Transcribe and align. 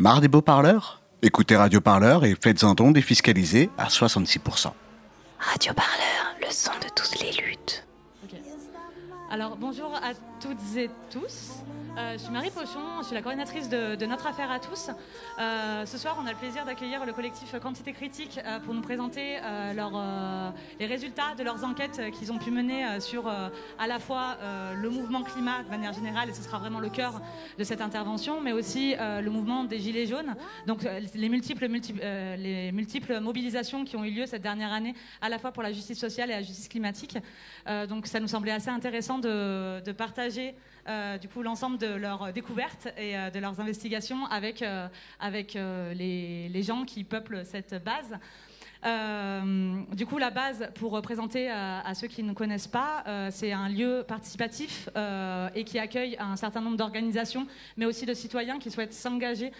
Marre 0.00 0.20
des 0.20 0.28
beaux 0.28 0.42
parleurs? 0.42 1.02
Écoutez 1.22 1.56
Radio 1.56 1.80
Parleur 1.80 2.24
et 2.24 2.36
faites 2.40 2.62
un 2.62 2.74
don 2.74 2.92
défiscalisé 2.92 3.68
à 3.76 3.88
66%. 3.88 4.70
Radio 5.40 5.72
Parleur, 5.74 6.36
le 6.40 6.46
son 6.52 6.70
de 6.80 6.88
toutes 6.94 7.20
les 7.20 7.32
luttes. 7.32 7.47
Alors 9.30 9.58
bonjour 9.58 9.94
à 9.94 10.14
toutes 10.40 10.76
et 10.78 10.88
tous. 11.10 11.62
Euh, 11.98 12.12
je 12.12 12.18
suis 12.18 12.30
Marie 12.30 12.50
Pochon, 12.50 13.00
je 13.00 13.06
suis 13.06 13.14
la 13.14 13.22
coordinatrice 13.22 13.68
de, 13.68 14.06
Notre 14.06 14.28
Affaire 14.28 14.52
à 14.52 14.60
tous. 14.60 14.88
Euh, 15.40 15.84
ce 15.84 15.98
soir, 15.98 16.16
on 16.22 16.26
a 16.26 16.30
le 16.30 16.38
plaisir 16.38 16.64
d'accueillir 16.64 17.04
le 17.04 17.12
collectif 17.12 17.54
Quantité 17.60 17.92
Critique 17.92 18.38
euh, 18.46 18.60
pour 18.60 18.72
nous 18.72 18.82
présenter 18.82 19.38
les 20.78 20.86
résultats 20.86 21.34
de 21.36 21.42
leurs 21.42 21.64
enquêtes 21.64 22.00
qu'ils 22.12 22.32
ont 22.32 22.38
pu 22.38 22.50
mener 22.50 23.00
sur 23.00 23.26
à 23.26 23.86
la 23.86 23.98
fois 23.98 24.36
le 24.74 24.88
mouvement 24.90 25.22
climat 25.22 25.62
de 25.62 25.68
manière 25.68 25.92
générale, 25.92 26.30
et 26.30 26.32
ce 26.32 26.42
sera 26.42 26.58
vraiment 26.58 26.80
le 26.80 26.88
cœur 26.88 27.20
de 27.58 27.64
cette 27.64 27.80
intervention, 27.80 28.40
mais 28.40 28.52
aussi 28.52 28.94
le 28.98 29.28
mouvement 29.28 29.64
des 29.64 29.78
Gilets 29.78 30.06
jaunes. 30.06 30.34
Donc 30.66 30.86
les 31.14 31.28
multiples, 31.28 31.66
les 31.66 32.72
multiples 32.72 33.20
mobilisations 33.20 33.84
qui 33.84 33.96
ont 33.96 34.04
eu 34.04 34.10
lieu 34.10 34.26
cette 34.26 34.42
dernière 34.42 34.72
année, 34.72 34.94
à 35.20 35.28
la 35.28 35.38
fois 35.38 35.52
pour 35.52 35.62
la 35.62 35.72
justice 35.72 35.98
sociale 35.98 36.30
et 36.30 36.34
la 36.34 36.42
justice 36.42 36.68
climatique. 36.68 37.18
donc 37.88 38.06
ça 38.06 38.20
nous 38.20 38.28
semblait 38.28 38.52
assez 38.52 38.70
intéressant 38.70 39.17
de, 39.18 39.92
partager 39.92 40.54
euh, 40.88 41.18
l'ensemble 41.42 41.78
de 41.78 41.86
leurs 41.86 42.32
découvertes 42.32 42.88
et 42.96 43.16
euh, 43.16 43.30
de 43.30 43.38
leurs 43.38 43.60
investigations 43.60 44.26
avec, 44.26 44.62
euh, 44.62 44.88
les, 45.94 46.48
les, 46.48 46.62
gens 46.62 46.84
qui 46.84 47.04
peuplent 47.04 47.44
cette 47.44 47.82
base. 47.84 48.18
Euh, 48.84 49.82
du 49.92 50.06
coup, 50.06 50.18
la 50.18 50.30
base, 50.30 50.68
pour 50.74 51.00
présenter 51.02 51.50
à, 51.50 51.92
ceux 51.94 52.06
qui 52.06 52.22
ne 52.22 52.32
connaissent 52.32 52.68
pas, 52.68 53.02
euh, 53.06 53.28
c'est 53.32 53.52
un 53.52 53.68
lieu 53.68 54.04
participatif 54.06 54.88
euh, 54.96 55.48
et 55.54 55.64
qui 55.64 55.78
accueille 55.78 56.16
un 56.18 56.36
certain 56.36 56.60
nombre 56.60 56.76
d'organisations, 56.76 57.46
mais 57.76 57.86
aussi 57.86 58.06
de 58.06 58.14
citoyens 58.14 58.58
qui 58.58 58.70
souhaitent 58.70 58.94
s'engager 58.94 59.52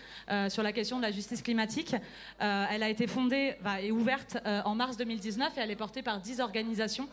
sur 0.48 0.62
la 0.62 0.72
question 0.72 0.98
de 0.98 1.02
la 1.02 1.10
justice 1.10 1.42
climatique. 1.42 1.94
elle 2.38 2.82
a 2.82 2.88
été 2.88 3.06
fondée 3.06 3.54
et 3.82 3.92
ouverte 3.92 4.38
en 4.64 4.74
mars 4.74 4.96
2019 4.96 5.56
et 5.56 5.60
elle 5.60 5.70
est 5.70 5.76
portée 5.76 6.02
par 6.02 6.20
10 6.20 6.40
organisations 6.40 7.08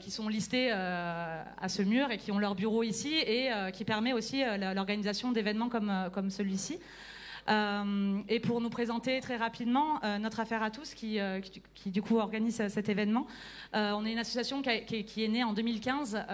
qui 0.00 0.10
sont 0.10 0.28
listées 0.28 0.70
à 0.70 1.68
ce 1.68 1.82
mur 1.82 2.10
et 2.10 2.18
qui 2.18 2.32
ont 2.32 2.38
leur 2.38 2.54
bureau 2.54 2.82
ici 2.82 3.14
et 3.14 3.50
qui 3.72 3.84
permet 3.84 4.12
aussi 4.12 4.42
l'organisation 4.74 5.32
d'événements 5.32 5.68
comme 5.68 6.30
celui-ci. 6.30 6.78
Euh, 7.48 8.20
et 8.28 8.40
pour 8.40 8.60
nous 8.60 8.70
présenter 8.70 9.20
très 9.20 9.36
rapidement 9.36 10.02
euh, 10.04 10.18
notre 10.18 10.40
affaire 10.40 10.62
à 10.62 10.70
tous, 10.70 10.94
qui, 10.94 11.18
euh, 11.18 11.40
du 11.86 12.02
coup 12.02 12.18
organise 12.18 12.62
cet 12.68 12.88
événement, 12.88 13.26
on 13.72 14.04
est 14.04 14.12
une 14.12 14.18
association 14.18 14.62
qui, 14.62 15.24
est 15.24 15.28
née 15.28 15.44
en 15.44 15.52
2015 15.52 16.24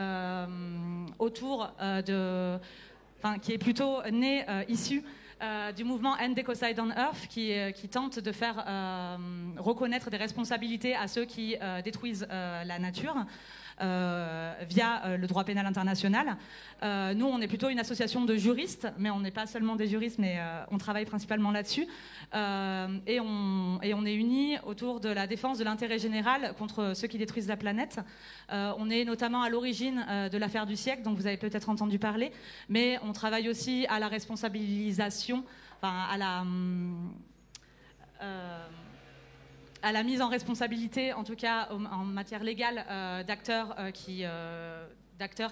autour 1.18 1.70
de, 1.80 2.58
enfin, 3.18 3.38
qui 3.38 3.52
est 3.52 3.58
plutôt 3.58 4.02
née 4.10 4.44
issue 4.68 5.02
du 5.76 5.84
mouvement 5.84 6.14
End 6.20 6.32
Ecocide 6.36 6.78
on 6.78 6.90
Earth 6.90 7.28
qui 7.28 7.88
tente 7.90 8.18
de 8.18 8.32
faire 8.32 8.64
reconnaître 9.58 10.10
des 10.10 10.16
responsabilités 10.16 10.94
à 10.94 11.08
ceux 11.08 11.24
qui 11.24 11.56
détruisent 11.84 12.26
la 12.30 12.78
nature. 12.78 13.16
Euh, 13.80 14.54
via 14.68 15.04
euh, 15.04 15.16
le 15.16 15.26
droit 15.26 15.42
pénal 15.42 15.66
international. 15.66 16.36
Euh, 16.84 17.12
nous, 17.12 17.26
on 17.26 17.40
est 17.40 17.48
plutôt 17.48 17.70
une 17.70 17.80
association 17.80 18.24
de 18.24 18.36
juristes, 18.36 18.86
mais 18.98 19.10
on 19.10 19.18
n'est 19.18 19.32
pas 19.32 19.46
seulement 19.46 19.74
des 19.74 19.88
juristes, 19.88 20.18
mais 20.18 20.38
on 20.70 20.78
travaille 20.78 21.04
principalement 21.04 21.50
là-dessus. 21.50 21.86
et, 22.32 23.20
on, 23.20 23.80
est 23.82 24.14
unis 24.14 24.56
autour 24.64 25.00
de 25.00 25.08
la 25.08 25.26
défense 25.26 25.58
de 25.58 25.64
l'intérêt 25.64 25.98
général 25.98 26.54
contre 26.58 26.92
ceux 26.94 27.08
qui 27.08 27.18
détruisent 27.18 27.48
la 27.48 27.56
planète. 27.56 28.00
on 28.50 28.90
est 28.90 29.04
notamment 29.04 29.42
à 29.42 29.48
l'origine 29.48 30.04
de 30.30 30.38
l'affaire 30.38 30.66
du 30.66 30.76
siècle, 30.76 31.02
dont 31.02 31.14
vous 31.14 31.26
avez 31.26 31.36
peut-être 31.36 31.68
entendu 31.68 31.98
parler, 31.98 32.32
mais 32.68 32.98
on 33.02 33.12
travaille 33.12 33.48
aussi 33.48 33.86
à 33.88 33.98
la 33.98 34.08
responsabilisation, 34.08 35.44
enfin 35.78 36.06
à 36.10 36.16
la... 36.18 36.44
Euh, 38.22 38.66
à 39.84 39.92
la 39.92 40.02
mise 40.02 40.22
en 40.22 40.28
responsabilité, 40.28 41.12
en 41.12 41.24
tout 41.24 41.36
cas 41.36 41.68
en 41.70 42.04
matière 42.04 42.42
légale, 42.42 42.86
euh, 42.88 43.22
d'acteurs 43.22 43.74
euh, 43.78 43.90
qui, 43.90 44.20
euh, 44.24 44.86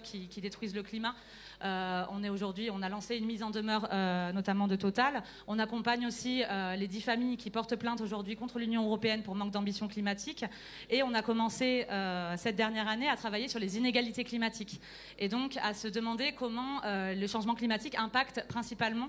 qui, 0.03 0.41
détruisent 0.41 0.75
le 0.75 0.83
climat. 0.83 1.15
on 1.63 2.25
est 2.25 2.31
aujourd'hui, 2.31 2.71
on 2.71 2.81
a 2.81 2.89
lancé 2.89 3.17
une 3.17 3.27
mise 3.27 3.43
en 3.43 3.51
demeure, 3.51 3.89
notamment 4.35 4.67
de 4.67 4.75
Total. 4.75 5.23
On 5.47 5.59
accompagne 5.61 6.05
aussi 6.07 6.43
les 6.77 6.89
dix 6.89 7.01
familles 7.01 7.37
qui 7.37 7.51
portent 7.51 7.77
plainte 7.77 8.01
aujourd'hui 8.01 8.35
contre 8.35 8.59
l'Union 8.59 8.85
européenne 8.85 9.23
pour 9.23 9.37
manque 9.37 9.53
d'ambition 9.53 9.87
climatique. 9.87 10.45
Et 10.91 11.05
on 11.05 11.15
a 11.15 11.23
commencé 11.23 11.87
cette 12.37 12.57
dernière 12.57 12.89
année 12.89 13.09
à 13.09 13.17
travailler 13.17 13.47
sur 13.47 13.61
les 13.61 13.77
inégalités 13.79 14.25
climatiques. 14.25 14.81
Et 15.21 15.29
donc 15.29 15.57
à 15.63 15.75
se 15.75 15.87
demander 15.87 16.33
comment 16.33 16.81
le 16.85 17.27
changement 17.29 17.55
climatique 17.55 17.97
impacte 17.97 18.45
principalement 18.49 19.09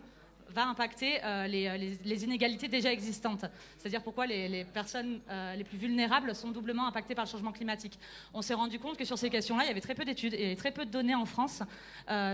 va 0.53 0.68
impacter 0.68 1.19
euh, 1.24 1.47
euh, 1.47 1.78
les, 2.06 2.24
inégalités 2.24 2.68
déjà 2.68 2.91
existantes. 2.91 3.46
C'est-à-dire 3.78 4.02
pourquoi 4.02 4.25
les, 4.25 4.66
personnes 4.66 5.19
euh, 5.30 5.56
les 5.56 5.64
plus 5.64 5.78
vulnérables 5.78 6.36
sont 6.36 6.52
doublement 6.52 6.88
impactées 6.88 7.16
par 7.16 7.25
le 7.25 7.30
changement 7.30 7.52
climatique. 7.52 8.00
On 8.34 8.41
s'est 8.41 8.53
rendu 8.53 8.80
compte 8.80 8.97
que 8.97 9.06
sur 9.06 9.18
ces 9.18 9.30
questions-là, 9.30 9.63
il 9.63 9.68
y 9.68 9.72
avait 9.72 9.81
très 9.81 9.96
peu 9.96 10.06
d'études 10.06 10.36
et 10.36 10.56
très 10.56 10.72
peu 10.72 10.86
de 10.86 10.92
données 10.92 11.16
en 11.16 11.25
France 11.25 11.63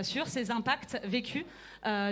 sur 0.02 0.26
ces 0.26 0.50
impacts 0.50 1.00
vécus 1.04 1.44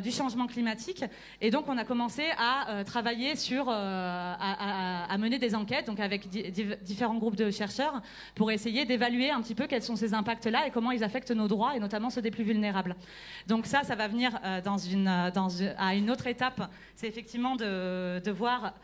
du 0.02 0.10
changement 0.10 0.47
climatique. 0.47 1.04
Et 1.41 1.50
donc, 1.50 1.68
on 1.68 1.76
a 1.76 1.84
commencé 1.84 2.24
à 2.38 2.82
travailler 2.84 3.36
sur, 3.36 3.68
à, 3.68 5.16
mener 5.18 5.38
des 5.38 5.54
enquêtes, 5.54 5.86
donc 5.86 6.00
avec 6.00 6.28
différents 6.28 7.16
groupes 7.16 7.36
de 7.36 7.50
chercheurs, 7.50 8.00
pour 8.34 8.50
essayer 8.50 8.84
d'évaluer 8.84 9.30
un 9.30 9.42
petit 9.42 9.54
peu 9.54 9.66
quels 9.66 9.82
sont 9.82 9.97
ces 9.97 10.14
impacts-là 10.14 10.66
et 10.66 10.70
comment 10.70 10.91
ils 10.91 11.04
affectent 11.04 11.32
nos 11.32 11.48
droits, 11.48 11.76
et 11.76 11.80
notamment 11.80 12.10
ceux 12.10 12.22
des 12.22 12.30
plus 12.30 12.44
vulnérables. 12.44 12.97
Donc 13.47 13.66
ça, 13.66 13.82
ça 13.82 13.94
va 13.94 14.08
venir 14.08 14.38
dans 14.64 14.78
à 15.78 15.94
une 15.94 15.97
autre 16.10 16.26
étape, 16.26 16.70
c'est 16.94 17.06
effectivement 17.06 17.56
de, 17.56 18.31
voir 18.31 18.75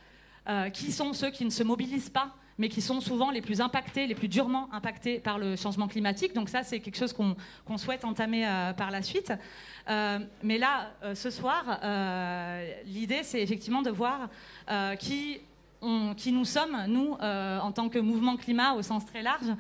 euh, 0.49 0.71
qui 0.71 0.93
sont 0.93 1.13
ceux 1.13 1.31
qui 1.31 1.45
ne 1.45 1.51
se 1.51 1.63
mobilisent 1.63 2.11
pas 2.11 2.35
mais 2.57 2.69
qui 2.69 2.81
sont 2.81 3.01
souvent 3.01 3.33
les 3.33 3.43
plus 3.43 3.61
impactés, 3.61 4.07
les 4.07 4.15
plus 4.15 4.29
durement 4.29 4.73
impactés 4.73 5.19
par 5.19 5.39
le 5.39 5.57
changement 5.57 5.89
climatique. 5.89 6.35
Donc 6.35 6.49
ça, 6.49 6.63
c'est 6.63 6.79
quelque 6.79 6.97
chose 6.97 7.13
qu'on 7.13 7.79
souhaite 7.79 8.05
entamer 8.05 8.47
euh, 8.47 8.73
par 8.73 8.93
la 8.93 9.03
suite. 9.03 9.33
Euh, 9.91 10.21
mais 10.41 10.59
là, 10.59 10.93
ce 11.15 11.31
soir, 11.31 11.81
l'idée, 12.87 13.25
c'est 13.25 13.43
effectivement 13.43 13.83
de 13.83 13.91
voir 13.91 14.29
qui, 15.01 15.41
nous 15.83 16.45
sommes, 16.45 16.77
nous, 16.87 17.15
en 17.15 17.73
tant 17.73 17.89
que 17.89 17.99
mouvement 17.99 18.37
climat 18.37 18.75
au 18.75 18.83
sens 18.83 19.05
très 19.05 19.23
large. 19.23 19.51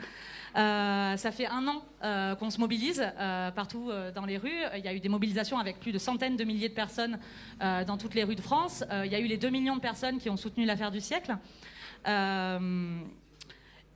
Euh, 0.56 1.16
ça 1.16 1.32
fait 1.32 1.46
un 1.46 1.66
an 1.66 1.82
euh, 2.04 2.36
qu'on 2.36 2.48
se 2.48 2.60
mobilise 2.60 3.04
euh, 3.18 3.50
partout 3.50 3.90
dans 4.14 4.24
les 4.24 4.38
rues. 4.38 4.62
Il 4.76 4.84
y 4.84 4.88
a 4.88 4.94
eu 4.94 5.00
des 5.00 5.08
mobilisations 5.08 5.58
avec 5.58 5.80
plus 5.80 5.90
de 5.92 5.98
centaines 5.98 6.36
de 6.36 6.44
milliers 6.44 6.68
de 6.68 6.74
personnes 6.74 7.18
dans 7.60 7.96
toutes 7.98 8.14
les 8.14 8.24
rues 8.24 8.36
de 8.36 8.40
France. 8.40 8.84
il 9.04 9.10
y 9.10 9.14
a 9.14 9.18
eu 9.18 9.26
les 9.26 9.36
2 9.36 9.50
millions 9.50 9.76
de 9.76 9.80
personnes 9.80 10.18
qui 10.18 10.30
ont 10.30 10.36
soutenu 10.36 10.64
l'affaire 10.64 10.90
du 10.90 11.00
siècle. 11.00 11.36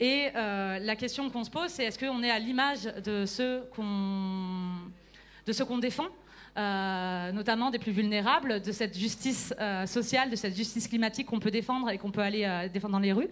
et 0.01 0.31
la 0.35 0.97
question 0.97 1.31
qu'on 1.31 1.45
se 1.45 1.51
pose, 1.51 1.69
c'est 1.69 1.85
est-ce 1.85 1.99
qu'on 1.99 2.23
est 2.23 2.31
à 2.31 2.39
l'image 2.39 2.85
de 3.05 3.27
ceux 3.27 3.69
qu'on 3.75 4.73
qu'on 5.67 5.79
défend 5.79 6.09
notamment 6.57 7.71
des 7.71 7.79
plus 7.79 7.93
vulnérables, 7.93 8.61
de 8.63 8.73
cette 8.73 8.99
justice 8.99 9.55
sociale, 9.87 10.31
de 10.31 10.37
cette 10.37 10.57
justice 10.57 10.89
climatique 10.89 11.27
qu'on 11.27 11.41
peut 11.41 11.51
défendre 11.51 11.91
et 11.91 11.99
qu'on 11.99 12.11
peut 12.11 12.21
aller 12.21 12.69
défendre 12.73 12.93
dans 12.93 12.99
les 12.99 13.13
rues? 13.13 13.31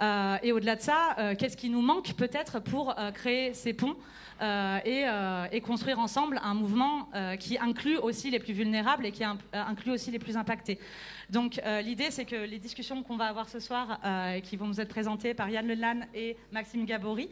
Euh, 0.00 0.36
et 0.42 0.52
au-delà 0.52 0.76
de 0.76 0.80
ça, 0.80 1.16
euh, 1.18 1.34
qu'est-ce 1.34 1.56
qui 1.56 1.70
nous 1.70 1.80
manque 1.80 2.12
peut-être 2.14 2.60
pour 2.60 2.98
euh, 2.98 3.10
créer 3.10 3.54
ces 3.54 3.72
ponts 3.72 3.96
et, 4.84 5.60
construire 5.62 5.98
ensemble 5.98 6.38
un 6.44 6.52
mouvement 6.52 7.08
qui 7.40 7.56
inclut 7.58 7.96
aussi 7.96 8.30
les 8.30 8.38
plus 8.38 8.52
vulnérables 8.52 9.06
et 9.06 9.10
qui 9.10 9.24
inclut 9.24 9.92
aussi 9.92 10.10
les 10.10 10.18
plus 10.18 10.36
impactés. 10.36 10.78
Donc 11.30 11.58
l'idée, 11.82 12.10
c'est 12.10 12.26
que 12.26 12.36
les 12.36 12.58
discussions 12.58 13.02
qu'on 13.02 13.16
va 13.16 13.28
avoir 13.28 13.48
ce 13.48 13.58
soir, 13.60 13.98
et 14.34 14.42
qui 14.42 14.56
vont 14.56 14.66
nous 14.66 14.78
être 14.78 14.90
présentées 14.90 15.32
par 15.32 15.48
Yann 15.48 15.66
Lelan 15.66 16.00
et 16.14 16.36
Maxime 16.52 16.84
Gabory, 16.84 17.30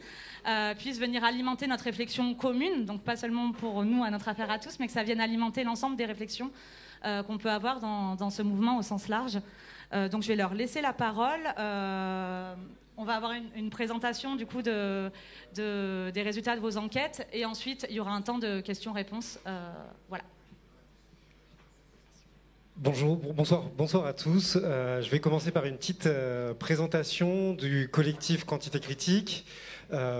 puissent 0.79 0.99
venir 0.99 1.23
alimenter 1.23 1.67
notre 1.67 1.83
réflexion 1.83 2.33
commune, 2.33 2.85
donc 2.85 3.03
pas 3.03 3.15
seulement 3.15 3.51
pour 3.51 3.85
nous, 3.85 4.03
à 4.03 4.09
notre 4.09 4.27
affaire 4.27 4.49
à 4.49 4.57
tous, 4.57 4.79
mais 4.79 4.87
que 4.87 4.93
ça 4.93 5.03
vienne 5.03 5.21
alimenter 5.21 5.63
l'ensemble 5.63 5.97
des 5.97 6.05
réflexions 6.05 6.49
qu'on 7.03 7.37
peut 7.37 7.51
avoir 7.51 7.79
dans, 7.81 8.15
dans, 8.15 8.31
ce 8.31 8.41
mouvement 8.41 8.79
au 8.79 8.81
sens 8.81 9.09
large. 9.09 9.37
Euh, 9.93 10.09
donc 10.09 10.23
je 10.23 10.27
vais 10.27 10.35
leur 10.35 10.53
laisser 10.53 10.81
la 10.81 10.93
parole. 10.93 11.41
Euh, 11.57 12.53
on 12.97 13.03
va 13.03 13.15
avoir 13.15 13.33
une, 13.55 13.69
présentation 13.69 14.35
du 14.35 14.45
coup 14.45 14.61
de, 14.61 15.11
des 15.53 16.21
résultats 16.21 16.55
de 16.55 16.61
vos 16.61 16.77
enquêtes 16.77 17.27
et 17.33 17.43
ensuite 17.43 17.85
il 17.89 17.95
y 17.95 17.99
aura 17.99 18.11
un 18.11 18.21
temps 18.21 18.39
de 18.39 18.61
questions-réponses. 18.61 19.39
Euh, 19.45 19.73
voilà. 20.07 20.23
Bonjour, 22.77 23.17
bonsoir, 23.17 23.63
bonsoir 23.77 24.05
à 24.05 24.13
tous. 24.13 24.57
je 24.61 25.09
vais 25.09 25.19
commencer 25.19 25.51
par 25.51 25.65
une 25.65 25.77
petite 25.77 26.09
présentation 26.59 27.53
du 27.53 27.89
collectif 27.89 28.45
Quantité 28.45 28.79
Critique. 28.79 29.45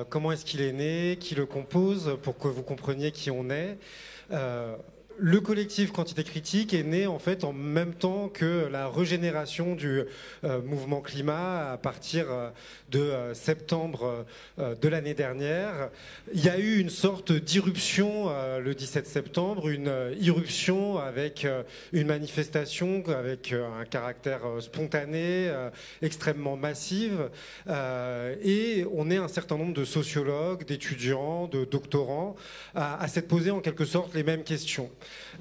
comment 0.09 0.31
est-ce 0.31 0.45
qu'il 0.45 0.61
est 0.61 0.71
né, 0.73 1.17
qui 1.19 1.35
le 1.35 1.45
compose, 1.45 2.17
pour 2.23 2.37
que 2.37 2.47
vous 2.47 2.63
compreniez 2.63 3.11
qui 3.11 3.29
on 3.29 3.49
est 3.49 3.77
le 5.17 5.39
collectif 5.39 5.91
Quantité 5.91 6.23
Critique 6.23 6.73
est 6.73 6.83
né 6.83 7.07
en 7.07 7.19
fait 7.19 7.43
en 7.43 7.53
même 7.53 7.93
temps 7.93 8.29
que 8.29 8.67
la 8.71 8.89
régénération 8.89 9.75
du 9.75 10.03
euh, 10.43 10.61
mouvement 10.61 11.01
climat 11.01 11.71
à 11.71 11.77
partir 11.77 12.25
euh, 12.29 12.49
de 12.89 12.99
euh, 12.99 13.33
septembre 13.33 14.25
de 14.57 14.87
l'année 14.87 15.13
dernière. 15.13 15.89
Il 16.33 16.43
y 16.43 16.49
a 16.49 16.57
eu 16.57 16.79
une 16.79 16.89
sorte 16.89 17.31
d'irruption 17.31 18.29
le 18.59 18.73
17 18.73 19.07
septembre, 19.07 19.69
une 19.69 19.91
irruption 20.19 20.97
avec 20.97 21.47
une 21.91 22.07
manifestation 22.07 23.03
avec 23.07 23.53
un 23.53 23.85
caractère 23.85 24.41
spontané, 24.59 25.51
extrêmement 26.01 26.57
massive. 26.57 27.29
et 27.67 28.85
on 28.93 29.09
est 29.09 29.17
un 29.17 29.27
certain 29.27 29.57
nombre 29.57 29.73
de 29.73 29.85
sociologues, 29.85 30.65
d'étudiants, 30.65 31.47
de 31.47 31.65
doctorants 31.65 32.35
à, 32.73 33.01
à 33.01 33.07
s'être 33.07 33.27
posé 33.27 33.51
en 33.51 33.59
quelque 33.59 33.85
sorte 33.85 34.13
les 34.13 34.23
mêmes 34.23 34.43
questions. 34.43 34.89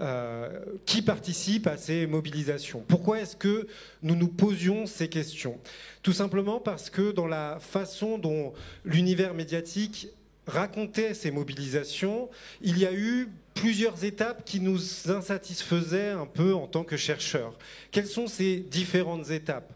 Euh, 0.01 0.49
qui 0.87 1.03
participe 1.03 1.69
à 1.69 1.77
ces 1.77 2.07
mobilisations. 2.07 2.83
Pourquoi 2.89 3.21
est-ce 3.21 3.37
que 3.37 3.69
nous 4.03 4.17
nous 4.17 4.29
posions 4.29 4.87
ces 4.87 5.09
questions? 5.09 5.61
Tout 6.03 6.13
simplement 6.13 6.59
parce 6.59 6.91
que 6.91 7.13
dans 7.13 7.29
la 7.29 7.59
façon 7.61 8.19
dont 8.19 8.55
l'univers 8.85 9.35
médiatique 9.35 10.09
racontait 10.49 11.15
ces 11.15 11.31
mobilisations, 11.31 12.29
il 12.61 12.79
y 12.79 12.87
a 12.87 12.93
eu 12.93 13.29
plusieurs 13.55 14.05
étapes 14.05 14.45
qui 14.45 14.59
nous 14.59 14.81
insatisfaisaient 15.09 16.11
un 16.11 16.27
peu 16.27 16.55
en 16.55 16.67
tant 16.67 16.83
que 16.83 16.97
chercheurs. 16.97 17.57
Quelles 17.93 18.09
sont 18.09 18.27
ces 18.27 18.57
différentes 18.57 19.31
étapes? 19.31 19.73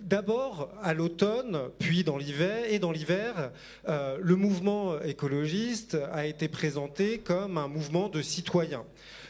D'abord, 0.00 0.70
à 0.82 0.92
l'automne, 0.92 1.70
puis 1.78 2.04
dans 2.04 2.18
l'hiver, 2.18 2.64
et 2.68 2.78
dans 2.78 2.92
l'hiver, 2.92 3.50
euh, 3.88 4.18
le 4.20 4.36
mouvement 4.36 5.00
écologiste 5.00 5.96
a 6.12 6.26
été 6.26 6.48
présenté 6.48 7.18
comme 7.18 7.56
un 7.56 7.68
mouvement 7.68 8.08
de 8.08 8.20
citoyens 8.20 8.84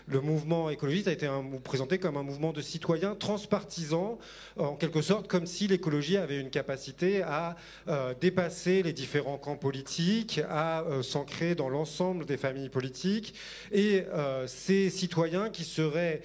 le 0.06 0.20
mouvement 0.20 0.68
écologiste 0.68 1.08
a 1.08 1.12
été 1.12 1.28
présenté 1.62 1.98
comme 1.98 2.16
un 2.16 2.22
mouvement 2.22 2.52
de 2.52 2.60
citoyens 2.60 3.14
transpartisans, 3.14 4.18
en 4.56 4.76
quelque 4.76 5.00
sorte 5.00 5.28
comme 5.28 5.46
si 5.46 5.66
l'écologie 5.66 6.16
avait 6.16 6.40
une 6.40 6.50
capacité 6.50 7.22
à 7.22 7.56
euh, 7.88 8.12
dépasser 8.20 8.82
les 8.82 8.92
différents 8.92 9.38
camps 9.38 9.56
politiques, 9.56 10.40
à 10.48 10.82
euh, 10.82 11.02
s'ancrer 11.02 11.54
dans 11.54 11.70
l'ensemble 11.70 12.26
des 12.26 12.36
familles 12.36 12.68
politiques. 12.68 13.34
Et 13.72 14.04
euh, 14.12 14.46
ces 14.46 14.90
citoyens 14.90 15.48
qui 15.48 15.64
seraient 15.64 16.22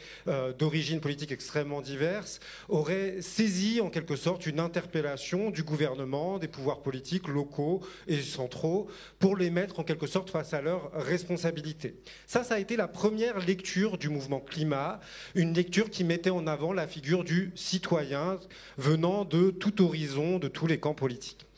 d'origine 0.57 0.99
politique 0.99 1.31
extrêmement 1.31 1.81
diverses 1.81 2.39
auraient 2.67 3.21
saisi 3.21 3.81
en 3.81 3.89
quelque 3.89 4.15
sorte 4.15 4.45
une 4.45 4.59
interpellation 4.59 5.49
du 5.49 5.63
gouvernement, 5.63 6.37
des 6.37 6.47
pouvoirs 6.47 6.81
politiques 6.81 7.27
locaux 7.27 7.81
et 8.07 8.21
centraux, 8.21 8.87
pour 9.19 9.35
les 9.35 9.49
mettre 9.49 9.79
en 9.79 9.83
quelque 9.83 10.07
sorte 10.07 10.29
face 10.29 10.53
à 10.53 10.61
leurs 10.61 10.91
responsabilités. 10.93 11.95
Ça, 12.27 12.43
ça 12.43 12.55
a 12.55 12.59
été 12.59 12.75
la 12.75 12.87
première 12.87 13.39
lecture 13.39 13.68
du 13.77 14.09
mouvement 14.09 14.39
climat, 14.39 14.99
une 15.35 15.53
lecture 15.53 15.89
qui 15.89 16.03
mettait 16.03 16.29
en 16.29 16.47
avant 16.47 16.73
la 16.73 16.87
figure 16.87 17.23
du 17.23 17.51
citoyen 17.55 18.39
venant 18.77 19.25
de 19.25 19.51
tout 19.51 19.83
horizon, 19.83 20.39
de 20.39 20.47
tous 20.47 20.65
les 20.65 20.79
camps 20.79 20.95
politiques. 20.95 21.48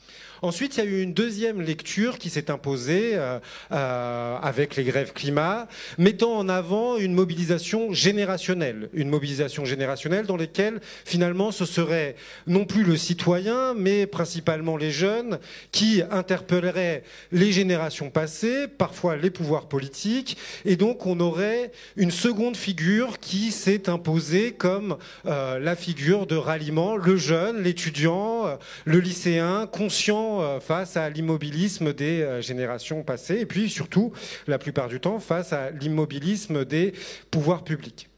Ensuite, 0.44 0.76
il 0.76 0.78
y 0.80 0.82
a 0.82 0.90
eu 0.90 1.02
une 1.02 1.14
deuxième 1.14 1.62
lecture 1.62 2.18
qui 2.18 2.28
s'est 2.28 2.50
imposée 2.50 3.12
euh, 3.14 3.38
euh, 3.70 4.36
avec 4.42 4.74
les 4.74 4.82
grèves 4.82 5.12
climat, 5.12 5.68
mettant 5.98 6.36
en 6.36 6.48
avant 6.48 6.96
une 6.96 7.14
mobilisation 7.14 7.92
générationnelle, 7.92 8.90
une 8.92 9.08
mobilisation 9.08 9.64
générationnelle 9.64 10.26
dans 10.26 10.36
laquelle 10.36 10.80
finalement 11.04 11.52
ce 11.52 11.64
serait 11.64 12.16
non 12.48 12.64
plus 12.64 12.82
le 12.82 12.96
citoyen, 12.96 13.74
mais 13.74 14.06
principalement 14.06 14.76
les 14.76 14.90
jeunes 14.90 15.38
qui 15.70 16.02
interpelleraient 16.10 17.04
les 17.30 17.52
générations 17.52 18.10
passées, 18.10 18.66
parfois 18.66 19.16
les 19.16 19.30
pouvoirs 19.30 19.68
politiques, 19.68 20.36
et 20.64 20.74
donc 20.74 21.06
on 21.06 21.20
aurait 21.20 21.70
une 21.94 22.10
seconde 22.10 22.56
figure 22.56 23.20
qui 23.20 23.52
s'est 23.52 23.88
imposée 23.88 24.50
comme 24.50 24.96
euh, 25.26 25.60
la 25.60 25.76
figure 25.76 26.26
de 26.26 26.34
ralliement, 26.34 26.96
le 26.96 27.16
jeune, 27.16 27.62
l'étudiant, 27.62 28.58
le 28.86 28.98
lycéen, 28.98 29.68
conscient 29.70 30.31
euh, 30.40 30.60
face 30.60 30.96
à 30.96 31.10
l'immobilisme 31.10 31.92
des 31.92 32.22
euh, 32.22 32.40
générations 32.40 33.02
passées 33.02 33.40
et 33.40 33.46
puis 33.46 33.68
surtout, 33.68 34.12
la 34.46 34.58
plupart 34.58 34.88
du 34.88 35.00
temps, 35.00 35.18
face 35.18 35.52
à 35.52 35.70
l'immobilisme 35.70 36.64
des 36.64 36.92
pouvoirs 37.30 37.64
publics. 37.64 38.08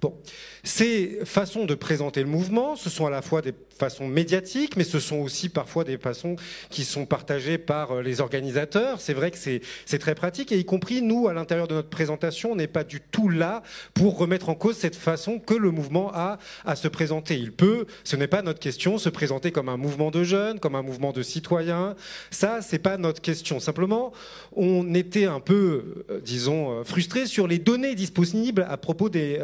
Bon, 0.00 0.14
ces 0.62 1.20
façons 1.24 1.64
de 1.64 1.74
présenter 1.74 2.20
le 2.20 2.28
mouvement, 2.28 2.76
ce 2.76 2.90
sont 2.90 3.06
à 3.06 3.10
la 3.10 3.22
fois 3.22 3.40
des 3.40 3.54
façon 3.78 4.08
médiatique, 4.08 4.76
mais 4.76 4.84
ce 4.84 5.00
sont 5.00 5.16
aussi 5.16 5.48
parfois 5.48 5.84
des 5.84 5.98
façons 5.98 6.36
qui 6.70 6.84
sont 6.84 7.06
partagées 7.06 7.58
par 7.58 7.92
euh, 7.92 8.02
les 8.02 8.20
organisateurs. 8.20 9.00
C'est 9.00 9.14
vrai 9.14 9.30
que 9.30 9.38
c'est 9.38 9.98
très 9.98 10.14
pratique, 10.14 10.52
et 10.52 10.58
y 10.58 10.64
compris 10.64 11.02
nous, 11.02 11.28
à 11.28 11.34
l'intérieur 11.34 11.68
de 11.68 11.74
notre 11.74 11.88
présentation, 11.88 12.52
on 12.52 12.56
n'est 12.56 12.66
pas 12.66 12.84
du 12.84 13.00
tout 13.00 13.28
là 13.28 13.62
pour 13.94 14.18
remettre 14.18 14.48
en 14.48 14.54
cause 14.54 14.76
cette 14.76 14.96
façon 14.96 15.38
que 15.38 15.54
le 15.54 15.70
mouvement 15.70 16.10
a 16.14 16.38
à 16.64 16.76
se 16.76 16.88
présenter. 16.88 17.36
Il 17.36 17.52
peut, 17.52 17.86
ce 18.04 18.16
n'est 18.16 18.26
pas 18.26 18.42
notre 18.42 18.60
question, 18.60 18.98
se 18.98 19.08
présenter 19.08 19.52
comme 19.52 19.68
un 19.68 19.76
mouvement 19.76 20.10
de 20.10 20.24
jeunes, 20.24 20.60
comme 20.60 20.74
un 20.74 20.82
mouvement 20.82 21.12
de 21.12 21.22
citoyens. 21.22 21.94
Ça, 22.30 22.60
c'est 22.62 22.78
pas 22.78 22.96
notre 22.96 23.20
question. 23.20 23.60
Simplement, 23.60 24.12
on 24.54 24.94
était 24.94 25.26
un 25.26 25.40
peu, 25.40 26.04
euh, 26.10 26.20
disons, 26.22 26.80
euh, 26.80 26.84
frustrés 26.84 27.26
sur 27.26 27.46
les 27.46 27.58
données 27.58 27.94
disponibles 27.94 28.66
à 28.68 28.76
propos 28.76 29.08
des 29.08 29.40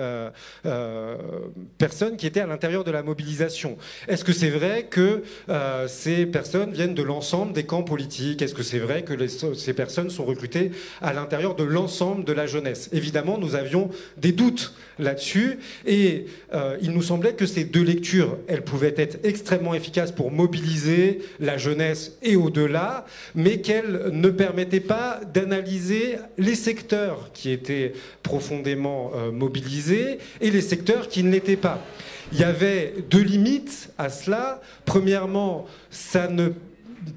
personnes 1.78 2.16
qui 2.16 2.26
étaient 2.26 2.40
à 2.40 2.46
l'intérieur 2.46 2.84
de 2.84 2.90
la 2.90 3.02
mobilisation. 3.02 3.76
Est-ce 4.22 4.30
que 4.30 4.38
c'est 4.38 4.50
vrai 4.50 4.86
que 4.88 5.24
euh, 5.48 5.88
ces 5.88 6.26
personnes 6.26 6.70
viennent 6.70 6.94
de 6.94 7.02
l'ensemble 7.02 7.52
des 7.52 7.64
camps 7.64 7.82
politiques? 7.82 8.40
Est-ce 8.40 8.54
que 8.54 8.62
c'est 8.62 8.78
vrai 8.78 9.02
que 9.02 9.14
ces 9.26 9.72
personnes 9.72 10.10
sont 10.10 10.24
recrutées 10.24 10.70
à 11.00 11.12
l'intérieur 11.12 11.56
de 11.56 11.64
l'ensemble 11.64 12.22
de 12.22 12.32
la 12.32 12.46
jeunesse? 12.46 12.88
Évidemment, 12.92 13.36
nous 13.36 13.56
avions 13.56 13.90
des 14.18 14.30
doutes 14.30 14.74
là-dessus 15.00 15.58
et 15.86 16.26
euh, 16.54 16.76
il 16.80 16.92
nous 16.92 17.02
semblait 17.02 17.32
que 17.32 17.46
ces 17.46 17.64
deux 17.64 17.82
lectures, 17.82 18.38
elles 18.46 18.62
pouvaient 18.62 18.94
être 18.96 19.18
extrêmement 19.24 19.74
efficaces 19.74 20.12
pour 20.12 20.30
mobiliser 20.30 21.18
la 21.40 21.58
jeunesse 21.58 22.12
et 22.22 22.36
au-delà, 22.36 23.06
mais 23.34 23.60
qu'elles 23.60 24.10
ne 24.12 24.28
permettaient 24.28 24.78
pas 24.78 25.20
d'analyser 25.34 26.18
les 26.38 26.54
secteurs 26.54 27.30
qui 27.34 27.50
étaient 27.50 27.92
profondément 28.22 29.10
euh, 29.16 29.32
mobilisés 29.32 30.18
et 30.40 30.52
les 30.52 30.60
secteurs 30.60 31.08
qui 31.08 31.24
ne 31.24 31.32
l'étaient 31.32 31.56
pas. 31.56 31.84
Il 32.32 32.40
y 32.40 32.44
avait 32.44 32.94
deux 33.10 33.20
limites 33.20 33.90
à 33.98 34.08
cela. 34.08 34.60
Premièrement, 34.86 35.66
ça 35.90 36.28
ne 36.28 36.48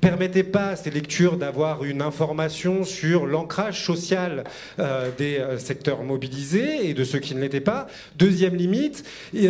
permettait 0.01 0.43
pas 0.43 0.69
à 0.69 0.75
ces 0.75 0.91
lectures 0.91 1.37
d'avoir 1.37 1.83
une 1.83 2.01
information 2.01 2.83
sur 2.83 3.25
l'ancrage 3.25 3.83
social 3.83 4.43
euh, 4.79 5.09
des 5.17 5.37
euh, 5.37 5.57
secteurs 5.57 6.03
mobilisés 6.03 6.89
et 6.89 6.93
de 6.93 7.03
ceux 7.03 7.19
qui 7.19 7.35
ne 7.35 7.41
l'étaient 7.41 7.59
pas. 7.59 7.87
Deuxième 8.17 8.55
limite, 8.55 9.03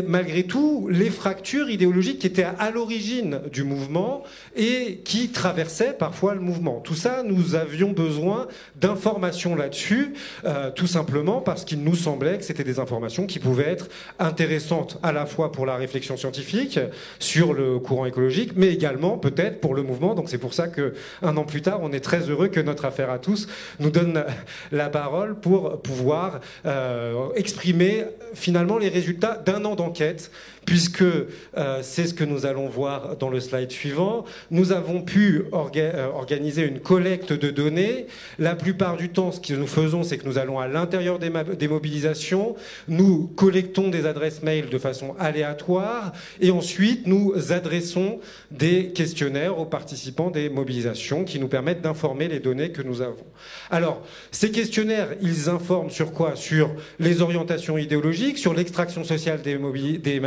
malgré 0.08 0.44
tout, 0.44 0.88
les 0.90 1.10
fractures 1.10 1.70
idéologiques 1.70 2.20
qui 2.20 2.28
étaient 2.28 2.48
à 2.60 2.72
l'origine 2.72 3.40
du 3.52 3.64
mouvement 3.64 4.24
et 4.56 5.02
qui 5.04 5.30
traversaient 5.30 5.94
parfois 5.94 6.34
le 6.34 6.42
mouvement. 6.42 6.80
Tout 6.80 6.96
ça, 6.96 7.24
nous 7.24 7.56
avions 7.56 7.92
besoin 7.92 8.48
d'informations 8.76 9.56
là-dessus, 9.56 10.14
euh, 10.46 10.72
tout 10.72 10.88
simplement 10.88 11.42
parce 11.42 11.66
qu'il 11.66 11.84
nous 11.84 11.96
semblait 11.96 12.38
que 12.38 12.44
c'était 12.44 12.64
des 12.64 12.80
informations 12.80 13.26
qui 13.26 13.40
pouvaient 13.40 13.70
être 13.70 13.90
intéressantes 14.20 14.98
à 15.04 15.12
la 15.12 15.26
fois 15.26 15.52
pour 15.52 15.66
la 15.66 15.76
réflexion 15.76 16.18
scientifique 16.18 16.80
sur 17.20 17.54
le 17.54 17.80
courant 17.80 18.06
écologique, 18.06 18.52
mais 18.56 18.68
également 18.68 19.18
peut-être 19.18 19.62
pour 19.62 19.74
le 19.74 19.84
mouvement. 19.84 20.16
C'est 20.28 20.38
pour 20.38 20.54
ça 20.54 20.68
que 20.68 20.94
un 21.22 21.38
an 21.38 21.44
plus 21.44 21.62
tard, 21.62 21.80
on 21.82 21.92
est 21.92 22.00
très 22.00 22.30
heureux 22.30 22.48
que 22.48 22.60
notre 22.60 22.86
affaire 22.86 23.10
à 23.10 23.20
tous 23.20 23.48
nous 23.80 23.90
donne 23.90 24.26
la 24.72 24.90
parole 24.90 25.36
pour 25.36 25.82
pouvoir 25.82 26.40
euh, 26.66 27.30
exprimer 27.36 28.06
finalement 28.34 28.78
les 28.78 28.90
résultats 28.90 29.42
d'un 29.46 29.66
an 29.66 29.76
d'enquête 29.76 30.32
puisque 30.66 31.02
euh, 31.02 31.80
c'est 31.82 32.08
ce 32.08 32.14
que 32.14 32.24
nous 32.24 32.46
allons 32.46 32.68
voir 32.68 33.16
dans 33.18 33.30
le 33.30 33.40
slide 33.40 33.72
suivant. 33.72 34.26
Nous 34.52 34.72
avons 34.72 35.02
pu 35.02 35.46
euh, 35.54 36.08
organiser 36.14 36.64
une 36.64 36.80
collecte 36.80 37.34
de 37.34 37.50
données. 37.50 38.08
La 38.40 38.56
plupart 38.56 38.98
du 38.98 39.10
temps, 39.10 39.32
ce 39.32 39.40
que 39.40 39.54
nous 39.54 39.68
faisons, 39.68 40.04
c'est 40.04 40.18
que 40.18 40.26
nous 40.26 40.38
allons 40.38 40.60
à 40.60 40.68
l'intérieur 40.68 41.20
des, 41.20 41.68
mobilisations, 41.68 42.56
nous 42.88 43.28
collectons 43.36 43.90
des 43.90 44.06
adresses 44.06 44.42
mail 44.42 44.70
de 44.70 44.78
façon 44.78 45.16
aléatoire, 45.20 46.14
et 46.42 46.52
ensuite 46.52 47.08
nous 47.08 47.34
adressons 47.50 48.20
des 48.52 48.90
questionnaires 48.90 49.60
aux 49.60 49.66
participants 49.66 50.32
des 50.32 50.50
mobilisations 50.50 51.24
qui 51.24 51.40
nous 51.40 51.48
permettent 51.48 51.82
d'informer 51.82 52.28
les 52.28 52.40
données 52.40 52.72
que 52.72 52.82
nous 52.82 53.02
avons. 53.02 53.26
Alors, 53.70 54.02
ces 54.32 54.52
questionnaires, 54.52 55.10
ils 55.22 55.50
informent 55.50 55.90
sur 55.90 56.12
quoi? 56.12 56.36
Sur 56.36 56.72
les 57.00 57.22
orientations 57.22 57.78
idéologiques, 57.78 58.38
sur 58.38 58.54
l'extraction 58.54 59.04
sociale 59.04 59.42
des, 59.42 59.58
des 59.98 60.20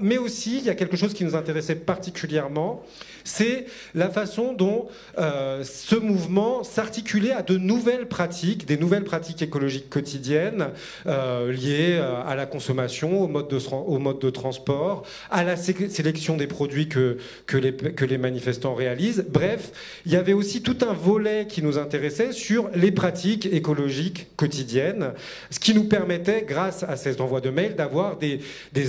mais 0.00 0.18
aussi 0.18 0.58
il 0.58 0.64
y 0.64 0.70
a 0.70 0.74
quelque 0.74 0.96
chose 0.96 1.14
qui 1.14 1.24
nous 1.24 1.34
intéressait 1.34 1.74
particulièrement, 1.74 2.82
c'est 3.28 3.66
la 3.94 4.08
façon 4.08 4.54
dont 4.54 4.88
euh, 5.18 5.62
ce 5.62 5.94
mouvement 5.94 6.64
s'articulait 6.64 7.32
à 7.32 7.42
de 7.42 7.58
nouvelles 7.58 8.06
pratiques, 8.06 8.66
des 8.66 8.78
nouvelles 8.78 9.04
pratiques 9.04 9.42
écologiques 9.42 9.90
quotidiennes 9.90 10.68
euh, 11.06 11.52
liées 11.52 11.98
euh, 11.98 12.22
à 12.26 12.34
la 12.34 12.46
consommation, 12.46 13.22
au 13.22 13.28
mode 13.28 13.48
de, 13.48 14.30
transport, 14.30 15.04
à 15.30 15.44
la 15.44 15.56
sélection 15.56 16.36
des 16.36 16.46
produits 16.46 16.88
que, 16.88 17.18
les, 17.52 18.18
manifestants 18.18 18.74
réalisent. 18.74 19.26
Bref, 19.28 19.72
il 20.06 20.12
y 20.12 20.16
avait 20.16 20.32
aussi 20.32 20.62
tout 20.62 20.78
un 20.80 20.94
volet 20.94 21.46
qui 21.46 21.62
nous 21.62 21.76
intéressait 21.76 22.32
sur 22.32 22.70
les 22.74 22.92
pratiques 22.92 23.46
écologiques 23.46 24.28
quotidiennes, 24.36 25.12
ce 25.50 25.60
qui 25.60 25.74
nous 25.74 25.84
permettait, 25.84 26.46
grâce 26.48 26.82
à 26.82 26.96
ces 26.96 27.20
envois 27.20 27.42
de 27.42 27.50
mails, 27.50 27.76
d'avoir 27.76 28.16
des, 28.16 28.40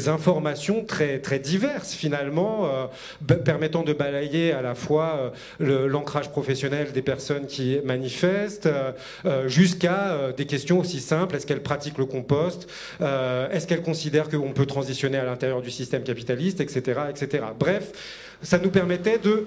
informations 0.07 0.78
très, 0.83 1.19
très 1.19 1.39
diverses 1.39 1.93
finalement, 1.93 2.67
euh, 2.67 3.35
permettant 3.35 3.83
de 3.83 3.93
balayer 3.93 4.51
à 4.51 4.61
la 4.61 4.75
fois 4.75 5.33
euh, 5.61 5.87
l'ancrage 5.87 6.29
professionnel 6.29 6.91
des 6.91 7.01
personnes 7.01 7.47
qui 7.47 7.79
manifestent, 7.83 8.69
euh, 9.25 9.47
jusqu'à 9.47 10.31
des 10.35 10.45
questions 10.45 10.79
aussi 10.79 10.99
simples. 10.99 11.35
Est-ce 11.35 11.45
qu'elles 11.45 11.63
pratiquent 11.63 11.97
le 11.97 12.05
compost? 12.05 12.67
Est-ce 12.99 13.67
qu'elles 13.67 13.81
considèrent 13.81 14.29
qu'on 14.29 14.51
peut 14.51 14.65
transitionner 14.65 15.17
à 15.17 15.25
l'intérieur 15.25 15.61
du 15.61 15.71
système 15.71 16.03
capitaliste, 16.03 16.61
etc., 16.61 17.01
etc. 17.09 17.45
Bref, 17.57 17.91
ça 18.41 18.57
nous 18.57 18.69
permettait 18.69 19.17
de 19.17 19.45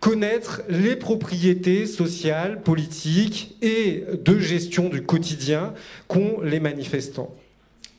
connaître 0.00 0.62
les 0.68 0.96
propriétés 0.96 1.86
sociales, 1.86 2.62
politiques 2.62 3.56
et 3.62 4.04
de 4.12 4.38
gestion 4.38 4.88
du 4.88 5.02
quotidien 5.02 5.74
qu'ont 6.06 6.40
les 6.42 6.60
manifestants. 6.60 7.34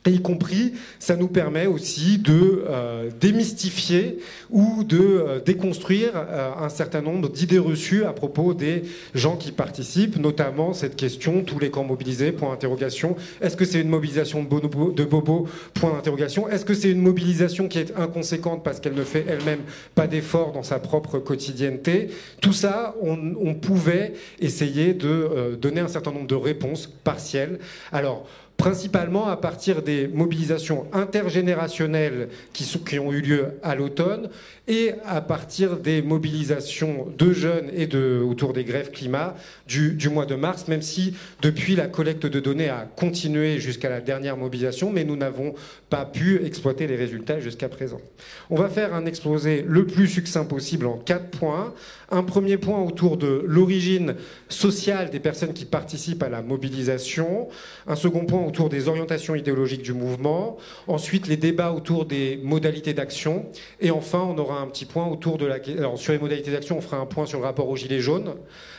Et 0.06 0.12
y 0.12 0.22
compris, 0.22 0.72
ça 0.98 1.14
nous 1.14 1.28
permet 1.28 1.66
aussi 1.66 2.16
de 2.16 2.64
euh, 2.66 3.10
démystifier 3.20 4.18
ou 4.48 4.82
de 4.82 4.98
euh, 4.98 5.40
déconstruire 5.40 6.12
euh, 6.14 6.52
un 6.58 6.70
certain 6.70 7.02
nombre 7.02 7.28
d'idées 7.28 7.58
reçues 7.58 8.04
à 8.04 8.14
propos 8.14 8.54
des 8.54 8.84
gens 9.14 9.36
qui 9.36 9.52
participent, 9.52 10.16
notamment 10.16 10.72
cette 10.72 10.96
question 10.96 11.44
tous 11.44 11.58
les 11.58 11.70
camps 11.70 11.84
mobilisés 11.84 12.32
Point 12.32 12.48
d'interrogation. 12.48 13.14
Est-ce 13.42 13.58
que 13.58 13.66
c'est 13.66 13.82
une 13.82 13.90
mobilisation 13.90 14.42
de 14.42 15.04
bobo, 15.04 15.46
Point 15.74 15.92
d'interrogation. 15.92 16.48
Est-ce 16.48 16.64
que 16.64 16.72
c'est 16.72 16.90
une 16.90 17.02
mobilisation 17.02 17.68
qui 17.68 17.78
est 17.78 17.94
inconséquente 17.94 18.64
parce 18.64 18.80
qu'elle 18.80 18.94
ne 18.94 19.04
fait 19.04 19.26
elle-même 19.28 19.60
pas 19.94 20.06
d'efforts 20.06 20.52
dans 20.52 20.62
sa 20.62 20.78
propre 20.78 21.18
quotidienneté 21.18 22.08
Tout 22.40 22.54
ça, 22.54 22.94
on, 23.02 23.34
on 23.38 23.52
pouvait 23.52 24.14
essayer 24.40 24.94
de 24.94 25.58
donner 25.60 25.82
un 25.82 25.88
certain 25.88 26.12
nombre 26.12 26.26
de 26.26 26.34
réponses 26.34 26.86
partielles. 26.86 27.58
Alors 27.92 28.26
principalement 28.60 29.26
à 29.28 29.38
partir 29.38 29.80
des 29.80 30.06
mobilisations 30.06 30.86
intergénérationnelles 30.92 32.28
qui, 32.52 32.98
ont 32.98 33.10
eu 33.10 33.22
lieu 33.22 33.46
à 33.62 33.74
l'automne 33.74 34.28
et 34.68 34.92
à 35.06 35.22
partir 35.22 35.78
des 35.78 36.02
mobilisations 36.02 37.06
de 37.16 37.32
jeunes 37.32 37.70
et 37.74 37.86
de, 37.86 38.22
autour 38.22 38.52
des 38.52 38.64
grèves 38.64 38.90
climat 38.90 39.34
du, 39.66 39.92
du, 39.92 40.10
mois 40.10 40.26
de 40.26 40.34
mars, 40.34 40.68
même 40.68 40.82
si 40.82 41.14
depuis 41.40 41.74
la 41.74 41.86
collecte 41.86 42.26
de 42.26 42.38
données 42.38 42.68
a 42.68 42.86
continué 42.96 43.58
jusqu'à 43.60 43.88
la 43.88 44.02
dernière 44.02 44.36
mobilisation, 44.36 44.92
mais 44.92 45.04
nous 45.04 45.16
n'avons 45.16 45.54
pas 45.90 46.04
pu 46.04 46.44
exploiter 46.44 46.86
les 46.86 46.94
résultats 46.94 47.40
jusqu'à 47.40 47.68
présent. 47.68 48.00
On 48.48 48.56
va 48.56 48.68
faire 48.68 48.94
un 48.94 49.06
exposé 49.06 49.64
le 49.66 49.86
plus 49.86 50.06
succinct 50.06 50.44
possible 50.44 50.86
en 50.86 50.96
quatre 50.96 51.30
points. 51.30 51.74
Un 52.12 52.22
premier 52.22 52.56
point 52.56 52.80
autour 52.80 53.16
de 53.16 53.44
l'origine 53.46 54.14
sociale 54.48 55.10
des 55.10 55.18
personnes 55.18 55.52
qui 55.52 55.64
participent 55.64 56.22
à 56.22 56.28
la 56.28 56.42
mobilisation. 56.42 57.48
Un 57.88 57.96
second 57.96 58.24
point 58.24 58.44
autour 58.44 58.68
des 58.68 58.88
orientations 58.88 59.34
idéologiques 59.34 59.82
du 59.82 59.92
mouvement. 59.92 60.56
Ensuite, 60.86 61.26
les 61.26 61.36
débats 61.36 61.72
autour 61.72 62.04
des 62.06 62.40
modalités 62.42 62.94
d'action. 62.94 63.46
Et 63.80 63.90
enfin, 63.90 64.20
on 64.20 64.38
aura 64.38 64.60
un 64.60 64.66
petit 64.68 64.86
point 64.86 65.06
autour 65.08 65.38
de 65.38 65.46
la. 65.46 65.56
Alors, 65.76 65.98
sur 65.98 66.12
les 66.12 66.20
modalités 66.20 66.52
d'action, 66.52 66.78
on 66.78 66.80
fera 66.80 66.98
un 66.98 67.06
point 67.06 67.26
sur 67.26 67.40
le 67.40 67.44
rapport 67.44 67.68
aux 67.68 67.76
Gilets 67.76 68.00
jaunes. 68.00 68.34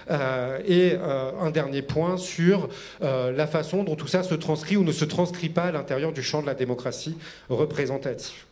Euh, 0.10 0.60
et 0.65 0.93
euh, 0.93 1.31
un 1.39 1.51
dernier 1.51 1.81
point 1.81 2.17
sur 2.17 2.70
euh, 3.01 3.31
la 3.31 3.48
façon 3.48 3.84
dont 3.84 3.96
tout 3.96 4.08
ça 4.08 4.24
se 4.24 4.36
transcrit 4.36 4.77
ou 4.77 4.84
ne 4.84 4.91
se 4.91 5.05
transcrit 5.05 5.50
pas 5.50 5.63
à 5.63 5.72
l'intérieur 5.72 6.12
du 6.12 6.24
champ 6.24 6.41
de 6.41 6.48
la 6.48 6.55
démocratie 6.55 7.17
représentative. 7.50 8.46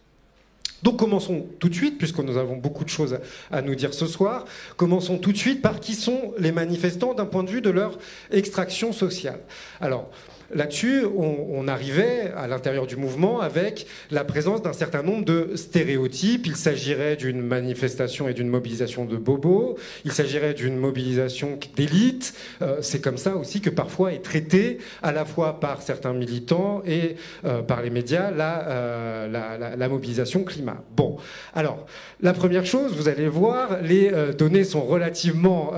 Donc 0.83 0.97
commençons 0.97 1.45
tout 1.59 1.67
de 1.67 1.73
suite, 1.73 1.97
puisque 1.97 2.19
nous 2.19 2.37
avons 2.37 2.55
beaucoup 2.55 2.85
de 2.85 2.89
choses 2.89 3.19
à 3.51 3.61
nous 3.61 3.75
dire 3.75 3.93
ce 3.93 4.07
soir, 4.07 4.45
commençons 4.77 5.17
tout 5.17 5.33
de 5.33 5.37
suite 5.37 5.61
par 5.61 5.79
qui 5.81 5.93
sont 5.93 6.33
les 6.37 6.53
manifestants 6.53 7.13
d'un 7.13 7.25
point 7.25 7.43
de 7.43 7.49
vue 7.49 7.61
de 7.61 7.69
leur 7.69 7.97
extraction 8.31 8.93
sociale. 8.93 9.41
Alors, 9.81 10.09
là-dessus, 10.53 11.03
on, 11.05 11.67
arrivait 11.67 12.31
à 12.35 12.47
l'intérieur 12.47 12.87
du 12.87 12.95
mouvement 12.95 13.41
avec 13.41 13.85
la 14.09 14.23
présence 14.23 14.63
d'un 14.63 14.73
certain 14.73 15.03
nombre 15.03 15.23
de 15.23 15.51
stéréotypes. 15.55 16.47
Il 16.47 16.55
s'agirait 16.55 17.15
d'une 17.15 17.41
manifestation 17.41 18.27
et 18.27 18.33
d'une 18.33 18.47
mobilisation 18.47 19.05
de 19.05 19.17
bobos. 19.17 19.77
Il 20.05 20.11
s'agirait 20.11 20.55
d'une 20.55 20.77
mobilisation 20.77 21.59
d'élite. 21.75 22.33
Euh, 22.61 22.77
c'est 22.81 23.01
comme 23.01 23.17
ça 23.17 23.35
aussi 23.35 23.61
que 23.61 23.69
parfois 23.69 24.13
est 24.13 24.23
traité 24.23 24.79
à 25.03 25.11
la 25.11 25.25
fois 25.25 25.59
par 25.59 25.81
certains 25.81 26.13
militants 26.13 26.81
et 26.87 27.17
euh, 27.45 27.61
par 27.61 27.81
les 27.81 27.89
médias 27.89 28.31
la, 28.31 28.67
euh, 28.67 29.75
la, 29.77 29.89
mobilisation 29.89 30.43
climat. 30.43 30.83
Bon, 30.95 31.17
alors 31.53 31.85
la 32.21 32.33
première 32.33 32.65
chose, 32.65 32.95
vous 32.95 33.09
allez 33.09 33.27
voir, 33.27 33.81
les 33.81 34.11
données 34.37 34.63
sont 34.63 34.81
relativement 34.81 35.71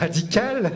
radicales. 0.00 0.72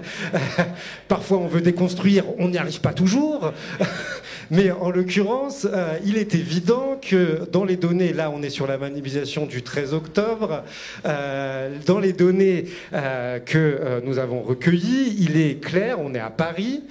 parfois, 1.09 1.39
on 1.39 1.47
veut 1.47 1.61
déconstruire, 1.61 2.25
on 2.39 2.49
n'y 2.49 2.59
arrive 2.59 2.81
pas 2.81 2.93
toujours. 2.93 3.28
Mais 4.51 4.71
en 4.71 4.91
l'occurrence, 4.91 5.67
euh, 5.71 5.99
il 6.07 6.17
est 6.17 6.35
évident 6.35 6.99
que 7.01 7.47
dans 7.53 7.65
les 7.65 7.77
données, 7.77 8.15
là 8.15 8.31
on 8.31 8.43
est 8.43 8.51
sur 8.51 8.67
la 8.67 8.79
mobilisation 8.79 9.45
du 9.45 9.63
13 9.63 9.93
octobre, 9.93 10.65
euh, 11.05 11.77
dans 11.87 11.99
les 11.99 12.15
données 12.15 12.65
euh, 12.95 13.41
que 13.41 14.01
nous 14.05 14.19
avons 14.19 14.41
recueillies, 14.41 15.17
il 15.19 15.37
est 15.37 15.63
clair, 15.63 16.01
on 16.01 16.15
est 16.15 16.21
à 16.21 16.31
Paris, 16.31 16.83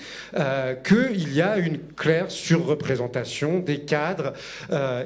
qu'il 0.83 1.33
y 1.33 1.41
a 1.41 1.57
une 1.57 1.79
claire 1.95 2.29
surreprésentation 2.29 3.59
des 3.59 3.79
cadres 3.79 4.33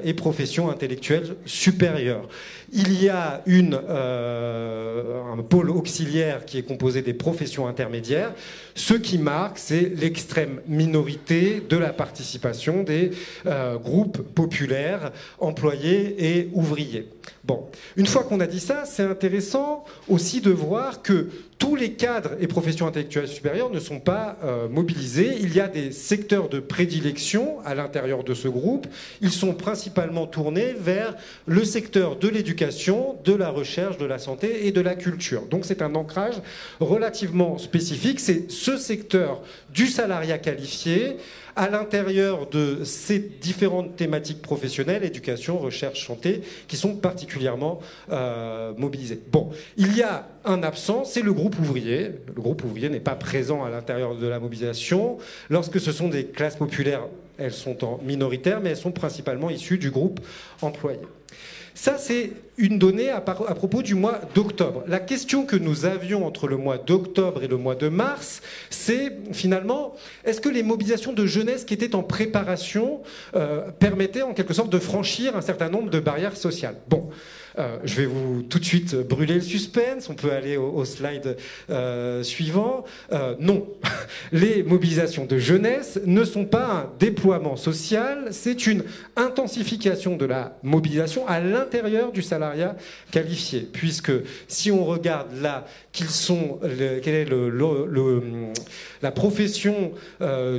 et 0.04 0.14
professions 0.14 0.70
intellectuelles 0.70 1.36
supérieures. 1.46 2.28
Il 2.72 3.02
y 3.02 3.08
a 3.08 3.42
une, 3.46 3.74
un 3.74 5.42
pôle 5.42 5.70
auxiliaire 5.70 6.44
qui 6.44 6.58
est 6.58 6.62
composé 6.62 7.02
des 7.02 7.14
professions 7.14 7.66
intermédiaires. 7.66 8.32
Ce 8.74 8.94
qui 8.94 9.18
marque, 9.18 9.58
c'est 9.58 9.92
l'extrême 9.94 10.60
minorité 10.66 11.21
de 11.28 11.76
la 11.76 11.92
participation 11.92 12.82
des 12.82 13.10
euh, 13.46 13.78
groupes 13.78 14.22
populaires, 14.34 15.12
employés 15.38 16.38
et 16.38 16.50
ouvriers. 16.52 17.08
Bon, 17.44 17.66
une 17.96 18.06
fois 18.06 18.22
qu'on 18.22 18.38
a 18.38 18.46
dit 18.46 18.60
ça, 18.60 18.84
c'est 18.84 19.02
intéressant 19.02 19.84
aussi 20.08 20.40
de 20.40 20.52
voir 20.52 21.02
que 21.02 21.28
tous 21.58 21.74
les 21.74 21.94
cadres 21.94 22.32
et 22.40 22.46
professions 22.46 22.86
intellectuelles 22.86 23.26
supérieures 23.26 23.70
ne 23.70 23.80
sont 23.80 23.98
pas 23.98 24.36
euh, 24.44 24.68
mobilisés. 24.68 25.36
Il 25.40 25.52
y 25.52 25.58
a 25.58 25.66
des 25.66 25.90
secteurs 25.90 26.48
de 26.48 26.60
prédilection 26.60 27.58
à 27.64 27.74
l'intérieur 27.74 28.22
de 28.22 28.34
ce 28.34 28.46
groupe. 28.46 28.86
Ils 29.20 29.32
sont 29.32 29.54
principalement 29.54 30.28
tournés 30.28 30.72
vers 30.78 31.16
le 31.46 31.64
secteur 31.64 32.14
de 32.14 32.28
l'éducation, 32.28 33.16
de 33.24 33.32
la 33.32 33.50
recherche, 33.50 33.98
de 33.98 34.06
la 34.06 34.18
santé 34.18 34.68
et 34.68 34.72
de 34.72 34.80
la 34.80 34.94
culture. 34.94 35.42
Donc 35.46 35.64
c'est 35.64 35.82
un 35.82 35.96
ancrage 35.96 36.36
relativement 36.78 37.58
spécifique. 37.58 38.20
C'est 38.20 38.52
ce 38.52 38.76
secteur 38.76 39.42
du 39.74 39.88
salariat 39.88 40.38
qualifié 40.38 41.16
à 41.56 41.68
l'intérieur 41.68 42.48
de 42.48 42.84
ces 42.84 43.18
différentes 43.18 43.96
thématiques 43.96 44.42
professionnelles, 44.42 45.04
éducation, 45.04 45.58
recherche, 45.58 46.06
santé, 46.06 46.42
qui 46.68 46.76
sont 46.76 46.94
particulièrement 46.94 47.80
euh, 48.10 48.72
mobilisées. 48.76 49.20
Bon, 49.30 49.50
il 49.76 49.96
y 49.96 50.02
a 50.02 50.26
un 50.44 50.62
absent, 50.62 51.04
c'est 51.04 51.22
le 51.22 51.32
groupe 51.32 51.58
ouvrier. 51.58 52.12
Le 52.34 52.40
groupe 52.40 52.64
ouvrier 52.64 52.88
n'est 52.88 53.00
pas 53.00 53.14
présent 53.14 53.64
à 53.64 53.70
l'intérieur 53.70 54.16
de 54.16 54.26
la 54.26 54.40
mobilisation. 54.40 55.18
Lorsque 55.50 55.80
ce 55.80 55.92
sont 55.92 56.08
des 56.08 56.26
classes 56.26 56.56
populaires, 56.56 57.02
elles 57.38 57.52
sont 57.52 57.84
en 57.84 58.00
minoritaire, 58.02 58.60
mais 58.60 58.70
elles 58.70 58.76
sont 58.76 58.92
principalement 58.92 59.50
issues 59.50 59.78
du 59.78 59.90
groupe 59.90 60.20
employé. 60.60 61.00
Ça, 61.74 61.96
c'est 61.98 62.32
une 62.58 62.78
donnée 62.78 63.10
à, 63.10 63.20
propos 63.20 63.82
du 63.82 63.94
mois 63.94 64.20
d'octobre. 64.34 64.84
La 64.86 65.00
question 65.00 65.46
que 65.46 65.56
nous 65.56 65.84
avions 65.84 66.26
entre 66.26 66.46
le 66.46 66.56
mois 66.56 66.78
d'octobre 66.78 67.42
et 67.42 67.48
le 67.48 67.56
mois 67.56 67.74
de 67.74 67.88
mars, 67.88 68.42
c'est 68.68 69.12
finalement, 69.32 69.94
est-ce 70.24 70.40
que 70.40 70.48
les 70.48 70.62
mobilisations 70.62 71.12
de 71.12 71.24
jeunesse 71.24 71.64
qui 71.64 71.74
étaient 71.74 71.94
en 71.94 72.02
préparation 72.02 73.02
euh, 73.34 73.70
permettaient 73.70 74.22
en 74.22 74.34
quelque 74.34 74.54
sorte 74.54 74.70
de 74.70 74.78
franchir 74.78 75.36
un 75.36 75.40
certain 75.40 75.70
nombre 75.70 75.90
de 75.90 76.00
barrières 76.00 76.36
sociales? 76.36 76.76
Bon. 76.88 77.10
Euh, 77.58 77.78
je 77.84 77.94
vais 77.96 78.06
vous 78.06 78.42
tout 78.42 78.58
de 78.58 78.64
suite 78.64 78.94
brûler 78.94 79.34
le 79.34 79.40
suspense. 79.40 80.08
On 80.08 80.14
peut 80.14 80.32
aller 80.32 80.56
au, 80.56 80.84
slide 80.84 81.36
euh, 81.70 82.22
suivant. 82.22 82.84
Euh, 83.12 83.34
non, 83.38 83.66
les 84.32 84.62
mobilisations 84.62 85.26
de 85.26 85.38
jeunesse 85.38 86.00
ne 86.04 86.24
sont 86.24 86.44
pas 86.44 86.66
un 86.66 86.90
déploiement 86.98 87.56
social, 87.56 88.28
c'est 88.30 88.66
une 88.66 88.84
intensification 89.16 90.16
de 90.16 90.24
la 90.24 90.56
mobilisation 90.62 91.26
à 91.26 91.40
l'intérieur 91.40 92.12
du 92.12 92.22
salariat 92.22 92.76
qualifié. 93.10 93.60
Puisque 93.60 94.12
si 94.48 94.70
on 94.70 94.84
regarde 94.84 95.28
là 95.40 95.66
qu'ils 95.92 96.08
sont, 96.08 96.58
quelle 97.02 97.14
est 97.14 97.28
la 99.02 99.10
profession 99.10 99.92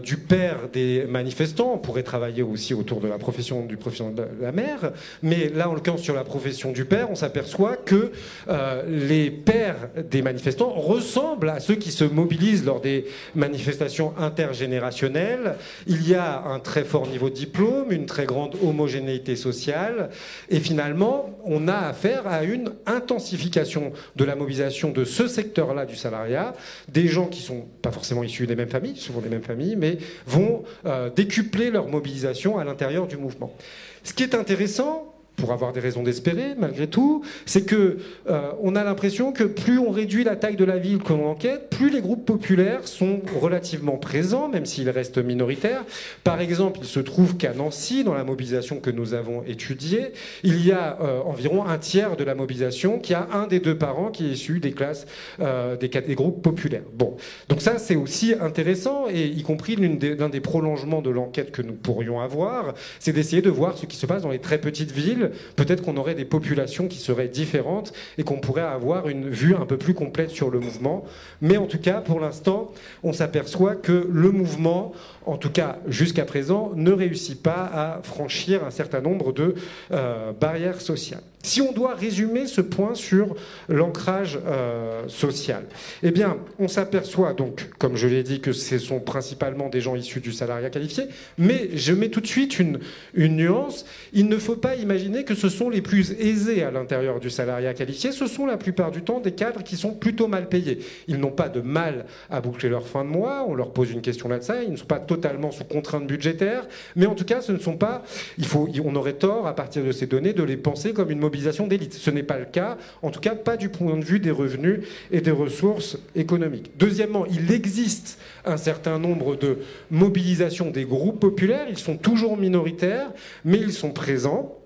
du 0.04 0.18
père 0.18 0.70
des 0.72 1.06
manifestants, 1.06 1.74
on 1.74 1.78
pourrait 1.78 2.04
travailler 2.04 2.44
aussi 2.44 2.74
autour 2.74 3.00
de 3.00 3.08
la 3.08 3.18
profession 3.18 3.66
du 3.66 3.78
profession 3.78 4.12
de 4.12 4.24
la 4.42 4.52
mère, 4.52 4.92
mais 5.22 5.50
là 5.50 5.70
en 5.70 5.74
l'occurrence 5.74 6.02
sur 6.02 6.16
la 6.16 6.24
profession 6.24 6.72
du 6.72 6.83
on 7.10 7.16
s'aperçoit 7.16 7.78
que 7.78 8.12
euh, 8.50 8.84
les 8.88 9.32
pères 9.32 9.90
des 10.10 10.22
manifestants 10.22 10.70
ressemblent 10.70 11.50
à 11.50 11.60
ceux 11.60 11.76
qui 11.76 11.92
se 11.92 12.04
mobilisent 12.04 12.66
lors 12.66 12.82
des 12.82 13.06
manifestations 13.36 14.14
intergénérationnelles. 14.18 15.56
Il 15.88 16.08
y 16.08 16.16
a 16.16 16.44
un 16.44 16.60
très 16.60 16.84
fort 16.84 17.08
niveau 17.08 17.30
de 17.30 17.36
diplôme, 17.36 17.92
une 17.92 18.06
très 18.06 18.26
grande 18.26 18.56
homogénéité 18.64 19.36
sociale, 19.36 20.10
et 20.50 20.60
finalement, 20.60 21.40
on 21.46 21.68
a 21.68 21.78
affaire 21.78 22.28
à 22.28 22.44
une 22.44 22.72
intensification 22.86 23.94
de 24.16 24.24
la 24.24 24.36
mobilisation 24.36 24.92
de 24.92 25.06
ce 25.06 25.28
secteur-là 25.28 25.86
du 25.86 25.96
salariat, 25.96 26.54
des 26.88 27.08
gens 27.08 27.28
qui 27.28 27.42
sont 27.42 27.66
pas 27.82 27.92
forcément 27.92 28.24
issus 28.24 28.48
des 28.48 28.56
mêmes 28.56 28.70
familles, 28.70 28.98
souvent 28.98 29.22
des 29.22 29.30
mêmes 29.30 29.44
familles, 29.44 29.76
mais 29.76 29.98
vont 30.26 30.64
euh, 30.86 31.10
décupler 31.10 31.72
leur 31.72 31.88
mobilisation 31.88 32.58
à 32.58 32.64
l'intérieur 32.64 33.08
du 33.08 33.18
mouvement. 33.18 33.56
Ce 34.04 34.14
qui 34.14 34.24
est 34.24 34.36
intéressant, 34.36 35.13
pour 35.44 35.52
avoir 35.52 35.74
des 35.74 35.82
raisons 35.82 36.04
d'espérer 36.04 36.56
malgré 36.58 36.88
tout, 36.88 37.22
c'est 37.46 37.66
que 37.66 37.98
euh, 38.30 38.52
on 38.62 38.78
a 38.78 38.84
l'impression 38.86 39.34
que 39.34 39.44
plus 39.44 39.78
on 39.78 39.92
réduit 39.92 40.24
la 40.24 40.38
taille 40.38 40.56
de 40.56 40.64
la 40.64 40.78
ville 40.78 41.00
qu'on 41.00 41.28
enquête, 41.28 41.70
plus 41.70 41.90
les 41.90 42.00
groupes 42.00 42.26
populaires 42.26 42.88
sont 42.88 43.20
relativement 43.42 43.98
présents, 43.98 44.48
même 44.48 44.66
s'ils 44.66 44.90
restent 44.90 45.18
minoritaires. 45.18 45.84
Par 46.24 46.40
exemple, 46.40 46.80
il 46.82 46.88
se 46.88 47.02
trouve 47.02 47.36
qu'à 47.36 47.54
Nancy, 47.54 48.06
dans 48.06 48.14
la 48.14 48.24
mobilisation 48.24 48.80
que 48.80 48.90
nous 48.90 49.14
avons 49.14 49.44
étudiée, 49.44 50.14
il 50.44 50.66
y 50.66 50.72
a 50.72 50.98
euh, 51.02 51.20
environ 51.26 51.66
un 51.66 51.78
tiers 51.78 52.16
de 52.16 52.24
la 52.24 52.36
mobilisation 52.36 52.98
qui 53.00 53.14
a 53.14 53.28
un 53.34 53.46
des 53.48 53.60
deux 53.60 53.78
parents 53.78 54.12
qui 54.12 54.28
est 54.28 54.32
issu 54.32 54.62
des 54.62 54.72
classes 54.72 55.06
euh, 55.42 55.76
des, 55.76 55.90
groupes 56.16 56.42
populaires. 56.42 56.84
Bon, 56.94 57.18
donc 57.50 57.62
ça 57.62 57.80
c'est 57.80 57.98
aussi 57.98 58.34
intéressant 58.40 59.08
et 59.10 59.26
y 59.26 59.42
compris 59.42 59.76
l'un 59.76 60.30
des 60.30 60.40
prolongements 60.40 61.02
de 61.02 61.10
l'enquête 61.10 61.52
que 61.52 61.62
nous 61.62 61.74
pourrions 61.74 62.22
avoir, 62.22 62.76
c'est 63.00 63.12
d'essayer 63.12 63.42
de 63.42 63.50
voir 63.50 63.78
ce 63.78 63.86
qui 63.86 63.98
se 63.98 64.06
passe 64.06 64.22
dans 64.22 64.32
les 64.32 64.40
très 64.40 64.62
petites 64.62 64.94
villes 64.94 65.32
peut-être 65.56 65.84
qu'on 65.84 65.98
aurait 65.98 66.16
des 66.16 66.26
populations 66.26 66.88
qui 66.88 66.98
seraient 66.98 67.28
différentes 67.28 67.94
et 68.18 68.24
qu'on 68.24 68.40
pourrait 68.40 68.62
avoir 68.62 69.08
une 69.08 69.30
vue 69.30 69.56
un 69.56 69.66
peu 69.66 69.78
plus 69.78 69.94
complète 69.94 70.30
sur 70.30 70.50
le 70.50 70.60
mouvement. 70.60 71.06
Mais 71.42 71.58
en 71.58 71.66
tout 71.66 71.80
cas, 71.80 72.02
pour 72.02 72.20
l'instant, 72.20 72.72
on 73.04 73.14
s'aperçoit 73.14 73.76
que 73.76 74.08
le 74.12 74.32
mouvement, 74.32 74.94
en 75.26 75.38
tout 75.38 75.50
cas 75.50 75.80
jusqu'à 75.88 76.26
présent, 76.26 76.72
ne 76.76 76.92
réussit 76.92 77.42
pas 77.42 77.70
à 77.74 78.02
franchir 78.04 78.64
un 78.64 78.72
certain 78.72 79.02
nombre 79.02 79.34
de 79.34 79.56
euh, 79.92 80.32
barrières 80.34 80.82
sociales. 80.82 81.22
Si 81.46 81.60
on 81.60 81.74
doit 81.74 81.94
résumer 81.94 82.48
ce 82.48 82.62
point 82.62 82.96
sur 82.96 83.36
l'ancrage 83.68 84.40
euh, 84.48 85.10
social, 85.10 85.66
eh 86.02 86.12
bien, 86.12 86.38
on 86.58 86.70
s'aperçoit 86.70 87.34
donc, 87.34 87.70
comme 87.78 87.98
je 87.98 88.08
l'ai 88.08 88.24
dit, 88.24 88.40
que 88.40 88.54
ce 88.54 88.78
sont 88.78 89.02
principalement 89.02 89.68
des 89.68 89.82
gens 89.82 89.96
issus 89.96 90.22
du 90.22 90.32
salariat 90.32 90.70
qualifié, 90.70 91.04
mais 91.38 91.70
je 91.76 91.92
mets 91.92 92.08
tout 92.08 92.22
de 92.22 92.28
suite 92.28 92.60
une, 92.60 92.80
nuance. 93.14 93.86
Il 94.14 94.30
ne 94.30 94.38
faut 94.38 94.56
pas 94.56 94.76
imaginer 94.76 95.26
que 95.26 95.36
ce 95.36 95.50
sont 95.50 95.70
les 95.70 95.82
plus 95.82 96.14
aisés 96.14 96.64
à 96.64 96.72
l'intérieur 96.72 97.20
du 97.20 97.30
salariat 97.30 97.74
qualifié, 97.74 98.14
ce 98.14 98.26
sont 98.28 98.46
la 98.46 98.56
plupart 98.56 98.92
du 98.92 99.02
temps 99.02 99.20
des 99.20 99.34
cadres 99.34 99.64
qui 99.64 99.76
sont 99.76 99.94
plutôt 99.94 100.30
mal 100.30 100.48
payés. 100.48 100.80
Ils 101.10 101.18
n'ont 101.18 101.32
pas 101.32 101.50
de 101.50 101.60
mal 101.60 102.06
à 102.30 102.40
boucler 102.40 102.70
leur 102.70 102.88
fin 102.88 103.04
de 103.04 103.10
mois, 103.10 103.46
on 103.46 103.54
leur 103.54 103.74
pose 103.74 103.92
une 103.92 104.02
question 104.02 104.30
là-dessus, 104.30 104.54
ils 104.66 104.72
ne 104.72 104.78
sont 104.78 104.86
pas 104.86 105.00
totalement 105.00 105.52
sous 105.52 105.66
contrainte 105.66 106.08
budgétaire, 106.08 106.66
mais 106.96 107.06
en 107.06 107.16
tout 107.16 107.26
cas, 107.26 107.42
ce 107.42 107.52
ne 107.52 107.60
sont 107.60 107.76
pas, 107.76 108.04
il 108.38 108.46
faut, 108.46 108.70
on 108.86 108.96
aurait 108.96 109.14
tort 109.14 109.46
à 109.46 109.54
partir 109.54 109.84
de 109.84 109.92
ces 109.92 110.08
données 110.08 110.32
de 110.32 110.44
les 110.44 110.56
penser 110.56 110.94
comme 110.94 111.12
une 111.12 111.20
Ce 111.34 112.10
n'est 112.12 112.24
pas 112.24 112.40
le 112.40 112.46
cas, 112.46 112.78
en 113.02 113.12
tout 113.12 113.20
cas 113.20 113.36
pas 113.36 113.58
du 113.58 113.70
point 113.70 113.98
de 113.98 114.04
vue 114.04 114.20
des 114.20 114.32
revenus 114.32 114.82
et 115.12 115.22
des 115.22 115.32
ressources 115.32 115.98
économiques. 116.16 116.72
Deuxièmement, 116.78 117.26
il 117.26 117.52
existe 117.52 118.20
un 118.46 118.58
certain 118.58 119.00
nombre 119.00 119.36
de 119.36 119.60
mobilisations 119.92 120.70
des 120.70 120.86
groupes 120.86 121.20
populaires, 121.20 121.68
ils 121.70 121.78
sont 121.78 121.98
toujours 121.98 122.38
minoritaires, 122.38 123.12
mais 123.46 123.58
ils 123.58 123.74
sont 123.74 123.92
présents. 123.92 124.63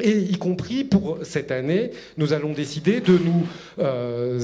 Et 0.00 0.18
y 0.18 0.36
compris 0.38 0.82
pour 0.82 1.18
cette 1.22 1.52
année, 1.52 1.92
nous 2.16 2.32
allons 2.32 2.52
décider 2.52 3.00
de 3.00 3.12
nous 3.12 3.46
euh, 3.78 4.40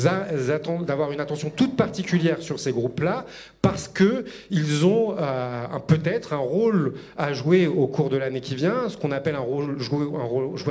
d'avoir 0.87 1.11
une 1.11 1.19
attention 1.19 1.51
toute 1.51 1.77
particulière 1.77 2.41
sur 2.41 2.61
ces 2.61 2.71
groupes-là, 2.71 3.27
parce 3.61 3.89
que 3.89 4.25
ils 4.53 4.87
ont 4.87 5.17
euh, 5.19 5.67
peut-être 5.89 6.35
un 6.35 6.39
rôle 6.39 6.95
à 7.17 7.33
jouer 7.33 7.67
au 7.67 7.89
cours 7.89 8.11
de 8.11 8.17
l'année 8.17 8.41
qui 8.41 8.55
vient, 8.55 8.89
ce 8.89 8.97
qu'on 8.97 9.11
appelle 9.11 9.35
un 9.35 9.41
rôle, 9.41 9.77
jouer, 9.81 10.07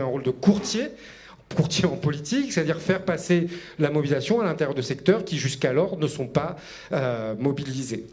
un 0.02 0.06
rôle, 0.06 0.24
de 0.24 0.32
courtier 0.32 0.88
courtier 1.56 1.86
en 1.86 1.96
politique, 1.96 2.54
c'est-à-dire 2.54 2.78
faire 2.78 3.02
passer 3.02 3.48
la 3.80 3.90
mobilisation 3.90 4.40
à 4.40 4.44
l'intérieur 4.44 4.76
de 4.76 4.84
secteurs 4.84 5.26
qui 5.26 5.40
jusqu'alors 5.40 5.98
ne 5.98 6.06
sont 6.06 6.28
pas 6.28 6.58
euh, 6.92 7.34
mobilisés. 7.40 8.06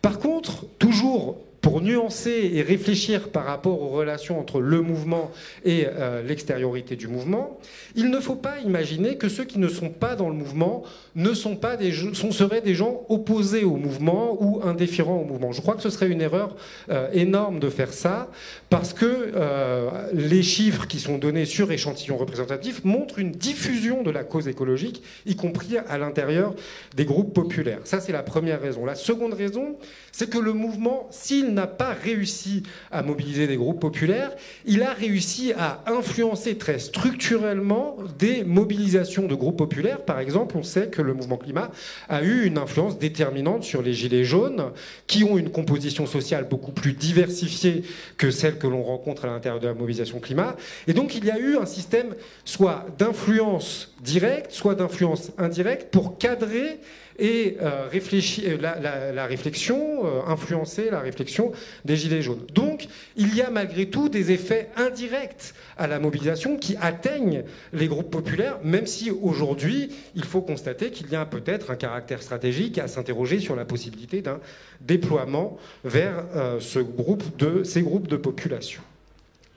Par 0.00 0.20
contre, 0.20 0.66
toujours 0.78 1.36
pour 1.66 1.80
nuancer 1.80 2.52
et 2.54 2.62
réfléchir 2.62 3.30
par 3.30 3.44
rapport 3.44 3.82
aux 3.82 3.88
relations 3.88 4.38
entre 4.38 4.60
le 4.60 4.82
mouvement 4.82 5.32
et 5.64 5.88
euh, 5.88 6.22
l'extériorité 6.22 6.94
du 6.94 7.08
mouvement, 7.08 7.58
il 7.96 8.08
ne 8.08 8.20
faut 8.20 8.36
pas 8.36 8.60
imaginer 8.60 9.16
que 9.16 9.28
ceux 9.28 9.42
qui 9.42 9.58
ne 9.58 9.66
sont 9.66 9.88
pas 9.88 10.14
dans 10.14 10.28
le 10.28 10.36
mouvement 10.36 10.84
ne 11.16 11.34
sont 11.34 11.56
pas 11.56 11.76
des 11.76 11.92
sont, 12.12 12.30
seraient 12.30 12.60
des 12.60 12.76
gens 12.76 13.04
opposés 13.08 13.64
au 13.64 13.74
mouvement 13.74 14.40
ou 14.40 14.60
indifférents 14.62 15.16
au 15.16 15.24
mouvement. 15.24 15.50
Je 15.50 15.60
crois 15.60 15.74
que 15.74 15.82
ce 15.82 15.90
serait 15.90 16.06
une 16.06 16.20
erreur 16.20 16.54
euh, 16.88 17.08
énorme 17.12 17.58
de 17.58 17.68
faire 17.68 17.92
ça 17.92 18.30
parce 18.70 18.92
que 18.92 19.32
euh, 19.34 19.90
les 20.12 20.44
chiffres 20.44 20.86
qui 20.86 21.00
sont 21.00 21.18
donnés 21.18 21.46
sur 21.46 21.72
échantillons 21.72 22.16
représentatifs 22.16 22.84
montrent 22.84 23.18
une 23.18 23.32
diffusion 23.32 24.04
de 24.04 24.12
la 24.12 24.22
cause 24.22 24.46
écologique, 24.46 25.02
y 25.26 25.34
compris 25.34 25.78
à 25.78 25.98
l'intérieur 25.98 26.54
des 26.94 27.06
groupes 27.06 27.34
populaires. 27.34 27.80
Ça, 27.82 27.98
c'est 27.98 28.12
la 28.12 28.22
première 28.22 28.60
raison. 28.60 28.84
La 28.84 28.94
seconde 28.94 29.34
raison, 29.34 29.78
c'est 30.12 30.30
que 30.30 30.38
le 30.38 30.52
mouvement, 30.52 31.08
s'il 31.10 31.55
n'a 31.56 31.66
pas 31.66 31.92
réussi 31.92 32.62
à 32.92 33.02
mobiliser 33.02 33.46
des 33.48 33.56
groupes 33.56 33.80
populaires, 33.80 34.30
il 34.64 34.82
a 34.82 34.92
réussi 34.92 35.52
à 35.58 35.82
influencer 35.86 36.56
très 36.56 36.78
structurellement 36.78 37.96
des 38.18 38.44
mobilisations 38.44 39.26
de 39.26 39.34
groupes 39.34 39.58
populaires. 39.58 40.02
Par 40.02 40.20
exemple, 40.20 40.56
on 40.56 40.62
sait 40.62 40.88
que 40.88 41.02
le 41.02 41.14
mouvement 41.14 41.38
climat 41.38 41.70
a 42.08 42.22
eu 42.22 42.44
une 42.44 42.58
influence 42.58 42.98
déterminante 42.98 43.64
sur 43.64 43.82
les 43.82 43.94
gilets 43.94 44.24
jaunes, 44.24 44.70
qui 45.06 45.24
ont 45.24 45.38
une 45.38 45.50
composition 45.50 46.06
sociale 46.06 46.46
beaucoup 46.48 46.72
plus 46.72 46.92
diversifiée 46.92 47.82
que 48.18 48.30
celle 48.30 48.58
que 48.58 48.66
l'on 48.66 48.82
rencontre 48.82 49.24
à 49.24 49.28
l'intérieur 49.28 49.60
de 49.60 49.66
la 49.66 49.74
mobilisation 49.74 50.20
climat. 50.20 50.56
Et 50.86 50.92
donc 50.92 51.14
il 51.14 51.24
y 51.24 51.30
a 51.30 51.38
eu 51.38 51.56
un 51.56 51.66
système 51.66 52.14
soit 52.44 52.86
d'influence 52.98 53.94
directe, 54.02 54.52
soit 54.52 54.74
d'influence 54.74 55.32
indirecte 55.38 55.90
pour 55.90 56.18
cadrer 56.18 56.78
et 57.18 57.56
euh, 57.60 57.88
euh, 57.92 59.12
la, 59.12 59.26
réflexion, 59.26 60.06
euh, 60.06 60.20
influencer 60.26 60.90
la 60.90 61.00
réflexion 61.00 61.52
des 61.84 61.96
Gilets 61.96 62.22
jaunes. 62.22 62.44
Donc, 62.52 62.88
il 63.16 63.34
y 63.34 63.42
a 63.42 63.50
malgré 63.50 63.86
tout 63.86 64.08
des 64.08 64.32
effets 64.32 64.68
indirects 64.76 65.54
à 65.76 65.86
la 65.86 65.98
mobilisation 65.98 66.56
qui 66.56 66.76
atteignent 66.80 67.44
les 67.72 67.88
groupes 67.88 68.10
populaires, 68.10 68.58
même 68.62 68.86
si 68.86 69.10
aujourd'hui, 69.10 69.90
il 70.14 70.24
faut 70.24 70.42
constater 70.42 70.90
qu'il 70.90 71.10
y 71.10 71.16
a 71.16 71.24
peut-être 71.24 71.70
un 71.70 71.76
caractère 71.76 72.22
stratégique 72.22 72.78
à 72.78 72.88
s'interroger 72.88 73.40
sur 73.40 73.56
la 73.56 73.64
possibilité 73.64 74.22
d'un 74.22 74.40
déploiement 74.80 75.58
vers 75.84 76.24
ces 76.60 76.82
groupes 77.82 78.08
de 78.08 78.16
population. 78.16 78.82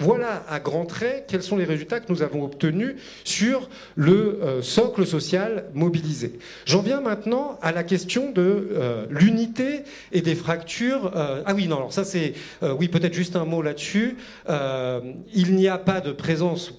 Voilà 0.02 0.46
à 0.48 0.62
grands 0.62 0.86
traits 0.86 1.26
quels 1.28 1.44
sont 1.44 1.58
les 1.58 1.66
résultats 1.66 2.00
que 2.00 2.10
nous 2.10 2.22
avons 2.22 2.46
obtenus 2.46 2.96
sur 3.26 3.70
le 3.98 4.40
euh, 4.42 4.62
socle 4.62 5.06
social 5.06 5.66
mobilisé. 5.74 6.40
J'en 6.66 6.82
viens 6.82 7.02
maintenant 7.02 7.60
à 7.62 7.74
la 7.74 7.84
question 7.84 8.32
de 8.32 8.70
euh, 8.72 9.06
l'unité 9.10 9.82
et 10.14 10.22
des 10.22 10.36
fractures. 10.36 11.12
Euh, 11.18 11.44
ah 11.46 11.54
oui, 11.54 11.68
non, 11.68 11.76
alors 11.76 11.92
ça 11.92 12.06
c'est... 12.06 12.34
oui, 12.62 12.88
peut-être 12.88 13.14
juste 13.14 13.36
un 13.36 13.44
mot 13.44 13.62
là-dessus. 13.62 14.16
il 14.48 15.56
n'y 15.56 15.68
a 15.68 15.78
pas 15.78 16.00
de 16.00 16.14
présence 16.14 16.74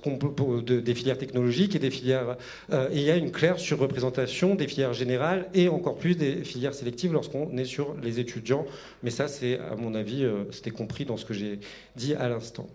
des 0.67 0.95
filières 0.95 1.19
technologiques 1.19 1.77
et 1.77 1.79
des 1.79 1.91
filières... 1.91 2.39
il 2.91 3.03
y 3.03 3.11
a 3.11 3.17
une 3.17 3.33
claire 3.33 3.59
surreprésentation 3.59 4.55
des 4.55 4.67
filières 4.67 4.95
générales 4.95 5.47
et 5.53 5.69
encore 5.69 5.97
plus 5.97 6.17
des 6.17 6.43
filières 6.43 6.75
sélectives 6.75 7.13
lorsqu'on 7.13 7.55
est 7.59 7.67
sur 7.67 7.95
les 8.03 8.19
étudiants. 8.19 8.65
Mais 9.03 9.11
ça, 9.11 9.29
c'est, 9.29 9.59
à 9.59 9.77
mon 9.77 9.95
avis, 9.95 10.27
c'était 10.53 10.71
compris 10.71 11.05
dans 11.05 11.19
ce 11.19 11.27
que 11.27 11.35
j'ai 11.35 11.59
dit 12.01 12.15
à 12.15 12.29
l'instant. 12.29 12.67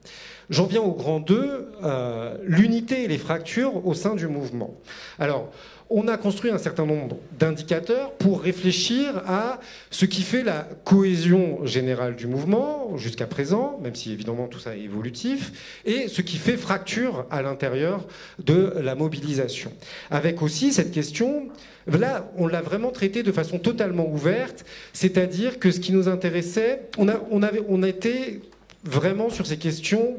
J'en 0.49 0.65
viens 0.65 0.81
au 0.81 0.91
grand 0.91 1.19
2, 1.19 1.67
euh, 1.83 2.37
l'unité 2.43 3.03
et 3.03 3.07
les 3.07 3.17
fractures 3.17 3.85
au 3.85 3.93
sein 3.93 4.15
du 4.15 4.27
mouvement. 4.27 4.75
Alors, 5.17 5.51
on 5.89 6.07
a 6.07 6.17
construit 6.17 6.49
un 6.49 6.57
certain 6.57 6.85
nombre 6.85 7.17
d'indicateurs 7.37 8.11
pour 8.13 8.41
réfléchir 8.41 9.21
à 9.27 9.59
ce 9.91 10.05
qui 10.05 10.23
fait 10.23 10.43
la 10.43 10.67
cohésion 10.83 11.63
générale 11.65 12.15
du 12.15 12.25
mouvement 12.25 12.97
jusqu'à 12.97 13.27
présent, 13.27 13.79
même 13.83 13.93
si 13.93 14.11
évidemment 14.11 14.47
tout 14.47 14.59
ça 14.59 14.75
est 14.75 14.81
évolutif, 14.81 15.79
et 15.85 16.07
ce 16.07 16.21
qui 16.21 16.37
fait 16.37 16.57
fracture 16.57 17.25
à 17.29 17.43
l'intérieur 17.43 18.05
de 18.43 18.73
la 18.81 18.95
mobilisation. 18.95 19.71
Avec 20.09 20.41
aussi 20.41 20.73
cette 20.73 20.91
question, 20.91 21.49
là 21.87 22.31
on 22.35 22.47
l'a 22.47 22.61
vraiment 22.61 22.89
traité 22.89 23.21
de 23.21 23.31
façon 23.31 23.59
totalement 23.59 24.09
ouverte, 24.09 24.65
c'est-à-dire 24.91 25.59
que 25.59 25.69
ce 25.69 25.79
qui 25.79 25.91
nous 25.91 26.07
intéressait, 26.07 26.89
on 26.97 27.07
a, 27.09 27.21
on 27.29 27.43
avait, 27.43 27.61
on 27.69 27.83
été 27.83 28.41
vraiment 28.85 29.29
sur 29.29 29.45
ces 29.45 29.57
questions 29.57 30.17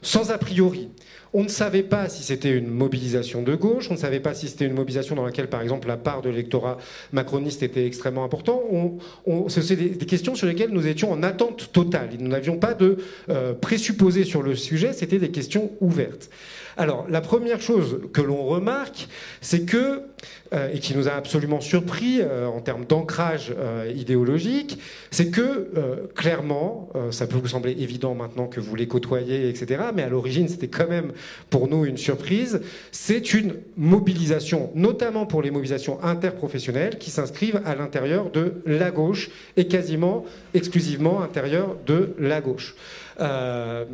sans 0.00 0.30
a 0.30 0.38
priori. 0.38 0.88
On 1.34 1.42
ne 1.42 1.48
savait 1.48 1.82
pas 1.82 2.08
si 2.08 2.22
c'était 2.22 2.56
une 2.56 2.68
mobilisation 2.68 3.42
de 3.42 3.54
gauche, 3.54 3.88
on 3.90 3.94
ne 3.94 3.98
savait 3.98 4.20
pas 4.20 4.32
si 4.34 4.48
c'était 4.48 4.64
une 4.64 4.72
mobilisation 4.72 5.14
dans 5.14 5.24
laquelle, 5.24 5.48
par 5.48 5.60
exemple, 5.60 5.86
la 5.86 5.98
part 5.98 6.22
de 6.22 6.30
l'électorat 6.30 6.78
macroniste 7.12 7.62
était 7.62 7.86
extrêmement 7.86 8.24
importante. 8.24 8.62
On, 9.26 9.48
c'est 9.48 9.76
des, 9.76 10.06
questions 10.06 10.34
sur 10.34 10.46
lesquelles 10.46 10.70
nous 10.70 10.86
étions 10.86 11.12
en 11.12 11.22
attente 11.22 11.70
totale. 11.72 12.10
Nous 12.18 12.28
n'avions 12.28 12.56
pas 12.56 12.72
de 12.72 12.96
euh, 13.28 13.52
présupposés 13.52 14.24
sur 14.24 14.42
le 14.42 14.56
sujet, 14.56 14.92
c'était 14.94 15.18
des 15.18 15.30
questions 15.30 15.70
ouvertes. 15.80 16.30
Alors, 16.80 17.06
la 17.10 17.20
première 17.20 17.60
chose 17.60 17.98
que 18.12 18.20
l'on 18.20 18.44
remarque, 18.44 19.08
c'est 19.40 19.62
que, 19.62 20.02
euh, 20.54 20.72
et 20.72 20.78
qui 20.78 20.96
nous 20.96 21.08
a 21.08 21.10
absolument 21.10 21.60
surpris 21.60 22.20
euh, 22.20 22.46
en 22.46 22.60
termes 22.60 22.84
d'ancrage 22.84 23.52
euh, 23.58 23.92
idéologique, 23.96 24.78
c'est 25.10 25.28
que, 25.28 25.70
clairement, 26.14 26.90
ça 27.10 27.26
peut 27.26 27.36
vous 27.36 27.48
sembler 27.48 27.72
évident 27.72 28.14
maintenant 28.14 28.46
que 28.46 28.60
vous 28.60 28.76
les 28.76 28.86
côtoyez, 28.86 29.48
etc., 29.48 29.82
mais 29.92 30.02
à 30.02 30.08
l'origine, 30.08 30.46
c'était 30.46 30.68
quand 30.68 30.88
même 30.88 31.12
pour 31.50 31.68
nous 31.68 31.84
une 31.84 31.96
surprise, 31.96 32.60
c'est 32.92 33.34
une 33.34 33.54
mobilisation, 33.76 34.70
notamment 34.76 35.26
pour 35.26 35.42
les 35.42 35.50
mobilisations 35.50 36.02
interprofessionnelles, 36.04 36.98
qui 36.98 37.10
s'inscrivent 37.10 37.60
à 37.64 37.74
l'intérieur 37.74 38.30
de 38.30 38.62
la 38.66 38.92
gauche 38.92 39.30
et 39.56 39.66
quasiment 39.66 40.24
exclusivement 40.54 41.18
à 41.18 41.22
l'intérieur 41.22 41.76
de 41.86 42.14
la 42.18 42.40
gauche. 42.40 42.76
Euh, 43.20 43.84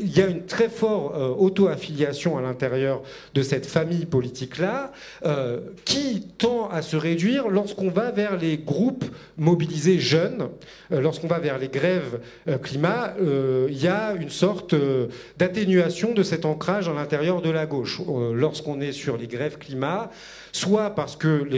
il 0.00 0.16
y 0.16 0.20
a 0.20 0.26
une 0.26 0.44
très 0.46 0.68
forte 0.68 1.14
euh, 1.14 1.28
auto-affiliation 1.28 2.36
à 2.38 2.42
l'intérieur 2.42 3.02
de 3.34 3.42
cette 3.42 3.66
famille 3.66 4.06
politique-là, 4.06 4.92
euh, 5.24 5.60
qui 5.84 6.28
tend 6.38 6.68
à 6.68 6.82
se 6.82 6.96
réduire 6.96 7.48
lorsqu'on 7.48 7.90
va 7.90 8.10
vers 8.10 8.36
les 8.36 8.58
groupes 8.58 9.04
mobilisés 9.36 9.98
jeunes, 9.98 10.48
lorsqu'on 10.90 11.26
va 11.26 11.38
vers 11.38 11.58
les 11.58 11.68
grèves 11.68 12.20
climat, 12.62 13.14
il 13.18 13.82
y 13.82 13.88
a 13.88 14.14
une 14.14 14.30
sorte 14.30 14.74
d'atténuation 15.38 16.12
de 16.12 16.22
cet 16.22 16.44
ancrage 16.44 16.88
à 16.88 16.92
l'intérieur 16.92 17.42
de 17.42 17.50
la 17.50 17.66
gauche. 17.66 18.00
lorsqu'on 18.34 18.80
est 18.80 18.92
sur 18.92 19.16
les 19.16 19.26
grèves 19.26 19.58
climat, 19.58 20.10
soit 20.52 20.90
parce 20.90 21.16
que 21.16 21.48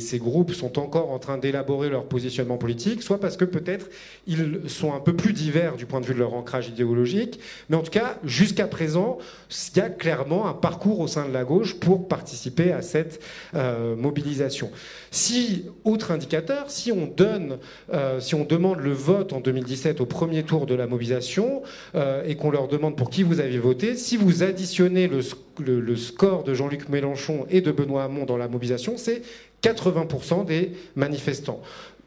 ces 0.00 0.18
groupes 0.18 0.52
sont 0.52 0.78
encore 0.78 1.10
en 1.12 1.18
train 1.20 1.38
d'élaborer 1.38 1.88
leur 1.88 2.04
positionnement 2.04 2.58
politique, 2.58 3.02
soit 3.02 3.20
parce 3.20 3.36
que 3.36 3.44
peut-être 3.44 3.88
ils 4.26 4.60
sont 4.66 4.92
un 4.92 5.00
peu 5.00 5.14
plus 5.14 5.32
divers 5.32 5.76
du 5.76 5.86
point 5.86 6.00
de 6.00 6.06
vue 6.06 6.14
de 6.14 6.18
leur 6.18 6.34
ancrage 6.34 6.68
idéologique. 6.68 7.38
Mais 7.70 7.76
en 7.76 7.82
tout 7.82 7.90
cas, 7.92 8.18
jusqu'à 8.24 8.66
présent, 8.66 9.18
il 9.74 9.78
y 9.78 9.80
a 9.80 9.88
clairement 9.88 10.48
un 10.48 10.52
parcours 10.54 11.00
au 11.00 11.06
sein 11.06 11.28
de 11.28 11.32
la 11.32 11.44
gauche 11.44 11.74
pour 11.78 12.08
participer 12.08 12.72
à 12.72 12.82
cette 12.82 13.22
euh, 13.54 13.94
mobilisation. 13.94 14.70
Si, 15.10 15.66
autre 15.84 16.10
indicateur, 16.10 16.70
si 16.70 16.90
on 16.90 17.06
donne, 17.06 17.58
euh, 17.92 18.18
si 18.18 18.34
on 18.34 18.44
demande 18.44 18.80
le 18.80 18.92
vote 18.92 19.32
en 19.32 19.40
2017 19.40 20.00
au 20.00 20.06
premier 20.06 20.42
tour 20.42 20.66
de 20.66 20.74
la 20.74 20.86
mobilisation 20.86 21.62
euh, 21.94 22.24
et 22.26 22.34
qu'on 22.34 22.50
leur 22.50 22.66
demande 22.66 22.96
pour 22.96 23.10
qui 23.10 23.22
vous 23.22 23.40
avez 23.40 23.58
voté, 23.58 23.96
si 23.96 24.16
vous 24.16 24.42
additionnez 24.42 25.06
le, 25.06 25.20
le 25.64 25.96
score 25.96 26.44
de 26.44 26.54
Jean-Luc 26.54 26.88
Mélenchon 26.88 27.46
et 27.50 27.60
de 27.60 27.72
Benoît 27.72 28.04
Hamon 28.04 28.24
dans 28.24 28.36
la 28.36 28.48
mobilisation, 28.48 28.96
c'est 28.96 29.22
80% 29.62 30.44
des 30.44 30.72
manifestants. 30.96 31.60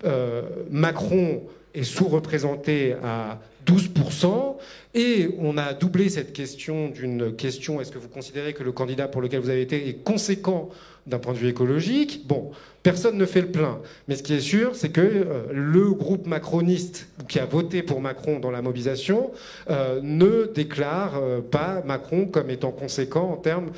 Euh, 0.04 0.44
Macron 0.70 1.44
est 1.74 1.84
sous-représenté 1.84 2.94
à 3.04 3.39
12%. 3.65 4.58
Et 4.94 5.30
on 5.39 5.58
a 5.58 5.74
doublé 5.74 6.10
cette 6.10 6.34
question 6.34 6.89
d'une 6.89 7.36
question 7.36 7.82
est-ce 7.82 7.91
que 7.91 7.98
vous 7.98 8.08
considérez 8.08 8.54
que 8.54 8.63
le 8.63 8.72
candidat 8.72 9.08
pour 9.08 9.22
lequel 9.22 9.41
vous 9.41 9.50
avez 9.50 9.62
été 9.62 9.89
est 9.89 10.04
conséquent 10.04 10.70
d'un 11.06 11.20
point 11.20 11.34
de 11.34 11.38
vue 11.38 11.50
écologique 11.50 12.26
Bon, 12.28 12.52
personne 12.86 13.18
ne 13.18 13.26
fait 13.26 13.41
le 13.41 13.48
plein. 13.48 13.80
Mais 14.08 14.15
ce 14.15 14.22
qui 14.22 14.36
est 14.36 14.39
sûr, 14.39 14.76
c'est 14.76 14.89
que 14.89 15.02
euh, 15.02 15.48
le 15.52 15.91
groupe 15.91 16.28
macroniste 16.28 17.08
qui 17.28 17.39
a 17.39 17.46
voté 17.46 17.82
pour 17.82 18.00
Macron 18.00 18.39
dans 18.39 18.52
la 18.52 18.62
mobilisation 18.62 19.32
euh, 19.72 20.00
ne 20.04 20.46
déclare 20.54 21.13
euh, 21.15 21.41
pas 21.41 21.82
Macron 21.84 22.28
comme 22.28 22.52
étant 22.52 22.70
conséquent 22.72 23.32
en 23.32 23.38
termes 23.38 23.72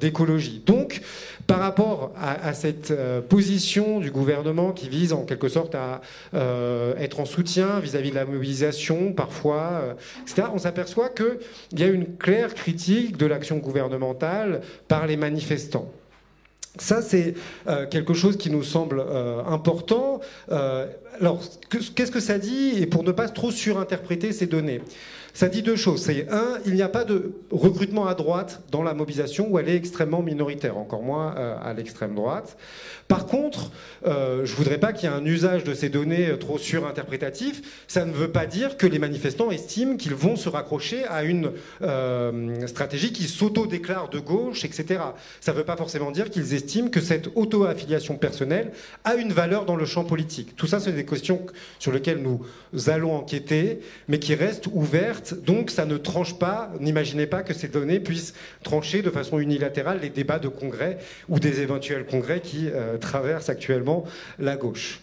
d'écologie. 0.00 0.62
Donc, 0.64 1.02
par 1.46 1.58
rapport 1.58 2.12
à, 2.18 2.54
cette 2.54 2.92
position 3.28 4.00
du 4.00 4.10
gouvernement 4.10 4.72
qui 4.72 4.88
vise 4.88 5.12
en 5.12 5.24
quelque 5.24 5.48
sorte 5.48 5.74
à 5.74 6.00
être 6.98 7.20
en 7.20 7.24
soutien 7.24 7.80
vis-à-vis 7.80 8.10
de 8.10 8.14
la 8.14 8.24
mobilisation, 8.24 9.12
parfois, 9.12 9.96
etc., 10.22 10.48
on 10.54 10.58
s'aperçoit 10.58 11.10
qu'il 11.10 11.78
y 11.78 11.82
a 11.82 11.88
une 11.88 12.16
claire 12.16 12.54
critique 12.54 13.16
de 13.16 13.26
l'action 13.26 13.58
gouvernementale 13.58 14.62
par 14.88 15.06
les 15.06 15.16
manifestants. 15.16 15.90
Ça, 16.78 17.02
c'est 17.02 17.34
euh, 17.68 17.86
quelque 17.86 18.14
chose 18.14 18.38
qui 18.38 18.50
nous 18.50 18.62
semble 18.62 19.04
euh, 19.06 19.44
important. 19.44 20.20
Euh, 20.50 20.86
alors, 21.20 21.42
qu'est-ce 21.68 22.10
que 22.10 22.20
ça 22.20 22.38
dit? 22.38 22.72
Et 22.78 22.86
pour 22.86 23.04
ne 23.04 23.12
pas 23.12 23.28
trop 23.28 23.50
surinterpréter 23.50 24.32
ces 24.32 24.46
données, 24.46 24.80
ça 25.34 25.48
dit 25.48 25.62
deux 25.62 25.76
choses. 25.76 26.02
C'est 26.02 26.28
un, 26.30 26.58
il 26.66 26.74
n'y 26.74 26.82
a 26.82 26.88
pas 26.88 27.04
de 27.04 27.32
recrutement 27.50 28.06
à 28.06 28.14
droite 28.14 28.62
dans 28.70 28.82
la 28.82 28.94
mobilisation 28.94 29.48
où 29.50 29.58
elle 29.58 29.68
est 29.68 29.76
extrêmement 29.76 30.22
minoritaire, 30.22 30.76
encore 30.76 31.02
moins 31.02 31.30
à 31.30 31.72
l'extrême 31.72 32.14
droite. 32.14 32.56
Par 33.12 33.26
contre, 33.26 33.70
euh, 34.06 34.46
je 34.46 34.52
ne 34.52 34.56
voudrais 34.56 34.78
pas 34.78 34.94
qu'il 34.94 35.06
y 35.06 35.12
ait 35.12 35.14
un 35.14 35.24
usage 35.26 35.64
de 35.64 35.74
ces 35.74 35.90
données 35.90 36.28
euh, 36.28 36.38
trop 36.38 36.56
surinterprétatif. 36.56 37.84
Ça 37.86 38.06
ne 38.06 38.12
veut 38.12 38.30
pas 38.30 38.46
dire 38.46 38.78
que 38.78 38.86
les 38.86 38.98
manifestants 38.98 39.50
estiment 39.50 39.98
qu'ils 39.98 40.14
vont 40.14 40.34
se 40.34 40.48
raccrocher 40.48 41.04
à 41.04 41.22
une 41.22 41.52
euh, 41.82 42.66
stratégie 42.66 43.12
qui 43.12 43.24
s'auto-déclare 43.24 44.08
de 44.08 44.18
gauche, 44.18 44.64
etc. 44.64 45.00
Ça 45.42 45.52
ne 45.52 45.58
veut 45.58 45.64
pas 45.64 45.76
forcément 45.76 46.10
dire 46.10 46.30
qu'ils 46.30 46.54
estiment 46.54 46.88
que 46.88 47.02
cette 47.02 47.28
auto-affiliation 47.34 48.16
personnelle 48.16 48.72
a 49.04 49.14
une 49.16 49.32
valeur 49.32 49.66
dans 49.66 49.76
le 49.76 49.84
champ 49.84 50.04
politique. 50.04 50.56
Tout 50.56 50.66
ça, 50.66 50.80
c'est 50.80 50.92
des 50.92 51.04
questions 51.04 51.44
sur 51.78 51.92
lesquelles 51.92 52.22
nous 52.22 52.40
allons 52.88 53.14
enquêter, 53.14 53.80
mais 54.08 54.18
qui 54.18 54.34
restent 54.34 54.68
ouvertes. 54.72 55.21
Donc, 55.42 55.70
ça 55.70 55.86
ne 55.86 55.96
tranche 55.96 56.38
pas. 56.38 56.72
N'imaginez 56.80 57.26
pas 57.26 57.42
que 57.42 57.54
ces 57.54 57.68
données 57.68 58.00
puissent 58.00 58.34
trancher 58.62 59.02
de 59.02 59.10
façon 59.10 59.38
unilatérale 59.38 60.00
les 60.00 60.10
débats 60.10 60.38
de 60.38 60.48
congrès 60.48 60.98
ou 61.28 61.38
des 61.38 61.60
éventuels 61.60 62.04
congrès 62.06 62.40
qui 62.40 62.68
traverse 63.00 63.48
actuellement 63.48 64.04
la 64.38 64.56
gauche. 64.56 65.00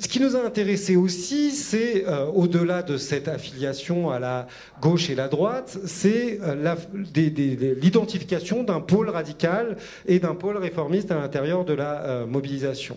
Ce 0.00 0.08
qui 0.08 0.18
nous 0.18 0.34
a 0.34 0.42
intéressé 0.42 0.96
aussi, 0.96 1.50
c'est, 1.50 2.06
euh, 2.08 2.24
au-delà 2.24 2.82
de 2.82 2.96
cette 2.96 3.28
affiliation 3.28 4.08
à 4.08 4.18
la 4.18 4.46
gauche 4.80 5.10
et 5.10 5.14
la 5.14 5.28
droite, 5.28 5.76
c'est 5.84 6.40
euh, 6.40 6.74
l'identification 7.78 8.62
d'un 8.62 8.80
pôle 8.80 9.10
radical 9.10 9.76
et 10.06 10.18
d'un 10.18 10.34
pôle 10.34 10.56
réformiste 10.56 11.10
à 11.10 11.16
l'intérieur 11.16 11.66
de 11.66 11.74
la 11.74 12.00
euh, 12.00 12.26
mobilisation. 12.26 12.96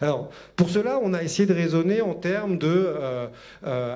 Alors, 0.00 0.30
pour 0.54 0.70
cela, 0.70 1.00
on 1.02 1.12
a 1.12 1.24
essayé 1.24 1.44
de 1.44 1.54
raisonner 1.54 2.00
en 2.02 2.14
termes 2.14 2.56
de 2.56 2.94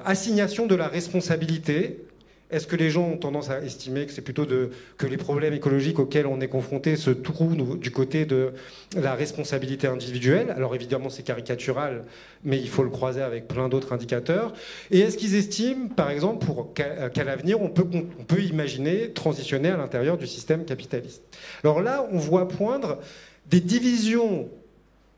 assignation 0.05 0.67
de 0.67 0.75
la 0.75 0.89
responsabilité 0.89 2.08
est-ce 2.51 2.67
que 2.67 2.77
les 2.77 2.91
gens 2.91 3.09
ont 3.09 3.17
tendance 3.17 3.51
à 3.51 3.61
estimer 3.61 4.07
que 4.07 4.13
c'est 4.13 4.23
plutôt 4.23 4.47
de, 4.47 4.71
que 4.97 5.07
les 5.07 5.19
problèmes 5.19 5.53
écologiques 5.53 5.99
auxquels 5.99 6.27
on 6.27 6.41
est 6.41 6.49
confronté 6.49 6.97
se 6.97 7.11
trouvent 7.11 7.79
du 7.79 7.91
côté 7.91 8.25
de 8.25 8.53
la 8.97 9.15
responsabilité 9.15 9.87
individuelle? 9.87 10.51
Alors 10.51 10.75
évidemment 10.75 11.11
c'est 11.11 11.23
caricatural, 11.23 12.05
mais 12.45 12.59
il 12.59 12.69
faut 12.69 12.83
le 12.83 12.91
croiser 12.91 13.21
avec 13.21 13.49
plein 13.49 13.69
d'autres 13.69 13.93
indicateurs. 13.93 14.55
Et 14.91 15.01
est-ce 15.01 15.19
qu'ils 15.19 15.35
estiment, 15.35 15.89
par 15.89 16.11
exemple, 16.11 16.47
qu'à 16.75 17.25
l'avenir 17.25 17.61
on 17.61 17.69
peut 17.69 18.41
imaginer 18.41 19.13
transitionner 19.13 19.69
à 19.69 19.77
l'intérieur 19.77 20.17
du 20.17 20.27
système 20.27 20.65
capitaliste? 20.65 21.23
Alors 21.65 21.83
là, 21.83 22.09
on 22.13 22.19
voit 22.19 22.49
poindre 22.49 22.99
des 23.47 23.61
divisions 23.61 24.49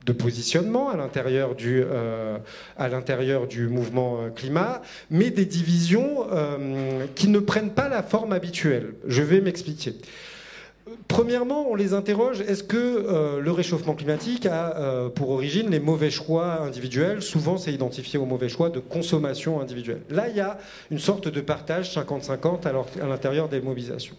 de 0.07 0.13
positionnement 0.13 0.89
à 0.91 0.97
l'intérieur 0.97 1.55
du, 1.55 1.83
euh, 1.85 2.39
mouvement 3.69 4.21
euh, 4.21 4.31
climat, 4.31 4.83
mais 5.11 5.31
des 5.31 5.45
divisions 5.45 6.27
euh, 6.33 7.07
qui 7.15 7.29
ne 7.29 7.39
prennent 7.39 7.71
pas 7.71 7.89
la 7.89 8.03
forme 8.03 8.33
habituelle. 8.33 8.95
Je 9.07 9.23
vais 9.23 9.41
m'expliquer. 9.41 9.95
Premièrement, 11.07 11.69
on 11.71 11.75
les 11.75 11.93
interroge, 11.93 12.41
est-ce 12.41 12.65
que 12.65 13.39
le 13.41 13.53
réchauffement 13.53 13.95
climatique 13.95 14.47
a 14.47 15.09
pour 15.15 15.31
origine 15.31 15.71
les 15.71 15.79
mauvais 15.79 16.11
choix 16.11 16.63
individuels? 16.63 17.23
Souvent, 17.23 17.59
c'est 17.59 17.73
identifié 17.73 18.19
aux 18.19 18.27
mauvais 18.27 18.49
choix 18.49 18.71
de 18.71 18.81
consommation 18.81 19.61
individuelle. 19.61 20.03
Là, 20.11 20.29
il 20.29 20.37
y 20.37 20.41
a 20.41 20.59
une 20.91 20.99
sorte 20.99 21.29
de 21.29 21.41
partage 21.41 21.95
50-50 21.95 22.67
à 22.67 23.07
l'intérieur 23.07 23.49
des 23.49 23.61
mobilisations. 23.61 24.17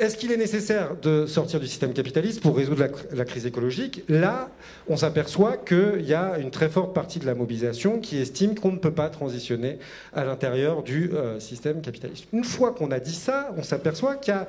Est-ce 0.00 0.16
qu'il 0.16 0.32
est 0.32 0.36
nécessaire 0.36 0.96
de 1.00 1.24
sortir 1.24 1.60
du 1.60 1.68
système 1.68 1.92
capitaliste 1.92 2.40
pour 2.40 2.56
résoudre 2.56 2.88
la, 3.12 3.24
crise 3.24 3.46
écologique? 3.46 4.02
Là, 4.08 4.50
on 4.88 4.96
s'aperçoit 4.96 5.56
qu'il 5.56 6.04
y 6.04 6.14
a 6.14 6.36
une 6.38 6.50
très 6.50 6.68
forte 6.68 6.92
partie 6.92 7.20
de 7.20 7.26
la 7.26 7.36
mobilisation 7.36 8.00
qui 8.00 8.18
estime 8.18 8.58
qu'on 8.58 8.72
ne 8.72 8.78
peut 8.78 8.90
pas 8.90 9.08
transitionner 9.08 9.78
à 10.12 10.24
l'intérieur 10.24 10.82
du 10.82 11.12
euh, 11.12 11.38
système 11.38 11.80
capitaliste. 11.80 12.26
Une 12.32 12.42
fois 12.42 12.72
qu'on 12.72 12.90
a 12.90 12.98
dit 12.98 13.14
ça, 13.14 13.54
on 13.56 13.62
s'aperçoit 13.62 14.16
qu'il 14.16 14.34
y 14.34 14.36
a 14.36 14.48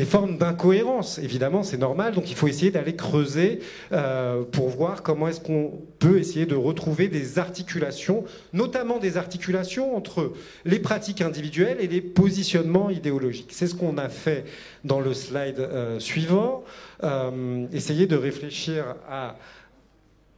des 0.00 0.06
formes 0.06 0.38
d'incohérence. 0.38 1.18
Évidemment, 1.18 1.62
c'est 1.62 1.76
normal, 1.76 2.14
donc 2.14 2.30
il 2.30 2.34
faut 2.34 2.48
essayer 2.48 2.70
d'aller 2.70 2.96
creuser 2.96 3.60
euh, 3.92 4.44
pour 4.44 4.70
voir 4.70 5.02
comment 5.02 5.28
est-ce 5.28 5.42
qu'on 5.42 5.78
peut 5.98 6.18
essayer 6.18 6.46
de 6.46 6.54
retrouver 6.54 7.08
des 7.08 7.38
articulations, 7.38 8.24
notamment 8.54 8.96
des 8.96 9.18
articulations 9.18 9.94
entre 9.94 10.32
les 10.64 10.78
pratiques 10.78 11.20
individuelles 11.20 11.76
et 11.80 11.86
les 11.86 12.00
positionnements 12.00 12.88
idéologiques. 12.88 13.50
C'est 13.52 13.66
ce 13.66 13.74
qu'on 13.74 13.98
a 13.98 14.08
fait 14.08 14.46
dans 14.84 15.00
le 15.00 15.12
slide 15.12 15.60
euh, 15.60 16.00
suivant. 16.00 16.64
Euh, 17.04 17.66
essayer 17.70 18.06
de 18.06 18.16
réfléchir 18.16 18.96
à 19.06 19.36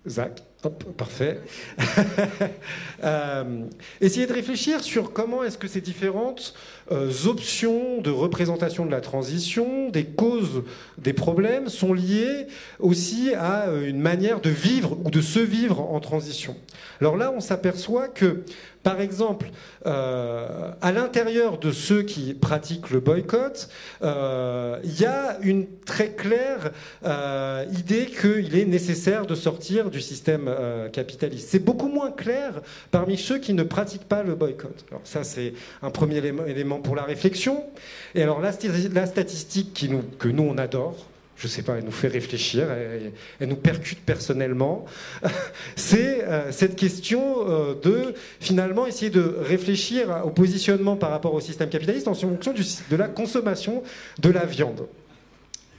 Zach 0.09 0.43
Hop, 0.65 0.85
parfait. 0.97 1.41
euh, 3.03 3.65
essayez 4.01 4.29
de 4.29 4.33
réfléchir 4.33 4.81
sur 4.81 5.13
comment 5.13 5.43
est-ce 5.43 5.59
que 5.59 5.67
ces 5.67 5.81
différentes 5.81 6.55
options 6.91 8.01
de 8.01 8.11
représentation 8.11 8.87
de 8.87 8.91
la 8.91 9.01
transition, 9.01 9.89
des 9.91 10.05
causes 10.05 10.63
des 10.99 11.13
problèmes, 11.13 11.69
sont 11.69 11.93
liées 11.93 12.47
aussi 12.79 13.35
à 13.35 13.69
euh, 13.69 13.89
une 13.89 14.01
manière 14.01 14.41
de 14.41 14.51
vivre 14.51 14.97
ou 15.05 15.11
de 15.11 15.21
se 15.21 15.39
vivre 15.39 15.81
en 15.81 16.01
transition. 16.01 16.57
Alors 17.01 17.17
là, 17.17 17.33
on 17.35 17.41
s'aperçoit 17.41 18.09
que 18.09 18.45
par 18.83 19.01
exemple, 19.01 19.51
euh, 19.87 20.73
à 20.81 20.93
l'intérieur 20.93 21.59
de 21.59 21.71
ceux 21.71 22.03
qui 22.03 22.35
pratiquent 22.35 22.91
le 22.91 22.99
boycott, 22.99 23.69
euh, 24.03 24.79
il 24.83 25.01
y 25.01 25.05
a 25.05 25.39
une 25.43 25.67
très 25.87 26.11
claire 26.11 26.73
euh, 27.05 27.65
idée 27.79 28.07
qu'il 28.07 28.57
est 28.57 28.65
nécessaire 28.65 29.27
de 29.27 29.37
sortir 29.37 29.91
du 29.91 30.01
système 30.01 30.51
capitaliste. 30.93 31.49
C'est 31.51 31.65
beaucoup 31.65 31.89
moins 31.89 32.11
clair 32.11 32.61
parmi 32.91 33.17
ceux 33.17 33.39
qui 33.39 33.55
ne 33.55 33.63
pratiquent 33.63 34.09
pas 34.09 34.23
le 34.23 34.35
boycott. 34.35 34.85
Alors 34.91 35.03
ça, 35.05 35.23
c'est 35.23 35.55
un 35.83 35.91
premier 35.91 36.19
élément 36.47 36.72
pour 36.81 36.97
la 36.97 37.05
réflexion. 37.05 37.65
Et 38.15 38.23
alors 38.23 38.41
la, 38.41 38.53
statistique 38.53 39.87
que 40.19 40.29
nous, 40.29 40.43
on 40.43 40.59
adore, 40.59 41.07
je 41.37 41.49
sais 41.49 41.63
pas, 41.63 41.77
elle 41.77 41.85
nous 41.85 41.91
fait 41.91 42.09
réfléchir, 42.09 42.67
elle, 43.41 43.49
nous 43.49 43.57
percute 43.57 44.01
personnellement, 44.01 44.85
c'est 45.77 46.25
euh, 46.25 46.53
cette 46.53 46.77
question 46.77 47.49
euh, 47.49 47.75
de 47.83 48.15
finalement 48.41 48.87
essayer 48.87 49.11
de 49.11 49.37
réfléchir 49.41 50.23
au 50.25 50.31
positionnement 50.31 50.97
par 50.97 51.11
rapport 51.11 51.35
au 51.35 51.41
système 51.41 51.69
capitaliste 51.69 52.07
en 52.07 52.15
fonction 52.15 52.53
de 52.53 52.97
la 52.97 53.09
consommation 53.09 53.83
de 54.21 54.31
la 54.31 54.45
viande 54.45 54.87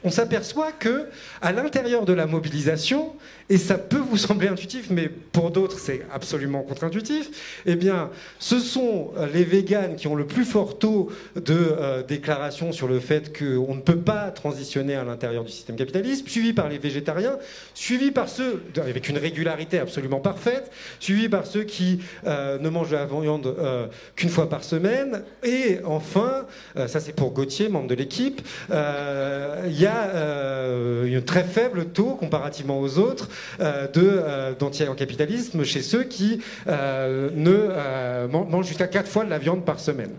on 0.03 0.09
s'aperçoit 0.09 0.71
que 0.71 1.07
à 1.41 1.51
l'intérieur 1.51 2.05
de 2.05 2.13
la 2.13 2.27
mobilisation, 2.27 3.13
et 3.49 3.57
ça 3.57 3.77
peut 3.77 3.97
vous 3.97 4.17
sembler 4.17 4.47
intuitif, 4.47 4.87
mais 4.89 5.09
pour 5.09 5.51
d'autres 5.51 5.79
c'est 5.79 6.01
absolument 6.13 6.61
contre-intuitif, 6.61 7.29
eh 7.65 7.75
bien, 7.75 8.09
ce 8.39 8.59
sont 8.59 9.11
les 9.33 9.43
véganes 9.43 9.95
qui 9.95 10.07
ont 10.07 10.15
le 10.15 10.25
plus 10.25 10.45
fort 10.45 10.79
taux 10.79 11.11
de 11.35 11.53
euh, 11.53 12.03
déclaration 12.03 12.71
sur 12.71 12.87
le 12.87 12.99
fait 12.99 13.37
qu'on 13.37 13.75
ne 13.75 13.81
peut 13.81 13.97
pas 13.97 14.31
transitionner 14.31 14.95
à 14.95 15.03
l'intérieur 15.03 15.43
du 15.43 15.51
système 15.51 15.75
capitaliste, 15.75 16.27
suivi 16.27 16.53
par 16.53 16.69
les 16.69 16.77
végétariens, 16.77 17.37
suivi 17.73 18.11
par 18.11 18.29
ceux 18.29 18.63
avec 18.77 19.09
une 19.09 19.17
régularité 19.17 19.79
absolument 19.79 20.19
parfaite, 20.19 20.71
suivi 20.99 21.29
par 21.29 21.45
ceux 21.45 21.63
qui 21.63 21.99
euh, 22.25 22.57
ne 22.59 22.69
mangent 22.69 22.91
de 22.91 22.95
la 22.95 23.05
viande 23.05 23.47
euh, 23.47 23.87
qu'une 24.15 24.29
fois 24.29 24.49
par 24.49 24.63
semaine, 24.63 25.23
et 25.43 25.79
enfin, 25.85 26.45
ça 26.75 26.99
c'est 26.99 27.13
pour 27.13 27.31
Gauthier, 27.31 27.69
membre 27.69 27.87
de 27.87 27.95
l'équipe, 27.95 28.41
il 28.69 29.79
y 29.79 29.85
a 29.85 29.92
euh, 30.13 31.17
un 31.17 31.21
très 31.21 31.43
faible 31.43 31.85
taux, 31.85 32.15
comparativement 32.15 32.79
aux 32.79 32.97
autres, 32.97 33.29
euh, 33.59 33.87
euh, 33.97 34.53
d'anti-capitalisme 34.57 35.63
chez 35.63 35.81
ceux 35.81 36.03
qui 36.03 36.41
ne 36.67 38.27
mangent 38.27 38.67
jusqu'à 38.67 38.87
4 38.87 39.07
fois 39.07 39.25
de 39.25 39.29
la 39.29 39.37
viande 39.37 39.65
par 39.65 39.79
semaine. 39.79 40.11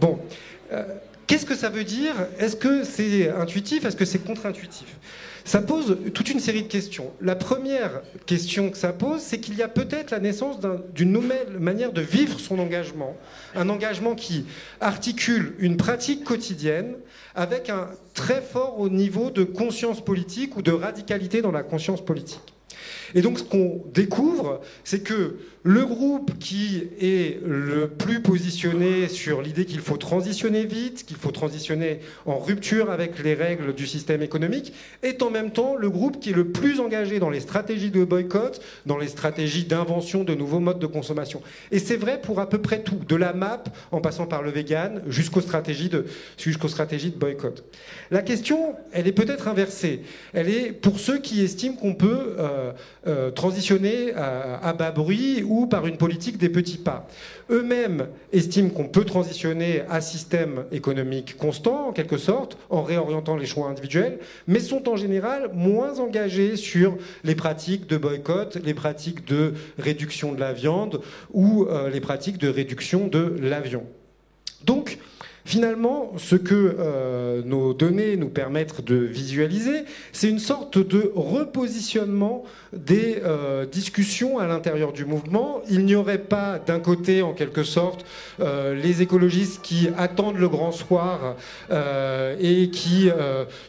bon. 0.00 0.18
Qu'est-ce 1.26 1.44
que 1.44 1.54
ça 1.54 1.68
veut 1.68 1.84
dire? 1.84 2.14
Est-ce 2.38 2.56
que 2.56 2.84
c'est 2.84 3.28
intuitif? 3.30 3.84
Est-ce 3.84 3.96
que 3.96 4.06
c'est 4.06 4.18
contre-intuitif? 4.18 4.86
Ça 5.44 5.60
pose 5.60 5.96
toute 6.14 6.30
une 6.30 6.40
série 6.40 6.62
de 6.62 6.68
questions. 6.68 7.12
La 7.20 7.36
première 7.36 8.02
question 8.26 8.70
que 8.70 8.76
ça 8.76 8.92
pose, 8.92 9.20
c'est 9.20 9.40
qu'il 9.40 9.56
y 9.56 9.62
a 9.62 9.68
peut-être 9.68 10.10
la 10.10 10.20
naissance 10.20 10.58
d'une 10.94 11.12
nouvelle 11.12 11.58
manière 11.58 11.92
de 11.92 12.00
vivre 12.00 12.38
son 12.38 12.58
engagement, 12.58 13.16
un 13.54 13.68
engagement 13.68 14.14
qui 14.14 14.44
articule 14.80 15.54
une 15.58 15.76
pratique 15.76 16.24
quotidienne 16.24 16.96
avec 17.34 17.70
un 17.70 17.88
très 18.14 18.42
fort 18.42 18.88
niveau 18.90 19.30
de 19.30 19.44
conscience 19.44 20.04
politique 20.04 20.56
ou 20.56 20.62
de 20.62 20.72
radicalité 20.72 21.42
dans 21.42 21.52
la 21.52 21.62
conscience 21.62 22.04
politique. 22.04 22.54
Et 23.14 23.22
donc 23.22 23.38
ce 23.38 23.44
qu'on 23.44 23.82
découvre, 23.92 24.60
c'est 24.84 25.00
que 25.00 25.38
le 25.62 25.84
groupe 25.84 26.38
qui 26.38 26.84
est 27.00 27.40
le 27.44 27.88
plus 27.88 28.20
positionné 28.20 29.08
sur 29.08 29.42
l'idée 29.42 29.64
qu'il 29.64 29.80
faut 29.80 29.96
transitionner 29.96 30.64
vite, 30.64 31.04
qu'il 31.04 31.16
faut 31.16 31.30
transitionner 31.30 32.00
en 32.26 32.38
rupture 32.38 32.90
avec 32.90 33.22
les 33.22 33.34
règles 33.34 33.74
du 33.74 33.86
système 33.86 34.22
économique, 34.22 34.72
est 35.02 35.22
en 35.22 35.30
même 35.30 35.50
temps 35.50 35.76
le 35.76 35.90
groupe 35.90 36.20
qui 36.20 36.30
est 36.30 36.34
le 36.34 36.48
plus 36.48 36.80
engagé 36.80 37.18
dans 37.18 37.30
les 37.30 37.40
stratégies 37.40 37.90
de 37.90 38.04
boycott, 38.04 38.60
dans 38.86 38.98
les 38.98 39.08
stratégies 39.08 39.64
d'invention 39.64 40.24
de 40.24 40.34
nouveaux 40.34 40.60
modes 40.60 40.78
de 40.78 40.86
consommation. 40.86 41.42
Et 41.70 41.78
c'est 41.78 41.96
vrai 41.96 42.20
pour 42.20 42.40
à 42.40 42.48
peu 42.48 42.58
près 42.58 42.82
tout, 42.82 43.00
de 43.08 43.16
la 43.16 43.32
map 43.32 43.62
en 43.90 44.00
passant 44.00 44.26
par 44.26 44.42
le 44.42 44.50
vegan 44.50 45.02
jusqu'aux 45.08 45.40
stratégies 45.40 45.88
de, 45.88 46.06
jusqu'aux 46.36 46.68
de 46.68 47.18
boycott. 47.18 47.64
La 48.10 48.22
question, 48.22 48.74
elle 48.92 49.06
est 49.06 49.12
peut-être 49.12 49.48
inversée. 49.48 50.02
Elle 50.32 50.48
est 50.48 50.72
pour 50.72 50.98
ceux 51.00 51.18
qui 51.18 51.42
estiment 51.42 51.74
qu'on 51.74 51.94
peut 51.94 52.36
euh, 52.38 52.72
euh, 53.08 53.30
transitionner 53.30 54.12
à, 54.14 54.72
bas 54.72 54.90
bruit 54.90 55.42
ou 55.42 55.66
par 55.66 55.86
une 55.86 55.96
politique 55.96 56.36
des 56.36 56.48
petits 56.48 56.76
pas. 56.76 57.08
Eux-mêmes 57.50 58.08
estiment 58.32 58.68
qu'on 58.68 58.86
peut 58.86 59.04
transitionner 59.04 59.82
à 59.88 60.00
système 60.00 60.64
économique 60.72 61.36
constant, 61.36 61.88
en 61.88 61.92
quelque 61.92 62.18
sorte, 62.18 62.58
en 62.68 62.82
réorientant 62.82 63.36
les 63.36 63.46
choix 63.46 63.68
individuels, 63.68 64.18
mais 64.46 64.60
sont 64.60 64.88
en 64.88 64.96
général 64.96 65.50
moins 65.54 66.00
engagés 66.00 66.56
sur 66.56 66.98
les 67.24 67.34
pratiques 67.34 67.86
de 67.86 67.96
boycott, 67.96 68.58
les 68.62 68.74
pratiques 68.74 69.26
de 69.26 69.54
réduction 69.78 70.34
de 70.34 70.40
la 70.40 70.52
viande 70.52 71.00
ou 71.32 71.64
euh, 71.64 71.88
les 71.88 72.00
pratiques 72.00 72.38
de 72.38 72.48
réduction 72.48 73.08
de 73.08 73.36
l'avion. 73.40 73.84
Donc, 74.64 74.98
Finalement, 75.48 76.12
ce 76.18 76.36
que 76.36 76.76
euh, 76.78 77.40
nos 77.42 77.72
données 77.72 78.18
nous 78.18 78.28
permettent 78.28 78.84
de 78.84 78.96
visualiser, 78.96 79.84
c'est 80.12 80.28
une 80.28 80.40
sorte 80.40 80.76
de 80.76 81.10
repositionnement 81.14 82.44
des 82.72 83.20
euh, 83.24 83.66
discussions 83.66 84.38
à 84.38 84.46
l'intérieur 84.46 84.92
du 84.92 85.04
mouvement. 85.04 85.62
Il 85.70 85.84
n'y 85.84 85.94
aurait 85.94 86.18
pas 86.18 86.58
d'un 86.58 86.80
côté, 86.80 87.22
en 87.22 87.32
quelque 87.32 87.64
sorte, 87.64 88.04
euh, 88.40 88.74
les 88.74 89.02
écologistes 89.02 89.60
qui 89.62 89.88
attendent 89.96 90.36
le 90.36 90.48
grand 90.48 90.72
soir 90.72 91.36
et 92.40 92.70
qui 92.70 93.10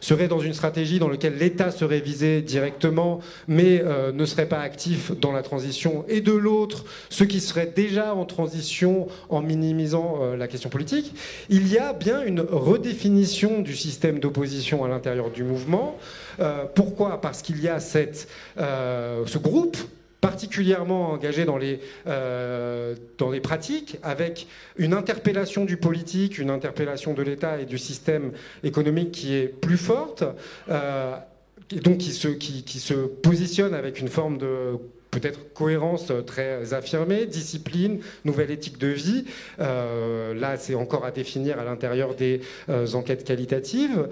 seraient 0.00 0.28
dans 0.28 0.40
une 0.40 0.54
stratégie 0.54 0.98
dans 0.98 1.08
laquelle 1.08 1.36
l'État 1.36 1.70
serait 1.70 2.00
visé 2.00 2.42
directement, 2.42 3.20
mais 3.48 3.82
ne 4.12 4.24
serait 4.24 4.46
pas 4.46 4.60
actif 4.60 5.12
dans 5.18 5.32
la 5.32 5.42
transition, 5.42 6.04
et 6.08 6.20
de 6.20 6.32
l'autre, 6.32 6.84
ceux 7.08 7.26
qui 7.26 7.40
seraient 7.40 7.72
déjà 7.74 8.14
en 8.14 8.24
transition 8.24 9.08
en 9.28 9.40
minimisant 9.40 10.34
la 10.36 10.48
question 10.48 10.70
politique. 10.70 11.14
Il 11.48 11.68
y 11.68 11.78
a 11.78 11.92
bien 11.92 12.22
une 12.24 12.40
redéfinition 12.40 13.60
du 13.60 13.76
système 13.76 14.18
d'opposition 14.18 14.84
à 14.84 14.88
l'intérieur 14.88 15.30
du 15.30 15.44
mouvement. 15.44 15.96
Euh, 16.40 16.64
pourquoi? 16.74 17.20
Parce 17.20 17.42
qu'il 17.42 17.60
y 17.60 17.68
a 17.68 17.80
cette, 17.80 18.28
euh, 18.58 19.24
ce 19.26 19.38
groupe 19.38 19.76
particulièrement 20.20 21.12
engagé 21.12 21.46
dans 21.46 21.56
les, 21.56 21.80
euh, 22.06 22.94
dans 23.16 23.30
les 23.30 23.40
pratiques, 23.40 23.98
avec 24.02 24.46
une 24.76 24.92
interpellation 24.92 25.64
du 25.64 25.78
politique, 25.78 26.38
une 26.38 26.50
interpellation 26.50 27.14
de 27.14 27.22
l'État 27.22 27.58
et 27.58 27.64
du 27.64 27.78
système 27.78 28.32
économique 28.62 29.12
qui 29.12 29.34
est 29.34 29.46
plus 29.46 29.78
forte, 29.78 30.24
et 30.68 31.80
donc 31.80 31.98
qui 31.98 32.10
se, 32.12 32.28
qui, 32.28 32.64
qui 32.64 32.80
se 32.80 32.92
positionne 32.92 33.72
avec 33.72 33.98
une 33.98 34.08
forme 34.08 34.36
de 34.36 34.76
peut-être 35.10 35.52
cohérence 35.54 36.10
euh, 36.10 36.22
très 36.22 36.72
affirmée, 36.74 37.26
discipline, 37.26 38.00
nouvelle 38.24 38.50
éthique 38.50 38.78
de 38.78 38.86
vie. 38.86 39.24
Euh, 39.60 40.34
là, 40.34 40.56
c'est 40.56 40.74
encore 40.74 41.04
à 41.04 41.10
définir 41.10 41.58
à 41.58 41.64
l'intérieur 41.64 42.14
des 42.14 42.40
euh, 42.68 42.86
enquêtes 42.94 43.24
qualitatives. 43.24 44.08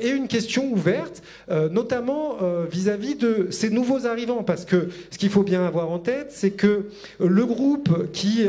et 0.00 0.08
une 0.08 0.28
question 0.28 0.72
ouverte, 0.72 1.22
notamment 1.70 2.36
vis-à-vis 2.70 3.16
de 3.16 3.48
ces 3.50 3.70
nouveaux 3.70 4.06
arrivants, 4.06 4.42
parce 4.42 4.64
que 4.64 4.88
ce 5.10 5.18
qu'il 5.18 5.30
faut 5.30 5.42
bien 5.42 5.64
avoir 5.64 5.90
en 5.90 5.98
tête, 5.98 6.28
c'est 6.30 6.50
que 6.50 6.86
le 7.18 7.46
groupe 7.46 8.10
qui 8.12 8.46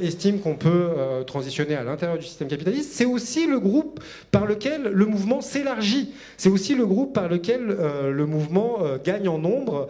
estime 0.00 0.40
qu'on 0.40 0.56
peut 0.56 0.88
transitionner 1.26 1.74
à 1.74 1.84
l'intérieur 1.84 2.18
du 2.18 2.24
système 2.24 2.48
capitaliste, 2.48 2.92
c'est 2.92 3.04
aussi 3.04 3.46
le 3.46 3.58
groupe 3.58 4.00
par 4.30 4.46
lequel 4.46 4.84
le 4.84 5.06
mouvement 5.06 5.40
s'élargit. 5.40 6.12
C'est 6.36 6.50
aussi 6.50 6.74
le 6.74 6.86
groupe 6.86 7.12
par 7.12 7.28
lequel 7.28 7.66
le 7.66 8.26
mouvement 8.26 8.78
gagne 9.04 9.28
en 9.28 9.38
nombre. 9.38 9.88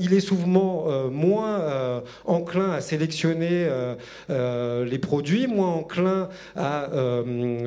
il 0.00 0.12
est 0.12 0.20
souvent 0.20 0.75
euh, 0.88 1.10
moins 1.10 1.60
euh, 1.60 2.00
enclin 2.24 2.70
à 2.70 2.80
sélectionner 2.80 3.68
euh, 4.30 4.84
les 4.84 4.98
produits, 4.98 5.46
moins 5.46 5.68
enclin 5.68 6.28
à 6.56 6.88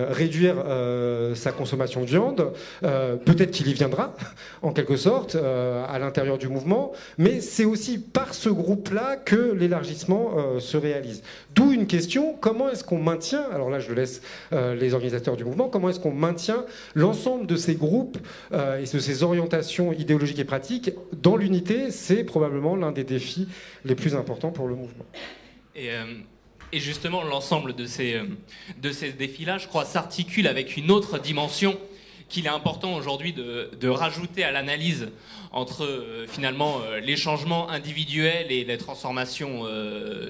réduire 0.10 0.56
sa 1.36 1.52
consommation 1.52 2.02
de 2.02 2.06
viande. 2.06 2.52
Peut-être 2.82 3.52
qu'il 3.52 3.67
y 3.67 3.74
viendra, 3.74 4.13
en 4.62 4.72
quelque 4.72 4.95
sorte, 4.95 5.36
à 5.36 6.00
l'intérieur 6.00 6.38
du 6.38 6.48
mouvement, 6.48 6.91
mais 7.17 7.41
c'est 7.41 7.65
aussi 7.65 8.00
par 8.00 8.34
ce 8.34 8.50
groupe-là 8.50 9.15
que 9.15 9.54
l'élargissement 9.54 10.60
se 10.60 10.78
réalise. 10.78 11.24
D'où 11.56 11.72
une 11.72 11.88
question, 11.88 12.36
comment 12.39 12.69
est-ce 12.69 12.84
qu'on 12.84 13.00
maintient, 13.00 13.43
alors 13.54 13.69
là 13.69 13.80
je 13.80 13.93
laisse 13.93 14.22
les 14.52 14.93
organisateurs 14.93 15.36
du 15.36 15.45
mouvement, 15.45 15.69
comment 15.69 15.89
est-ce 15.89 16.00
qu'on 16.00 16.13
maintient 16.13 16.65
l'ensemble 16.95 17.45
de 17.48 17.56
ces 17.56 17.76
groupes 17.76 18.17
et 18.54 18.84
de 18.84 19.00
ces 19.00 19.24
orientations 19.24 19.93
idéologiques 19.93 20.39
et 20.39 20.45
pratiques 20.45 20.91
dans 21.22 21.36
l'unité? 21.36 21.91
C'est 21.91 22.24
probablement 22.24 22.76
l'un 22.76 22.91
des 22.91 22.99
défis 23.04 23.48
les 23.86 23.96
plus 23.96 24.16
importants 24.16 24.52
pour 24.52 24.68
le 24.68 24.76
mouvement. 24.76 25.06
Et, 25.80 25.92
euh, 25.92 26.04
justement, 26.74 27.24
l'ensemble 27.24 27.74
de 27.74 27.86
ces, 27.86 28.16
euh, 28.16 28.26
de 28.82 28.92
ces 28.92 29.12
défis-là, 29.14 29.58
je 29.58 29.68
crois, 29.68 29.86
s'articule 29.86 30.48
avec 30.48 30.78
une 30.78 30.92
autre 30.92 31.20
dimension 31.20 31.80
qu'il 32.28 32.46
est 32.46 32.50
important 32.50 32.94
aujourd'hui 32.96 33.34
de, 33.34 33.88
rajouter 33.88 34.44
à 34.44 34.52
l'analyse 34.52 35.08
entre 35.52 35.84
euh, 35.84 36.28
finalement 36.28 36.80
les 37.02 37.18
changements 37.18 37.72
individuels 37.72 38.52
et 38.52 38.64
les 38.64 38.78
transformations 38.78 39.66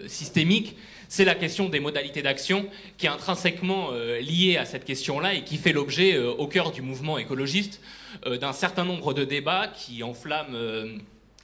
systémiques, 0.07 0.77
c'est 1.09 1.25
la 1.25 1.35
question 1.35 1.67
des 1.67 1.81
modalités 1.81 2.21
d'action 2.21 2.67
qui 2.97 3.07
est 3.07 3.09
intrinsèquement 3.09 3.91
liée 4.21 4.55
à 4.57 4.63
cette 4.63 4.85
question-là 4.85 5.33
et 5.33 5.43
qui 5.43 5.57
fait 5.57 5.73
l'objet 5.73 6.17
au 6.17 6.47
cœur 6.47 6.71
du 6.71 6.81
mouvement 6.81 7.17
écologiste 7.17 7.81
d'un 8.25 8.53
certain 8.53 8.85
nombre 8.85 9.13
de 9.13 9.25
débats 9.25 9.67
qui 9.67 10.03
enflamment 10.03 10.55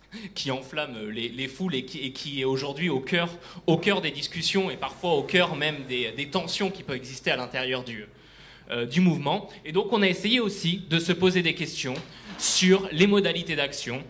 qui 0.36 0.52
enflamme 0.52 1.10
les, 1.10 1.48
foules 1.48 1.76
et 1.76 1.86
qui, 1.86 2.42
est 2.42 2.46
aujourd'hui 2.46 2.90
au 2.90 3.00
cœur, 3.00 3.30
au 3.68 3.78
cœur 3.78 4.02
des 4.02 4.12
discussions 4.12 4.70
et 4.70 4.78
parfois 4.78 5.14
au 5.14 5.24
cœur 5.24 5.56
même 5.56 5.84
des, 5.88 6.30
tensions 6.32 6.72
qui 6.72 6.84
peuvent 6.84 6.96
exister 6.96 7.32
à 7.32 7.36
l'intérieur 7.36 7.84
du, 7.84 8.06
euh, 8.72 8.86
du 8.86 9.02
mouvement. 9.02 9.50
Et 9.64 9.72
donc 9.72 9.92
on 9.92 10.02
a 10.02 10.08
essayé 10.08 10.40
aussi 10.40 10.84
de 10.90 11.00
se 11.00 11.14
poser 11.14 11.42
des 11.42 11.54
questions 11.54 11.96
sur 12.38 12.90
les 12.92 13.08
modalités 13.08 13.56
d'action, 13.56 14.04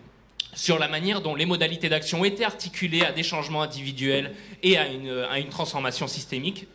sur 0.54 0.78
la 0.78 0.88
manière 0.88 1.20
dont 1.20 1.34
les 1.34 1.46
modalités 1.46 1.88
d'action 1.88 2.24
étaient 2.24 2.44
articulées 2.44 3.02
à 3.02 3.12
des 3.12 3.22
changements 3.22 3.62
individuels 3.62 4.34
et 4.62 4.78
à 4.78 4.88
une, 4.88 5.26
à 5.30 5.38
une 5.38 5.48
transformation 5.48 6.06
systémique 6.06 6.66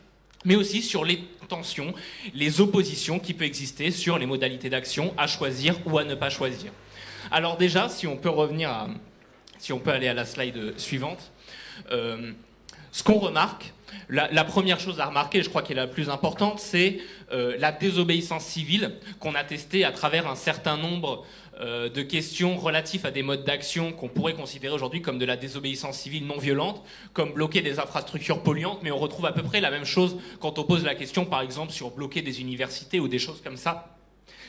mais 0.45 0.55
aussi 0.55 0.81
sur 0.81 1.05
les 1.05 1.23
tensions, 1.47 1.93
les 2.33 2.61
oppositions 2.61 3.19
qui 3.19 3.33
peuvent 3.33 3.47
exister 3.47 3.91
sur 3.91 4.17
les 4.17 4.25
modalités 4.25 4.69
d'action 4.69 5.13
à 5.17 5.27
choisir 5.27 5.75
ou 5.85 5.97
à 5.97 6.03
ne 6.03 6.15
pas 6.15 6.29
choisir. 6.29 6.71
Alors 7.29 7.57
déjà, 7.57 7.89
si 7.89 8.07
on 8.07 8.17
peut 8.17 8.29
revenir 8.29 8.69
à, 8.69 8.89
si 9.61 9.71
on 9.71 9.79
peut 9.79 9.91
aller 9.91 10.07
à 10.07 10.15
la 10.15 10.25
slide 10.25 10.73
suivante, 10.77 11.31
euh, 11.91 12.31
ce 12.91 13.03
qu'on 13.03 13.19
remarque, 13.19 13.73
la, 14.09 14.43
première 14.43 14.79
chose 14.79 14.99
à 14.99 15.05
remarquer, 15.05 15.43
je 15.43 15.49
crois 15.49 15.61
qu'elle 15.61 15.77
est 15.77 15.81
la 15.81 15.87
plus 15.87 16.09
importante, 16.09 16.59
c'est 16.59 16.99
euh, 17.31 17.55
la 17.59 17.71
désobéissance 17.71 18.43
civile 18.43 18.93
qu'on 19.19 19.35
a 19.35 19.43
testée 19.43 19.85
à 19.85 19.91
travers 19.91 20.27
un 20.27 20.35
certain 20.35 20.77
nombre 20.77 21.25
euh, 21.59 21.89
de 21.89 22.01
questions 22.01 22.57
relatives 22.57 23.05
à 23.05 23.11
des 23.11 23.21
modes 23.21 23.43
d'action 23.43 23.91
qu'on 23.91 24.07
pourrait 24.07 24.33
considérer 24.33 24.73
aujourd'hui 24.73 25.01
comme 25.01 25.19
de 25.19 25.25
la 25.25 25.37
désobéissance 25.37 25.99
civile 25.99 26.25
non 26.25 26.39
violente, 26.39 26.83
comme 27.13 27.33
bloquer 27.33 27.61
des 27.61 27.79
infrastructures 27.79 28.41
polluantes, 28.41 28.79
mais 28.81 28.91
on 28.91 28.97
retrouve 28.97 29.27
à 29.27 29.31
peu 29.31 29.43
près 29.43 29.61
la 29.61 29.69
même 29.69 29.85
chose 29.85 30.17
quand 30.39 30.57
on 30.57 30.63
pose 30.63 30.83
la 30.83 30.95
question, 30.95 31.25
par 31.25 31.41
exemple, 31.41 31.71
sur 31.71 31.91
bloquer 31.91 32.23
des 32.23 32.41
universités 32.41 32.99
ou 32.99 33.07
des 33.07 33.19
choses 33.19 33.41
comme 33.41 33.57
ça. 33.57 33.95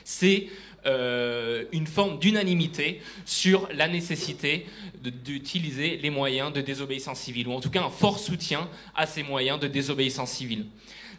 C'est 0.05 0.48
euh, 0.84 1.64
une 1.70 1.86
forme 1.86 2.18
d'unanimité 2.18 3.00
sur 3.24 3.68
la 3.72 3.86
nécessité 3.86 4.66
d'utiliser 5.00 5.96
les 6.02 6.10
moyens 6.10 6.52
de 6.52 6.60
désobéissance 6.60 7.20
civile, 7.20 7.46
ou 7.46 7.52
en 7.52 7.60
tout 7.60 7.70
cas 7.70 7.82
un 7.82 7.90
fort 7.90 8.18
soutien 8.18 8.68
à 8.96 9.06
ces 9.06 9.22
moyens 9.22 9.60
de 9.60 9.68
désobéissance 9.68 10.32
civile. 10.32 10.66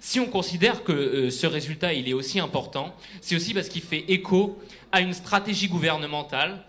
Si 0.02 0.20
on 0.20 0.26
considère 0.26 0.84
que 0.84 0.92
euh, 0.92 1.30
ce 1.30 1.48
résultat 1.48 1.94
est 1.94 2.12
aussi 2.12 2.42
important, 2.42 2.94
c'est 3.22 3.38
aussi 3.38 3.54
parce 3.54 3.70
qu'il 3.70 3.84
fait 3.84 4.04
écho 4.10 4.60
à 4.92 5.00
une 5.00 5.14
stratégie 5.14 5.70
gouvernementale, 5.70 6.66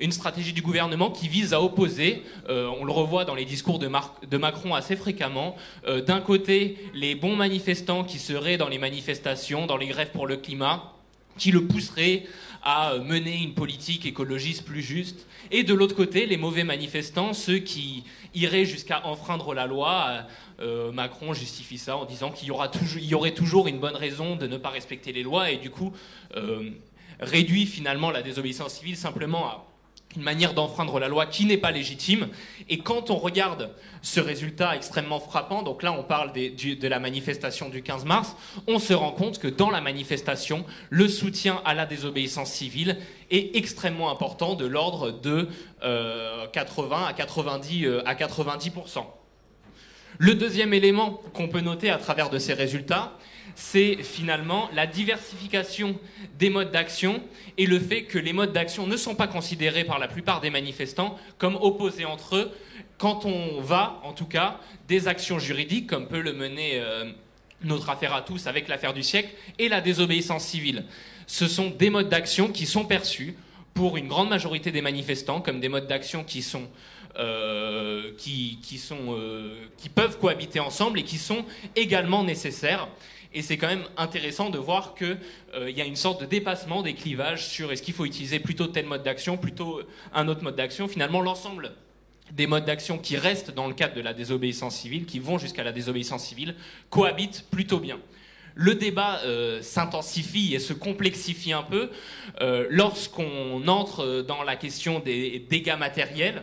une 0.00 0.12
stratégie 0.12 0.54
du 0.54 0.62
gouvernement 0.62 1.10
qui 1.10 1.28
vise 1.28 1.52
à 1.52 1.60
opposer, 1.60 2.22
euh, 2.48 2.70
on 2.80 2.84
le 2.86 2.92
revoit 2.92 3.26
dans 3.26 3.34
les 3.34 3.44
discours 3.44 3.78
de 3.78 4.38
Macron 4.38 4.74
assez 4.74 4.96
fréquemment, 4.96 5.54
d'un 5.86 6.20
côté 6.20 6.78
les 6.94 7.14
bons 7.14 7.36
manifestants 7.36 8.04
qui 8.04 8.18
seraient 8.18 8.56
dans 8.56 8.70
les 8.70 8.78
manifestations, 8.78 9.66
dans 9.66 9.76
les 9.76 9.86
grèves 9.86 10.12
pour 10.12 10.26
le 10.26 10.38
climat, 10.38 10.94
qui 11.38 11.50
le 11.50 11.64
pousserait 11.64 12.24
à 12.62 12.98
mener 12.98 13.42
une 13.42 13.54
politique 13.54 14.04
écologiste 14.04 14.64
plus 14.64 14.82
juste. 14.82 15.26
Et 15.50 15.62
de 15.62 15.72
l'autre 15.72 15.94
côté, 15.94 16.26
les 16.26 16.36
mauvais 16.36 16.64
manifestants, 16.64 17.32
ceux 17.32 17.58
qui 17.58 18.04
iraient 18.34 18.64
jusqu'à 18.64 19.06
enfreindre 19.06 19.54
la 19.54 19.66
loi. 19.66 20.26
Euh, 20.60 20.92
Macron 20.92 21.32
justifie 21.32 21.78
ça 21.78 21.96
en 21.96 22.04
disant 22.04 22.30
qu'il 22.30 22.48
y, 22.48 23.06
y, 23.06 23.14
aurait 23.14 23.34
toujours 23.34 23.68
une 23.68 23.78
bonne 23.78 23.96
raison 23.96 24.36
de 24.36 24.46
ne 24.46 24.58
pas 24.58 24.70
respecter 24.70 25.12
les 25.12 25.22
lois 25.22 25.50
et 25.50 25.56
du 25.56 25.70
coup 25.70 25.92
euh, 26.36 26.70
réduit 27.20 27.64
finalement 27.64 28.10
la 28.10 28.22
désobéissance 28.22 28.74
civile 28.74 28.96
simplement 28.96 29.46
à 29.46 29.67
une 30.16 30.22
manière 30.22 30.54
d'enfreindre 30.54 30.98
la 30.98 31.08
loi 31.08 31.26
qui 31.26 31.44
n'est 31.44 31.58
pas 31.58 31.70
légitime. 31.70 32.28
Et 32.68 32.78
quand 32.78 33.10
on 33.10 33.16
regarde 33.16 33.70
ce 34.02 34.20
résultat 34.20 34.74
extrêmement 34.74 35.20
frappant, 35.20 35.62
donc 35.62 35.82
là 35.82 35.92
on 35.92 36.02
parle 36.02 36.32
de 36.32 36.88
la 36.88 36.98
manifestation 36.98 37.68
du 37.68 37.82
15 37.82 38.04
mars, 38.04 38.34
on 38.66 38.78
se 38.78 38.94
rend 38.94 39.12
compte 39.12 39.38
que 39.38 39.48
dans 39.48 39.70
la 39.70 39.80
manifestation, 39.80 40.64
le 40.90 41.08
soutien 41.08 41.60
à 41.64 41.74
la 41.74 41.84
désobéissance 41.86 42.50
civile 42.50 42.96
est 43.30 43.54
extrêmement 43.56 44.10
important, 44.10 44.54
de 44.54 44.66
l'ordre 44.66 45.10
de 45.10 45.48
80 46.52 46.96
euh, 46.96 47.06
à 47.06 47.12
90, 47.12 47.84
euh, 47.84 48.02
à 48.06 48.14
90%. 48.14 49.04
Le 50.20 50.34
deuxième 50.34 50.72
élément 50.72 51.20
qu'on 51.34 51.48
peut 51.48 51.60
noter 51.60 51.90
à 51.90 51.98
travers 51.98 52.30
de 52.30 52.38
ces 52.38 52.54
résultats, 52.54 53.12
c'est 53.60 54.04
finalement 54.04 54.70
la 54.72 54.86
diversification 54.86 55.98
des 56.38 56.48
modes 56.48 56.70
d'action 56.70 57.20
et 57.58 57.66
le 57.66 57.80
fait 57.80 58.04
que 58.04 58.16
les 58.16 58.32
modes 58.32 58.52
d'action 58.52 58.86
ne 58.86 58.96
sont 58.96 59.16
pas 59.16 59.26
considérés 59.26 59.82
par 59.82 59.98
la 59.98 60.06
plupart 60.06 60.40
des 60.40 60.48
manifestants 60.48 61.18
comme 61.38 61.56
opposés 61.56 62.04
entre 62.04 62.36
eux 62.36 62.52
quand 62.98 63.24
on 63.24 63.60
va, 63.60 64.00
en 64.04 64.12
tout 64.12 64.26
cas, 64.26 64.60
des 64.86 65.08
actions 65.08 65.40
juridiques, 65.40 65.88
comme 65.88 66.06
peut 66.06 66.20
le 66.20 66.32
mener 66.32 66.74
euh, 66.74 67.10
notre 67.64 67.90
affaire 67.90 68.14
à 68.14 68.22
tous 68.22 68.46
avec 68.46 68.68
l'affaire 68.68 68.94
du 68.94 69.02
siècle, 69.02 69.30
et 69.58 69.68
la 69.68 69.80
désobéissance 69.80 70.44
civile. 70.44 70.84
Ce 71.26 71.48
sont 71.48 71.70
des 71.70 71.90
modes 71.90 72.08
d'action 72.08 72.48
qui 72.48 72.64
sont 72.64 72.84
perçus 72.84 73.36
pour 73.74 73.96
une 73.96 74.06
grande 74.06 74.28
majorité 74.28 74.70
des 74.70 74.82
manifestants 74.82 75.40
comme 75.40 75.58
des 75.58 75.68
modes 75.68 75.88
d'action 75.88 76.22
qui 76.22 76.46
euh, 77.18 78.12
euh, 78.12 79.66
qui 79.76 79.88
peuvent 79.88 80.18
cohabiter 80.20 80.60
ensemble 80.60 81.00
et 81.00 81.02
qui 81.02 81.18
sont 81.18 81.44
également 81.74 82.22
nécessaires. 82.22 82.86
Et 83.34 83.42
c'est 83.42 83.58
quand 83.58 83.68
même 83.68 83.84
intéressant 83.96 84.48
de 84.48 84.58
voir 84.58 84.94
qu'il 84.94 85.18
euh, 85.54 85.70
y 85.70 85.82
a 85.82 85.84
une 85.84 85.96
sorte 85.96 86.20
de 86.20 86.26
dépassement 86.26 86.82
des 86.82 86.94
clivages 86.94 87.46
sur 87.46 87.70
est-ce 87.70 87.82
qu'il 87.82 87.94
faut 87.94 88.06
utiliser 88.06 88.38
plutôt 88.38 88.66
tel 88.66 88.86
mode 88.86 89.02
d'action, 89.02 89.36
plutôt 89.36 89.82
un 90.14 90.28
autre 90.28 90.42
mode 90.42 90.56
d'action. 90.56 90.88
Finalement, 90.88 91.20
l'ensemble 91.20 91.72
des 92.32 92.46
modes 92.46 92.64
d'action 92.64 92.98
qui 92.98 93.16
restent 93.16 93.50
dans 93.50 93.68
le 93.68 93.74
cadre 93.74 93.94
de 93.94 94.00
la 94.00 94.14
désobéissance 94.14 94.76
civile, 94.76 95.04
qui 95.06 95.18
vont 95.18 95.38
jusqu'à 95.38 95.62
la 95.62 95.72
désobéissance 95.72 96.24
civile, 96.24 96.54
cohabitent 96.90 97.44
plutôt 97.50 97.80
bien. 97.80 97.98
Le 98.54 98.74
débat 98.74 99.20
euh, 99.24 99.62
s'intensifie 99.62 100.54
et 100.54 100.58
se 100.58 100.72
complexifie 100.72 101.52
un 101.52 101.62
peu 101.62 101.90
euh, 102.40 102.66
lorsqu'on 102.70 103.68
entre 103.68 104.22
dans 104.26 104.42
la 104.42 104.56
question 104.56 105.00
des 105.00 105.46
dégâts 105.48 105.76
matériels. 105.78 106.42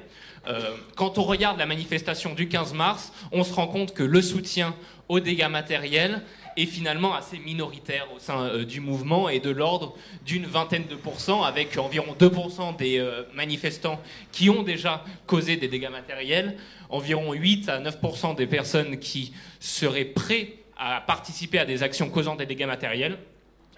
Quand 0.95 1.17
on 1.17 1.23
regarde 1.23 1.57
la 1.57 1.65
manifestation 1.65 2.33
du 2.33 2.47
15 2.47 2.73
mars, 2.73 3.11
on 3.31 3.43
se 3.43 3.53
rend 3.53 3.67
compte 3.67 3.93
que 3.93 4.03
le 4.03 4.21
soutien 4.21 4.75
aux 5.09 5.19
dégâts 5.19 5.49
matériels 5.49 6.21
est 6.57 6.65
finalement 6.65 7.13
assez 7.13 7.37
minoritaire 7.37 8.07
au 8.15 8.19
sein 8.19 8.43
euh, 8.43 8.65
du 8.65 8.79
mouvement 8.79 9.29
et 9.29 9.39
de 9.39 9.49
l'ordre 9.49 9.95
d'une 10.25 10.45
vingtaine 10.45 10.85
de 10.87 10.95
pourcents, 10.95 11.43
avec 11.43 11.77
environ 11.77 12.15
2% 12.17 12.77
des 12.77 12.97
euh, 12.97 13.23
manifestants 13.33 14.01
qui 14.31 14.49
ont 14.49 14.63
déjà 14.63 15.03
causé 15.27 15.57
des 15.57 15.67
dégâts 15.67 15.91
matériels, 15.91 16.57
environ 16.89 17.33
8 17.33 17.69
à 17.69 17.81
9% 17.81 18.35
des 18.35 18.47
personnes 18.47 18.99
qui 18.99 19.33
seraient 19.59 20.05
prêts 20.05 20.53
à 20.77 21.01
participer 21.01 21.59
à 21.59 21.65
des 21.65 21.83
actions 21.83 22.09
causant 22.09 22.35
des 22.35 22.45
dégâts 22.45 22.67
matériels, 22.67 23.17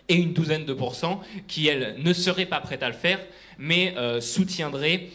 et 0.10 0.16
une 0.16 0.34
douzaine 0.34 0.64
de 0.64 0.74
pourcents 0.74 1.22
qui, 1.48 1.68
elles, 1.68 1.96
ne 1.98 2.14
seraient 2.14 2.46
pas 2.46 2.62
prêtes 2.62 2.84
à 2.84 2.88
le 2.88 2.96
faire, 2.96 3.20
mais 3.58 3.94
euh, 3.98 4.22
soutiendraient 4.22 5.10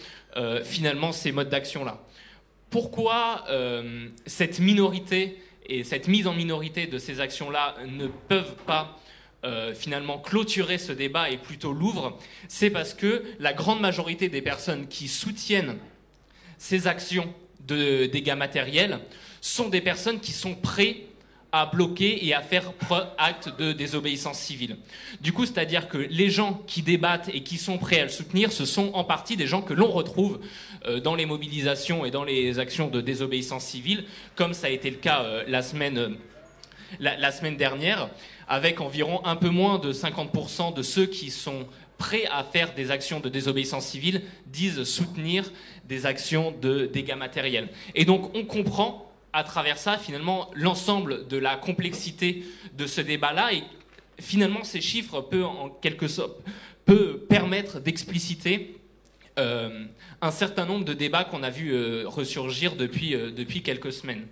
finalement 0.65 1.13
ces 1.13 1.33
modes 1.33 1.49
d'action-là. 1.49 2.01
Pourquoi 2.71 3.45
cette 4.27 4.61
minorité 4.61 5.39
et 5.67 5.85
cette 5.85 6.09
mise 6.09 6.27
en 6.27 6.35
minorité 6.35 6.87
de 6.87 6.99
ces 6.99 7.21
actions-là 7.21 7.77
ne 7.87 8.07
peuvent 8.07 8.57
pas 8.67 8.99
euh, 9.45 9.75
finalement 9.75 10.19
clôturer 10.19 10.79
ce 10.79 10.93
débat 10.93 11.29
et 11.29 11.37
plutôt 11.37 11.73
l'ouvre, 11.73 12.17
c'est 12.47 12.71
parce 12.71 12.95
que 12.95 13.25
la 13.41 13.53
grande 13.53 13.81
majorité 13.81 14.29
des 14.29 14.41
personnes 14.41 14.87
qui 14.87 15.09
soutiennent 15.09 15.79
ces 16.59 16.87
actions 16.87 17.35
de 17.67 18.07
dégâts 18.07 18.37
matériels 18.37 19.01
sont 19.41 19.69
des 19.69 19.81
personnes 19.81 20.21
qui 20.21 20.31
sont 20.31 20.55
prêtes 20.55 21.09
à 21.53 21.67
bloquer 21.67 22.27
et 22.27 22.33
à 22.33 22.41
faire 22.41 22.73
acte 23.19 23.51
de 23.59 23.73
désobéissance 23.73 24.39
civile. 24.39 24.79
Du 25.21 25.35
coup, 25.35 25.45
c'est-à-dire 25.45 25.87
que 25.87 25.99
les 25.99 26.31
gens 26.31 26.63
qui 26.67 26.81
débattent 26.81 27.29
et 27.33 27.43
qui 27.43 27.59
sont 27.59 27.77
prêts 27.77 28.01
à 28.01 28.05
le 28.05 28.09
soutenir, 28.09 28.51
ce 28.53 28.65
sont 28.65 28.91
en 28.95 29.05
partie 29.05 29.37
des 29.37 29.47
gens 29.47 29.61
que 29.61 29.75
l'on 29.75 29.91
retrouve 29.91 30.41
euh, 30.87 30.99
dans 30.99 31.15
les 31.15 31.27
mobilisations 31.27 32.07
et 32.07 32.11
dans 32.11 32.25
les 32.25 32.59
actions 32.59 32.89
de 32.89 33.03
désobéissance 33.03 33.67
civile, 33.67 34.05
comme 34.35 34.55
ça 34.55 34.69
a 34.69 34.71
été 34.71 34.89
le 34.89 34.97
cas 34.97 35.25
euh, 35.25 35.45
la 35.47 35.61
semaine, 35.61 35.99
euh, 35.99 36.09
la, 36.99 37.31
semaine 37.31 37.59
dernière, 37.59 38.09
avec 38.49 38.81
environ 38.81 39.25
un 39.27 39.37
peu 39.37 39.51
moins 39.51 39.79
de 39.79 39.93
50% 39.93 40.75
de 40.75 40.83
ceux 40.83 41.07
qui 41.07 41.31
sont 41.31 41.67
prêts 41.99 42.25
à 42.33 42.45
faire 42.45 42.73
des 42.75 42.91
actions 42.91 43.21
de 43.21 43.29
désobéissance 43.29 43.87
civile 43.87 44.23
disent 44.47 44.85
soutenir 44.85 45.53
des 45.85 46.07
actions 46.07 46.55
de 46.63 46.87
dégâts 46.87 47.15
matériels. 47.15 47.69
Et 47.95 48.07
donc 48.07 48.35
on 48.35 48.45
comprend 48.45 49.12
à 49.33 49.45
travers 49.45 49.79
ça, 49.79 49.99
finalement, 49.99 50.51
l'ensemble 50.55 51.27
de 51.29 51.37
la 51.37 51.57
complexité 51.57 52.45
de 52.77 52.87
ce 52.87 53.01
débat-là. 53.01 53.53
Et 53.55 53.63
finalement, 54.21 54.65
ces 54.65 54.81
chiffres 54.81 55.21
peuvent, 55.21 55.45
en 55.45 55.69
quelque 55.71 56.09
sorte, 56.09 56.37
peut 56.85 57.19
permettre 57.29 57.81
d'expliciter 57.81 58.77
euh, 59.39 59.87
un 60.21 60.31
certain 60.31 60.67
nombre 60.67 60.85
de 60.85 60.93
débats 60.93 61.25
qu'on 61.25 61.43
a 61.43 61.51
vu 61.51 61.73
euh, 61.73 62.05
ressurgir 62.07 62.77
depuis, 62.77 63.15
euh, 63.15 63.31
depuis 63.31 63.63
quelques 63.63 63.93
semaines. 63.93 64.27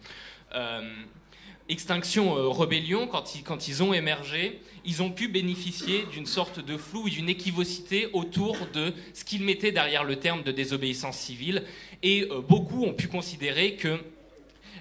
Extinction 1.69 2.37
euh, 2.37 2.49
Rebellion, 2.49 3.07
quand 3.07 3.37
ils, 3.37 3.45
quand 3.45 3.69
ils 3.69 3.83
ont 3.83 3.93
émergé, 3.95 4.61
ils 4.85 5.03
ont 5.03 5.11
pu 5.11 5.29
bénéficier 5.29 6.05
d'une 6.13 6.27
sorte 6.27 6.65
de 6.65 6.77
flou 6.77 7.07
et 7.07 7.11
d'une 7.11 7.29
équivocité 7.29 8.09
autour 8.13 8.57
de 8.75 8.93
ce 9.15 9.25
qu'ils 9.25 9.45
mettaient 9.45 9.71
derrière 9.71 10.03
le 10.03 10.17
terme 10.17 10.43
de 10.43 10.51
désobéissance 10.51 11.17
civile. 11.17 11.65
Et 12.03 12.29
beaucoup 12.49 12.85
ont 12.85 12.95
pu 12.95 13.07
considérer 13.07 13.77
que 13.77 14.01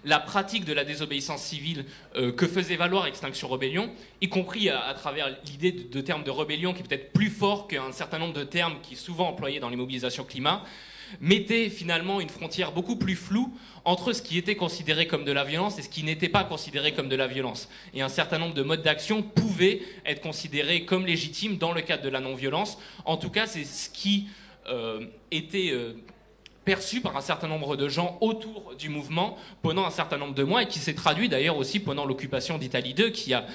la 0.05 0.19
pratique 0.19 0.65
de 0.65 0.73
la 0.73 0.85
désobéissance 0.85 1.43
civile 1.43 1.85
euh, 2.15 2.31
que 2.31 2.47
faisait 2.47 2.75
valoir 2.75 3.07
Extinction 3.07 3.47
Rebellion, 3.47 3.89
y 4.21 4.29
compris 4.29 4.69
à, 4.69 4.81
à 4.85 4.93
travers 4.93 5.29
l'idée 5.45 5.71
de, 5.71 5.83
de 5.83 6.01
termes 6.01 6.23
de 6.23 6.31
rébellion 6.31 6.73
qui 6.73 6.81
est 6.81 6.87
peut-être 6.87 7.11
plus 7.11 7.29
fort 7.29 7.67
qu'un 7.67 7.91
certain 7.91 8.19
nombre 8.19 8.33
de 8.33 8.43
termes 8.43 8.75
qui 8.81 8.95
sont 8.95 9.09
souvent 9.09 9.29
employés 9.29 9.59
dans 9.59 9.69
les 9.69 9.75
mobilisations 9.75 10.23
climat, 10.23 10.63
mettait 11.19 11.69
finalement 11.69 12.21
une 12.21 12.29
frontière 12.29 12.71
beaucoup 12.71 12.95
plus 12.95 13.15
floue 13.15 13.51
entre 13.85 14.13
ce 14.13 14.21
qui 14.21 14.37
était 14.37 14.55
considéré 14.55 15.07
comme 15.07 15.25
de 15.25 15.31
la 15.31 15.43
violence 15.43 15.79
et 15.79 15.81
ce 15.81 15.89
qui 15.89 16.03
n'était 16.03 16.29
pas 16.29 16.43
considéré 16.43 16.93
comme 16.93 17.09
de 17.09 17.15
la 17.15 17.27
violence. 17.27 17.69
Et 17.93 18.01
un 18.01 18.09
certain 18.09 18.37
nombre 18.37 18.53
de 18.53 18.61
modes 18.61 18.83
d'action 18.83 19.23
pouvaient 19.23 19.81
être 20.05 20.21
considérés 20.21 20.85
comme 20.85 21.05
légitimes 21.05 21.57
dans 21.57 21.73
le 21.73 21.81
cadre 21.81 22.03
de 22.03 22.09
la 22.09 22.19
non-violence. 22.19 22.77
En 23.05 23.17
tout 23.17 23.29
cas, 23.29 23.47
c'est 23.47 23.63
ce 23.63 23.89
qui 23.89 24.27
euh, 24.67 25.05
était 25.31 25.71
euh, 25.71 25.93
perçu 26.69 27.01
par 27.01 27.17
un 27.17 27.21
certain 27.21 27.47
nombre 27.47 27.75
de 27.75 27.89
gens 27.89 28.17
autour 28.21 28.75
du 28.77 28.89
mouvement 28.89 29.37
pendant 29.63 29.85
un 29.85 29.89
certain 29.89 30.17
nombre 30.17 30.35
de 30.35 30.43
mois 30.43 30.61
et 30.61 30.67
qui 30.67 30.77
s'est 30.77 30.93
traduit 30.93 31.27
d'ailleurs 31.27 31.57
aussi 31.57 31.79
pendant 31.79 32.05
l'occupation 32.05 32.59
d'Italie 32.59 32.93
2 32.93 33.09
qui 33.09 33.33
a 33.33 33.47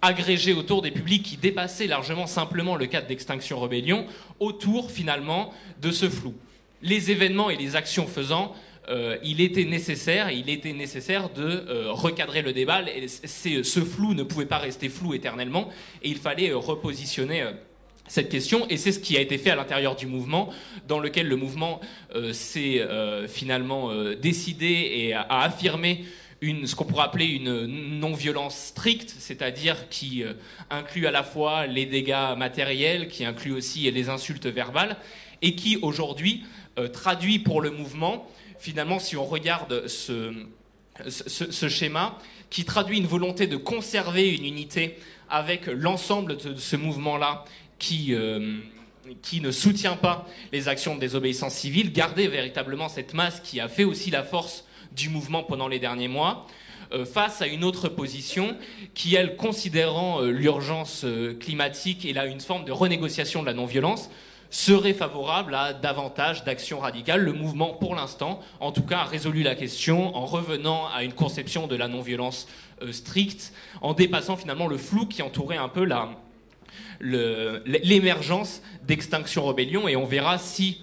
agrégé 0.00 0.54
autour 0.54 0.80
des 0.80 0.90
publics 0.90 1.22
qui 1.22 1.36
dépassaient 1.36 1.86
largement 1.86 2.26
simplement 2.26 2.74
le 2.76 2.86
cadre 2.86 3.06
d'extinction 3.08 3.60
rébellion 3.60 4.06
autour 4.40 4.90
finalement 4.90 5.52
de 5.82 5.90
ce 5.90 6.08
flou 6.08 6.34
les 6.82 7.10
événements 7.10 7.50
et 7.50 7.56
les 7.56 7.76
actions 7.76 8.06
faisant, 8.06 8.54
euh, 8.88 9.16
il 9.22 9.40
était 9.40 9.64
nécessaire, 9.64 10.30
il 10.30 10.50
était 10.50 10.72
nécessaire 10.72 11.30
de 11.30 11.42
euh, 11.42 11.92
recadrer 11.92 12.42
le 12.42 12.52
débat. 12.52 12.82
Et 12.82 13.06
ce 13.08 13.80
flou 13.80 14.14
ne 14.14 14.24
pouvait 14.24 14.46
pas 14.46 14.58
rester 14.58 14.88
flou 14.88 15.14
éternellement, 15.14 15.68
et 16.02 16.08
il 16.08 16.18
fallait 16.18 16.50
euh, 16.50 16.58
repositionner 16.58 17.44
cette 18.08 18.28
question. 18.28 18.66
Et 18.68 18.76
c'est 18.76 18.92
ce 18.92 18.98
qui 18.98 19.16
a 19.16 19.20
été 19.20 19.38
fait 19.38 19.50
à 19.50 19.56
l'intérieur 19.56 19.96
du 19.96 20.06
mouvement, 20.06 20.50
dans 20.88 20.98
lequel 20.98 21.28
le 21.28 21.36
mouvement 21.36 21.80
s'est 22.32 22.86
finalement 23.28 23.90
décidé 24.14 24.66
et 24.66 25.14
a, 25.14 25.26
affirmé 25.28 26.04
une, 26.40 26.66
ce 26.66 26.74
qu'on 26.74 26.84
pourrait 26.84 27.04
appeler 27.04 27.26
une 27.26 27.66
non-violence 28.00 28.56
stricte, 28.56 29.14
c'est-à-dire 29.18 29.88
qui 29.88 30.24
inclut 30.68 31.06
à 31.06 31.10
la 31.10 31.22
fois 31.22 31.66
les 31.66 31.86
dégâts 31.86 32.36
matériels, 32.36 33.08
qui 33.08 33.24
inclut 33.24 33.52
aussi 33.52 33.90
les 33.90 34.08
insultes 34.08 34.46
verbales, 34.46 34.96
et 35.42 35.54
qui 35.54 35.76
aujourd'hui 35.82 36.44
euh, 36.78 36.88
traduit 36.88 37.38
pour 37.38 37.60
le 37.60 37.70
mouvement, 37.70 38.26
finalement, 38.58 38.98
si 38.98 39.16
on 39.16 39.26
regarde 39.26 39.86
ce, 39.88 40.32
ce, 41.06 41.68
schéma, 41.68 42.18
qui 42.48 42.64
traduit 42.64 42.96
une 42.96 43.06
volonté 43.06 43.46
de 43.46 43.56
conserver 43.56 44.30
une 44.30 44.46
unité 44.46 44.98
avec 45.28 45.66
l'ensemble 45.66 46.38
de 46.38 46.54
ce 46.54 46.76
mouvement-là 46.76 47.44
qui, 47.82 48.14
euh, 48.14 48.58
qui 49.20 49.40
ne 49.40 49.50
soutient 49.50 49.96
pas 49.96 50.26
les 50.52 50.68
actions 50.68 50.94
de 50.94 51.00
désobéissance 51.00 51.54
civile, 51.54 51.92
garder 51.92 52.28
véritablement 52.28 52.88
cette 52.88 53.12
masse 53.12 53.40
qui 53.40 53.60
a 53.60 53.68
fait 53.68 53.84
aussi 53.84 54.10
la 54.10 54.22
force 54.22 54.64
du 54.92 55.08
mouvement 55.08 55.42
pendant 55.42 55.66
les 55.66 55.80
derniers 55.80 56.08
mois, 56.08 56.46
euh, 56.92 57.04
face 57.04 57.42
à 57.42 57.46
une 57.48 57.64
autre 57.64 57.88
position 57.88 58.56
qui, 58.94 59.16
elle, 59.16 59.36
considérant 59.36 60.20
l'urgence 60.20 61.04
climatique 61.40 62.04
et 62.04 62.12
là 62.12 62.26
une 62.26 62.40
forme 62.40 62.64
de 62.64 62.72
renégociation 62.72 63.42
de 63.42 63.46
la 63.46 63.54
non-violence, 63.54 64.08
serait 64.52 64.92
favorable 64.92 65.54
à 65.54 65.72
davantage 65.72 66.44
d'actions 66.44 66.78
radicales. 66.78 67.22
Le 67.22 67.32
mouvement, 67.32 67.70
pour 67.70 67.94
l'instant, 67.94 68.40
en 68.60 68.70
tout 68.70 68.82
cas, 68.82 68.98
a 68.98 69.04
résolu 69.04 69.42
la 69.42 69.54
question 69.54 70.14
en 70.14 70.26
revenant 70.26 70.88
à 70.94 71.02
une 71.02 71.14
conception 71.14 71.66
de 71.66 71.74
la 71.74 71.88
non-violence 71.88 72.46
euh, 72.82 72.92
stricte, 72.92 73.54
en 73.80 73.94
dépassant 73.94 74.36
finalement 74.36 74.68
le 74.68 74.76
flou 74.76 75.06
qui 75.06 75.22
entourait 75.22 75.56
un 75.56 75.70
peu 75.70 75.84
la, 75.84 76.10
l'émergence 77.02 78.62
d'Extinction 78.84 79.44
Rebellion, 79.44 79.88
et 79.88 79.96
on 79.96 80.04
verra 80.04 80.38
si 80.38 80.82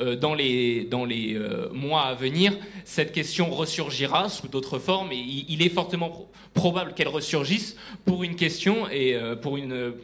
euh, 0.00 0.16
dans 0.16 0.34
les, 0.34 0.84
dans 0.84 1.04
les 1.04 1.34
euh, 1.34 1.68
mois 1.72 2.02
à 2.02 2.14
venir, 2.14 2.52
cette 2.84 3.12
question 3.12 3.50
ressurgira 3.50 4.28
sous 4.28 4.48
d'autres 4.48 4.78
formes, 4.78 5.12
et 5.12 5.24
il, 5.48 5.62
est 5.62 5.68
fortement 5.68 6.28
probable 6.54 6.94
qu'elle 6.94 7.08
ressurgisse 7.08 7.76
pour 8.04 8.24
une 8.24 8.36
question 8.36 8.88
et 8.90 9.16
pour 9.40 9.56
une 9.56 9.94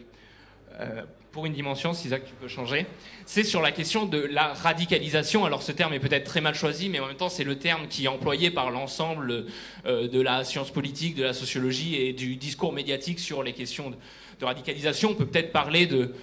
pour 1.36 1.44
une 1.44 1.52
dimension, 1.52 1.92
si 1.92 2.06
Isaac, 2.06 2.24
tu 2.24 2.32
peux 2.40 2.48
changer. 2.48 2.86
C'est 3.26 3.44
sur 3.44 3.60
la 3.60 3.70
question 3.70 4.06
de 4.06 4.16
la 4.16 4.54
radicalisation. 4.54 5.44
Alors 5.44 5.62
ce 5.62 5.70
terme 5.70 5.92
est 5.92 6.00
peut-être 6.00 6.24
très 6.24 6.40
mal 6.40 6.54
choisi, 6.54 6.88
mais 6.88 6.98
en 6.98 7.08
même 7.08 7.16
temps 7.16 7.28
c'est 7.28 7.44
le 7.44 7.58
terme 7.58 7.88
qui 7.88 8.06
est 8.06 8.08
employé 8.08 8.50
par 8.50 8.70
l'ensemble 8.70 9.44
euh, 9.84 10.08
de 10.08 10.18
la 10.22 10.44
science 10.44 10.70
politique, 10.70 11.14
de 11.14 11.24
la 11.24 11.34
sociologie 11.34 11.96
et 11.96 12.14
du 12.14 12.36
discours 12.36 12.72
médiatique 12.72 13.20
sur 13.20 13.42
les 13.42 13.52
questions 13.52 13.90
de, 13.90 13.96
radicalisation. 14.44 15.10
On 15.10 15.14
peut 15.14 15.26
peut-être 15.26 15.52
parler 15.52 15.86
de 15.86 16.14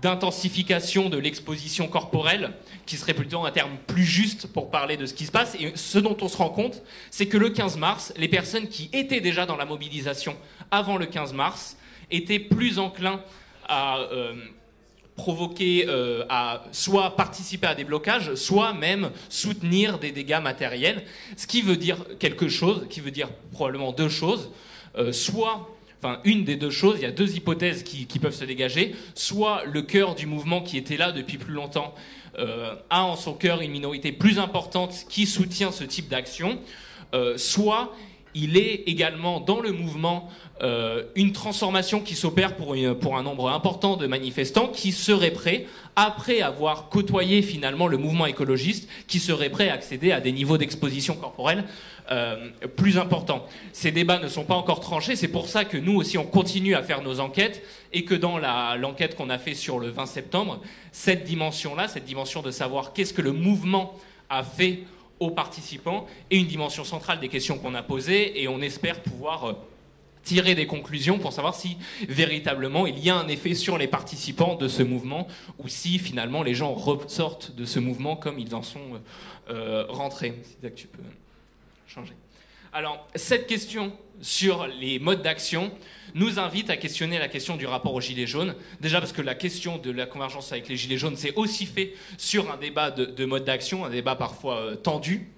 d'intensification 0.00 1.10
de 1.10 1.18
l'exposition 1.18 1.86
corporelle, 1.86 2.52
qui 2.86 2.96
serait 2.96 3.14
plutôt 3.14 3.44
un 3.44 3.50
terme 3.50 3.72
plus 3.86 4.04
juste 4.04 4.46
pour 4.46 4.70
parler 4.70 4.96
de 4.96 5.04
ce 5.04 5.14
qui 5.14 5.26
se 5.26 5.32
passe. 5.32 5.54
Et 5.56 5.72
ce 5.74 5.98
dont 5.98 6.16
on 6.22 6.28
se 6.28 6.36
rend 6.36 6.48
compte, 6.48 6.82
c'est 7.10 7.26
que 7.26 7.36
le 7.36 7.50
15 7.50 7.76
mars, 7.76 8.12
les 8.16 8.28
personnes 8.28 8.68
qui 8.68 8.88
étaient 8.92 9.20
déjà 9.20 9.46
dans 9.46 9.56
la 9.56 9.66
mobilisation 9.66 10.36
avant 10.70 10.96
le 10.96 11.06
15 11.06 11.34
mars 11.34 11.76
étaient 12.10 12.38
plus 12.38 12.78
enclins 12.78 13.20
à 13.68 13.98
euh, 13.98 14.34
provoquer, 15.16 15.84
euh, 15.88 16.24
à 16.28 16.64
soit 16.72 17.14
participer 17.16 17.66
à 17.66 17.74
des 17.74 17.84
blocages, 17.84 18.34
soit 18.34 18.72
même 18.72 19.10
soutenir 19.28 19.98
des 19.98 20.12
dégâts 20.12 20.40
matériels, 20.42 21.04
ce 21.36 21.46
qui 21.46 21.60
veut 21.60 21.76
dire 21.76 21.98
quelque 22.18 22.48
chose, 22.48 22.86
qui 22.88 23.00
veut 23.00 23.10
dire 23.10 23.28
probablement 23.52 23.92
deux 23.92 24.08
choses, 24.08 24.50
euh, 24.96 25.12
soit 25.12 25.68
enfin 26.02 26.20
une 26.24 26.44
des 26.44 26.56
deux 26.56 26.70
choses, 26.70 26.96
il 26.98 27.02
y 27.02 27.06
a 27.06 27.10
deux 27.10 27.36
hypothèses 27.36 27.82
qui, 27.82 28.18
peuvent 28.18 28.34
se 28.34 28.44
dégager, 28.44 28.94
soit 29.14 29.62
le 29.64 29.82
cœur 29.82 30.14
du 30.14 30.26
mouvement 30.26 30.62
qui 30.62 30.76
était 30.76 30.96
là 30.96 31.12
depuis 31.12 31.38
plus 31.38 31.54
longtemps 31.54 31.94
a 32.88 33.04
en 33.04 33.16
son 33.16 33.34
cœur 33.34 33.60
une 33.60 33.72
minorité 33.72 34.12
plus 34.12 34.38
importante 34.38 34.94
qui 35.10 35.26
soutient 35.26 35.72
ce 35.72 35.84
type 35.84 36.08
d'action, 36.08 36.58
soit 37.36 37.94
il 38.34 38.56
est 38.56 38.84
également 38.86 39.40
dans 39.40 39.60
le 39.60 39.72
mouvement 39.72 40.28
euh, 40.62 41.04
une 41.14 41.32
transformation 41.32 42.00
qui 42.00 42.14
s'opère 42.14 42.54
pour, 42.54 42.74
un 42.74 43.22
nombre 43.22 43.48
important 43.48 43.96
de 43.96 44.06
manifestants 44.06 44.68
qui 44.68 44.92
seraient 44.92 45.30
prêts, 45.30 45.66
après 45.96 46.40
avoir 46.42 46.88
côtoyé 46.88 47.42
finalement 47.42 47.86
le 47.86 47.96
mouvement 47.96 48.26
écologiste, 48.26 48.88
qui 49.06 49.18
seraient 49.18 49.50
prêts 49.50 49.70
à 49.70 49.74
accéder 49.74 50.12
à 50.12 50.20
des 50.20 50.32
niveaux 50.32 50.58
d'exposition 50.58 51.14
corporelle 51.14 51.64
euh, 52.10 52.50
plus 52.76 52.98
importants. 52.98 53.46
Ces 53.72 53.90
débats 53.90 54.18
ne 54.18 54.28
sont 54.28 54.44
pas 54.44 54.54
encore 54.54 54.80
tranchés, 54.80 55.16
c'est 55.16 55.28
pour 55.28 55.48
ça 55.48 55.64
que 55.64 55.76
nous 55.76 55.96
aussi 55.96 56.18
on 56.18 56.24
continue 56.24 56.74
à 56.74 56.82
faire 56.82 57.02
nos 57.02 57.20
enquêtes 57.20 57.62
et 57.92 58.04
que 58.04 58.14
dans 58.14 58.38
l'enquête 58.76 59.16
qu'on 59.16 59.30
a 59.30 59.38
fait 59.38 59.54
sur 59.54 59.78
le 59.78 59.88
20 59.88 60.06
septembre, 60.06 60.60
cette 60.92 61.24
dimension-là, 61.24 61.88
cette 61.88 62.04
dimension 62.04 62.42
de 62.42 62.50
savoir 62.50 62.92
qu'est-ce 62.92 63.14
que 63.14 63.22
le 63.22 63.32
mouvement 63.32 63.94
a 64.28 64.42
fait 64.44 64.80
aux 65.20 65.30
participants 65.30 66.06
et 66.30 66.38
une 66.38 66.46
dimension 66.46 66.84
centrale 66.84 67.20
des 67.20 67.28
questions 67.28 67.58
qu'on 67.58 67.74
a 67.74 67.82
posées 67.82 68.42
et 68.42 68.48
on 68.48 68.60
espère 68.60 69.02
pouvoir 69.02 69.44
euh, 69.44 69.52
tirer 70.22 70.54
des 70.54 70.66
conclusions 70.66 71.18
pour 71.18 71.32
savoir 71.32 71.54
si 71.54 71.76
véritablement 72.08 72.86
il 72.86 72.98
y 72.98 73.10
a 73.10 73.16
un 73.16 73.28
effet 73.28 73.54
sur 73.54 73.78
les 73.78 73.86
participants 73.86 74.56
de 74.56 74.68
ce 74.68 74.82
mouvement 74.82 75.26
ou 75.58 75.68
si 75.68 75.98
finalement 75.98 76.42
les 76.42 76.54
gens 76.54 76.72
ressortent 76.72 77.54
de 77.54 77.64
ce 77.64 77.78
mouvement 77.78 78.16
comme 78.16 78.38
ils 78.38 78.54
en 78.54 78.62
sont 78.62 78.94
euh, 79.50 79.84
euh 79.84 79.86
rentrés. 79.88 80.40
que 80.62 80.68
tu 80.68 80.86
peux 80.86 81.02
changer. 81.86 82.14
Alors, 82.72 83.04
cette 83.16 83.48
question 83.48 83.92
sur 84.20 84.68
les 84.68 85.00
modes 85.00 85.22
d'action 85.22 85.72
nous 86.14 86.38
invite 86.38 86.70
à 86.70 86.76
questionner 86.76 87.18
la 87.18 87.26
question 87.26 87.56
du 87.56 87.66
rapport 87.66 87.94
aux 87.94 88.00
Gilets 88.00 88.28
jaunes. 88.28 88.54
Déjà 88.80 89.00
parce 89.00 89.12
que 89.12 89.22
la 89.22 89.34
question 89.34 89.78
de 89.78 89.90
la 89.90 90.06
convergence 90.06 90.52
avec 90.52 90.68
les 90.68 90.76
Gilets 90.76 90.98
jaunes 90.98 91.16
s'est 91.16 91.34
aussi 91.34 91.66
fait 91.66 91.94
sur 92.16 92.48
un 92.48 92.56
débat 92.56 92.92
de, 92.92 93.06
de 93.06 93.24
mode 93.24 93.44
d'action, 93.44 93.84
un 93.84 93.90
débat 93.90 94.14
parfois 94.14 94.58
euh, 94.58 94.76
tendu. 94.76 95.28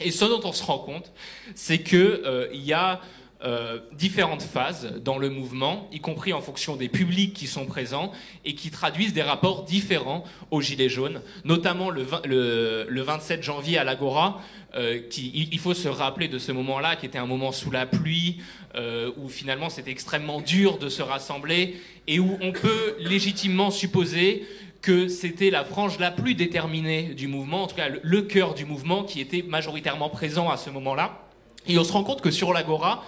Et 0.00 0.12
ce 0.12 0.24
dont 0.26 0.40
on 0.44 0.52
se 0.52 0.62
rend 0.62 0.78
compte, 0.78 1.10
c'est 1.56 1.82
qu'il 1.82 1.98
euh, 1.98 2.48
y 2.52 2.72
a 2.72 3.00
euh, 3.44 3.80
différentes 3.92 4.42
phases 4.42 4.94
dans 5.04 5.18
le 5.18 5.28
mouvement, 5.28 5.90
y 5.92 6.00
compris 6.00 6.32
en 6.32 6.40
fonction 6.40 6.74
des 6.74 6.88
publics 6.88 7.34
qui 7.34 7.46
sont 7.46 7.66
présents 7.66 8.10
et 8.46 8.54
qui 8.54 8.70
traduisent 8.70 9.12
des 9.12 9.20
rapports 9.22 9.64
différents 9.64 10.24
aux 10.50 10.62
Gilets 10.62 10.88
jaunes, 10.88 11.20
notamment 11.44 11.90
le, 11.90 12.06
le, 12.24 13.02
27 13.02 13.42
janvier 13.42 13.76
à 13.76 13.84
l'Agora. 13.84 14.40
Euh, 14.74 15.00
il 15.18 15.58
faut 15.58 15.74
se 15.74 15.86
rappeler 15.86 16.28
de 16.28 16.38
ce 16.38 16.50
moment-là, 16.50 16.96
qui 16.96 17.04
était 17.04 17.18
un 17.18 17.26
moment 17.26 17.52
sous 17.52 17.70
la 17.70 17.84
pluie, 17.84 18.38
euh, 18.74 19.12
où 19.18 19.28
finalement 19.28 19.68
c'était 19.68 19.90
extrêmement 19.90 20.40
dur 20.40 20.78
de 20.78 20.88
se 20.88 21.02
rassembler 21.02 21.76
et 22.06 22.18
où 22.18 22.38
on 22.40 22.52
peut 22.52 22.96
légitimement 23.00 23.70
supposer 23.70 24.46
que 24.80 25.08
c'était 25.08 25.50
la 25.50 25.62
frange 25.62 25.98
la 25.98 26.10
plus 26.10 26.34
déterminée 26.34 27.14
du 27.14 27.28
mouvement, 27.28 27.64
en 27.64 27.66
tout 27.66 27.76
cas 27.76 27.88
le 28.02 28.22
cœur 28.22 28.54
du 28.54 28.64
mouvement 28.64 29.04
qui 29.04 29.20
était 29.20 29.42
majoritairement 29.42 30.08
présent 30.08 30.48
à 30.48 30.56
ce 30.56 30.70
moment-là. 30.70 31.26
Et 31.68 31.78
on 31.78 31.84
se 31.84 31.92
rend 31.92 32.04
compte 32.04 32.20
que 32.20 32.30
sur 32.30 32.52
l'Agora, 32.52 33.04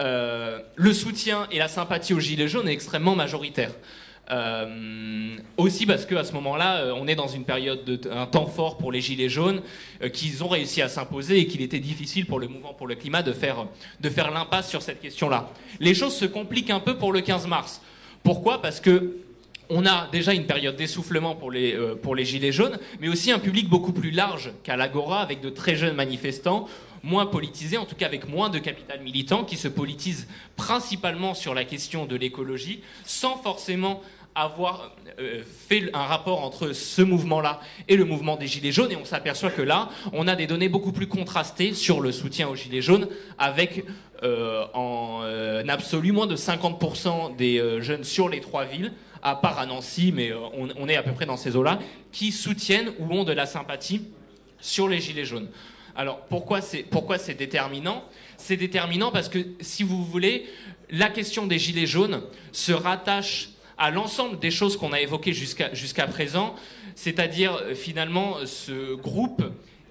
euh, 0.00 0.60
le 0.76 0.92
soutien 0.94 1.46
et 1.50 1.58
la 1.58 1.68
sympathie 1.68 2.14
aux 2.14 2.20
Gilets 2.20 2.48
jaunes 2.48 2.68
est 2.68 2.72
extrêmement 2.72 3.14
majoritaire. 3.14 3.72
Euh, 4.30 5.36
aussi 5.56 5.86
parce 5.86 6.06
qu'à 6.06 6.22
ce 6.22 6.32
moment-là, 6.34 6.76
euh, 6.76 6.94
on 6.96 7.08
est 7.08 7.16
dans 7.16 7.26
une 7.26 7.44
période 7.44 7.84
de 7.84 7.98
un 8.10 8.26
temps 8.26 8.46
fort 8.46 8.78
pour 8.78 8.92
les 8.92 9.00
gilets 9.00 9.28
jaunes, 9.28 9.60
qu'ils 10.12 10.44
ont 10.44 10.48
réussi 10.48 10.82
à 10.82 10.88
s'imposer 10.88 11.40
et 11.40 11.46
qu'il 11.48 11.62
était 11.62 11.80
difficile 11.80 12.26
pour 12.26 12.38
le 12.38 12.46
mouvement 12.46 12.72
pour 12.72 12.86
le 12.86 12.94
climat 12.94 13.22
de 13.22 13.32
faire 13.32 13.66
de 14.00 14.08
faire 14.08 14.30
l'impasse 14.30 14.70
sur 14.70 14.82
cette 14.82 15.00
question-là. 15.00 15.50
Les 15.80 15.94
choses 15.94 16.14
se 16.14 16.26
compliquent 16.26 16.70
un 16.70 16.78
peu 16.78 16.96
pour 16.96 17.12
le 17.12 17.22
15 17.22 17.48
mars. 17.48 17.82
Pourquoi? 18.22 18.62
Parce 18.62 18.80
que 18.80 19.16
on 19.68 19.84
a 19.86 20.08
déjà 20.10 20.32
une 20.32 20.46
période 20.46 20.76
d'essoufflement 20.76 21.36
pour 21.36 21.50
les, 21.50 21.76
pour 22.02 22.16
les 22.16 22.24
Gilets 22.24 22.50
jaunes, 22.50 22.78
mais 23.00 23.08
aussi 23.08 23.30
un 23.30 23.38
public 23.38 23.68
beaucoup 23.68 23.92
plus 23.92 24.10
large 24.10 24.50
qu'à 24.64 24.76
l'Agora, 24.76 25.20
avec 25.20 25.40
de 25.40 25.48
très 25.48 25.76
jeunes 25.76 25.94
manifestants, 25.94 26.66
moins 27.02 27.26
politisés, 27.26 27.78
en 27.78 27.86
tout 27.86 27.94
cas 27.94 28.06
avec 28.06 28.28
moins 28.28 28.50
de 28.50 28.58
capital 28.58 29.00
militant, 29.00 29.44
qui 29.44 29.56
se 29.56 29.68
politisent 29.68 30.26
principalement 30.56 31.34
sur 31.34 31.54
la 31.54 31.64
question 31.64 32.06
de 32.06 32.16
l'écologie, 32.16 32.82
sans 33.04 33.36
forcément 33.36 34.02
avoir 34.34 34.94
euh, 35.18 35.42
fait 35.68 35.90
un 35.92 36.04
rapport 36.04 36.44
entre 36.44 36.72
ce 36.72 37.02
mouvement-là 37.02 37.60
et 37.88 37.96
le 37.96 38.04
mouvement 38.04 38.36
des 38.36 38.46
Gilets 38.46 38.72
jaunes, 38.72 38.92
et 38.92 38.96
on 38.96 39.04
s'aperçoit 39.04 39.50
que 39.50 39.62
là, 39.62 39.88
on 40.12 40.28
a 40.28 40.36
des 40.36 40.46
données 40.46 40.68
beaucoup 40.68 40.92
plus 40.92 41.08
contrastées 41.08 41.74
sur 41.74 42.00
le 42.00 42.12
soutien 42.12 42.48
aux 42.48 42.54
Gilets 42.54 42.82
jaunes, 42.82 43.08
avec 43.38 43.84
euh, 44.22 44.64
en 44.74 45.20
euh, 45.24 45.64
absolu 45.68 46.12
moins 46.12 46.26
de 46.26 46.36
50% 46.36 47.34
des 47.36 47.80
jeunes 47.80 48.04
sur 48.04 48.28
les 48.28 48.40
trois 48.40 48.64
villes, 48.64 48.92
à 49.22 49.36
part 49.36 49.58
à 49.58 49.66
Nancy, 49.66 50.12
mais 50.14 50.32
on, 50.32 50.68
on 50.78 50.88
est 50.88 50.96
à 50.96 51.02
peu 51.02 51.12
près 51.12 51.26
dans 51.26 51.36
ces 51.36 51.56
eaux-là, 51.56 51.78
qui 52.12 52.32
soutiennent 52.32 52.92
ou 52.98 53.12
ont 53.12 53.24
de 53.24 53.32
la 53.32 53.46
sympathie 53.46 54.02
sur 54.60 54.88
les 54.88 55.00
Gilets 55.00 55.24
jaunes. 55.24 55.48
Alors 55.96 56.20
pourquoi 56.28 56.60
c'est 56.60 56.82
pourquoi 56.82 57.18
c'est 57.18 57.34
déterminant? 57.34 58.04
C'est 58.36 58.56
déterminant 58.56 59.10
parce 59.10 59.28
que 59.28 59.38
si 59.60 59.82
vous 59.82 60.04
voulez, 60.04 60.46
la 60.90 61.08
question 61.08 61.46
des 61.46 61.58
gilets 61.58 61.86
jaunes 61.86 62.22
se 62.52 62.72
rattache 62.72 63.50
à 63.78 63.90
l'ensemble 63.90 64.38
des 64.38 64.50
choses 64.50 64.76
qu'on 64.76 64.92
a 64.92 65.00
évoquées 65.00 65.32
jusqu'à 65.32 65.72
jusqu'à 65.74 66.06
présent, 66.06 66.54
c'est-à-dire 66.94 67.54
euh, 67.56 67.74
finalement 67.74 68.36
ce 68.44 68.94
groupe 68.94 69.42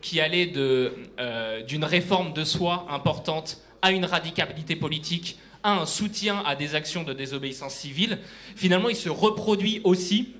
qui 0.01 0.21
allait 0.21 0.51
euh, 0.55 1.63
d'une 1.63 1.83
réforme 1.83 2.33
de 2.33 2.43
soi 2.43 2.85
importante 2.89 3.57
à 3.81 3.91
une 3.91 4.05
radicalité 4.05 4.75
politique, 4.75 5.37
à 5.63 5.79
un 5.81 5.85
soutien 5.85 6.41
à 6.45 6.55
des 6.55 6.75
actions 6.75 7.03
de 7.03 7.13
désobéissance 7.13 7.73
civile, 7.73 8.19
finalement 8.55 8.89
il 8.89 8.95
se 8.95 9.09
reproduit 9.09 9.81
aussi 9.83 10.33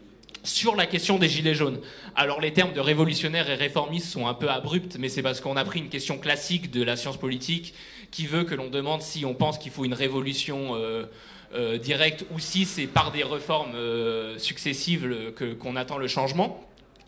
sur 0.43 0.75
la 0.75 0.85
question 0.85 1.17
des 1.17 1.29
gilets 1.29 1.55
jaunes. 1.55 1.79
Alors 2.15 2.41
les 2.41 2.53
termes 2.53 2.73
de 2.73 2.79
révolutionnaire 2.79 3.49
et 3.49 3.55
réformiste 3.55 4.07
sont 4.07 4.27
un 4.27 4.33
peu 4.33 4.49
abrupts, 4.49 4.97
mais 4.99 5.09
c'est 5.09 5.21
parce 5.21 5.41
qu'on 5.41 5.57
a 5.57 5.65
pris 5.65 5.79
une 5.79 5.89
question 5.89 6.17
classique 6.17 6.71
de 6.71 6.83
la 6.83 6.95
science 6.95 7.17
politique 7.17 7.73
qui 8.11 8.25
veut 8.25 8.43
que 8.43 8.55
l'on 8.55 8.69
demande 8.69 9.01
si 9.01 9.25
on 9.25 9.33
pense 9.33 9.57
qu'il 9.57 9.71
faut 9.71 9.85
une 9.85 9.93
révolution 9.93 10.75
euh, 10.75 11.05
euh, 11.53 11.77
direct 11.77 12.25
ou 12.31 12.39
si 12.39 12.65
c'est 12.65 12.87
par 12.87 13.11
des 13.11 13.23
réformes 13.23 13.75
euh, 13.75 14.37
successives 14.37 15.33
que, 15.35 15.53
qu'on 15.53 15.75
attend 15.75 15.97
le 15.97 16.07
changement. 16.07 16.65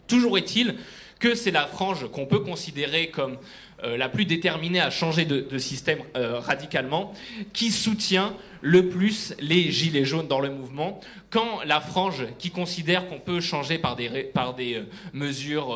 Toujours 0.07 0.37
est-il 0.37 0.75
que 1.19 1.35
c'est 1.35 1.51
la 1.51 1.67
frange 1.67 2.09
qu'on 2.11 2.25
peut 2.25 2.39
considérer 2.39 3.09
comme 3.09 3.37
la 3.83 4.09
plus 4.09 4.25
déterminée 4.25 4.79
à 4.79 4.89
changer 4.89 5.25
de, 5.25 5.57
système 5.57 5.99
radicalement, 6.13 7.13
qui 7.53 7.71
soutient 7.71 8.35
le 8.61 8.89
plus 8.89 9.33
les 9.39 9.71
gilets 9.71 10.05
jaunes 10.05 10.27
dans 10.27 10.39
le 10.39 10.49
mouvement, 10.49 10.99
quand 11.29 11.63
la 11.65 11.81
frange 11.81 12.27
qui 12.37 12.51
considère 12.51 13.07
qu'on 13.07 13.19
peut 13.19 13.41
changer 13.41 13.77
par 13.77 13.95
des, 13.95 14.09
par 14.23 14.53
des 14.53 14.83
mesures 15.13 15.75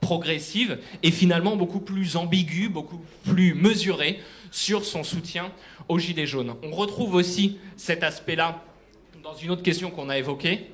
progressives 0.00 0.78
est 1.02 1.10
finalement 1.10 1.56
beaucoup 1.56 1.80
plus 1.80 2.16
ambiguë, 2.16 2.68
beaucoup 2.68 3.00
plus 3.24 3.54
mesurée 3.54 4.20
sur 4.50 4.84
son 4.84 5.02
soutien 5.02 5.50
aux 5.88 5.98
Gilets 5.98 6.26
jaunes. 6.26 6.54
On 6.62 6.70
retrouve 6.70 7.14
aussi 7.14 7.58
cet 7.76 8.02
aspect-là 8.04 8.62
dans 9.22 9.34
une 9.34 9.50
autre 9.50 9.62
question 9.62 9.90
qu'on 9.90 10.08
a 10.08 10.18
évoquée, 10.18 10.70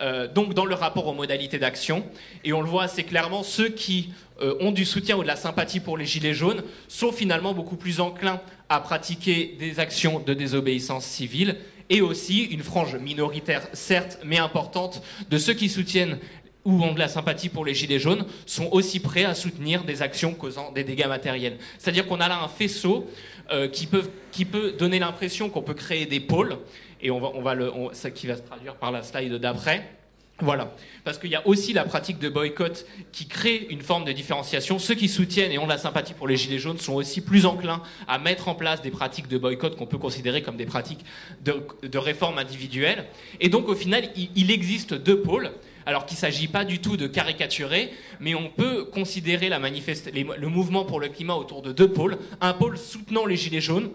euh, 0.00 0.28
donc 0.28 0.54
dans 0.54 0.64
le 0.64 0.74
rapport 0.74 1.06
aux 1.06 1.14
modalités 1.14 1.58
d'action. 1.58 2.04
Et 2.44 2.52
on 2.52 2.60
le 2.60 2.68
voit 2.68 2.84
assez 2.84 3.04
clairement, 3.04 3.42
ceux 3.42 3.68
qui 3.68 4.10
euh, 4.40 4.54
ont 4.60 4.72
du 4.72 4.84
soutien 4.84 5.16
ou 5.16 5.22
de 5.22 5.26
la 5.26 5.36
sympathie 5.36 5.80
pour 5.80 5.96
les 5.98 6.06
Gilets 6.06 6.34
jaunes 6.34 6.62
sont 6.86 7.12
finalement 7.12 7.54
beaucoup 7.54 7.76
plus 7.76 8.00
enclins 8.00 8.40
à 8.68 8.80
pratiquer 8.80 9.56
des 9.58 9.80
actions 9.80 10.20
de 10.20 10.34
désobéissance 10.34 11.04
civile 11.04 11.56
et 11.90 12.00
aussi 12.02 12.44
une 12.44 12.62
frange 12.62 12.96
minoritaire, 12.96 13.66
certes, 13.72 14.18
mais 14.24 14.38
importante, 14.38 15.02
de 15.30 15.38
ceux 15.38 15.54
qui 15.54 15.68
soutiennent 15.68 16.18
ou 16.64 16.84
ont 16.84 16.92
de 16.92 16.98
la 16.98 17.08
sympathie 17.08 17.48
pour 17.48 17.64
les 17.64 17.74
Gilets 17.74 17.98
jaunes, 17.98 18.26
sont 18.44 18.68
aussi 18.72 19.00
prêts 19.00 19.24
à 19.24 19.34
soutenir 19.34 19.84
des 19.84 20.02
actions 20.02 20.34
causant 20.34 20.70
des 20.70 20.84
dégâts 20.84 21.06
matériels. 21.06 21.56
C'est-à-dire 21.78 22.06
qu'on 22.06 22.20
a 22.20 22.28
là 22.28 22.42
un 22.42 22.48
faisceau 22.48 23.06
euh, 23.50 23.68
qui, 23.68 23.86
peut, 23.86 24.04
qui 24.32 24.44
peut 24.44 24.72
donner 24.72 24.98
l'impression 24.98 25.48
qu'on 25.48 25.62
peut 25.62 25.72
créer 25.72 26.04
des 26.04 26.20
pôles, 26.20 26.58
et 27.00 27.10
on 27.10 27.20
va, 27.20 27.30
on 27.34 27.42
va 27.42 27.54
le, 27.54 27.72
ça 27.92 28.10
qui 28.10 28.26
va 28.26 28.36
se 28.36 28.42
traduire 28.42 28.76
par 28.76 28.92
la 28.92 29.02
slide 29.02 29.34
d'après. 29.34 29.98
Voilà, 30.40 30.72
parce 31.02 31.18
qu'il 31.18 31.30
y 31.30 31.34
a 31.34 31.44
aussi 31.48 31.72
la 31.72 31.84
pratique 31.84 32.20
de 32.20 32.28
boycott 32.28 32.86
qui 33.10 33.26
crée 33.26 33.66
une 33.70 33.80
forme 33.80 34.04
de 34.04 34.12
différenciation. 34.12 34.78
Ceux 34.78 34.94
qui 34.94 35.08
soutiennent 35.08 35.50
et 35.50 35.58
ont 35.58 35.64
de 35.64 35.70
la 35.70 35.78
sympathie 35.78 36.14
pour 36.14 36.28
les 36.28 36.36
Gilets 36.36 36.60
jaunes 36.60 36.78
sont 36.78 36.94
aussi 36.94 37.20
plus 37.20 37.44
enclins 37.44 37.82
à 38.06 38.20
mettre 38.20 38.46
en 38.46 38.54
place 38.54 38.80
des 38.80 38.92
pratiques 38.92 39.26
de 39.26 39.36
boycott 39.36 39.74
qu'on 39.74 39.86
peut 39.86 39.98
considérer 39.98 40.42
comme 40.42 40.56
des 40.56 40.66
pratiques 40.66 41.04
de, 41.44 41.98
réforme 41.98 42.38
individuelle. 42.38 43.06
Et 43.40 43.48
donc 43.48 43.68
au 43.68 43.74
final, 43.74 44.10
il, 44.14 44.52
existe 44.52 44.94
deux 44.94 45.22
pôles 45.22 45.50
alors 45.86 46.06
qu'il 46.06 46.14
ne 46.14 46.20
s'agit 46.20 46.46
pas 46.46 46.64
du 46.64 46.78
tout 46.78 46.96
de 46.96 47.08
caricaturer, 47.08 47.90
mais 48.20 48.36
on 48.36 48.48
peut 48.48 48.84
considérer 48.84 49.48
la 49.48 49.58
le 49.58 50.46
mouvement 50.46 50.84
pour 50.84 51.00
le 51.00 51.08
climat 51.08 51.34
autour 51.34 51.62
de 51.62 51.72
deux 51.72 51.90
pôles. 51.90 52.16
Un 52.40 52.52
pôle 52.52 52.78
soutenant 52.78 53.26
les 53.26 53.36
Gilets 53.36 53.60
jaunes, 53.60 53.90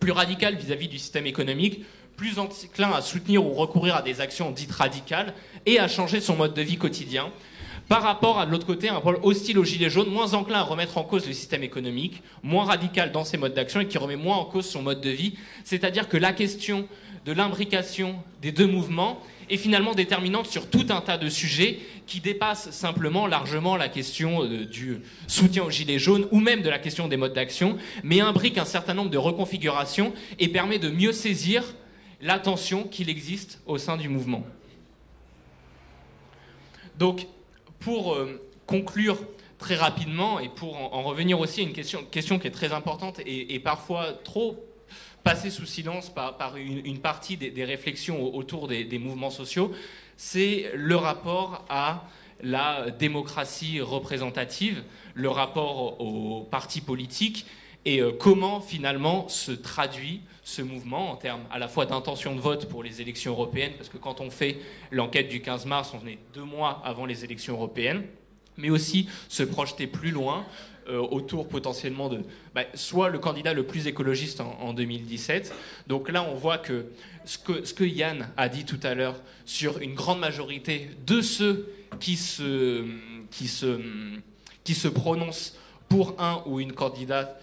plus 0.00 0.12
radical 0.12 0.56
vis-à-vis 0.56 0.88
du 0.88 0.98
système 0.98 1.26
économique, 1.26 1.84
plus 2.18 2.38
enclin 2.40 2.90
à 2.92 3.00
soutenir 3.00 3.46
ou 3.46 3.54
recourir 3.54 3.94
à 3.94 4.02
des 4.02 4.20
actions 4.20 4.50
dites 4.50 4.72
radicales, 4.72 5.32
et 5.64 5.78
à 5.78 5.88
changer 5.88 6.20
son 6.20 6.36
mode 6.36 6.52
de 6.52 6.60
vie 6.60 6.76
quotidien. 6.76 7.30
Par 7.88 8.02
rapport 8.02 8.38
à 8.38 8.44
de 8.44 8.50
l'autre 8.50 8.66
côté, 8.66 8.90
un 8.90 9.00
pôle 9.00 9.18
hostile 9.22 9.58
aux 9.58 9.64
gilets 9.64 9.88
jaunes, 9.88 10.10
moins 10.10 10.34
enclin 10.34 10.58
à 10.58 10.62
remettre 10.62 10.98
en 10.98 11.04
cause 11.04 11.26
le 11.26 11.32
système 11.32 11.62
économique, 11.62 12.22
moins 12.42 12.64
radical 12.64 13.12
dans 13.12 13.24
ses 13.24 13.38
modes 13.38 13.54
d'action 13.54 13.80
et 13.80 13.86
qui 13.86 13.96
remet 13.96 14.16
moins 14.16 14.36
en 14.36 14.44
cause 14.44 14.66
son 14.68 14.82
mode 14.82 15.00
de 15.00 15.08
vie. 15.08 15.38
C'est-à-dire 15.64 16.08
que 16.08 16.18
la 16.18 16.32
question 16.32 16.86
de 17.24 17.32
l'imbrication 17.32 18.16
des 18.42 18.52
deux 18.52 18.66
mouvements 18.66 19.20
est 19.48 19.56
finalement 19.56 19.94
déterminante 19.94 20.46
sur 20.46 20.68
tout 20.68 20.86
un 20.90 21.00
tas 21.00 21.18
de 21.18 21.28
sujets 21.28 21.78
qui 22.06 22.20
dépassent 22.20 22.70
simplement 22.72 23.26
largement 23.26 23.76
la 23.76 23.88
question 23.88 24.42
euh, 24.42 24.66
du 24.66 24.98
soutien 25.26 25.64
aux 25.64 25.70
gilets 25.70 25.98
jaunes 25.98 26.26
ou 26.32 26.40
même 26.40 26.62
de 26.62 26.68
la 26.68 26.78
question 26.78 27.08
des 27.08 27.16
modes 27.16 27.32
d'action, 27.32 27.78
mais 28.02 28.20
imbrique 28.20 28.58
un 28.58 28.66
certain 28.66 28.92
nombre 28.92 29.10
de 29.10 29.18
reconfigurations 29.18 30.12
et 30.38 30.48
permet 30.48 30.78
de 30.78 30.90
mieux 30.90 31.12
saisir 31.12 31.62
la 32.20 32.38
tension 32.38 32.84
qu'il 32.84 33.08
existe 33.08 33.60
au 33.66 33.78
sein 33.78 33.96
du 33.96 34.08
mouvement. 34.08 34.44
Donc, 36.98 37.26
pour 37.78 38.14
euh, 38.14 38.40
conclure 38.66 39.18
très 39.58 39.76
rapidement 39.76 40.40
et 40.40 40.48
pour 40.48 40.76
en, 40.76 41.02
revenir 41.02 41.38
aussi 41.40 41.60
à 41.60 41.64
une 41.64 41.72
question, 41.72 42.04
question 42.04 42.38
qui 42.38 42.46
est 42.46 42.52
très 42.52 42.72
importante 42.72 43.20
et, 43.26 43.58
parfois 43.60 44.12
trop 44.24 44.64
passé 45.24 45.50
sous 45.50 45.66
silence 45.66 46.10
par, 46.10 46.56
une, 46.56 46.98
partie 46.98 47.36
des, 47.36 47.64
réflexions 47.64 48.34
autour 48.34 48.68
des, 48.68 48.98
mouvements 48.98 49.30
sociaux, 49.30 49.72
c'est 50.16 50.70
le 50.74 50.96
rapport 50.96 51.64
à 51.68 52.04
la 52.40 52.90
démocratie 52.90 53.80
représentative, 53.80 54.84
le 55.14 55.28
rapport 55.28 56.00
aux 56.00 56.44
partis 56.44 56.80
politiques 56.80 57.46
et 57.88 58.02
euh, 58.02 58.12
comment 58.12 58.60
finalement 58.60 59.30
se 59.30 59.50
traduit 59.50 60.20
ce 60.44 60.60
mouvement 60.60 61.10
en 61.10 61.16
termes 61.16 61.40
à 61.50 61.58
la 61.58 61.68
fois 61.68 61.86
d'intention 61.86 62.34
de 62.34 62.40
vote 62.40 62.68
pour 62.68 62.82
les 62.82 63.00
élections 63.00 63.32
européennes, 63.32 63.72
parce 63.78 63.88
que 63.88 63.96
quand 63.96 64.20
on 64.20 64.28
fait 64.28 64.58
l'enquête 64.90 65.30
du 65.30 65.40
15 65.40 65.64
mars, 65.64 65.92
on 65.94 66.06
est 66.06 66.18
deux 66.34 66.42
mois 66.42 66.82
avant 66.84 67.06
les 67.06 67.24
élections 67.24 67.54
européennes, 67.54 68.02
mais 68.58 68.68
aussi 68.68 69.08
se 69.30 69.42
projeter 69.42 69.86
plus 69.86 70.10
loin 70.10 70.44
euh, 70.90 70.98
autour 70.98 71.48
potentiellement 71.48 72.10
de 72.10 72.20
bah, 72.54 72.64
soit 72.74 73.08
le 73.08 73.18
candidat 73.18 73.54
le 73.54 73.62
plus 73.62 73.86
écologiste 73.86 74.42
en, 74.42 74.74
2017. 74.74 75.54
Donc 75.86 76.10
là, 76.10 76.22
on 76.22 76.34
voit 76.34 76.58
que 76.58 76.86
ce, 77.24 77.38
que 77.38 77.64
ce 77.64 77.72
que 77.72 77.84
Yann 77.84 78.28
a 78.36 78.50
dit 78.50 78.66
tout 78.66 78.80
à 78.82 78.94
l'heure 78.94 79.16
sur 79.46 79.78
une 79.78 79.94
grande 79.94 80.18
majorité 80.18 80.90
de 81.06 81.22
ceux 81.22 81.72
qui 82.00 82.16
se, 82.16 82.84
qui 83.30 83.48
se, 83.48 83.80
qui 84.62 84.74
se 84.74 84.88
prononcent 84.88 85.54
pour 85.88 86.14
un 86.18 86.42
ou 86.46 86.60
une 86.60 86.72
candidate 86.72 87.40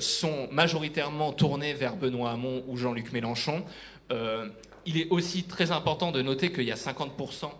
sont 0.00 0.48
majoritairement 0.50 1.32
tournés 1.32 1.74
vers 1.74 1.96
Benoît 1.96 2.32
Hamon 2.32 2.64
ou 2.66 2.76
Jean-Luc 2.76 3.12
Mélenchon. 3.12 3.64
Euh, 4.10 4.48
il 4.86 4.98
est 4.98 5.08
aussi 5.10 5.44
très 5.44 5.72
important 5.72 6.10
de 6.10 6.22
noter 6.22 6.52
qu'il 6.52 6.64
y 6.64 6.72
a 6.72 6.76
50% 6.76 7.50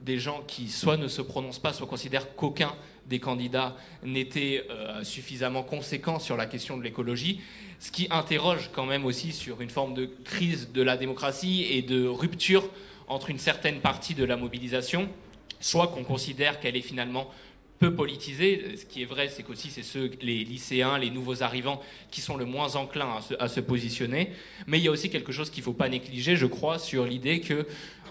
des 0.00 0.18
gens 0.18 0.42
qui 0.46 0.68
soit 0.68 0.96
ne 0.96 1.08
se 1.08 1.20
prononcent 1.20 1.58
pas, 1.58 1.72
soit 1.72 1.86
considèrent 1.86 2.34
qu'aucun 2.36 2.72
des 3.06 3.18
candidats 3.18 3.76
n'était 4.04 4.64
euh, 4.70 5.02
suffisamment 5.02 5.62
conséquent 5.62 6.20
sur 6.20 6.36
la 6.36 6.46
question 6.46 6.76
de 6.76 6.84
l'écologie, 6.84 7.40
ce 7.80 7.90
qui 7.90 8.06
interroge 8.10 8.70
quand 8.72 8.86
même 8.86 9.04
aussi 9.04 9.32
sur 9.32 9.60
une 9.60 9.70
forme 9.70 9.94
de 9.94 10.06
crise 10.24 10.72
de 10.72 10.82
la 10.82 10.96
démocratie 10.96 11.66
et 11.70 11.82
de 11.82 12.06
rupture 12.06 12.68
entre 13.08 13.30
une 13.30 13.38
certaine 13.38 13.80
partie 13.80 14.14
de 14.14 14.24
la 14.24 14.36
mobilisation, 14.36 15.08
soit 15.60 15.88
qu'on 15.88 16.04
considère 16.04 16.60
qu'elle 16.60 16.76
est 16.76 16.82
finalement 16.82 17.28
peu 17.78 17.94
politisés. 17.94 18.76
Ce 18.76 18.84
qui 18.84 19.02
est 19.02 19.06
vrai, 19.06 19.28
c'est 19.28 19.42
qu'aussi 19.42 19.70
c'est 19.70 19.82
ceux, 19.82 20.10
les 20.20 20.44
lycéens, 20.44 20.98
les 20.98 21.10
nouveaux 21.10 21.42
arrivants, 21.42 21.80
qui 22.10 22.20
sont 22.20 22.36
le 22.36 22.44
moins 22.44 22.76
enclins 22.76 23.20
à 23.38 23.48
se, 23.48 23.60
positionner. 23.60 24.32
Mais 24.66 24.78
il 24.78 24.84
y 24.84 24.88
a 24.88 24.90
aussi 24.90 25.10
quelque 25.10 25.32
chose 25.32 25.50
qu'il 25.50 25.62
ne 25.62 25.64
faut 25.64 25.72
pas 25.72 25.88
négliger, 25.88 26.36
je 26.36 26.46
crois, 26.46 26.78
sur 26.78 27.04
l'idée 27.04 27.40
que 27.40 27.66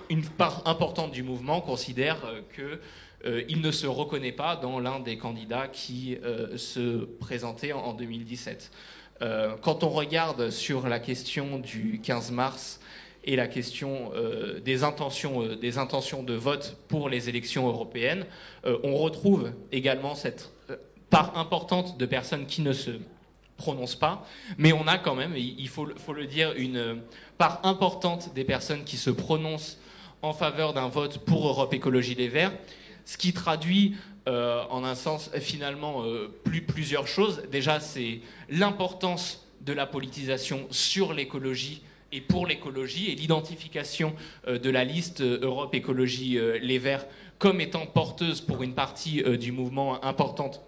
une 0.10 0.24
part 0.24 0.64
importante 0.66 1.12
du 1.12 1.24
mouvement 1.24 1.60
considère 1.60 2.18
euh, 3.26 3.44
il 3.50 3.62
ne 3.62 3.72
se 3.72 3.88
reconnaît 3.88 4.32
pas 4.32 4.56
dans 4.56 4.80
l'un 4.80 5.00
des 5.00 5.18
candidats 5.18 5.68
qui 5.68 6.18
euh, 6.24 6.58
se 6.58 7.06
présentait 7.20 7.74
en, 7.74 7.94
2017. 7.94 8.72
Euh, 9.22 9.56
quand 9.62 9.84
on 9.84 9.90
regarde 9.90 10.52
sur 10.52 10.88
la 10.88 11.00
question 11.00 11.58
du 11.58 12.00
15 12.04 12.32
mars 12.32 12.80
et 13.28 13.36
la 13.36 13.48
question 13.48 14.12
des, 14.64 14.84
intentions, 14.84 15.56
des 15.56 15.78
intentions 15.78 16.24
de 16.24 16.34
vote 16.34 16.78
pour 16.88 17.10
les 17.10 17.30
élections 17.30 17.68
européennes, 17.68 18.26
on 18.64 18.96
retrouve 18.96 19.52
également 19.72 20.16
cette 20.16 20.50
part 21.10 21.38
importante 21.38 21.98
de 21.98 22.06
personnes 22.06 22.46
qui 22.46 22.62
ne 22.62 22.74
se 22.74 22.92
prononcent 23.58 23.96
pas, 24.00 24.26
mais 24.58 24.72
on 24.72 24.88
a 24.88 24.98
quand 24.98 25.14
même, 25.14 25.36
il 25.36 25.68
faut, 25.68 25.86
le 25.86 26.26
dire, 26.26 26.54
une 26.56 27.02
part 27.38 27.60
importante 27.64 28.34
des 28.34 28.46
personnes 28.46 28.84
qui 28.86 28.98
se 28.98 29.10
prononcent 29.10 29.78
en 30.22 30.34
faveur 30.34 30.74
d'un 30.74 30.88
vote 30.88 31.20
pour 31.20 31.48
Europe 31.48 31.74
Écologie 31.74 32.16
des 32.16 32.30
Verts 32.30 32.54
ce 33.08 33.18
qui 33.18 33.32
traduit 33.32 33.96
euh, 34.28 34.62
en 34.70 34.84
un 34.84 34.94
sens 34.94 35.32
finalement 35.40 36.04
euh, 36.04 36.28
plus, 36.44 36.62
plusieurs 36.62 37.08
choses. 37.08 37.44
Déjà, 37.50 37.80
c'est 37.80 38.20
l'importance 38.50 39.48
de 39.62 39.72
la 39.72 39.88
politisation 39.88 40.68
sur 40.72 41.14
l'écologie 41.14 41.82
et 42.12 42.22
pour 42.22 42.48
l'écologie 42.48 43.12
et 43.12 43.16
l'identification 43.16 44.16
euh, 44.48 44.58
de 44.58 44.70
la 44.70 44.84
liste 44.84 45.22
Europe 45.22 45.74
Écologie 45.76 46.40
Les 46.62 46.80
Verts 46.80 47.06
comme 47.40 47.62
étant 47.62 47.86
porteuse 47.86 48.42
pour 48.42 48.64
une 48.64 48.74
partie 48.74 49.22
du 49.38 49.52
mouvement 49.52 50.04
importante 50.04 50.62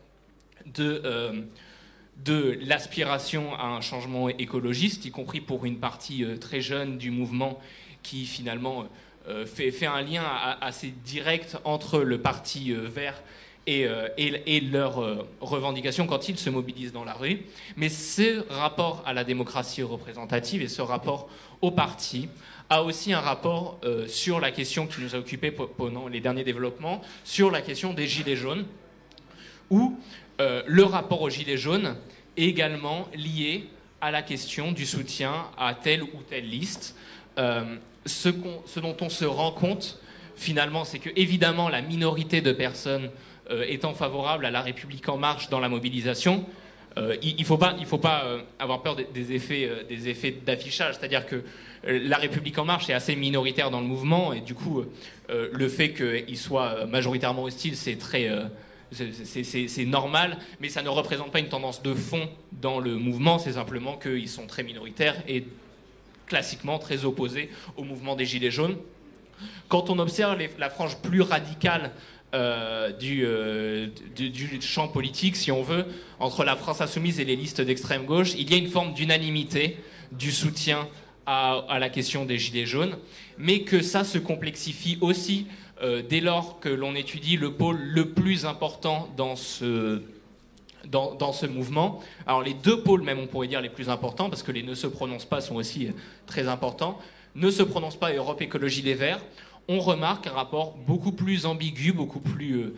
de, 0.68 1.02
de 2.24 2.60
l'aspiration 2.62 3.56
à 3.56 3.66
un 3.66 3.82
changement 3.82 4.30
écologiste, 4.30 5.04
y 5.06 5.10
compris 5.10 5.42
pour 5.42 5.66
une 5.66 5.80
partie 5.80 6.24
très 6.40 6.62
jeune 6.62 7.00
du 7.00 7.10
mouvement 7.10 7.60
qui 8.04 8.28
finalement 8.28 8.86
euh, 9.30 9.46
fait, 9.46 9.72
fait, 9.72 9.86
un 9.86 10.02
lien 10.02 10.24
assez 10.62 10.94
direct 11.06 11.58
entre 11.64 12.00
le 12.00 12.20
parti 12.20 12.72
euh, 12.72 12.88
vert 12.88 13.22
et, 13.68 13.86
euh, 13.86 14.07
et, 14.18 14.62
leurs 14.62 15.26
revendications 15.41 16.07
quand 16.07 16.30
ils 16.30 16.38
se 16.38 16.49
mobilisent 16.49 16.93
dans 16.93 17.03
la 17.03 17.14
rue. 17.14 17.41
Mais 17.78 17.89
ce 17.89 18.43
rapport 18.49 19.03
à 19.05 19.14
la 19.14 19.24
démocratie 19.24 19.84
représentative 19.84 20.62
et 20.62 20.68
ce 20.68 20.82
rapport 20.82 21.30
au 21.62 21.72
parti 21.72 22.30
a 22.70 22.84
aussi 22.84 23.14
un 23.14 23.20
rapport 23.20 23.80
sur 24.07 24.39
la 24.39 24.51
question 24.51 24.86
qui 24.86 25.01
nous 25.01 25.16
a 25.16 25.18
occupé 25.18 25.49
pendant 25.49 26.07
les 26.07 26.20
derniers 26.20 26.43
développements, 26.43 27.01
sur 27.24 27.49
la 27.49 27.62
question 27.62 27.93
des 27.93 28.07
gilets 28.07 28.36
jaunes, 28.36 28.66
où 29.72 29.97
le 30.38 30.84
rapport 30.84 31.24
aux 31.24 31.32
gilets 31.32 31.57
jaunes 31.57 31.95
est 32.38 32.45
également 32.45 33.07
lié 33.16 33.70
à 34.01 34.12
la 34.12 34.22
question 34.22 34.72
du 34.72 34.86
soutien 34.86 35.47
à 35.57 35.74
telle 35.74 36.03
ou 36.03 36.22
telle 36.30 36.47
liste 36.47 36.95
ce, 38.05 38.30
dont 38.80 38.97
on 39.01 39.10
se 39.10 39.26
rend 39.26 39.51
compte, 39.51 39.99
finalement, 40.36 40.86
c'est 40.86 40.99
que, 40.99 41.10
évidemment, 41.16 41.70
la 41.70 41.82
minorité 41.82 42.41
de 42.41 42.51
personnes 42.51 43.05
euh, 43.05 43.10
étant 43.68 43.93
favorables 43.93 44.45
à 44.45 44.52
la 44.52 44.62
République 44.62 45.08
en 45.10 45.18
marche 45.18 45.50
dans 45.50 45.60
la 45.60 45.70
mobilisation, 45.70 46.45
euh, 46.97 47.16
il 47.22 47.39
ne 47.39 47.45
faut 47.45 47.58
pas, 47.58 47.76
euh, 48.26 48.41
avoir 48.58 48.82
peur 48.82 48.95
des, 48.95 49.34
effets, 49.34 49.70
d'affichage. 50.45 50.95
C'est-à-dire 50.97 51.26
que 51.26 51.43
la 51.84 52.18
République 52.18 52.58
en 52.58 52.66
marche 52.66 52.89
est 52.89 52.93
assez 52.93 53.16
minoritaire 53.16 53.72
dans 53.72 53.80
le 53.80 53.86
mouvement, 53.86 54.34
et 54.34 54.41
du 54.41 54.54
coup, 54.54 54.84
le 55.30 55.70
fait 55.70 55.93
qu'il 55.93 56.38
soit 56.38 56.86
majoritairement 56.88 57.43
hostile, 57.43 57.78
c'est 57.78 57.95
normal, 59.86 60.38
mais 60.60 60.68
ça 60.68 60.82
ne 60.82 60.89
représente 60.89 61.32
pas 61.32 61.39
une 61.39 61.47
tendance 61.47 61.82
de 61.82 61.93
fond 61.93 62.28
dans 62.52 62.80
le 62.80 62.95
mouvement, 62.95 63.39
c'est 63.39 63.54
simplement 63.54 63.95
qu'ils 63.95 64.28
sont 64.28 64.45
très 64.45 64.64
minoritaires 64.64 65.16
et 65.26 65.45
classiquement 66.26 66.80
très 66.80 67.06
opposé 67.06 67.50
au 67.78 67.86
mouvement 67.86 68.18
des 68.18 68.26
Gilets 68.26 68.52
jaunes. 68.52 68.76
Quand 69.70 69.89
on 69.89 70.00
observe 70.00 70.38
la 70.58 70.70
frange 70.70 70.97
plus 70.97 71.22
radicale 71.22 71.91
euh, 72.34 72.92
euh, 73.02 73.88
du, 74.16 74.62
champ 74.62 74.88
politique, 74.88 75.36
si 75.36 75.52
on 75.52 75.64
veut, 75.64 75.86
entre 76.20 76.44
la 76.44 76.56
France 76.56 76.80
insoumise 76.82 77.20
et 77.20 77.26
les 77.26 77.36
listes 77.36 77.62
d'extrême 77.62 78.06
gauche, 78.06 78.34
il 78.38 78.52
y 78.52 78.54
a 78.54 78.58
une 78.58 78.70
forme 78.70 78.94
d'unanimité 78.94 79.78
du 80.12 80.32
soutien 80.32 80.88
à, 81.26 81.78
la 81.80 81.90
question 81.90 82.26
des 82.26 82.38
Gilets 82.38 82.66
jaunes, 82.66 82.98
mais 83.38 83.62
que 83.62 83.82
ça 83.82 84.04
se 84.04 84.18
complexifie 84.18 84.98
aussi 85.02 85.48
euh, 85.82 86.02
dès 86.08 86.22
lors 86.22 86.60
que 86.60 86.70
l'on 86.70 86.96
étudie 86.96 87.38
le 87.38 87.54
pôle 87.54 87.80
le 87.80 88.10
plus 88.10 88.46
important 88.46 89.10
dans 89.16 89.36
ce 89.36 90.02
dans, 90.88 91.34
ce 91.34 91.46
mouvement. 91.46 92.00
Alors 92.26 92.42
les 92.42 92.54
deux 92.54 92.82
pôles, 92.82 93.04
même 93.04 93.20
on 93.20 93.28
pourrait 93.28 93.48
dire 93.48 93.62
les 93.62 93.70
plus 93.70 93.90
importants, 93.90 94.30
parce 94.30 94.44
que 94.44 94.52
les 94.52 94.64
ne 94.64 94.74
se 94.74 94.88
prononcent 94.88 95.26
pas 95.26 95.42
sont 95.42 95.56
aussi 95.56 95.90
très 96.26 96.48
importants, 96.48 96.98
ne 97.36 97.52
se 97.52 97.62
prononcent 97.62 98.00
pas 98.00 98.12
Europe 98.14 98.42
Écologie 98.42 98.82
Les 98.82 98.96
Verts, 98.96 99.22
on 99.70 99.80
remarque 99.80 100.28
un 100.28 100.34
rapport 100.34 100.76
beaucoup 100.76 101.14
plus 101.14 101.46
ambigu, 101.46 101.94
beaucoup 101.94 102.20
plus 102.20 102.58
euh, 102.58 102.76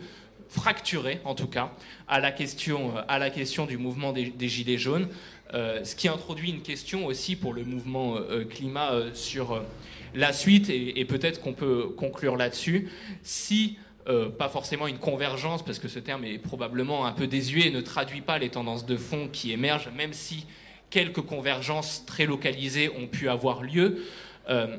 fracturé 0.48 1.20
en 1.24 1.34
tout 1.34 1.48
cas, 1.48 1.72
à 2.06 2.20
la 2.20 2.30
question, 2.30 2.96
euh, 2.96 3.02
à 3.08 3.18
la 3.18 3.30
question 3.30 3.66
du 3.66 3.78
mouvement 3.78 4.12
des, 4.12 4.48
Gilets 4.48 4.78
jaunes, 4.78 5.08
ce 5.52 5.94
qui 5.96 6.08
introduit 6.08 6.50
une 6.50 6.62
question 6.62 7.04
aussi 7.04 7.36
pour 7.36 7.52
le 7.52 7.64
mouvement 7.64 8.16
climat 8.48 8.92
sur 9.12 9.62
la 10.14 10.32
suite, 10.32 10.70
et, 10.70 11.04
peut-être 11.04 11.42
qu'on 11.42 11.52
peut 11.52 11.88
conclure 11.94 12.38
là-dessus. 12.38 12.88
Si 13.22 13.76
euh, 14.08 14.28
pas 14.28 14.48
forcément 14.48 14.88
une 14.88 14.98
convergence, 14.98 15.64
parce 15.64 15.78
que 15.78 15.86
ce 15.86 16.00
terme 16.00 16.24
est 16.24 16.38
probablement 16.38 17.06
un 17.06 17.12
peu 17.12 17.28
désuet 17.28 17.68
et 17.68 17.70
ne 17.70 17.80
traduit 17.80 18.20
pas 18.20 18.36
les 18.38 18.48
tendances 18.48 18.84
de 18.84 18.96
fond 18.96 19.28
qui 19.32 19.52
émergent, 19.52 19.90
même 19.96 20.12
si 20.12 20.46
quelques 20.90 21.20
convergences 21.20 22.04
très 22.04 22.26
localisées 22.26 22.90
ont 23.00 23.06
pu 23.06 23.28
avoir 23.28 23.62
lieu. 23.62 24.04
Euh, 24.50 24.76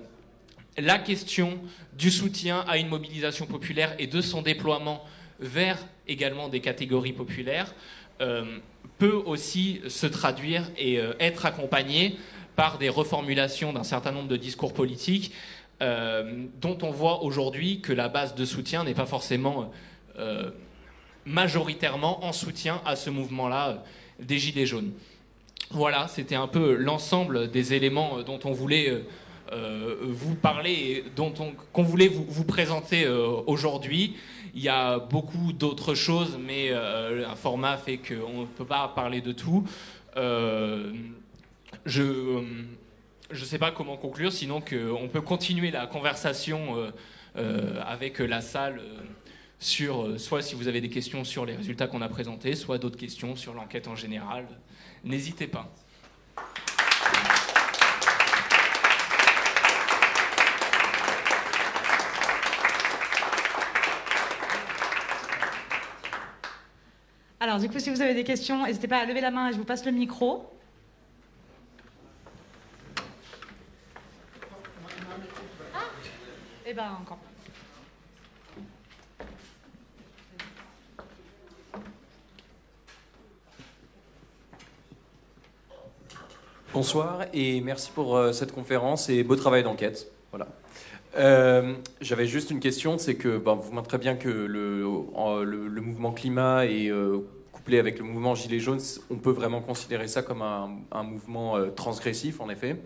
la 0.78 0.97
question 0.97 1.59
du 1.97 2.11
soutien 2.11 2.65
à 2.67 2.78
une 2.78 2.88
mobilisation 2.88 3.45
populaire 3.45 3.95
et 3.99 4.07
de 4.07 4.21
son 4.21 4.41
déploiement 4.41 5.03
vers 5.39 5.78
également 6.07 6.49
des 6.49 6.61
catégories 6.61 7.13
populaires 7.13 7.74
euh, 8.21 8.59
peut 8.97 9.21
aussi 9.26 9.82
se 9.88 10.07
traduire 10.07 10.69
et 10.78 10.99
être 11.19 11.45
accompagnée 11.45 12.17
par 12.55 12.78
des 12.78 12.89
reformulations 12.89 13.74
d'un 13.74 13.84
certain 13.84 14.11
nombre 14.11 14.28
de 14.28 14.38
discours 14.38 14.74
politiques 14.74 15.34
euh, 15.82 16.45
dont 16.61 16.78
on 16.82 16.91
voit 16.91 17.24
aujourd'hui 17.24 17.82
que 17.82 17.91
la 17.91 18.07
base 18.07 18.36
de 18.36 18.45
soutien 18.45 18.84
n'est 18.84 18.93
pas 18.93 19.07
forcément 19.07 19.71
euh, 20.17 20.51
majoritairement 21.26 22.24
en 22.24 22.32
soutien 22.32 22.82
à 22.86 22.95
ce 22.95 23.09
mouvement-là 23.09 23.69
euh, 23.69 23.76
des 24.19 24.38
Gilets 24.38 24.67
jaunes. 24.67 24.91
Voilà, 25.71 26.07
c'était 26.07 26.36
un 26.36 26.47
peu 26.47 26.76
l'ensemble 26.76 27.49
des 27.49 27.74
éléments 27.74 28.21
dont 28.21 28.39
on 28.45 28.51
voulait 28.51 29.03
vous 30.01 30.35
parler 30.35 31.03
dont 31.15 31.33
on, 31.39 31.53
qu'on 31.71 31.83
voulait 31.83 32.07
vous, 32.07 32.43
présenter 32.43 33.07
aujourd'hui. 33.07 34.15
Il 34.55 34.61
y 34.61 34.69
a 34.69 34.99
beaucoup 34.99 35.53
d'autres 35.53 35.95
choses, 35.95 36.37
mais 36.39 36.71
un 36.71 37.35
format 37.35 37.77
fait 37.77 37.97
qu'on 37.97 38.41
ne 38.41 38.45
peut 38.45 38.65
pas 38.65 38.87
parler 38.89 39.21
de 39.21 39.31
tout. 39.31 39.63
je 41.85 43.39
ne 43.41 43.45
sais 43.45 43.57
pas 43.57 43.71
comment 43.71 43.97
conclure, 43.97 44.31
sinon 44.31 44.61
qu'on 44.61 45.09
peut 45.11 45.21
continuer 45.21 45.71
la 45.71 45.87
conversation 45.87 46.77
euh, 46.77 46.91
euh, 47.37 47.81
avec 47.85 48.19
la 48.19 48.41
salle 48.41 48.79
euh, 48.79 48.99
sur, 49.59 50.19
soit 50.19 50.41
si 50.41 50.55
vous 50.55 50.67
avez 50.67 50.81
des 50.81 50.89
questions 50.89 51.23
sur 51.23 51.45
les 51.45 51.55
résultats 51.55 51.87
qu'on 51.87 52.01
a 52.01 52.09
présentés, 52.09 52.55
soit 52.55 52.77
d'autres 52.77 52.97
questions 52.97 53.35
sur 53.35 53.53
l'enquête 53.53 53.87
en 53.87 53.95
général. 53.95 54.45
N'hésitez 55.03 55.47
pas. 55.47 55.73
Alors, 67.43 67.59
du 67.59 67.67
coup, 67.67 67.77
si 67.77 67.89
vous 67.89 68.01
avez 68.01 68.13
des 68.13 68.23
questions, 68.23 68.65
n'hésitez 68.65 68.87
pas 68.87 68.99
à 68.99 69.05
lever 69.05 69.19
la 69.19 69.29
main 69.29 69.49
et 69.49 69.51
je 69.51 69.57
vous 69.57 69.65
passe 69.65 69.85
le 69.85 69.91
micro. 69.91 70.49
Eh 76.65 76.73
ben, 76.73 76.97
encore. 77.01 77.17
Bonsoir 86.71 87.25
et 87.33 87.59
merci 87.59 87.91
pour 87.91 88.15
euh, 88.15 88.31
cette 88.31 88.53
conférence 88.53 89.09
et 89.09 89.21
beau 89.21 89.35
travail 89.35 89.63
d'enquête. 89.63 90.12
Euh, 91.16 91.76
j'avais 92.01 92.26
juste 92.26 92.49
une 92.49 92.59
question, 92.59 92.97
c'est 92.97 93.16
que 93.16 93.38
ben, 93.38 93.53
vous 93.53 93.72
montrez 93.72 93.97
bien 93.97 94.16
que 94.16 94.30
le, 94.30 94.84
le, 95.43 95.82
mouvement 95.82 96.11
climat 96.11 96.66
est 96.66 96.89
euh, 96.89 97.20
couplé 97.51 97.78
avec 97.78 97.99
le 97.99 98.03
mouvement 98.03 98.34
Gilets 98.34 98.59
jaunes, 98.59 98.80
on 99.11 99.18
peut 99.18 99.32
vraiment 99.32 99.61
considérer 99.61 100.07
ça 100.07 100.24
comme 100.24 100.41
un, 100.41 100.72
un 100.91 101.03
mouvement 101.03 101.55
transgressif 101.76 102.41
en 102.41 102.49
effet. 102.49 102.78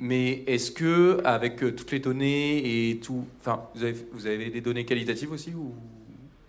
Mais 0.00 0.44
est-ce 0.46 0.70
que, 0.70 1.20
avec 1.24 1.62
euh, 1.62 1.72
toutes 1.72 1.92
les 1.92 1.98
données 1.98 2.90
et 2.90 2.96
tout, 3.00 3.26
enfin, 3.40 3.64
vous 3.74 3.84
avez, 3.84 3.94
vous 4.12 4.26
avez 4.26 4.48
des 4.48 4.62
données 4.62 4.86
qualitatives 4.86 5.30
aussi 5.30 5.52
ou 5.54 5.74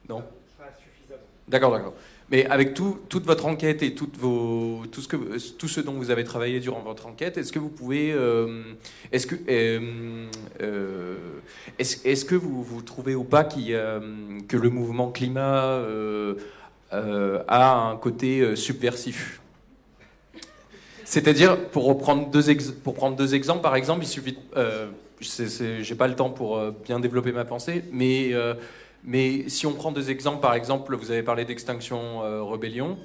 non? 0.08 0.24
Pas 0.58 0.70
suffisamment. 0.82 1.22
D'accord, 1.50 1.72
d'accord. 1.72 1.94
Mais 2.32 2.46
avec 2.46 2.74
tout, 2.74 2.98
toute 3.10 3.26
votre 3.26 3.46
enquête 3.46 3.84
et 3.84 3.94
tout, 3.94 4.10
ce 4.14 5.08
que, 5.10 5.18
tout 5.58 5.68
ce 5.68 5.82
dont 5.82 5.92
vous 5.92 6.12
avez 6.12 6.24
travaillé 6.24 6.62
durant 6.62 6.80
votre 6.80 7.08
enquête, 7.08 7.38
est-ce 7.38 7.52
que 7.52 7.60
vous 7.60 7.68
pouvez, 7.68 8.14
euh, 8.14 8.64
est-ce 9.12 9.28
que, 9.28 9.36
euh, 9.50 10.28
euh, 10.62 11.18
est-ce, 11.78 12.24
que 12.24 12.36
vous, 12.36 12.82
trouvez 12.84 13.16
ou 13.16 13.26
pas 13.26 13.44
que 13.44 14.58
le 14.58 14.70
mouvement 14.70 15.12
climat 15.12 15.84
a 16.94 17.90
un 17.90 17.98
côté 17.98 18.56
subversif? 18.56 19.42
C'est-à-dire, 21.04 21.58
pour 21.58 21.84
reprendre 21.84 22.30
deux 22.30 22.56
pour 22.86 22.94
prendre 22.94 23.18
deux 23.18 23.36
exemples, 23.36 23.62
par 23.62 23.76
exemple, 23.76 24.06
il 24.06 24.08
suffit, 24.08 24.38
j'ai 25.20 25.96
pas 25.96 26.08
le 26.08 26.16
temps 26.16 26.30
pour 26.30 26.62
bien 26.86 27.02
développer 27.02 27.34
ma 27.34 27.44
pensée, 27.44 27.84
mais 27.92 28.32
mais 29.04 29.50
si 29.50 29.66
on 29.66 29.74
prend 29.74 29.92
deux 29.92 30.10
exemples, 30.10 30.42
par 30.42 30.54
exemple, 30.54 30.96
vous 30.96 31.12
avez 31.12 31.24
parlé 31.24 31.46
d'Extinction 31.46 32.24
euh, 32.24 32.42
Rebellion. 32.44 32.98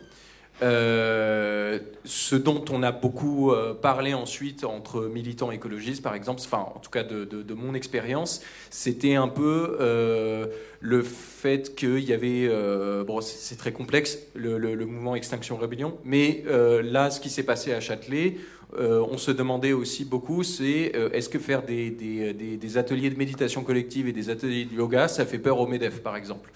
Euh, 0.63 1.79
ce 2.05 2.35
dont 2.35 2.65
on 2.71 2.83
a 2.83 2.91
beaucoup 2.91 3.53
euh, 3.53 3.75
parlé 3.75 4.15
ensuite 4.15 4.65
entre 4.65 5.03
militants 5.03 5.51
écologistes, 5.51 6.03
par 6.03 6.15
exemple, 6.15 6.41
enfin, 6.43 6.67
en 6.75 6.79
tout 6.79 6.89
cas 6.91 7.03
de, 7.03 7.25
de- 7.27 7.43
de 7.43 7.55
mon 7.55 7.75
expérience, 7.75 8.41
c'était 8.71 9.17
un 9.17 9.29
peu 9.29 9.77
euh, 9.81 10.47
le 10.81 11.03
fait 11.03 11.75
qu'il 11.75 11.99
y 12.01 12.13
avait, 12.15 12.49
euh, 12.49 13.05
bon, 13.05 13.21
c'est 13.21 13.57
très 13.57 13.73
complexe, 13.73 14.19
le, 14.35 14.57
le- 14.57 14.75
le 14.75 14.87
mouvement 14.87 15.15
Extinction 15.15 15.57
Rebellion, 15.59 15.99
mais 16.05 16.43
euh, 16.47 16.81
là, 16.83 17.11
ce 17.11 17.21
qui 17.21 17.29
s'est 17.29 17.43
passé 17.43 17.75
à 17.75 17.81
Châtelet, 17.81 18.37
euh, 18.79 19.05
on 19.11 19.19
se 19.19 19.31
demandait 19.31 19.73
aussi 19.75 20.05
beaucoup, 20.07 20.43
c'est 20.43 20.93
est-ce 21.13 21.29
que 21.29 21.39
faire 21.39 21.63
des, 21.65 21.91
des- 21.91 22.33
des- 22.33 22.57
des 22.57 22.79
ateliers 22.79 23.11
de 23.11 23.17
méditation 23.19 23.63
collective 23.63 24.09
et 24.09 24.13
des 24.13 24.31
ateliers 24.31 24.65
de 24.65 24.75
yoga, 24.75 25.07
ça 25.09 25.27
fait 25.27 25.39
peur 25.39 25.61
au 25.61 25.67
MEDEF, 25.67 26.03
par 26.03 26.17
exemple? 26.17 26.51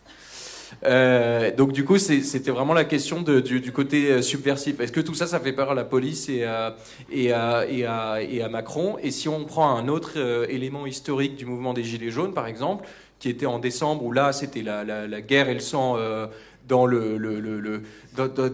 Euh, 0.84 1.54
donc 1.54 1.72
du 1.72 1.84
coup, 1.84 1.98
c'était 1.98 2.50
vraiment 2.50 2.74
la 2.74 2.84
question 2.84 3.22
du, 3.22 3.72
côté 3.72 4.10
euh, 4.10 4.22
subversif. 4.22 4.80
Est-ce 4.80 4.92
que 4.92 5.00
tout 5.00 5.14
ça, 5.14 5.26
ça 5.26 5.40
fait 5.40 5.52
peur 5.52 5.70
à 5.70 5.74
la 5.74 5.84
police 5.84 6.28
et 6.28 6.44
à, 6.44 6.76
Macron? 8.50 8.96
Et 9.02 9.10
si 9.10 9.28
on 9.28 9.44
prend 9.44 9.76
un 9.76 9.88
autre 9.88 10.12
euh, 10.16 10.46
élément 10.48 10.86
historique 10.86 11.36
du 11.36 11.46
mouvement 11.46 11.74
des 11.74 11.84
Gilets 11.84 12.10
jaunes, 12.10 12.34
par 12.34 12.46
exemple, 12.46 12.86
qui 13.18 13.28
était 13.28 13.46
en 13.46 13.58
décembre, 13.58 14.04
où 14.04 14.12
là, 14.12 14.32
c'était 14.32 14.62
la, 14.62 15.20
guerre 15.20 15.48
et 15.48 15.54
le 15.54 15.60
sang 15.60 15.98
dans 16.70 16.86
le, 16.86 17.18
le- 17.18 17.40
le- 17.40 17.82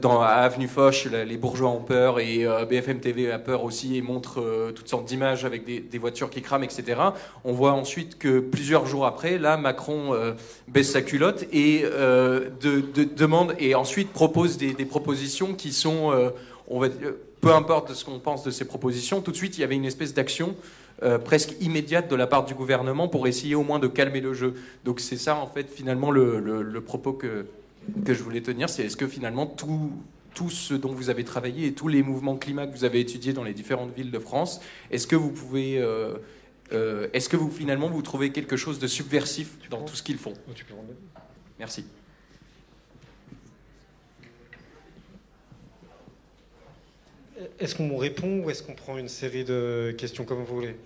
dans, 0.01 0.21
Avenue 0.23 0.69
Foch, 0.69 1.05
les 1.13 1.37
bourgeois 1.37 1.69
ont 1.71 1.83
peur 1.83 2.19
et 2.19 2.47
euh, 2.47 2.65
BFM 2.65 2.99
TV 3.01 3.31
a 3.31 3.39
peur 3.39 3.63
aussi 3.63 3.97
et 3.97 4.03
montre 4.03 4.41
euh, 4.41 4.73
toutes 4.73 4.89
sortes 4.89 5.05
d'images 5.07 5.45
avec 5.45 5.65
des, 5.65 5.81
des 5.81 5.99
voitures 5.99 6.31
qui 6.31 6.41
crament, 6.41 6.65
etc. 6.65 7.01
On 7.45 7.53
voit 7.53 7.73
ensuite 7.73 8.19
que 8.19 8.41
plusieurs 8.41 8.87
jours 8.87 9.05
après, 9.07 9.37
là, 9.39 9.59
Macron 9.59 10.15
euh, 10.15 10.33
baisse 10.67 10.93
sa 10.93 11.03
culotte 11.03 11.45
et 11.53 11.83
de, 11.83 12.81
de- 12.95 13.05
demande 13.05 13.55
et 13.59 13.75
ensuite 13.75 14.13
propose 14.13 14.57
des, 14.57 14.73
propositions 14.87 15.55
qui 15.55 15.73
sont, 15.73 16.13
on 16.69 16.81
va 16.81 16.89
peu 17.43 17.53
importe 17.53 17.93
ce 17.93 18.05
qu'on 18.05 18.19
pense 18.19 18.43
de 18.45 18.51
ces 18.51 18.65
propositions, 18.65 19.21
tout 19.21 19.31
de 19.31 19.37
suite 19.37 19.59
il 19.59 19.61
y 19.61 19.65
avait 19.65 19.75
une 19.75 19.85
espèce 19.85 20.15
d'action 20.15 20.55
presque 21.25 21.55
immédiate 21.61 22.09
de 22.11 22.17
la 22.17 22.27
part 22.27 22.45
du 22.47 22.55
gouvernement 22.55 23.09
pour 23.09 23.27
essayer 23.27 23.55
au 23.55 23.63
moins 23.63 23.79
de 23.79 23.87
calmer 23.89 24.21
le 24.21 24.33
jeu. 24.33 24.55
Donc 24.85 25.01
c'est 25.01 25.19
ça 25.19 25.37
en 25.37 25.47
fait 25.47 25.69
finalement 25.71 26.11
le, 26.11 26.41
le- 26.41 26.63
le 26.63 26.81
propos 26.81 27.13
que, 27.13 27.47
que 28.05 28.15
je 28.15 28.23
voulais 28.23 28.41
tenir, 28.43 28.69
c'est 28.69 28.85
est-ce 28.85 28.97
que 28.97 29.07
finalement 29.07 29.47
tout, 29.47 29.93
tout 30.35 30.51
ce 30.51 30.75
dont 30.75 30.93
vous 30.93 31.11
avez 31.11 31.25
travaillé 31.25 31.67
et 31.69 31.73
tous 31.73 31.89
les 31.89 32.03
mouvements 32.03 32.37
climat 32.37 32.67
que 32.67 32.73
vous 32.73 32.85
avez 32.85 33.01
étudiés 33.01 33.33
dans 33.33 33.45
les 33.45 33.55
différentes 33.55 33.95
villes 33.95 34.11
de 34.11 34.19
France, 34.19 34.61
est-ce 34.91 35.07
que 35.07 35.17
vous 35.17 35.31
pouvez... 35.31 35.79
euh, 35.79 36.17
euh, 36.73 37.09
est-ce 37.13 37.29
que 37.29 37.37
vous 37.37 37.51
finalement 37.51 37.89
vous 37.89 38.03
trouvez 38.03 38.33
quelque 38.33 38.57
chose 38.57 38.79
de 38.81 38.87
subversif 38.89 39.57
dans 39.71 39.83
tout 39.83 39.95
ce 39.95 40.03
qu'ils 40.03 40.19
font? 40.19 40.35
Tu 40.55 40.65
peux 40.65 40.75
rendre- 40.75 40.95
Merci. 41.59 41.85
Est-ce 47.59 47.75
qu'on 47.75 47.97
répond 47.97 48.41
ou 48.41 48.51
est-ce 48.51 48.63
qu'on 48.63 48.75
prend 48.75 48.97
une 48.99 49.09
série 49.09 49.45
de 49.45 49.95
questions 49.99 50.25
comme 50.25 50.43
vous 50.43 50.55
voulez? 50.55 50.77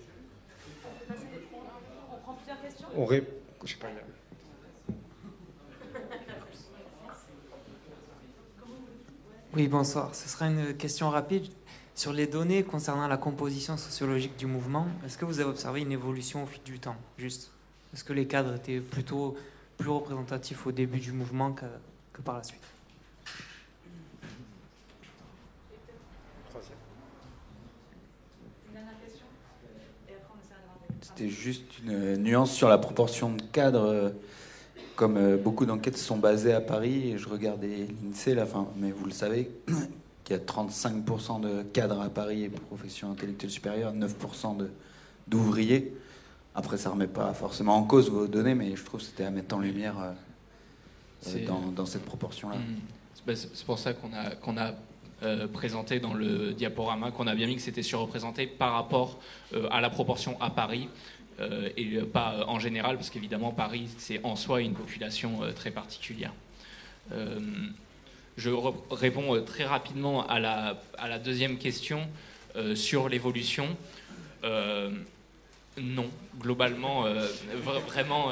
On 1.09 2.17
prend 2.17 2.33
plusieurs 2.33 2.61
questions 2.61 2.87
On 2.95 3.05
ré... 3.05 3.23
Je 3.63 3.71
sais 3.71 3.77
pas. 3.77 3.87
il 3.89 3.95
y 3.95 3.99
a- 3.99 4.01
Oui, 9.53 9.67
bonsoir. 9.67 10.15
Ce 10.15 10.29
sera 10.29 10.47
une 10.47 10.77
question 10.77 11.09
rapide. 11.09 11.43
Sur 11.93 12.13
les 12.13 12.25
données 12.25 12.63
concernant 12.63 13.09
la 13.09 13.17
composition 13.17 13.75
sociologique 13.75 14.37
du 14.37 14.45
mouvement, 14.45 14.87
est-ce 15.05 15.17
que 15.17 15.25
vous 15.25 15.41
avez 15.41 15.49
observé 15.49 15.81
une 15.81 15.91
évolution 15.91 16.43
au 16.43 16.45
fil 16.45 16.63
du 16.63 16.79
temps? 16.79 16.95
Juste. 17.17 17.51
Est-ce 17.93 18.05
que 18.05 18.13
les 18.13 18.27
cadres 18.27 18.55
étaient 18.55 18.79
plutôt 18.79 19.35
plus 19.77 19.89
représentatifs 19.89 20.65
au 20.65 20.71
début 20.71 20.99
du 20.99 21.11
mouvement 21.11 21.51
que, 21.51 21.65
que 22.13 22.21
par 22.21 22.37
la 22.37 22.43
suite? 22.43 22.61
C'était 31.01 31.29
juste 31.29 31.79
une 31.79 31.91
euh, 31.91 32.15
nuance 32.15 32.53
sur 32.53 32.69
la 32.69 32.77
proportion 32.77 33.33
de 33.33 33.41
cadres. 33.41 34.13
Euh, 35.01 35.07
Comme 35.07 35.17
euh, 35.17 35.37
beaucoup 35.37 35.65
d'enquêtes 35.65 35.97
sont 35.97 36.17
basées 36.17 36.53
à 36.53 36.61
Paris, 36.61 37.11
et 37.11 37.17
je 37.17 37.27
regardais 37.27 37.87
l'INSEE, 38.03 38.35
là, 38.35 38.45
fin, 38.45 38.67
mais 38.77 38.91
vous 38.91 39.05
le 39.05 39.11
savez, 39.11 39.49
qu'il 40.23 40.35
y 40.35 40.39
a 40.39 40.43
35% 40.43 41.41
de 41.41 41.63
cadres 41.63 42.01
à 42.01 42.09
Paris 42.09 42.43
et 42.43 42.49
profession 42.49 43.11
intellectuelle 43.11 43.51
supérieure, 43.51 43.93
9% 43.93 44.57
de- 44.57 44.69
d'ouvriers. 45.27 45.93
Après, 46.53 46.77
ça 46.77 46.89
remet 46.89 47.07
pas 47.07 47.33
forcément 47.33 47.75
en 47.77 47.83
cause 47.83 48.09
vos 48.09 48.27
données, 48.27 48.55
mais 48.55 48.75
je 48.75 48.83
trouve 48.83 48.99
que 48.99 49.05
c'était 49.05 49.23
à 49.23 49.31
mettre 49.31 49.55
en 49.55 49.59
lumière 49.59 49.95
euh, 49.99 50.11
C'est- 51.21 51.45
dans, 51.45 51.61
dans 51.75 51.85
cette 51.85 52.03
proportion-là. 52.05 52.57
Mm. 52.57 52.61
C'est 53.15 53.25
bah, 53.25 53.35
c'est- 53.35 53.49
c'est 53.53 53.65
pour 53.65 53.79
ça 53.79 53.93
qu'on 53.93 54.11
a, 54.13 54.35
qu'on 54.35 54.57
a 54.57 54.73
euh, 55.23 55.47
présenté 55.47 55.99
dans 55.99 56.13
le 56.15 56.51
diaporama, 56.53 57.11
qu'on 57.11 57.27
a 57.27 57.35
bien 57.35 57.45
mis 57.45 57.55
que 57.55 57.61
c'était 57.61 57.83
surreprésenté 57.83 58.47
par 58.47 58.73
rapport 58.73 59.19
euh, 59.53 59.67
à 59.69 59.79
la 59.79 59.89
proportion 59.91 60.35
à 60.41 60.49
Paris. 60.49 60.89
Euh, 61.39 61.69
et 61.77 61.95
euh, 61.95 62.05
pas 62.05 62.35
euh, 62.35 62.43
en 62.47 62.59
général, 62.59 62.97
parce 62.97 63.09
qu'évidemment 63.09 63.51
Paris, 63.51 63.89
c'est 63.97 64.19
en 64.23 64.35
soi 64.35 64.61
une 64.61 64.73
population 64.73 65.41
très 65.55 65.71
particulière. 65.71 66.33
Je 68.37 68.49
réponds 68.91 69.41
très 69.43 69.65
rapidement 69.65 70.25
à 70.27 70.39
la, 70.39 71.19
deuxième 71.19 71.57
question 71.57 72.07
sur 72.75 73.09
l'évolution. 73.09 73.75
Non, 74.43 76.09
globalement, 76.39 77.05
vra- 77.05 77.81
vraiment, 77.85 78.31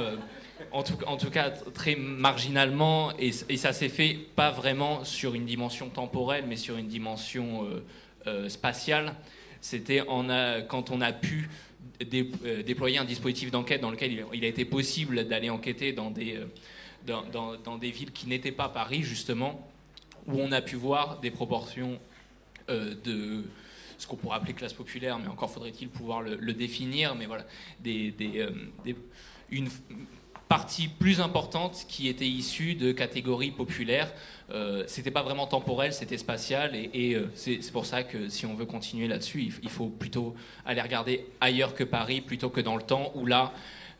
en, 0.72 0.84
tout, 0.84 1.30
cas 1.30 1.50
très 1.50 1.96
marginalement, 1.96 3.12
et, 3.18 3.32
ça 3.32 3.74
s'est 3.74 3.90
fait 3.90 4.18
pas 4.36 4.52
vraiment 4.52 5.04
sur 5.04 5.36
une 5.36 5.46
dimension 5.46 5.90
temporelle, 5.90 6.46
mais 6.48 6.56
sur 6.56 6.78
une 6.78 6.88
dimension 6.88 7.68
spatiale. 8.48 9.16
C'était 9.60 10.02
quand 10.70 10.92
on 10.92 11.02
a 11.02 11.12
pu 11.12 11.50
dé- 12.06 12.30
euh, 12.46 12.64
déployer 12.64 12.98
un 12.98 13.06
dispositif 13.06 13.52
d'enquête 13.52 13.82
dans 13.82 13.92
lequel 13.92 14.26
il, 14.34 14.44
a 14.46 14.48
été 14.48 14.66
possible 14.66 15.28
d'aller 15.28 15.50
enquêter 15.50 15.94
dans 15.94 16.12
des, 16.12 16.36
euh, 16.38 16.46
dans, 17.06 17.24
dans- 17.24 17.56
des 17.78 17.92
villes 17.92 18.12
qui 18.12 18.28
n'étaient 18.28 18.52
pas 18.52 18.70
Paris, 18.70 19.04
justement, 19.04 19.70
où 20.28 20.40
on 20.40 20.52
a 20.52 20.62
pu 20.62 20.76
voir 20.76 21.20
des 21.20 21.32
proportions 21.32 22.00
euh, 22.70 22.94
de 23.04 23.44
ce 23.98 24.08
qu'on 24.08 24.16
pourrait 24.16 24.38
appeler 24.38 24.54
classe 24.54 24.74
populaire, 24.74 25.20
mais 25.20 25.28
encore 25.28 25.52
faudrait-il 25.52 25.90
pouvoir 25.90 26.22
le, 26.22 26.36
définir, 26.54 27.16
mais 27.16 27.26
voilà, 27.26 27.46
des, 27.82 28.12
des, 28.12 28.46
des- 28.86 28.96
une 29.50 29.68
partie 30.50 30.88
plus 30.88 31.22
importante 31.22 31.86
qui 31.88 32.08
était 32.08 32.28
issue 32.28 32.74
de 32.74 32.92
catégories 32.92 33.52
populaires. 33.52 34.12
Euh, 34.50 34.84
c'était 34.88 35.12
pas 35.12 35.22
vraiment 35.22 35.46
temporel, 35.46 35.94
c'était 35.94 36.18
spatial, 36.18 36.76
et, 36.76 37.14
euh, 37.14 37.30
c'est 37.36 37.72
pour 37.72 37.86
ça 37.86 38.02
que 38.02 38.30
si 38.30 38.48
on 38.48 38.56
veut 38.56 38.66
continuer 38.66 39.08
là-dessus, 39.08 39.54
il, 39.62 39.70
faut 39.70 39.88
plutôt 39.88 40.36
aller 40.66 40.82
regarder 40.82 41.28
ailleurs 41.40 41.76
que 41.76 41.84
Paris, 41.84 42.22
plutôt 42.22 42.50
que 42.50 42.62
dans 42.62 42.76
le 42.76 42.82
temps 42.82 43.12
où 43.14 43.28
là, 43.28 43.54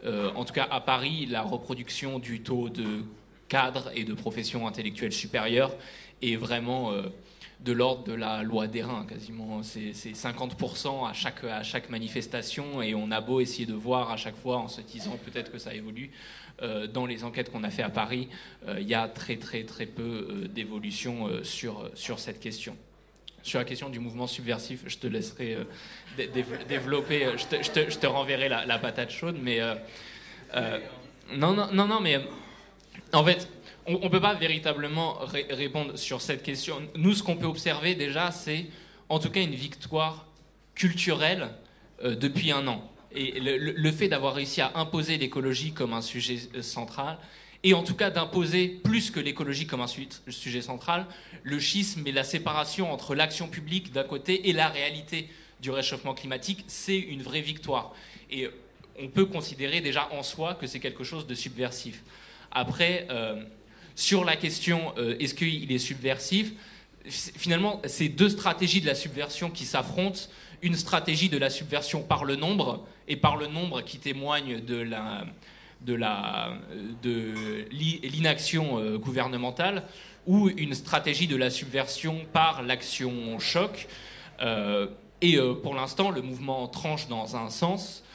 euh, 0.06 0.32
en 0.36 0.44
tout 0.44 0.54
cas 0.54 0.68
à 0.72 0.82
Paris, 0.82 1.28
la 1.28 1.44
reproduction 1.44 2.18
du 2.18 2.42
taux 2.42 2.70
de 2.70 3.04
cadres 3.48 3.92
et 3.94 4.04
de 4.04 4.16
professions 4.16 4.68
intellectuelles 4.68 5.14
supérieures 5.14 5.76
est 6.24 6.36
vraiment 6.36 6.92
euh, 6.92 7.04
de 7.60 7.74
l'ordre 7.74 8.04
de 8.06 8.14
la 8.14 8.42
loi 8.44 8.68
des 8.68 8.82
reins, 8.84 9.06
quasiment. 9.06 9.64
C'est 9.64 9.94
c'est 9.94 10.12
50% 10.14 11.10
à 11.10 11.14
chaque, 11.14 11.44
à 11.44 11.62
chaque 11.64 11.90
manifestation, 11.90 12.82
et 12.82 12.96
on 12.96 13.12
a 13.12 13.20
beau 13.22 13.42
essayer 13.42 13.66
de 13.66 13.74
voir 13.74 14.12
à 14.12 14.18
chaque 14.18 14.38
fois 14.38 14.58
en 14.58 14.68
se 14.68 14.82
disant 14.82 15.18
peut-être 15.26 15.52
que 15.52 15.58
ça 15.60 15.74
évolue. 15.74 16.12
euh, 16.62 16.88
dans 16.88 17.06
les 17.06 17.24
enquêtes 17.24 17.52
qu'on 17.52 17.64
a 17.64 17.70
fait 17.70 17.84
à 17.84 17.90
Paris, 17.90 18.28
euh, 18.68 18.80
il 18.82 18.88
y 18.88 18.94
a 18.94 19.08
très 19.08 19.38
très 19.38 19.64
très 19.64 19.86
peu 19.86 20.04
euh, 20.44 20.48
d'évolution 20.48 21.30
sur, 21.44 21.90
sur 21.96 22.20
cette 22.20 22.40
question. 22.42 22.76
Sur 23.44 23.60
la 23.60 23.66
question 23.66 23.90
du 23.90 24.00
mouvement 24.00 24.28
subversif, 24.28 24.82
je 24.86 24.98
te 24.98 25.08
laisserai 25.08 25.58
dé- 26.18 26.28
dé- 26.28 26.44
développer, 26.68 27.30
je 27.38 27.46
te, 27.46 27.64
je 27.64 27.72
te- 27.72 27.90
je 27.90 27.98
te 27.98 28.08
renverrai 28.08 28.50
la, 28.50 28.66
la 28.66 28.78
patate 28.80 29.10
chaude, 29.12 29.38
mais... 29.42 29.60
non, 31.36 31.54
non, 31.54 31.68
non, 31.72 31.88
non, 31.88 32.00
mais 32.02 32.20
en 33.14 33.24
fait, 33.24 33.48
on 33.96 34.06
ne 34.06 34.10
peut 34.10 34.22
pas 34.22 34.36
véritablement 34.36 35.14
ré- 35.22 35.48
répondre 35.50 35.98
sur 35.98 36.22
cette 36.22 36.44
question. 36.44 36.82
Nous, 36.96 37.14
ce 37.14 37.24
qu'on 37.24 37.38
peut 37.38 37.48
observer 37.48 37.96
déjà, 37.96 38.32
c'est 38.32 38.68
en 39.10 39.20
tout 39.20 39.30
cas 39.32 39.42
une 39.42 39.56
victoire 39.56 40.28
culturelle 40.76 41.50
euh, 42.04 42.16
depuis 42.16 42.52
un 42.52 42.68
an. 42.68 42.90
Et 43.12 43.40
le 43.40 43.92
fait 43.92 44.08
d'avoir 44.08 44.36
réussi 44.36 44.62
à 44.62 44.72
imposer 44.76 45.18
l'écologie 45.18 45.74
comme 45.74 45.94
un 45.94 46.02
sujet 46.02 46.38
euh, 46.56 46.62
central 46.62 47.18
et 47.64 47.74
en 47.74 47.84
tout 47.84 47.96
cas 47.96 48.12
d'imposer 48.12 48.68
plus 48.84 49.12
que 49.12 49.20
l'écologie 49.20 49.66
comme 49.68 49.82
un 49.82 49.88
sujet 49.88 50.62
central, 50.62 51.08
le 51.44 51.60
schisme 51.60 52.06
et 52.08 52.12
la 52.12 52.24
séparation 52.24 52.94
entre 52.94 53.16
l'action 53.16 53.48
publique 53.50 53.92
d'un 53.92 54.04
côté 54.04 54.48
et 54.48 54.54
la 54.54 54.70
réalité 54.70 55.28
du 55.60 55.72
réchauffement 55.72 56.14
climatique, 56.14 56.64
c'est 56.68 56.98
une 56.98 57.22
vraie 57.22 57.42
victoire. 57.42 57.94
Et 58.32 58.48
on 59.02 59.08
peut 59.08 59.26
considérer 59.26 59.82
déjà 59.82 60.08
en 60.14 60.24
soi 60.24 60.54
que 60.54 60.68
c'est 60.68 60.80
quelque 60.80 61.04
chose 61.04 61.28
de 61.28 61.36
subversif. 61.36 62.02
Après, 62.52 63.08
euh, 63.10 63.44
sur 64.00 64.24
la 64.24 64.38
question 64.38 64.94
euh, 64.98 65.18
est-ce 65.20 65.36
qu'il 65.36 65.70
est 65.72 65.78
subversif, 65.78 66.54
finalement, 67.06 67.82
c'est 67.86 68.08
deux 68.08 68.30
stratégies 68.30 68.80
de 68.80 68.86
la 68.86 68.96
subversion 68.96 69.52
qui 69.52 69.66
s'affrontent. 69.66 70.22
Une 70.62 70.76
stratégie 70.76 71.28
de 71.28 71.38
la 71.38 71.50
subversion 71.50 72.02
par 72.02 72.24
le 72.24 72.38
nombre, 72.38 72.86
et 73.10 73.18
par 73.18 73.36
le 73.36 73.48
nombre 73.48 73.82
qui 73.82 74.00
témoigne 74.00 74.62
de 74.62 74.86
l'inaction 78.04 78.80
euh, 78.80 78.98
gouvernementale 78.98 79.84
ou 80.26 80.50
une 80.50 80.74
stratégie 80.76 81.28
de 81.28 81.36
la 81.36 81.50
subversion 81.50 82.26
par 82.32 82.62
l'action 82.62 83.38
choc. 83.40 83.88
Euh, 84.40 84.88
et 85.22 85.38
pour 85.62 85.76
l'instant, 85.76 86.12
le 86.12 86.22
mouvement 86.22 86.70
tranche 86.70 87.10
dans 87.10 87.36
un 87.36 87.50
sens. 87.50 88.06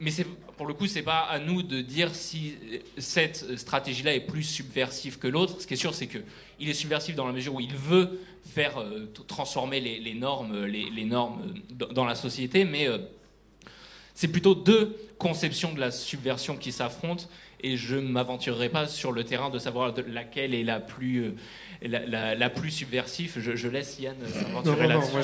Mais 0.00 0.10
pour 0.56 0.66
le 0.66 0.74
coup, 0.74 0.86
c'est 0.86 1.02
pas 1.02 1.20
à 1.20 1.38
nous 1.38 1.62
de 1.62 1.80
dire 1.80 2.14
si 2.14 2.54
cette 2.98 3.58
stratégie-là 3.58 4.14
est 4.14 4.20
plus 4.20 4.42
subversive 4.42 5.18
que 5.18 5.26
l'autre. 5.26 5.60
Ce 5.60 5.66
qui 5.66 5.74
est 5.74 5.78
sûr, 5.78 5.94
c'est 5.94 6.06
qu'il 6.06 6.68
est 6.68 6.74
subversif 6.74 7.14
dans 7.16 7.26
la 7.26 7.32
mesure 7.32 7.54
où 7.54 7.60
il 7.60 7.74
veut 7.74 8.20
faire 8.44 8.82
transformer 9.26 9.80
les, 9.80 10.14
normes, 10.14 10.64
les, 10.64 11.04
normes 11.04 11.54
dans 11.92 12.04
la 12.04 12.14
société, 12.14 12.64
mais 12.64 12.88
c'est 14.14 14.28
plutôt 14.28 14.54
deux 14.54 14.96
conceptions 15.18 15.72
de 15.72 15.80
la 15.80 15.90
subversion 15.90 16.56
qui 16.56 16.72
s'affrontent 16.72 17.26
et 17.60 17.76
je 17.76 17.96
ne 17.96 18.08
m'aventurerai 18.08 18.68
pas 18.68 18.86
sur 18.86 19.12
le 19.12 19.24
terrain 19.24 19.50
de 19.50 19.58
savoir 19.58 19.94
laquelle 20.08 20.54
est 20.54 20.62
la 20.62 20.80
plus, 20.80 21.34
euh, 21.84 22.34
la, 22.36 22.50
plus 22.50 22.70
subversive. 22.70 23.34
Je, 23.38 23.68
laisse 23.68 23.98
Yann 23.98 24.16
s'aventurer 24.32 24.86
là-dessus. 24.86 25.06
Non, 25.08 25.12
moi 25.12 25.22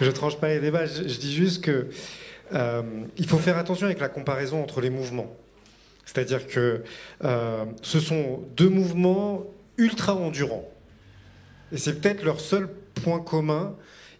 je 0.00 0.04
ne 0.04 0.10
tranche 0.10 0.38
pas 0.38 0.48
les 0.48 0.60
débats. 0.60 0.86
Je, 0.86 1.02
dis 1.02 1.34
juste 1.34 1.62
que 1.64 1.88
euh, 2.54 2.82
il 3.16 3.26
faut 3.26 3.38
faire 3.38 3.58
attention 3.58 3.86
avec 3.86 4.00
la 4.00 4.08
comparaison 4.08 4.62
entre 4.62 4.80
les 4.80 4.90
mouvements. 4.90 5.34
C'est-à-dire 6.04 6.46
que 6.46 6.82
euh, 7.24 7.64
ce 7.82 8.00
sont 8.00 8.42
deux 8.56 8.68
mouvements 8.68 9.44
ultra 9.78 10.14
endurants. 10.14 10.68
Et 11.72 11.78
c'est 11.78 12.00
peut-être 12.00 12.24
leur 12.24 12.40
seul 12.40 12.68
point 13.02 13.20
commun 13.20 13.74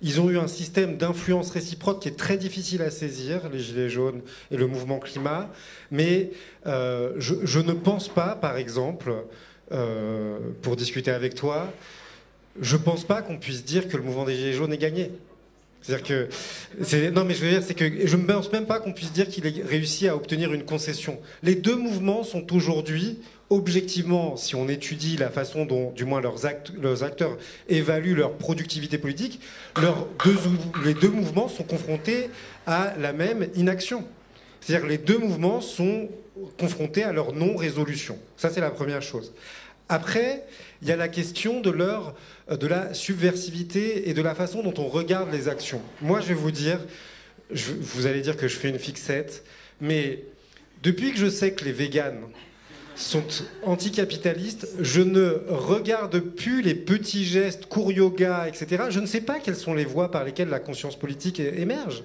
ils 0.05 0.21
ont 0.21 0.31
eu 0.31 0.37
un 0.37 0.49
système 0.49 0.97
d'influence 0.97 1.53
réciproque 1.53 2.03
qui 2.03 2.09
est 2.09 2.19
très 2.19 2.37
difficile 2.37 2.83
à 2.83 2.91
saisir, 2.91 3.49
les 3.53 3.61
Gilets 3.61 3.89
jaunes 3.89 4.21
et 4.51 4.57
le 4.57 4.67
mouvement 4.67 4.99
climat. 4.99 5.49
Mais 5.93 6.33
euh, 6.67 7.13
je, 7.19 7.61
ne 7.61 7.73
pense 7.73 8.09
pas, 8.09 8.35
par 8.35 8.57
exemple, 8.57 9.15
pour 10.61 10.75
discuter 10.75 11.13
avec 11.13 11.37
toi, 11.37 11.73
je 12.61 12.77
ne 12.77 12.83
pense 12.83 13.05
pas 13.05 13.23
qu'on 13.23 13.39
puisse 13.39 13.65
dire 13.65 13.87
que 13.87 13.97
le 13.97 14.03
mouvement 14.03 14.25
des 14.25 14.35
Gilets 14.35 14.55
jaunes 14.55 14.73
est 14.73 14.79
gagné. 14.79 15.13
C'est-à-dire 15.83 16.07
que, 16.07 17.11
non 17.11 17.25
mais 17.25 17.35
je 17.35 17.45
veux 17.45 17.51
dire, 17.51 17.63
c'est 17.63 17.75
que 17.75 18.07
je 18.07 18.17
ne 18.17 18.25
pense 18.25 18.53
même 18.53 18.67
pas 18.67 18.79
qu'on 18.79 18.93
puisse 18.93 19.13
dire 19.13 19.29
qu'il 19.29 19.47
ait 19.47 19.63
réussi 19.63 20.09
à 20.09 20.15
obtenir 20.15 20.53
une 20.53 20.65
concession. 20.65 21.19
Les 21.43 21.57
deux 21.57 21.77
mouvements 21.77 22.23
sont 22.23 22.53
aujourd'hui 22.55 23.19
objectivement, 23.53 24.37
si 24.37 24.55
on 24.55 24.69
étudie 24.69 25.17
la 25.19 25.29
façon 25.29 25.67
dont, 25.67 25.91
du 25.91 26.05
moins, 26.05 26.23
leurs, 26.23 27.05
acteurs 27.05 27.37
évaluent 27.69 28.15
leur 28.15 28.33
productivité 28.33 28.97
politique, 28.97 29.41
les 30.85 30.95
deux 30.95 31.11
mouvements 31.11 31.49
sont 31.49 31.65
confrontés 31.65 32.31
à 32.67 32.95
la 32.99 33.13
même 33.13 33.49
inaction. 33.55 34.05
C'est-à-dire 34.61 34.87
les 34.89 34.99
deux 34.99 35.19
mouvements 35.19 35.61
sont 35.61 36.09
confrontés 36.59 37.03
à 37.03 37.13
leur 37.13 37.35
non-résolution. 37.35 38.19
Ça, 38.37 38.49
c'est 38.49 38.61
la 38.61 38.71
première 38.71 39.03
chose. 39.03 39.35
Après, 39.89 40.45
il 40.81 40.89
y 40.89 40.93
a 40.93 40.97
la 40.97 41.09
question 41.09 41.61
de 41.61 41.71
leur, 41.71 42.15
de 42.51 42.67
la 42.67 42.95
subversivité 42.95 44.09
et 44.09 44.15
de 44.15 44.23
la 44.23 44.35
façon 44.35 44.63
dont 44.63 44.75
on 44.79 44.89
regarde 44.89 45.33
les 45.33 45.49
actions. 45.49 45.83
Moi, 46.01 46.21
je 46.21 46.29
vais 46.29 46.35
vous 46.35 46.51
dire, 46.51 46.79
vous 47.51 48.07
allez 48.07 48.21
dire 48.21 48.37
que 48.37 48.49
je 48.49 48.57
fais 48.57 48.69
une 48.69 48.79
fixette, 48.79 49.45
mais 49.81 50.25
depuis 50.83 51.13
que 51.13 51.19
je 51.19 51.29
sais 51.29 51.53
que 51.53 51.65
les 51.65 51.73
véganes 51.73 52.23
sont 52.95 53.25
anticapitalistes. 53.63 54.69
Je 54.81 55.01
ne 55.01 55.43
regarde 55.49 56.19
plus 56.21 56.63
les 56.63 56.75
petits 56.75 57.25
gestes, 57.25 57.67
cours 57.67 57.93
yoga, 57.93 58.49
etc. 58.49 58.85
Je 58.91 59.01
ne 59.01 59.07
sais 59.07 59.21
pas 59.21 59.39
quelles 59.41 59.57
sont 59.57 59.75
les 59.75 59.85
voies 59.85 60.11
par 60.11 60.25
lesquelles 60.25 60.49
la 60.49 60.61
conscience 60.61 60.99
politique 60.99 61.41
émerge. 61.41 62.05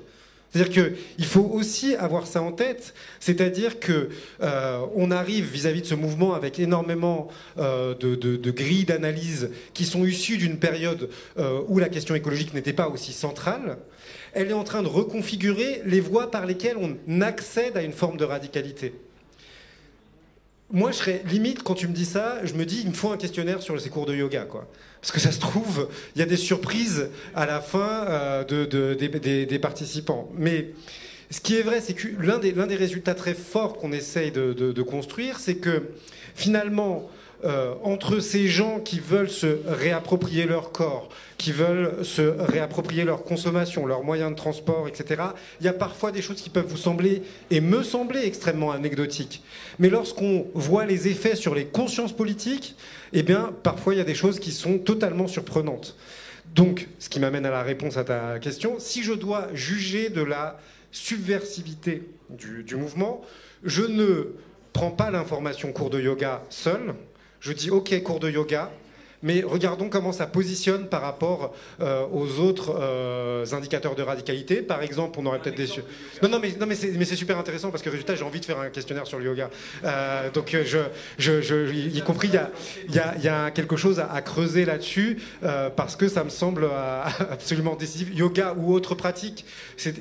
C'est-à-dire 0.54 0.94
qu'il 1.18 1.26
faut 1.26 1.50
aussi 1.54 1.96
avoir 1.96 2.26
ça 2.26 2.42
en 2.42 2.52
tête, 2.52 2.94
c'est-à-dire 3.20 3.80
que 3.80 4.10
euh, 4.42 4.86
arrive 5.12 5.46
vis-à-vis 5.46 5.82
de 5.82 5.88
ce 5.88 5.96
mouvement 5.96 6.34
avec 6.34 6.60
énormément 6.60 7.28
euh, 7.58 7.94
de, 7.96 8.52
grilles 8.52 8.86
d'analyse 8.86 9.52
qui 9.74 9.86
sont 9.86 10.06
issues 10.06 10.38
d'une 10.38 10.58
période 10.58 11.10
euh, 11.38 11.62
où 11.68 11.80
la 11.80 11.90
question 11.90 12.16
écologique 12.16 12.54
n'était 12.54 12.74
pas 12.74 12.88
aussi 12.88 13.14
centrale. 13.14 13.78
Elle 14.34 14.50
est 14.50 14.54
en 14.54 14.64
train 14.64 14.84
de 14.84 14.88
reconfigurer 14.88 15.82
les 15.86 16.00
voies 16.00 16.32
par 16.32 16.46
lesquelles 16.46 16.78
on 16.78 17.22
accède 17.22 17.76
à 17.76 17.84
une 17.84 17.94
forme 17.94 18.18
de 18.18 18.26
radicalité. 18.26 18.94
Moi, 20.70 20.92
je 20.92 20.98
serais 20.98 21.24
limite 21.30 21.64
quand 21.64 21.76
tu 21.76 21.88
me 21.88 21.94
dis 21.94 22.06
ça, 22.06 22.40
je 22.44 22.54
me 22.54 22.66
dis 22.66 22.82
il 22.84 22.90
me 22.90 22.94
faut 22.94 23.10
un 23.10 23.18
questionnaire 23.18 23.62
sur 23.62 23.80
ces 23.80 23.90
cours 23.90 24.06
de 24.06 24.14
yoga, 24.14 24.44
quoi. 24.44 24.68
Parce 25.00 25.14
que 25.14 25.20
ça 25.20 25.32
se 25.32 25.40
trouve, 25.40 25.88
il 26.16 26.20
y 26.20 26.22
a 26.22 26.26
des 26.26 26.36
surprises 26.36 27.10
à 27.34 27.46
la 27.46 27.62
fin 27.62 28.06
euh, 28.08 28.44
de, 28.44 28.94
des, 28.94 29.60
participants. 29.60 30.30
Mais 30.36 30.72
ce 31.32 31.40
qui 31.40 31.56
est 31.56 31.62
vrai, 31.62 31.80
c'est 31.80 31.94
que 31.94 32.10
l'un 32.20 32.40
des, 32.40 32.52
des, 32.52 32.76
résultats 32.76 33.16
très 33.16 33.34
forts 33.34 33.78
qu'on 33.78 33.94
essaye 33.94 34.32
de, 34.32 34.82
construire, 34.82 35.40
c'est 35.40 35.56
que 35.56 35.84
finalement, 36.36 37.10
euh, 37.46 37.76
entre 37.84 38.20
ces 38.20 38.48
gens 38.48 38.80
qui 38.80 39.00
veulent 39.00 39.30
se 39.30 39.60
réapproprier 39.68 40.46
leur 40.46 40.72
corps, 40.72 41.10
qui 41.38 41.52
veulent 41.52 42.04
se 42.04 42.22
réapproprier 42.22 43.04
leur 43.04 43.24
consommation, 43.24 43.86
leurs 43.86 44.04
moyens 44.04 44.32
de 44.32 44.36
transport, 44.36 44.88
etc., 44.88 45.22
il 45.62 45.66
y 45.68 45.70
a 45.70 45.74
parfois 45.74 46.12
des 46.12 46.24
choses 46.24 46.42
qui 46.42 46.50
peuvent 46.50 46.66
vous 46.66 46.78
sembler, 46.78 47.22
et 47.52 47.62
me 47.62 47.84
sembler, 47.84 48.22
extrêmement 48.26 48.72
anecdotiques. 48.72 49.44
Mais 49.78 49.90
lorsqu'on 49.90 50.48
voit 50.56 50.86
les 50.88 51.08
effets 51.10 51.36
sur 51.36 51.54
les 51.54 51.66
consciences 51.66 52.12
politiques, 52.12 52.76
eh 53.14 53.22
bien, 53.22 53.54
parfois 53.62 53.94
il 53.94 53.98
y 53.98 54.02
a 54.02 54.06
des 54.06 54.16
choses 54.16 54.40
qui 54.40 54.52
sont 54.52 54.80
totalement 54.80 55.28
surprenantes. 55.28 55.96
Donc, 56.56 56.88
ce 56.98 57.08
qui 57.08 57.20
m'amène 57.20 57.46
à 57.46 57.52
la 57.52 57.62
réponse 57.62 57.98
à 57.98 58.04
ta 58.04 58.40
question, 58.40 58.78
si 58.80 59.04
je 59.04 59.14
dois 59.14 59.50
juger 59.54 60.10
de 60.10 60.24
la 60.24 60.60
subversivité 60.92 62.02
du, 62.32 62.64
du 62.64 62.76
mouvement, 62.76 63.22
je 63.64 63.84
ne 63.84 64.34
prends 64.74 64.92
pas 64.92 65.12
l'information 65.12 65.72
cours 65.72 65.90
de 65.90 66.00
yoga 66.00 66.44
seul, 66.50 66.94
je 67.40 67.54
dis 67.54 67.70
ok, 67.70 68.02
cours 68.04 68.20
de 68.20 68.30
yoga, 68.30 68.72
mais 69.24 69.42
regardons 69.42 69.90
comment 69.90 70.12
ça 70.12 70.28
positionne 70.28 70.88
par 70.88 71.02
rapport 71.02 71.54
euh, 71.82 72.06
aux 72.12 72.40
autres 72.40 72.76
euh, 72.80 73.46
indicateurs 73.52 73.96
de 73.96 74.04
radicalité. 74.04 74.62
Par 74.62 74.84
exemple, 74.84 75.20
on 75.20 75.26
aurait 75.26 75.40
peut-être 75.40 75.58
des... 75.58 75.68
Non, 76.22 76.30
non, 76.30 76.40
mais, 76.40 76.54
non, 76.60 76.68
mais 76.68 76.76
c'est 76.76 77.16
super 77.16 77.38
intéressant 77.38 77.72
parce 77.72 77.82
que 77.82 77.90
résultat, 77.90 78.16
j'ai 78.16 78.24
envie 78.24 78.40
de 78.40 78.46
faire 78.46 78.60
un 78.60 78.70
questionnaire 78.70 79.08
sur 79.08 79.18
le 79.18 79.26
yoga. 79.26 79.50
Euh, 79.84 80.30
donc, 80.32 80.52
je, 80.52 80.80
je, 81.18 81.42
je, 81.42 81.74
y 81.74 82.02
compris, 82.02 82.28
il 82.28 82.36
y 82.36 82.38
a, 82.38 82.52
y, 82.90 83.00
a, 83.00 83.18
y 83.18 83.28
a, 83.28 83.52
quelque 83.52 83.76
chose 83.76 84.00
à, 84.00 84.22
creuser 84.22 84.66
là-dessus 84.66 85.20
parce 85.76 85.96
que 85.96 86.08
ça 86.08 86.24
me 86.24 86.30
semble 86.30 86.68
absolument 87.32 87.76
décisif. 87.76 88.10
Yoga 88.14 88.54
ou 88.58 88.74
autre 88.74 88.94
pratique. 88.94 89.46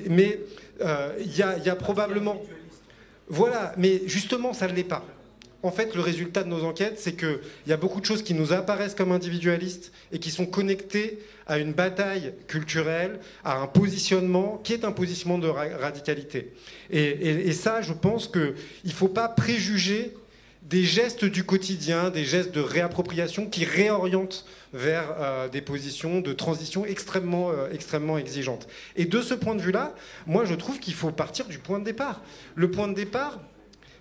Mais 0.09 0.39
il 1.19 1.35
y 1.35 1.41
a, 1.41 1.57
y 1.57 1.69
a 1.69 1.75
probablement... 1.75 2.41
Voilà, 3.29 3.73
mais 3.77 4.03
justement, 4.05 4.53
ça 4.53 4.67
ne 4.67 4.73
l'est 4.73 4.83
pas 4.83 5.03
en 5.63 5.71
fait, 5.71 5.95
le 5.95 6.01
résultat 6.01 6.43
de 6.43 6.49
nos 6.49 6.63
enquêtes, 6.63 6.99
c'est 6.99 7.13
qu'il 7.13 7.39
y 7.65 7.73
a 7.73 7.77
beaucoup 7.77 7.99
de 7.99 8.05
choses 8.05 8.21
qui 8.21 8.35
nous 8.35 8.53
apparaissent 8.53 8.93
comme 8.93 9.11
individualistes 9.11 9.91
et 10.11 10.19
qui 10.19 10.29
sont 10.29 10.45
connectées 10.45 11.19
à 11.47 11.57
une 11.57 11.73
bataille 11.73 12.33
culturelle, 12.47 13.19
à 13.43 13.57
un 13.57 13.67
positionnement 13.67 14.61
qui 14.63 14.73
est 14.73 14.85
un 14.85 14.91
positionnement 14.91 15.39
de 15.39 15.47
radicalité. 15.47 16.53
Et, 16.91 17.51
ça, 17.53 17.81
je 17.81 17.93
pense 17.93 18.27
qu'il 18.27 18.53
ne 18.85 18.91
faut 18.91 19.07
pas 19.07 19.29
préjuger 19.29 20.13
des 20.61 20.83
gestes 20.83 21.25
du 21.25 21.43
quotidien, 21.43 22.09
des 22.11 22.25
gestes 22.25 22.53
de 22.53 22.59
réappropriation 22.59 23.47
qui 23.47 23.63
réorientent 23.63 24.45
vers 24.73 25.15
euh, 25.17 25.47
des 25.47 25.61
positions 25.61 26.19
de 26.19 26.33
transition 26.33 26.85
extrêmement, 26.85 27.51
euh, 27.51 27.69
extrêmement 27.71 28.17
exigeantes. 28.17 28.67
Et 28.97 29.05
de 29.05 29.21
ce 29.21 29.33
point 29.33 29.55
de 29.55 29.61
vue-là, 29.61 29.95
moi 30.25 30.43
je 30.43 30.53
trouve 30.55 30.79
qu'il 30.79 30.93
faut 30.93 31.11
partir 31.11 31.45
du 31.45 31.57
point 31.57 31.79
de 31.79 31.85
départ. 31.85 32.21
Le 32.55 32.69
point 32.69 32.89
de 32.89 32.93
départ, 32.93 33.39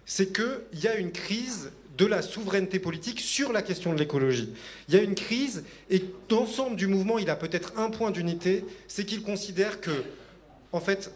c'est 0.06 0.32
qu'il 0.32 0.80
y 0.80 0.86
a 0.86 0.96
une 0.96 1.12
crise 1.12 1.72
de 1.98 2.06
la 2.06 2.22
souveraineté 2.22 2.78
politique 2.78 3.20
sur 3.20 3.52
la 3.52 3.62
question 3.62 3.92
de 3.92 3.98
l'écologie. 3.98 4.54
Il 4.88 4.94
y 4.94 4.98
a 4.98 5.02
une 5.02 5.14
crise 5.14 5.64
et 5.90 6.02
l'ensemble 6.30 6.76
du 6.76 6.86
mouvement, 6.86 7.18
il 7.18 7.28
a 7.28 7.36
peut-être 7.36 7.72
un 7.76 7.90
point 7.90 8.10
d'unité, 8.10 8.64
c'est 8.86 9.04
qu'il 9.04 9.22
considère 9.22 9.80
que, 9.80 9.90
en 10.72 10.80
fait, 10.80 11.10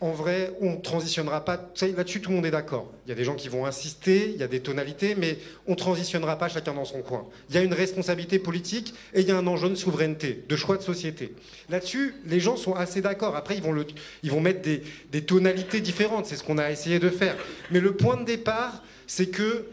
en 0.00 0.12
vrai, 0.12 0.52
on 0.60 0.72
ne 0.72 0.76
transitionnera 0.76 1.44
pas. 1.44 1.72
Là-dessus, 1.80 2.20
tout 2.20 2.30
le 2.30 2.36
monde 2.36 2.46
est 2.46 2.52
d'accord. 2.52 2.92
Il 3.04 3.08
y 3.08 3.12
a 3.12 3.16
des 3.16 3.24
gens 3.24 3.34
qui 3.34 3.48
vont 3.48 3.66
insister, 3.66 4.30
il 4.32 4.36
y 4.36 4.44
a 4.44 4.46
des 4.46 4.60
tonalités, 4.60 5.16
mais 5.16 5.38
on 5.66 5.72
ne 5.72 5.76
transitionnera 5.76 6.38
pas 6.38 6.48
chacun 6.48 6.72
dans 6.72 6.84
son 6.84 7.02
coin. 7.02 7.26
Il 7.48 7.56
y 7.56 7.58
a 7.58 7.62
une 7.62 7.74
responsabilité 7.74 8.38
politique 8.38 8.94
et 9.12 9.22
il 9.22 9.28
y 9.28 9.32
a 9.32 9.36
un 9.36 9.46
enjeu 9.48 9.68
de 9.68 9.74
souveraineté, 9.74 10.44
de 10.48 10.56
choix 10.56 10.76
de 10.76 10.82
société. 10.82 11.34
Là-dessus, 11.68 12.14
les 12.26 12.38
gens 12.38 12.56
sont 12.56 12.74
assez 12.74 13.00
d'accord. 13.00 13.34
Après, 13.34 13.56
ils 13.56 13.62
vont, 13.62 13.74
ils 14.22 14.30
vont 14.30 14.40
mettre 14.40 14.62
des, 14.62 15.22
tonalités 15.22 15.80
différentes. 15.80 16.26
C'est 16.26 16.36
ce 16.36 16.44
qu'on 16.44 16.58
a 16.58 16.70
essayé 16.70 17.00
de 17.00 17.10
faire. 17.10 17.36
Mais 17.72 17.80
le 17.80 17.96
point 17.96 18.16
de 18.16 18.24
départ, 18.24 18.84
c'est 19.08 19.26
que 19.26 19.66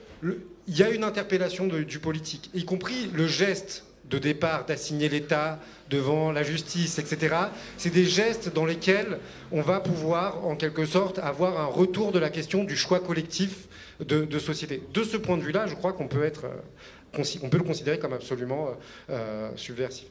il 0.68 0.76
y 0.76 0.82
a 0.82 0.90
une 0.90 1.04
interpellation 1.04 1.68
du 1.68 2.00
politique, 2.00 2.50
y 2.56 2.66
compris 2.66 3.12
le 3.14 3.28
geste 3.28 3.84
de 4.10 4.18
départ 4.18 4.66
d'assigner 4.66 5.10
l'État 5.10 5.60
devant 5.90 6.32
la 6.32 6.44
justice, 6.44 7.00
etc. 7.00 7.36
C'est 7.78 7.90
des 7.90 8.06
gestes 8.06 8.54
dans 8.54 8.66
lesquels 8.66 9.20
on 9.52 9.62
va 9.62 9.80
pouvoir, 9.80 10.46
en 10.46 10.56
quelque 10.56 10.86
sorte, 10.86 11.20
avoir 11.20 11.60
un 11.60 11.66
retour 11.66 12.12
de 12.12 12.20
la 12.20 12.30
question 12.30 12.64
du 12.64 12.76
choix 12.76 13.00
collectif 13.00 13.68
de, 14.00 14.40
société. 14.40 14.84
De 14.94 15.04
ce 15.04 15.18
point 15.18 15.38
de 15.38 15.44
vue-là, 15.44 15.68
je 15.68 15.76
crois 15.76 15.94
qu'on 15.94 16.08
peut, 16.08 16.24
être, 16.24 16.46
euh, 16.46 17.24
on 17.44 17.50
le 17.52 17.64
considérer 17.64 18.00
comme 18.00 18.14
absolument 18.14 18.68
euh, 18.68 18.72
euh, 19.12 19.52
subversif. 19.56 20.08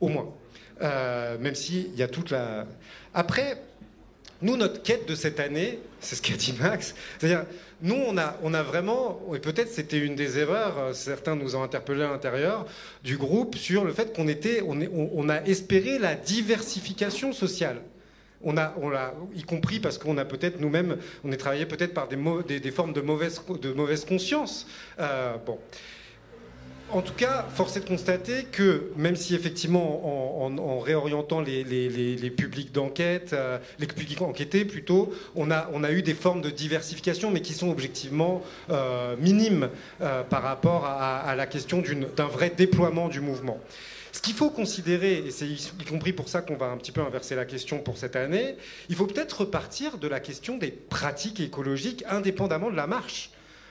Au 0.00 0.08
moins. 0.08 0.32
même 0.80 1.54
s'il 1.54 1.94
y 1.94 2.02
a 2.02 2.08
toute 2.08 2.30
la... 2.30 2.66
Après, 3.12 3.62
nous, 4.42 4.56
notre 4.56 4.82
quête 4.82 5.06
de 5.08 5.14
cette 5.14 5.40
année, 5.40 5.78
c'est 6.00 6.16
ce 6.16 6.22
qu'a 6.22 6.36
dit 6.36 6.54
Max, 6.58 6.94
c'est-à-dire, 7.18 7.44
nous, 7.82 7.94
on 7.94 8.16
a, 8.18 8.36
on 8.42 8.54
a 8.54 8.62
vraiment, 8.62 9.20
et 9.34 9.38
peut-être 9.38 9.70
c'était 9.70 9.98
une 9.98 10.14
des 10.14 10.38
erreurs, 10.38 10.78
euh, 10.78 10.92
certains 10.92 11.36
nous 11.36 11.56
ont 11.56 11.62
interpellés 11.62 12.02
à 12.02 12.10
l'intérieur 12.10 12.66
du 13.02 13.16
groupe, 13.16 13.56
sur 13.56 13.84
le 13.84 13.92
fait 13.92 14.14
qu'on 14.14 14.28
était, 14.28 14.62
on, 14.66 15.28
a 15.28 15.42
espéré 15.42 15.98
la 15.98 16.14
diversification 16.14 17.32
sociale. 17.32 17.80
On 18.42 18.56
a, 18.56 18.74
on 18.80 18.88
l'a, 18.88 19.12
y 19.34 19.42
compris 19.42 19.80
parce 19.80 19.98
qu'on 19.98 20.16
a 20.16 20.24
peut-être 20.24 20.60
nous-mêmes, 20.60 20.96
on 21.24 21.32
est 21.32 21.36
travaillé 21.36 21.66
peut-être 21.66 21.92
par 21.92 22.08
des, 22.08 22.60
des, 22.60 22.70
formes 22.70 22.94
de 22.94 23.02
mauvaise, 23.02 23.42
de 23.60 23.72
mauvaise 23.72 24.06
conscience. 24.06 24.66
Euh, 24.98 25.36
bon. 25.44 25.58
En 26.92 27.02
tout 27.02 27.12
cas, 27.12 27.46
force 27.54 27.76
est 27.76 27.80
de 27.80 27.86
constater 27.86 28.44
que, 28.50 28.90
même 28.96 29.14
si 29.14 29.36
effectivement, 29.36 30.44
en, 30.44 30.80
réorientant 30.80 31.40
les, 31.40 32.32
publics 32.36 32.72
d'enquête, 32.72 33.32
euh, 33.32 33.58
les 33.78 33.86
publics 33.86 34.20
enquêtés 34.22 34.64
plutôt, 34.64 35.12
on 35.36 35.50
a, 35.52 35.92
eu 35.92 36.02
des 36.02 36.14
formes 36.14 36.40
de 36.40 36.50
diversification, 36.50 37.30
mais 37.30 37.42
qui 37.42 37.52
sont 37.52 37.70
objectivement 37.70 38.42
euh, 38.70 39.14
minimes 39.18 39.68
euh, 40.00 40.24
par 40.24 40.42
rapport 40.42 40.84
à, 40.84 41.34
la 41.36 41.46
question 41.46 41.82
d'un 42.16 42.26
vrai 42.26 42.50
déploiement 42.50 43.08
du 43.08 43.20
mouvement. 43.20 43.58
Ce 44.10 44.20
qu'il 44.20 44.34
faut 44.34 44.50
considérer, 44.50 45.18
et 45.18 45.30
c'est 45.30 45.46
y 45.46 45.84
compris 45.88 46.12
pour 46.12 46.28
ça 46.28 46.42
qu'on 46.42 46.56
va 46.56 46.66
un 46.66 46.76
petit 46.76 46.90
peu 46.90 47.00
inverser 47.00 47.36
la 47.36 47.44
question 47.44 47.78
pour 47.78 47.98
cette 47.98 48.16
année, 48.16 48.56
il 48.88 48.96
faut 48.96 49.06
peut-être 49.06 49.42
repartir 49.42 49.98
de 49.98 50.08
la 50.08 50.18
question 50.18 50.58
des 50.58 50.72
pratiques 50.72 51.38
écologiques 51.38 52.02
indépendamment 52.08 52.70
de 52.70 52.76
la 52.76 52.88
marche 52.88 53.30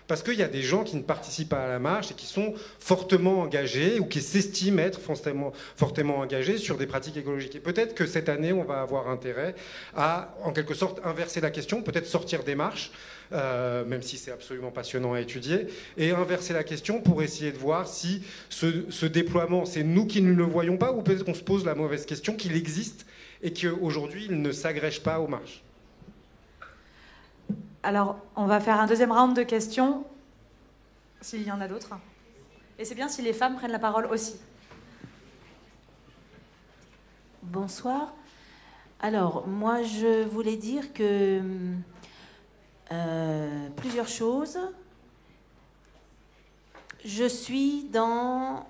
parce 0.09 0.23
qu'il 0.23 0.39
y 0.39 0.43
a 0.43 0.47
des 0.47 0.63
gens 0.63 0.83
qui 0.83 0.95
ne 0.95 1.03
participent 1.03 1.49
pas 1.49 1.65
à 1.65 1.67
la 1.67 1.77
marche 1.77 2.09
et 2.09 2.15
qui 2.15 2.25
sont 2.25 2.55
fortement 2.79 3.41
engagés 3.41 3.99
ou 3.99 4.05
qui 4.05 4.21
s'estiment 4.21 4.79
être 4.79 4.99
fortement, 4.99 6.17
engagés 6.17 6.57
sur 6.57 6.77
des 6.77 6.87
pratiques 6.87 7.15
écologiques. 7.15 7.53
Et 7.53 7.59
peut-être 7.59 7.93
que 7.93 8.07
cette 8.07 8.27
année, 8.27 8.51
on 8.51 8.63
va 8.63 8.81
avoir 8.81 9.07
intérêt 9.07 9.53
à, 9.95 10.35
en 10.43 10.51
quelque 10.51 10.73
sorte, 10.73 10.99
inverser 11.05 11.41
la 11.41 11.51
question, 11.51 11.83
peut-être 11.83 12.07
sortir 12.07 12.43
des 12.43 12.55
marches, 12.55 12.91
euh, 13.33 13.85
même 13.85 14.01
si 14.01 14.17
c'est 14.17 14.31
absolument 14.31 14.71
passionnant 14.71 15.13
à 15.13 15.21
étudier, 15.21 15.67
et 15.95 16.09
inverser 16.09 16.53
la 16.53 16.63
question 16.63 17.01
pour 17.01 17.21
essayer 17.21 17.51
de 17.51 17.59
voir 17.59 17.87
si 17.87 18.23
ce, 18.49 18.85
ce 18.89 19.05
déploiement, 19.05 19.65
c'est 19.65 19.83
nous 19.83 20.07
qui 20.07 20.23
ne 20.23 20.33
le 20.33 20.43
voyons 20.43 20.77
pas, 20.77 20.91
ou 20.91 21.03
peut-être 21.03 21.23
qu'on 21.23 21.35
se 21.35 21.43
pose 21.43 21.65
la 21.65 21.75
mauvaise 21.75 22.07
question 22.07 22.35
qu'il 22.35 22.55
existe 22.55 23.05
et 23.43 23.53
qu'aujourd'hui, 23.53 24.25
il 24.27 24.41
ne 24.41 24.51
s'agrège 24.51 25.01
pas 25.01 25.19
aux 25.19 25.27
marches. 25.27 25.61
Alors, 27.81 28.17
on 28.35 28.45
va 28.45 28.59
faire 28.59 28.79
un 28.79 28.87
deuxième 28.87 29.11
round 29.11 29.35
de 29.35 29.43
questions, 29.43 30.03
s'il 31.21 31.43
y 31.43 31.51
en 31.51 31.61
a 31.61 31.67
d'autres. 31.67 31.91
Et 32.77 32.83
c'est 32.83 32.95
bien 32.95 33.07
si 33.07 33.21
les 33.21 33.31
femmes 33.31 33.55
prennent 33.55 33.71
la 33.71 33.79
parole 33.79 34.05
aussi. 34.07 34.35
Bonsoir. 37.41 38.13
Alors, 38.99 39.47
moi, 39.47 39.81
je 39.83 40.25
voulais 40.25 40.57
dire 40.57 40.91
que 40.91 41.41
euh, 42.91 43.69
plusieurs 43.77 44.09
choses. 44.09 44.59
Je 47.05 47.23
suis 47.23 47.85
dans 47.85 48.65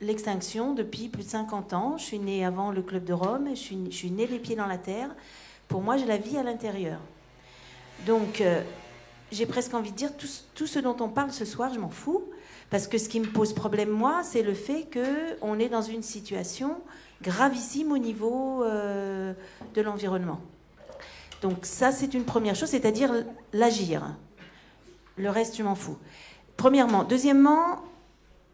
l'extinction 0.00 0.72
depuis 0.72 1.10
plus 1.10 1.24
de 1.24 1.28
50 1.28 1.74
ans. 1.74 1.98
Je 1.98 2.04
suis 2.04 2.18
née 2.18 2.42
avant 2.42 2.72
le 2.72 2.80
Club 2.80 3.04
de 3.04 3.12
Rome, 3.12 3.50
je 3.50 3.54
suis, 3.54 3.78
je 3.90 3.96
suis 3.96 4.10
née 4.10 4.26
les 4.26 4.38
pieds 4.38 4.56
dans 4.56 4.66
la 4.66 4.78
terre. 4.78 5.14
Pour 5.68 5.82
moi, 5.82 5.98
j'ai 5.98 6.06
la 6.06 6.16
vie 6.16 6.38
à 6.38 6.42
l'intérieur. 6.42 7.00
Donc, 8.06 8.40
euh, 8.40 8.62
j'ai 9.32 9.46
presque 9.46 9.74
envie 9.74 9.90
de 9.90 9.96
dire, 9.96 10.10
tout, 10.16 10.66
ce 10.66 10.78
dont 10.78 10.96
on 11.00 11.08
parle 11.08 11.32
ce 11.32 11.44
soir, 11.44 11.72
je 11.72 11.78
m'en 11.78 11.90
fous. 11.90 12.24
Parce 12.70 12.86
que 12.88 12.98
ce 12.98 13.08
qui 13.08 13.20
me 13.20 13.26
pose 13.26 13.52
problème, 13.52 13.90
moi, 13.90 14.22
c'est 14.22 14.42
le 14.42 14.54
fait 14.54 14.88
qu'on 14.92 15.58
est 15.58 15.68
dans 15.68 15.82
une 15.82 16.02
situation 16.02 16.76
gravissime 17.22 17.92
au 17.92 17.98
niveau 17.98 18.62
euh, 18.64 19.32
de 19.74 19.80
l'environnement. 19.80 20.40
Donc 21.42 21.58
ça, 21.62 21.92
c'est 21.92 22.14
une 22.14 22.24
première 22.24 22.54
chose, 22.54 22.70
c'est-à-dire 22.70 23.12
l'agir. 23.52 24.02
Le 25.16 25.30
reste, 25.30 25.56
je 25.56 25.62
m'en 25.62 25.74
fous. 25.74 25.98
Premièrement. 26.56 27.04
Deuxièmement, 27.04 27.82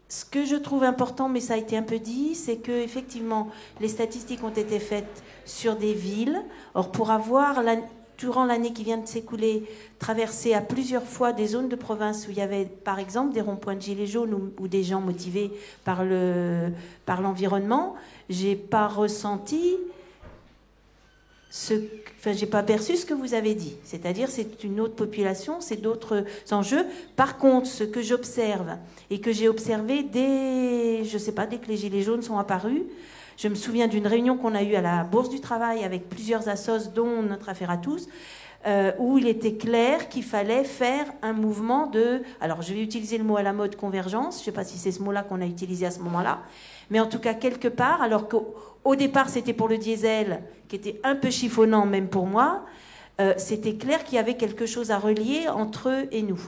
ce 0.09 0.25
que 0.25 0.45
je 0.45 0.55
trouve 0.55 0.83
important, 0.83 1.29
mais 1.29 1.39
ça 1.39 1.53
a 1.53 1.57
été 1.57 1.77
un 1.77 1.83
peu 1.83 1.97
dit, 1.97 2.35
c'est 2.35 2.57
que 2.57 2.71
effectivement, 2.71 3.49
les 3.79 3.87
statistiques 3.87 4.43
ont 4.43 4.49
été 4.49 4.79
faites 4.79 5.23
sur 5.45 5.77
des 5.77 5.93
villes. 5.93 6.43
Or, 6.73 6.91
pour 6.91 7.11
avoir 7.11 7.61
durant 8.21 8.45
l'année 8.45 8.71
qui 8.71 8.83
vient 8.83 8.99
de 8.99 9.07
s'écouler, 9.07 9.63
traversé 9.97 10.53
à 10.53 10.61
plusieurs 10.61 11.05
fois 11.05 11.33
des 11.33 11.47
zones 11.47 11.69
de 11.69 11.75
province 11.75 12.27
où 12.27 12.31
il 12.31 12.37
y 12.37 12.41
avait, 12.41 12.65
par 12.65 12.99
exemple, 12.99 13.33
des 13.33 13.41
ronds-points 13.41 13.75
de 13.75 13.81
gilets 13.81 14.05
jaunes 14.05 14.51
ou, 14.59 14.67
des 14.67 14.83
gens 14.83 15.01
motivés 15.01 15.51
par, 15.83 16.05
le, 16.05 16.69
par 17.07 17.21
l'environnement, 17.21 17.95
j'ai 18.29 18.55
pas 18.55 18.87
ressenti 18.87 19.75
ce, 21.49 21.73
enfin, 22.19 22.31
j'ai 22.33 22.45
pas 22.45 22.61
perçu 22.61 22.95
ce 22.95 23.07
que 23.07 23.15
vous 23.15 23.33
avez 23.33 23.55
dit. 23.55 23.75
C'est-à-dire, 23.83 24.29
c'est 24.29 24.63
une 24.63 24.79
autre 24.79 24.95
population, 24.95 25.59
c'est 25.59 25.81
d'autres 25.81 26.23
enjeux. 26.51 26.85
Par 27.15 27.39
contre, 27.39 27.65
ce 27.65 27.83
que 27.83 28.03
j'observe 28.03 28.77
et 29.09 29.19
que 29.19 29.33
j'ai 29.33 29.49
observé 29.49 30.03
dès, 30.03 31.03
je 31.05 31.17
sais 31.17 31.33
pas, 31.33 31.47
dès 31.47 31.57
que 31.57 31.67
les 31.67 31.77
gilets 31.77 32.03
jaunes 32.03 32.21
sont 32.21 32.37
apparus, 32.37 32.83
je 33.41 33.47
me 33.47 33.55
souviens 33.55 33.87
d'une 33.87 34.05
réunion 34.05 34.37
qu'on 34.37 34.53
a 34.53 34.61
eue 34.61 34.75
à 34.75 34.81
la 34.81 35.03
Bourse 35.03 35.29
du 35.29 35.41
Travail 35.41 35.83
avec 35.83 36.07
plusieurs 36.09 36.47
assos, 36.47 36.91
dont 36.93 37.23
notre 37.23 37.49
affaire 37.49 37.71
à 37.71 37.77
tous, 37.77 38.07
euh, 38.67 38.91
où 38.99 39.17
il 39.17 39.27
était 39.27 39.55
clair 39.55 40.09
qu'il 40.09 40.23
fallait 40.23 40.63
faire 40.63 41.07
un 41.23 41.33
mouvement 41.33 41.87
de... 41.87 42.21
Alors 42.39 42.61
je 42.61 42.71
vais 42.71 42.83
utiliser 42.83 43.17
le 43.17 43.23
mot 43.23 43.37
à 43.37 43.41
la 43.41 43.51
mode 43.51 43.75
convergence, 43.75 44.35
je 44.35 44.41
ne 44.41 44.45
sais 44.45 44.51
pas 44.51 44.63
si 44.63 44.77
c'est 44.77 44.91
ce 44.91 45.01
mot-là 45.01 45.23
qu'on 45.23 45.41
a 45.41 45.47
utilisé 45.47 45.87
à 45.87 45.91
ce 45.91 46.01
moment-là, 46.01 46.41
mais 46.91 46.99
en 46.99 47.07
tout 47.07 47.17
cas 47.17 47.33
quelque 47.33 47.67
part, 47.67 48.03
alors 48.03 48.29
qu'au 48.29 48.95
départ 48.95 49.27
c'était 49.27 49.53
pour 49.53 49.67
le 49.67 49.79
diesel, 49.79 50.43
qui 50.67 50.75
était 50.75 51.01
un 51.03 51.15
peu 51.15 51.31
chiffonnant 51.31 51.87
même 51.87 52.09
pour 52.09 52.27
moi, 52.27 52.61
euh, 53.19 53.33
c'était 53.37 53.73
clair 53.73 54.03
qu'il 54.03 54.17
y 54.17 54.19
avait 54.19 54.37
quelque 54.37 54.67
chose 54.67 54.91
à 54.91 54.99
relier 54.99 55.47
entre 55.47 55.89
eux 55.89 56.07
et 56.11 56.21
nous. 56.21 56.39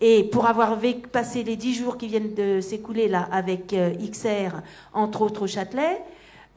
Et 0.00 0.24
pour 0.24 0.46
avoir 0.46 0.78
passé 1.10 1.42
les 1.42 1.56
dix 1.56 1.74
jours 1.74 1.98
qui 1.98 2.06
viennent 2.06 2.34
de 2.34 2.60
s'écouler 2.60 3.08
là 3.08 3.28
avec 3.32 3.72
euh, 3.72 3.92
XR, 3.94 4.60
entre 4.92 5.22
autres 5.22 5.42
au 5.42 5.46
Châtelet, 5.48 6.00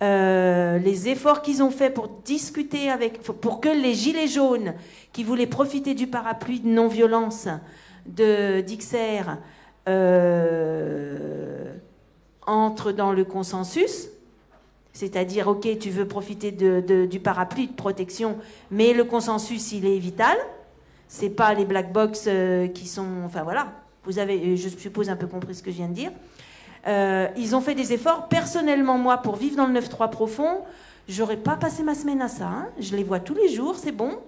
euh, 0.03 0.77
les 0.77 1.09
efforts 1.09 1.41
qu'ils 1.41 1.63
ont 1.63 1.71
faits 1.71 1.93
pour 1.93 2.07
discuter 2.23 2.89
avec, 2.89 3.21
pour 3.21 3.59
que 3.59 3.69
les 3.69 3.93
gilets 3.93 4.27
jaunes 4.27 4.73
qui 5.11 5.23
voulaient 5.23 5.47
profiter 5.47 5.93
du 5.93 6.07
parapluie 6.07 6.59
de 6.59 6.67
non-violence 6.67 7.47
de 8.05 8.61
d'XR 8.61 9.37
euh, 9.87 11.73
entrent 12.45 12.91
dans 12.91 13.11
le 13.11 13.25
consensus, 13.25 14.07
c'est-à-dire, 14.93 15.47
ok, 15.47 15.79
tu 15.79 15.89
veux 15.89 16.07
profiter 16.07 16.51
du 16.51 17.19
parapluie 17.19 17.67
de 17.67 17.73
protection, 17.73 18.37
mais 18.71 18.93
le 18.93 19.03
consensus, 19.03 19.71
il 19.71 19.85
est 19.85 19.99
vital 19.99 20.37
c'est 21.11 21.29
pas 21.29 21.53
les 21.53 21.65
black 21.65 21.91
box 21.91 22.23
euh, 22.27 22.69
qui 22.69 22.87
sont. 22.87 23.23
Enfin 23.25 23.43
voilà, 23.43 23.73
vous 24.05 24.17
avez, 24.17 24.55
je 24.55 24.69
suppose, 24.69 25.09
un 25.09 25.17
peu 25.17 25.27
compris 25.27 25.53
ce 25.53 25.61
que 25.61 25.69
je 25.69 25.75
viens 25.75 25.89
de 25.89 25.93
dire. 25.93 26.11
Euh, 26.87 27.27
ils 27.35 27.53
ont 27.53 27.59
fait 27.59 27.75
des 27.75 27.91
efforts. 27.91 28.29
Personnellement, 28.29 28.97
moi, 28.97 29.17
pour 29.17 29.35
vivre 29.35 29.57
dans 29.57 29.67
le 29.67 29.77
9-3 29.77 30.09
profond, 30.09 30.61
j'aurais 31.09 31.35
pas 31.35 31.57
passé 31.57 31.83
ma 31.83 31.95
semaine 31.95 32.21
à 32.21 32.29
ça. 32.29 32.45
Hein. 32.45 32.69
Je 32.79 32.95
les 32.95 33.03
vois 33.03 33.19
tous 33.19 33.33
les 33.33 33.49
jours, 33.49 33.75
c'est 33.75 33.91
bon. 33.91 34.19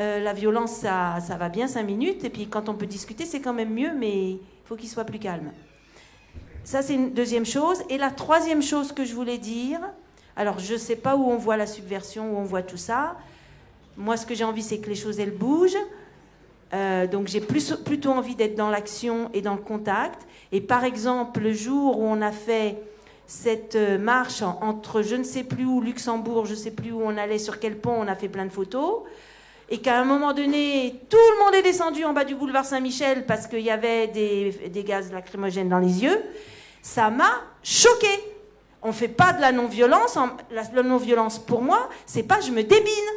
Euh, 0.00 0.18
la 0.18 0.32
violence, 0.32 0.72
ça, 0.72 1.18
ça 1.24 1.36
va 1.36 1.48
bien 1.48 1.68
5 1.68 1.84
minutes. 1.84 2.24
Et 2.24 2.28
puis 2.28 2.48
quand 2.48 2.68
on 2.68 2.74
peut 2.74 2.86
discuter, 2.86 3.24
c'est 3.24 3.40
quand 3.40 3.54
même 3.54 3.72
mieux, 3.72 3.92
mais 3.96 4.30
il 4.30 4.40
faut 4.64 4.74
qu'il 4.74 4.88
soit 4.88 5.04
plus 5.04 5.20
calme. 5.20 5.52
Ça, 6.64 6.82
c'est 6.82 6.94
une 6.94 7.12
deuxième 7.12 7.46
chose. 7.46 7.84
Et 7.88 7.98
la 7.98 8.10
troisième 8.10 8.62
chose 8.62 8.90
que 8.90 9.04
je 9.04 9.14
voulais 9.14 9.38
dire, 9.38 9.78
alors 10.34 10.58
je 10.58 10.72
ne 10.72 10.78
sais 10.78 10.96
pas 10.96 11.14
où 11.14 11.30
on 11.30 11.36
voit 11.36 11.56
la 11.56 11.68
subversion, 11.68 12.34
où 12.34 12.36
on 12.36 12.44
voit 12.44 12.62
tout 12.62 12.76
ça. 12.76 13.14
Moi, 13.96 14.16
ce 14.16 14.26
que 14.26 14.34
j'ai 14.34 14.44
envie, 14.44 14.64
c'est 14.64 14.78
que 14.78 14.88
les 14.88 14.96
choses, 14.96 15.20
elles 15.20 15.30
bougent. 15.30 15.78
Euh, 16.74 17.06
donc 17.06 17.28
j'ai 17.28 17.40
plutôt 17.40 18.10
envie 18.10 18.34
d'être 18.34 18.56
dans 18.56 18.70
l'action 18.70 19.30
et 19.32 19.40
dans 19.40 19.54
le 19.54 19.60
contact. 19.60 20.26
Et 20.52 20.60
par 20.60 20.84
exemple, 20.84 21.40
le 21.40 21.52
jour 21.52 21.98
où 21.98 22.04
on 22.04 22.20
a 22.22 22.32
fait 22.32 22.76
cette 23.26 23.76
euh, 23.76 23.98
marche 23.98 24.42
entre 24.42 25.02
je 25.02 25.16
ne 25.16 25.24
sais 25.24 25.44
plus 25.44 25.64
où, 25.64 25.80
Luxembourg, 25.80 26.46
je 26.46 26.52
ne 26.52 26.56
sais 26.56 26.70
plus 26.70 26.92
où 26.92 27.02
on 27.02 27.16
allait, 27.16 27.38
sur 27.38 27.58
quel 27.58 27.76
pont, 27.76 27.94
on 27.98 28.06
a 28.08 28.14
fait 28.14 28.28
plein 28.28 28.46
de 28.46 28.52
photos. 28.52 29.02
Et 29.68 29.78
qu'à 29.78 29.98
un 29.98 30.04
moment 30.04 30.32
donné, 30.32 31.02
tout 31.10 31.16
le 31.16 31.44
monde 31.44 31.54
est 31.54 31.62
descendu 31.62 32.04
en 32.04 32.12
bas 32.12 32.24
du 32.24 32.36
boulevard 32.36 32.64
Saint-Michel 32.64 33.26
parce 33.26 33.48
qu'il 33.48 33.62
y 33.62 33.70
avait 33.70 34.06
des, 34.06 34.84
gaz 34.84 35.12
lacrymogènes 35.12 35.68
dans 35.68 35.80
les 35.80 36.04
yeux, 36.04 36.20
ça 36.82 37.10
m'a 37.10 37.42
choqué. 37.64 38.06
On 38.82 38.88
ne 38.88 38.92
fait 38.92 39.08
pas 39.08 39.32
de 39.32 39.40
la 39.40 39.50
non-violence. 39.50 40.16
La 40.52 40.82
non-violence, 40.84 41.40
pour 41.40 41.62
moi, 41.62 41.88
c'est 42.06 42.22
pas 42.22 42.40
je 42.40 42.52
me 42.52 42.62
débine. 42.62 43.10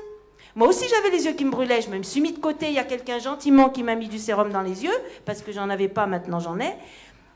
Moi 0.55 0.67
aussi, 0.67 0.85
j'avais 0.89 1.09
les 1.09 1.25
yeux 1.25 1.33
qui 1.33 1.45
me 1.45 1.51
brûlaient. 1.51 1.81
Je 1.81 1.89
me 1.89 2.01
suis 2.03 2.21
mis 2.21 2.33
de 2.33 2.39
côté. 2.39 2.67
Il 2.67 2.73
y 2.73 2.79
a 2.79 2.83
quelqu'un 2.83 3.19
gentiment 3.19 3.69
qui 3.69 3.83
m'a 3.83 3.95
mis 3.95 4.07
du 4.07 4.19
sérum 4.19 4.51
dans 4.51 4.61
les 4.61 4.83
yeux, 4.83 4.97
parce 5.25 5.41
que 5.41 5.51
j'en 5.51 5.69
avais 5.69 5.87
pas, 5.87 6.05
maintenant 6.05 6.39
j'en 6.39 6.59
ai. 6.59 6.73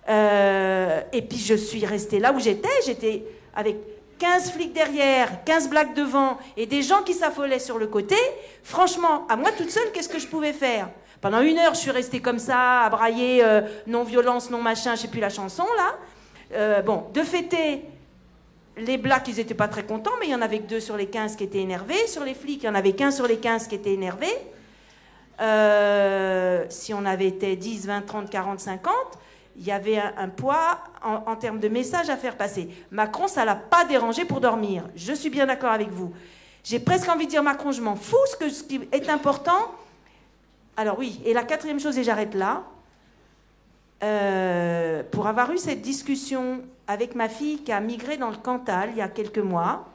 Euh, 0.10 1.02
et 1.14 1.22
puis 1.22 1.38
je 1.38 1.54
suis 1.54 1.86
restée 1.86 2.20
là 2.20 2.34
où 2.34 2.40
j'étais. 2.40 2.70
J'étais 2.86 3.24
avec 3.56 3.78
15 4.20 4.52
flics 4.52 4.74
derrière, 4.74 5.44
15 5.44 5.70
blagues 5.70 5.94
devant 5.94 6.38
et 6.58 6.66
des 6.66 6.82
gens 6.82 7.04
qui 7.04 7.14
s'affolaient 7.14 7.60
sur 7.60 7.78
le 7.78 7.88
côté. 7.88 8.16
Franchement, 8.64 9.26
à 9.30 9.36
moi 9.36 9.52
toute 9.52 9.70
seule, 9.70 9.92
qu'est-ce 9.94 10.10
que 10.10 10.20
je 10.20 10.28
pouvais 10.28 10.54
faire? 10.54 10.90
Pendant 11.22 11.42
une 11.42 11.58
heure, 11.58 11.74
je 11.74 11.80
suis 11.80 11.92
restée 11.92 12.20
comme 12.20 12.40
ça, 12.40 12.82
à 12.82 12.90
brailler 12.90 13.44
euh, 13.44 13.62
non-violence, 13.88 14.50
non-machin, 14.50 14.96
je 14.96 15.02
sais 15.02 15.08
plus 15.08 15.22
la 15.22 15.30
chanson 15.30 15.66
là. 15.78 15.96
Euh, 16.54 16.82
bon, 16.82 17.06
de 17.14 17.22
fêter, 17.22 17.82
les 18.78 18.98
blacks, 18.98 19.28
ils 19.28 19.36
n'étaient 19.36 19.54
pas 19.54 19.68
très 19.68 19.86
contents, 19.86 20.12
mais 20.20 20.28
il 20.28 20.32
y 20.32 20.36
en 20.36 20.42
avait 20.42 20.60
que 20.60 20.68
deux 20.68 20.80
sur 20.80 20.98
les 20.98 21.08
15 21.08 21.36
qui 21.36 21.44
étaient 21.44 21.60
énervés. 21.60 22.08
Sur 22.08 22.24
les 22.24 22.34
flics, 22.34 22.64
il 22.64 22.66
y 22.66 22.70
en 22.70 22.76
avait 22.76 22.94
qu'un 22.94 23.12
sur 23.12 23.28
les 23.28 23.38
15 23.38 23.68
qui 23.68 23.76
étaient 23.76 23.94
énervés. 23.94 24.36
Euh, 25.42 26.66
si 26.70 26.94
on 26.94 27.06
avait 27.06 27.28
été 27.28 27.56
10, 27.56 27.88
20, 27.88 28.02
30, 28.02 28.30
40, 28.30 28.60
50, 28.60 28.94
il 29.58 29.66
y 29.66 29.72
avait 29.72 29.98
un, 29.98 30.30
poids 30.30 30.80
en, 31.04 31.36
termes 31.36 31.60
de 31.60 31.68
messages 31.68 32.10
à 32.10 32.18
faire 32.18 32.38
passer. 32.38 32.70
Macron, 32.92 33.28
ça 33.28 33.46
l'a 33.46 33.56
pas 33.56 33.86
dérangé 33.86 34.26
pour 34.26 34.42
dormir. 34.42 34.90
Je 34.96 35.14
suis 35.14 35.30
bien 35.30 35.46
d'accord 35.46 35.72
avec 35.72 35.90
vous. 35.90 36.12
J'ai 36.64 36.80
presque 36.80 37.10
envie 37.10 37.26
de 37.26 37.32
dire 37.32 37.44
Macron, 37.44 37.72
je 37.72 37.82
m'en 37.82 37.96
fous. 37.96 38.18
Ce 38.40 38.64
qui 38.64 38.82
est 38.92 39.10
important. 39.10 39.72
Alors 40.76 40.98
oui, 40.98 41.22
et 41.26 41.34
la 41.34 41.44
quatrième 41.44 41.80
chose, 41.80 41.98
et 42.00 42.04
j'arrête 42.04 42.34
là. 42.34 42.64
Euh, 44.04 45.04
pour 45.12 45.28
avoir 45.28 45.52
eu 45.52 45.58
cette 45.58 45.82
discussion 45.82 46.62
avec 46.88 47.16
ma 47.16 47.30
fille 47.30 47.64
qui 47.64 47.72
a 47.72 47.80
migré 47.80 48.18
dans 48.18 48.30
le 48.30 48.38
Cantal 48.38 48.90
il 48.92 48.98
y 48.98 49.02
a 49.02 49.08
quelques 49.08 49.40
mois, 49.40 49.88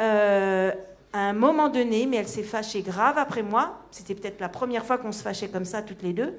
euh, 0.00 0.72
à 1.12 1.18
un 1.18 1.32
moment 1.32 1.68
donné, 1.68 2.06
mais 2.06 2.16
elle 2.16 2.28
s'est 2.28 2.42
fâchée 2.42 2.82
grave 2.82 3.18
après 3.18 3.42
moi, 3.42 3.78
c'était 3.90 4.14
peut-être 4.14 4.40
la 4.40 4.48
première 4.48 4.84
fois 4.84 4.98
qu'on 4.98 5.12
se 5.12 5.22
fâchait 5.22 5.48
comme 5.48 5.64
ça 5.64 5.82
toutes 5.82 6.02
les 6.02 6.12
deux, 6.12 6.34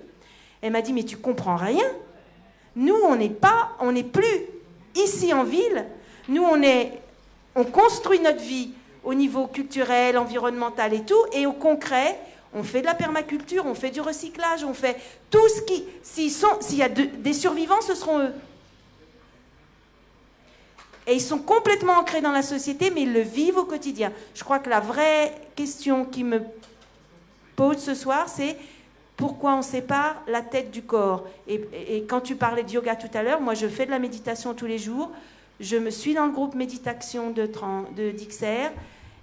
elle 0.61 0.71
m'a 0.71 0.81
dit 0.81 0.93
mais 0.93 1.03
tu 1.03 1.17
comprends 1.17 1.55
rien. 1.55 1.85
Nous, 2.75 2.95
on 3.07 3.15
n'est 3.15 3.29
pas, 3.29 3.69
on 3.79 3.93
n'est 3.93 4.03
plus 4.03 4.25
ici 4.95 5.33
en 5.33 5.45
ville. 5.45 5.85
Nous, 6.27 6.43
on 6.43 6.61
est, 6.61 6.99
on 7.55 7.63
construit 7.63 8.19
notre 8.19 8.41
vie 8.41 8.71
au 9.05 9.13
niveau 9.13 9.47
culturel, 9.47 10.17
environnemental 10.17 10.93
et 10.93 11.03
tout, 11.03 11.23
et 11.31 11.45
au 11.45 11.53
concret, 11.53 12.19
on 12.53 12.63
fait 12.63 12.81
de 12.81 12.87
la 12.87 12.95
permaculture, 12.95 13.65
on 13.65 13.75
fait 13.75 13.91
du 13.91 14.01
recyclage, 14.01 14.63
on 14.65 14.73
fait 14.73 14.97
tout 15.29 15.47
ce 15.47 15.61
qui, 15.61 15.85
s'il 16.03 16.77
y 16.77 16.83
a 16.83 16.89
des 16.89 17.33
survivants, 17.33 17.81
ce 17.81 17.95
seront 17.95 18.19
eux. 18.19 18.33
Et 21.07 21.13
ils 21.13 21.21
sont 21.21 21.39
complètement 21.39 21.93
ancrés 21.93 22.21
dans 22.21 22.31
la 22.31 22.41
société, 22.41 22.89
mais 22.89 23.03
ils 23.03 23.13
le 23.13 23.21
vivent 23.21 23.57
au 23.57 23.65
quotidien. 23.65 24.11
Je 24.33 24.43
crois 24.43 24.59
que 24.59 24.69
la 24.69 24.79
vraie 24.79 25.33
question 25.55 26.05
qui 26.05 26.23
me 26.23 26.41
pose 27.55 27.77
ce 27.77 27.93
soir, 27.93 28.27
c'est 28.27 28.57
pourquoi 29.15 29.55
on 29.55 29.61
sépare 29.61 30.21
la 30.27 30.41
tête 30.41 30.71
du 30.71 30.81
corps? 30.81 31.25
Et, 31.47 32.05
quand 32.09 32.21
tu 32.21 32.35
parlais 32.35 32.63
de 32.63 32.71
yoga 32.71 32.95
tout 32.95 33.09
à 33.13 33.23
l'heure, 33.23 33.39
moi 33.39 33.53
je 33.53 33.67
fais 33.67 33.85
de 33.85 33.91
la 33.91 33.99
méditation 33.99 34.53
tous 34.53 34.65
les 34.65 34.77
jours. 34.77 35.11
Je 35.59 35.77
me 35.77 35.89
suis 35.89 36.13
dans 36.13 36.25
le 36.25 36.31
groupe 36.31 36.55
méditation 36.55 37.31
de, 37.31 38.11
Dixer. 38.11 38.71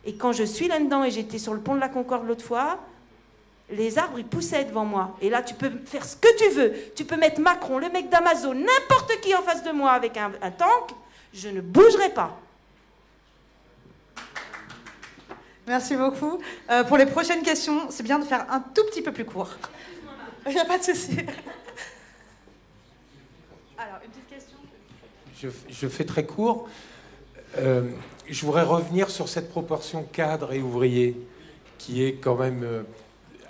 Et 0.04 0.14
quand 0.14 0.32
je 0.32 0.44
suis 0.44 0.68
là-dedans, 0.68 1.04
et 1.04 1.10
j'étais 1.10 1.38
sur 1.38 1.52
le 1.52 1.60
pont 1.60 1.74
de 1.74 1.80
la 1.80 1.88
Concorde 1.88 2.26
l'autre 2.26 2.44
fois, 2.44 2.78
les 3.70 3.98
arbres, 3.98 4.18
ils 4.18 4.24
poussaient 4.24 4.64
devant 4.64 4.84
moi. 4.84 5.16
Et 5.20 5.30
là, 5.30 5.42
tu 5.42 5.54
peux 5.54 5.70
faire 5.84 6.04
ce 6.04 6.16
que 6.16 6.28
tu 6.36 6.54
veux. 6.54 6.72
Tu 6.94 7.04
peux 7.04 7.16
mettre 7.16 7.40
Macron, 7.40 7.78
le 7.78 7.88
mec 7.90 8.08
d'Amazon, 8.08 8.54
n'importe 8.54 9.20
qui 9.20 9.34
en 9.34 9.42
face 9.42 9.62
de 9.62 9.72
moi 9.72 9.92
avec 9.92 10.16
un, 10.16 10.30
tank. 10.50 10.90
Je 11.34 11.48
ne 11.48 11.60
bougerai 11.60 12.10
pas. 12.10 12.38
Merci 15.66 15.96
beaucoup. 15.96 16.40
Euh, 16.70 16.84
pour 16.84 16.96
les 16.96 17.06
prochaines 17.06 17.42
questions, 17.42 17.90
c'est 17.90 18.02
bien 18.02 18.18
de 18.18 18.24
faire 18.24 18.46
un 18.50 18.60
tout 18.60 18.84
petit 18.86 19.02
peu 19.02 19.12
plus 19.12 19.24
court. 19.24 19.50
Il 20.46 20.52
n'y 20.52 20.58
a 20.58 20.64
pas 20.64 20.78
de 20.78 20.82
souci. 20.82 21.18
Alors, 23.78 23.98
une 24.04 24.10
petite 24.10 24.28
question 24.28 24.58
je, 25.68 25.88
fais 25.88 26.04
très 26.04 26.24
court. 26.24 26.68
Euh, 27.58 27.90
je 28.28 28.46
voudrais 28.46 28.62
revenir 28.62 29.10
sur 29.10 29.28
cette 29.28 29.50
proportion 29.50 30.04
cadre 30.04 30.52
et 30.52 30.60
ouvrier 30.60 31.16
qui 31.78 32.04
est 32.04 32.14
quand 32.14 32.36
même 32.36 32.62
euh, 32.62 32.82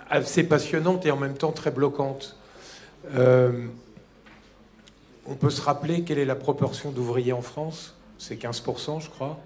assez 0.09 0.43
passionnante 0.43 1.05
et 1.05 1.11
en 1.11 1.17
même 1.17 1.35
temps 1.35 1.51
très 1.51 1.71
bloquante. 1.71 2.37
Euh, 3.15 3.67
on 5.25 5.35
peut 5.35 5.49
se 5.49 5.61
rappeler 5.61 6.03
quelle 6.03 6.19
est 6.19 6.25
la 6.25 6.35
proportion 6.35 6.91
d'ouvriers 6.91 7.33
en 7.33 7.41
France? 7.41 7.95
C'est 8.17 8.41
15%, 8.41 9.01
je 9.01 9.09
crois. 9.09 9.39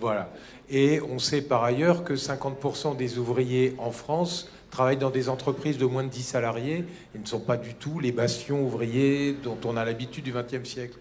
Voilà. 0.00 0.30
Et 0.70 1.00
on 1.00 1.18
sait 1.18 1.42
par 1.42 1.64
ailleurs 1.64 2.04
que 2.04 2.14
50% 2.14 2.96
des 2.96 3.18
ouvriers 3.18 3.74
en 3.78 3.90
France 3.90 4.48
travaillent 4.70 4.96
dans 4.96 5.10
des 5.10 5.28
entreprises 5.28 5.78
de 5.78 5.86
moins 5.86 6.02
de 6.02 6.08
10 6.08 6.22
salariés 6.22 6.84
et 7.14 7.18
ne 7.18 7.26
sont 7.26 7.40
pas 7.40 7.56
du 7.56 7.74
tout 7.74 8.00
les 8.00 8.12
bastions 8.12 8.62
ouvriers 8.62 9.32
dont 9.32 9.58
on 9.64 9.76
a 9.76 9.84
l'habitude 9.84 10.24
du 10.24 10.32
XXe 10.32 10.68
siècle. 10.68 10.98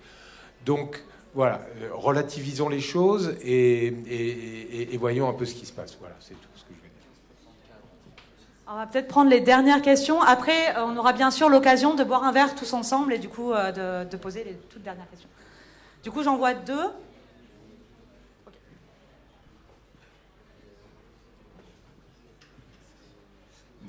Donc 0.65 1.03
voilà, 1.33 1.65
euh, 1.81 1.89
relativisons 1.93 2.69
les 2.69 2.79
choses 2.79 3.35
et, 3.43 4.95
voyons 4.99 5.27
un 5.27 5.33
peu 5.33 5.45
ce 5.45 5.55
qui 5.55 5.65
se 5.65 5.73
passe. 5.73 5.97
Voilà, 5.99 6.15
c'est 6.19 6.35
tout 6.35 6.49
ce 6.55 6.61
que 6.61 6.69
je 6.69 6.81
vais 6.81 6.89
dire. 6.89 7.09
On 8.67 8.75
va 8.75 8.85
peut-être 8.85 9.09
prendre 9.09 9.29
les 9.29 9.41
dernières 9.41 9.81
questions. 9.81 10.21
Après, 10.21 10.75
euh, 10.77 10.85
on 10.85 10.95
aura 10.95 11.11
bien 11.11 11.31
sûr 11.31 11.49
l'occasion 11.49 11.95
de 11.95 12.03
boire 12.03 12.23
un 12.23 12.31
verre 12.31 12.55
tous 12.55 12.71
ensemble 12.73 13.13
et 13.13 13.19
du 13.19 13.27
coup 13.27 13.51
euh, 13.51 14.03
de, 14.05 14.09
de 14.09 14.17
poser 14.17 14.43
les 14.45 14.53
toutes 14.53 14.83
dernières 14.83 15.09
questions. 15.09 15.29
Du 16.03 16.11
coup, 16.11 16.23
j'en 16.23 16.37
vois 16.37 16.53
deux. 16.53 16.89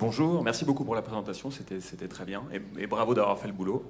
Bonjour, 0.05 0.43
merci 0.43 0.65
beaucoup 0.65 0.85
pour 0.85 0.93
la 0.93 1.01
présentation, 1.01 1.49
c'était 1.49 2.07
très 2.07 2.25
bien 2.25 2.43
et, 2.77 2.85
bravo 2.85 3.15
d'avoir 3.15 3.39
fait 3.39 3.47
le 3.47 3.55
boulot. 3.55 3.83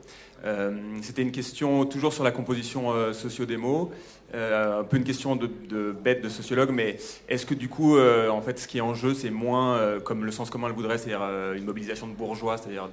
Euh, 0.46 0.72
c'était 1.02 1.24
une 1.24 1.34
question 1.34 1.86
toujours 1.86 2.14
sur 2.14 2.24
la 2.24 2.32
composition 2.32 2.94
euh, 2.94 3.12
socio-démo, 3.12 3.92
euh, 4.34 4.80
un 4.80 4.84
peu 4.86 4.96
une 4.96 5.04
question 5.04 5.36
de, 5.36 5.92
bête 5.92 6.24
de 6.24 6.30
sociologue, 6.30 6.72
mais 6.72 7.00
est-ce 7.28 7.46
que 7.46 7.54
du 7.54 7.68
coup, 7.68 8.00
en 8.00 8.42
fait, 8.42 8.58
ce 8.60 8.66
qui 8.66 8.78
est 8.78 8.82
en 8.82 8.94
jeu, 8.94 9.14
c'est 9.14 9.30
moins 9.30 10.00
comme 10.06 10.24
le 10.24 10.32
sens 10.32 10.50
commun 10.50 10.70
le 10.70 10.74
voudrait, 10.74 10.98
c'est-à-dire 10.98 11.54
une 11.54 11.66
mobilisation 11.66 12.08
de 12.08 12.14
bourgeois, 12.14 12.58
c'est-à-dire 12.58 12.90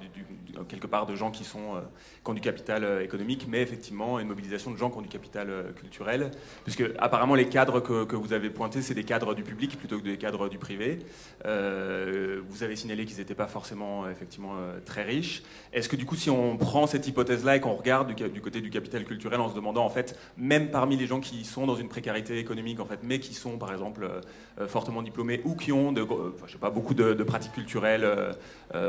quelque 0.69 0.87
part 0.87 1.07
de 1.07 1.15
gens 1.15 1.31
qui, 1.31 1.45
sont, 1.45 1.83
qui 2.25 2.31
ont 2.31 2.35
du 2.35 2.41
capital 2.41 3.03
économique, 3.03 3.47
mais 3.49 3.63
effectivement 3.63 4.19
une 4.19 4.29
mobilisation 4.29 4.71
de 4.71 4.77
gens 4.77 4.91
qui 4.91 4.99
ont 4.99 5.03
du 5.03 5.09
capital 5.09 5.73
culturel, 5.77 6.31
puisque 6.65 6.85
apparemment 6.99 7.35
les 7.35 7.49
cadres 7.49 7.81
que, 7.81 8.05
que 8.05 8.17
vous 8.17 8.33
avez 8.33 8.51
pointés, 8.51 8.83
c'est 8.83 8.95
des 8.95 9.05
cadres 9.05 9.35
du 9.35 9.43
public 9.43 9.79
plutôt 9.79 9.99
que 9.99 10.05
des 10.05 10.19
cadres 10.19 10.49
du 10.49 10.59
privé. 10.59 10.99
vous 11.45 12.63
avez 12.63 12.77
signalé 12.77 13.05
qu'ils 13.05 13.19
n'étaient 13.19 13.35
pas 13.35 13.47
forcément 13.47 14.09
effectivement 14.09 14.53
euh, 14.59 14.79
très 14.85 15.03
riches. 15.03 15.43
Est-ce 15.73 15.89
que 15.89 15.97
du 15.97 16.07
coup, 16.07 16.17
si 16.17 16.31
on 16.31 16.57
prend 16.57 16.87
cette 16.87 17.07
hypothèse-là 17.07 17.57
et 17.57 17.61
qu'on 17.61 17.75
regarde 17.75 18.15
du, 18.15 18.41
côté 18.41 18.61
du 18.61 18.71
capital 18.71 19.05
culturel 19.05 19.41
en 19.41 19.49
se 19.49 19.55
demandant 19.55 19.85
en 19.85 19.91
fait, 19.91 20.19
même 20.37 20.71
parmi 20.71 20.97
les 20.97 21.07
gens 21.07 21.21
qui 21.21 21.45
sont 21.45 21.67
dans 21.67 21.75
une 21.75 21.89
précarité 21.89 22.39
économique 22.39 22.81
en 22.81 22.85
fait, 22.85 23.01
mais 23.03 23.19
qui 23.19 23.35
sont 23.35 23.59
par 23.59 23.73
exemple 23.73 24.05
euh, 24.05 24.21
euh, 24.61 24.69
fortement 24.69 25.03
diplômés 25.03 25.41
ou 25.45 25.55
qui 25.55 25.73
ont 25.73 25.95
je 25.95 26.53
sais 26.53 26.59
pas, 26.59 26.71
beaucoup 26.71 26.95
de, 26.95 27.13
pratiques 27.23 27.53
culturelles 27.53 28.07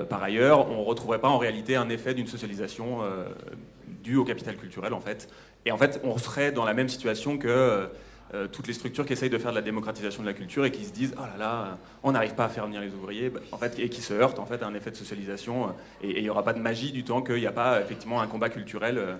par 0.10 0.24
ailleurs, 0.24 0.70
on 0.70 0.82
ne 0.82 0.86
retrouverait 0.86 1.20
pas 1.20 1.30
en 1.30 1.38
réalité 1.38 1.53
un 1.76 1.90
effet 1.90 2.14
d'une 2.14 2.28
socialisation 2.28 3.00
due 4.04 4.18
au 4.18 4.24
capital 4.24 4.58
culturel 4.58 4.94
en 4.94 5.00
fait. 5.00 5.30
Et 5.66 5.72
en 5.72 5.78
fait, 5.78 6.02
on 6.04 6.18
serait 6.18 6.52
dans 6.52 6.66
la 6.66 6.74
même 6.74 6.90
situation 6.90 7.38
que 7.38 7.90
euh, 8.34 8.48
toutes 8.48 8.66
les 8.66 8.74
structures 8.74 9.06
qui 9.06 9.14
essayent 9.14 9.30
de 9.30 9.38
faire 9.38 9.52
de 9.52 9.56
la 9.56 9.62
démocratisation 9.62 10.24
de 10.24 10.28
la 10.28 10.34
culture 10.34 10.66
et 10.66 10.72
qui 10.72 10.84
se 10.86 10.92
disent 10.92 11.14
oh 11.18 11.22
là 11.22 11.38
là, 11.38 11.78
on 12.02 12.14
n'arrive 12.14 12.34
pas 12.34 12.46
à 12.46 12.50
faire 12.50 12.66
venir 12.66 12.82
les 12.82 12.92
ouvriers, 12.94 13.30
bah, 13.30 13.42
en 13.52 13.58
fait, 13.58 13.78
et 13.78 13.90
qui 13.90 14.02
se 14.02 14.14
heurtent 14.14 14.40
en 14.40 14.46
fait 14.48 14.64
à 14.64 14.68
un 14.68 14.74
effet 14.74 14.90
de 14.90 14.96
socialisation. 14.96 15.68
Euh, 15.68 15.72
et 16.02 16.18
il 16.18 16.24
n'y 16.24 16.30
aura 16.30 16.44
pas 16.44 16.54
de 16.54 16.60
magie 16.60 16.92
du 16.92 17.04
temps 17.04 17.22
qu'il 17.22 17.36
n'y 17.36 17.46
a 17.46 17.52
pas 17.52 17.80
effectivement 17.80 18.22
un 18.22 18.28
combat 18.28 18.50
culturel 18.50 18.98
euh, 18.98 19.16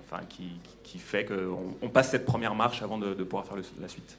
enfin, 0.00 0.22
qui, 0.30 0.60
qui 0.82 0.98
fait 0.98 1.26
qu'on 1.26 1.76
on 1.82 1.88
passe 1.90 2.10
cette 2.10 2.24
première 2.24 2.54
marche 2.54 2.82
avant 2.82 2.96
de, 2.96 3.12
pouvoir 3.22 3.44
faire 3.44 3.58
la 3.80 3.88
suite. 3.88 4.18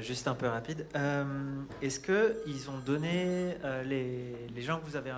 Juste 0.00 0.28
un 0.28 0.34
peu 0.34 0.46
rapide. 0.46 0.86
Est-ce 1.82 2.00
qu'ils 2.00 2.70
ont 2.70 2.78
donné, 2.78 3.56
les, 3.84 4.34
les, 4.54 4.62
gens 4.62 4.80
que 4.80 4.84
vous 4.84 4.96
avez 4.96 5.12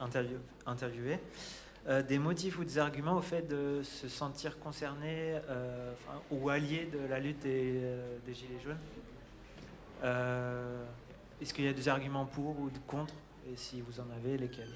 interviewés, 0.00 0.40
interviewé, 0.66 1.18
euh, 1.86 2.02
des 2.02 2.18
motifs 2.18 2.58
ou 2.58 2.64
des 2.64 2.78
arguments 2.78 3.16
au 3.16 3.20
fait 3.20 3.42
de 3.42 3.82
se 3.82 4.08
sentir 4.08 4.58
concerné 4.58 5.38
euh, 5.50 5.92
ou 6.30 6.48
allié 6.48 6.88
de 6.90 7.06
la 7.10 7.20
lutte 7.20 7.40
des, 7.40 7.74
euh, 7.82 8.16
Gilets 8.26 8.60
jaunes? 8.64 8.78
Est-ce 11.42 11.52
qu'il 11.52 11.66
y 11.66 11.68
a 11.68 11.74
des 11.74 11.88
arguments 11.88 12.24
pour 12.24 12.58
ou 12.58 12.70
contre? 12.86 13.12
Et 13.52 13.56
si 13.56 13.82
vous 13.82 14.00
en 14.00 14.06
avez, 14.16 14.38
lesquels? 14.38 14.72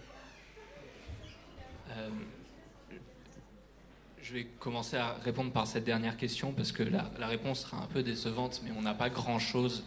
Je 4.29 4.35
vais 4.35 4.47
commencer 4.59 4.97
à 4.97 5.15
répondre 5.25 5.53
par 5.53 5.67
cette 5.67 5.85
dernière 5.85 6.17
question 6.19 6.53
parce 6.53 6.71
que 6.71 6.83
la, 6.83 7.27
réponse 7.27 7.61
sera 7.61 7.79
un 7.79 7.87
peu 7.87 8.03
décevante, 8.03 8.61
mais 8.63 8.71
on 8.77 8.83
n'a 8.83 8.93
pas 8.93 9.09
grand-chose. 9.09 9.85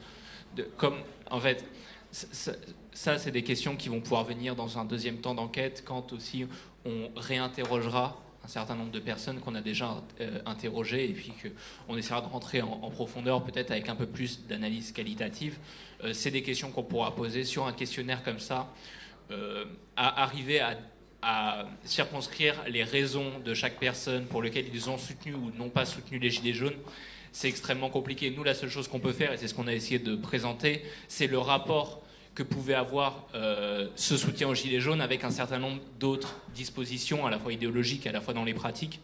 Comme, 0.78 0.96
en 1.30 1.40
fait, 1.40 1.64
ça, 2.12 3.18
c'est 3.20 3.32
des 3.32 3.44
questions 3.44 3.76
qui 3.76 3.90
vont 3.90 4.02
pouvoir 4.02 4.24
venir 4.24 4.56
dans 4.56 4.80
un 4.80 4.86
deuxième 4.86 5.18
temps 5.18 5.36
d'enquête, 5.36 5.84
quand 5.86 6.12
aussi 6.14 6.48
on 6.86 7.12
réinterrogera 7.16 8.20
un 8.44 8.48
certain 8.48 8.76
nombre 8.76 8.90
de 8.90 9.00
personnes 9.00 9.40
qu'on 9.40 9.54
a 9.54 9.62
déjà 9.62 10.02
euh, 10.20 10.40
interrogées 10.48 11.08
et 11.08 11.14
puis 11.14 11.32
qu'on 11.88 11.96
essaiera 11.96 12.22
de 12.22 12.28
rentrer 12.28 12.64
en, 12.64 12.90
profondeur 12.90 13.44
peut-être 13.44 13.70
avec 13.70 13.90
un 13.90 13.96
peu 13.96 14.08
plus 14.08 14.48
d'analyse 14.48 14.92
qualitative. 14.92 15.60
Euh, 16.04 16.14
c'est 16.14 16.32
des 16.32 16.42
questions 16.42 16.72
qu'on 16.72 16.82
pourra 16.82 17.14
poser 17.14 17.44
sur 17.44 17.68
un 17.68 17.74
questionnaire 17.74 18.24
comme 18.24 18.40
ça, 18.40 18.74
euh, 19.30 19.66
arriver 19.96 20.60
à, 20.60 20.76
à, 21.22 21.66
circonscrire 21.84 22.56
les 22.68 22.84
raisons 22.84 23.40
de 23.44 23.54
chaque 23.54 23.80
personne 23.80 24.26
pour 24.26 24.42
lesquelles 24.42 24.68
ils 24.74 24.90
ont 24.90 24.98
soutenu 24.98 25.34
ou 25.34 25.52
n'ont 25.58 25.70
pas 25.70 25.86
soutenu 25.86 26.20
les 26.20 26.30
Gilets 26.30 26.54
jaunes. 26.54 26.78
C'est 27.32 27.48
extrêmement 27.48 27.90
compliqué. 27.90 28.32
Nous, 28.32 28.44
la 28.44 28.54
seule 28.54 28.70
chose 28.70 28.88
qu'on 28.88 29.00
peut 29.00 29.14
faire, 29.14 29.32
et 29.32 29.38
c'est 29.38 29.48
ce 29.48 29.54
qu'on 29.54 29.68
a 29.68 29.74
essayé 29.74 30.00
de 30.00 30.16
présenter, 30.16 30.84
c'est 31.08 31.28
le 31.28 31.40
rapport 31.40 32.02
que 32.36 32.44
pouvait 32.44 32.74
avoir 32.74 33.28
euh, 33.36 33.88
ce 33.96 34.18
soutien 34.18 34.48
aux 34.48 34.56
Gilets 34.56 34.80
jaunes 34.80 35.02
avec 35.02 35.24
un 35.24 35.32
certain 35.32 35.60
nombre 35.60 35.82
d'autres 36.00 36.36
dispositions, 36.56 37.26
à 37.26 37.30
la 37.30 37.40
fois 37.40 37.54
idéologiques, 37.54 38.08
à 38.08 38.12
la 38.12 38.22
fois 38.22 38.34
dans 38.34 38.44
les 38.44 38.54
pratiques, 38.54 39.00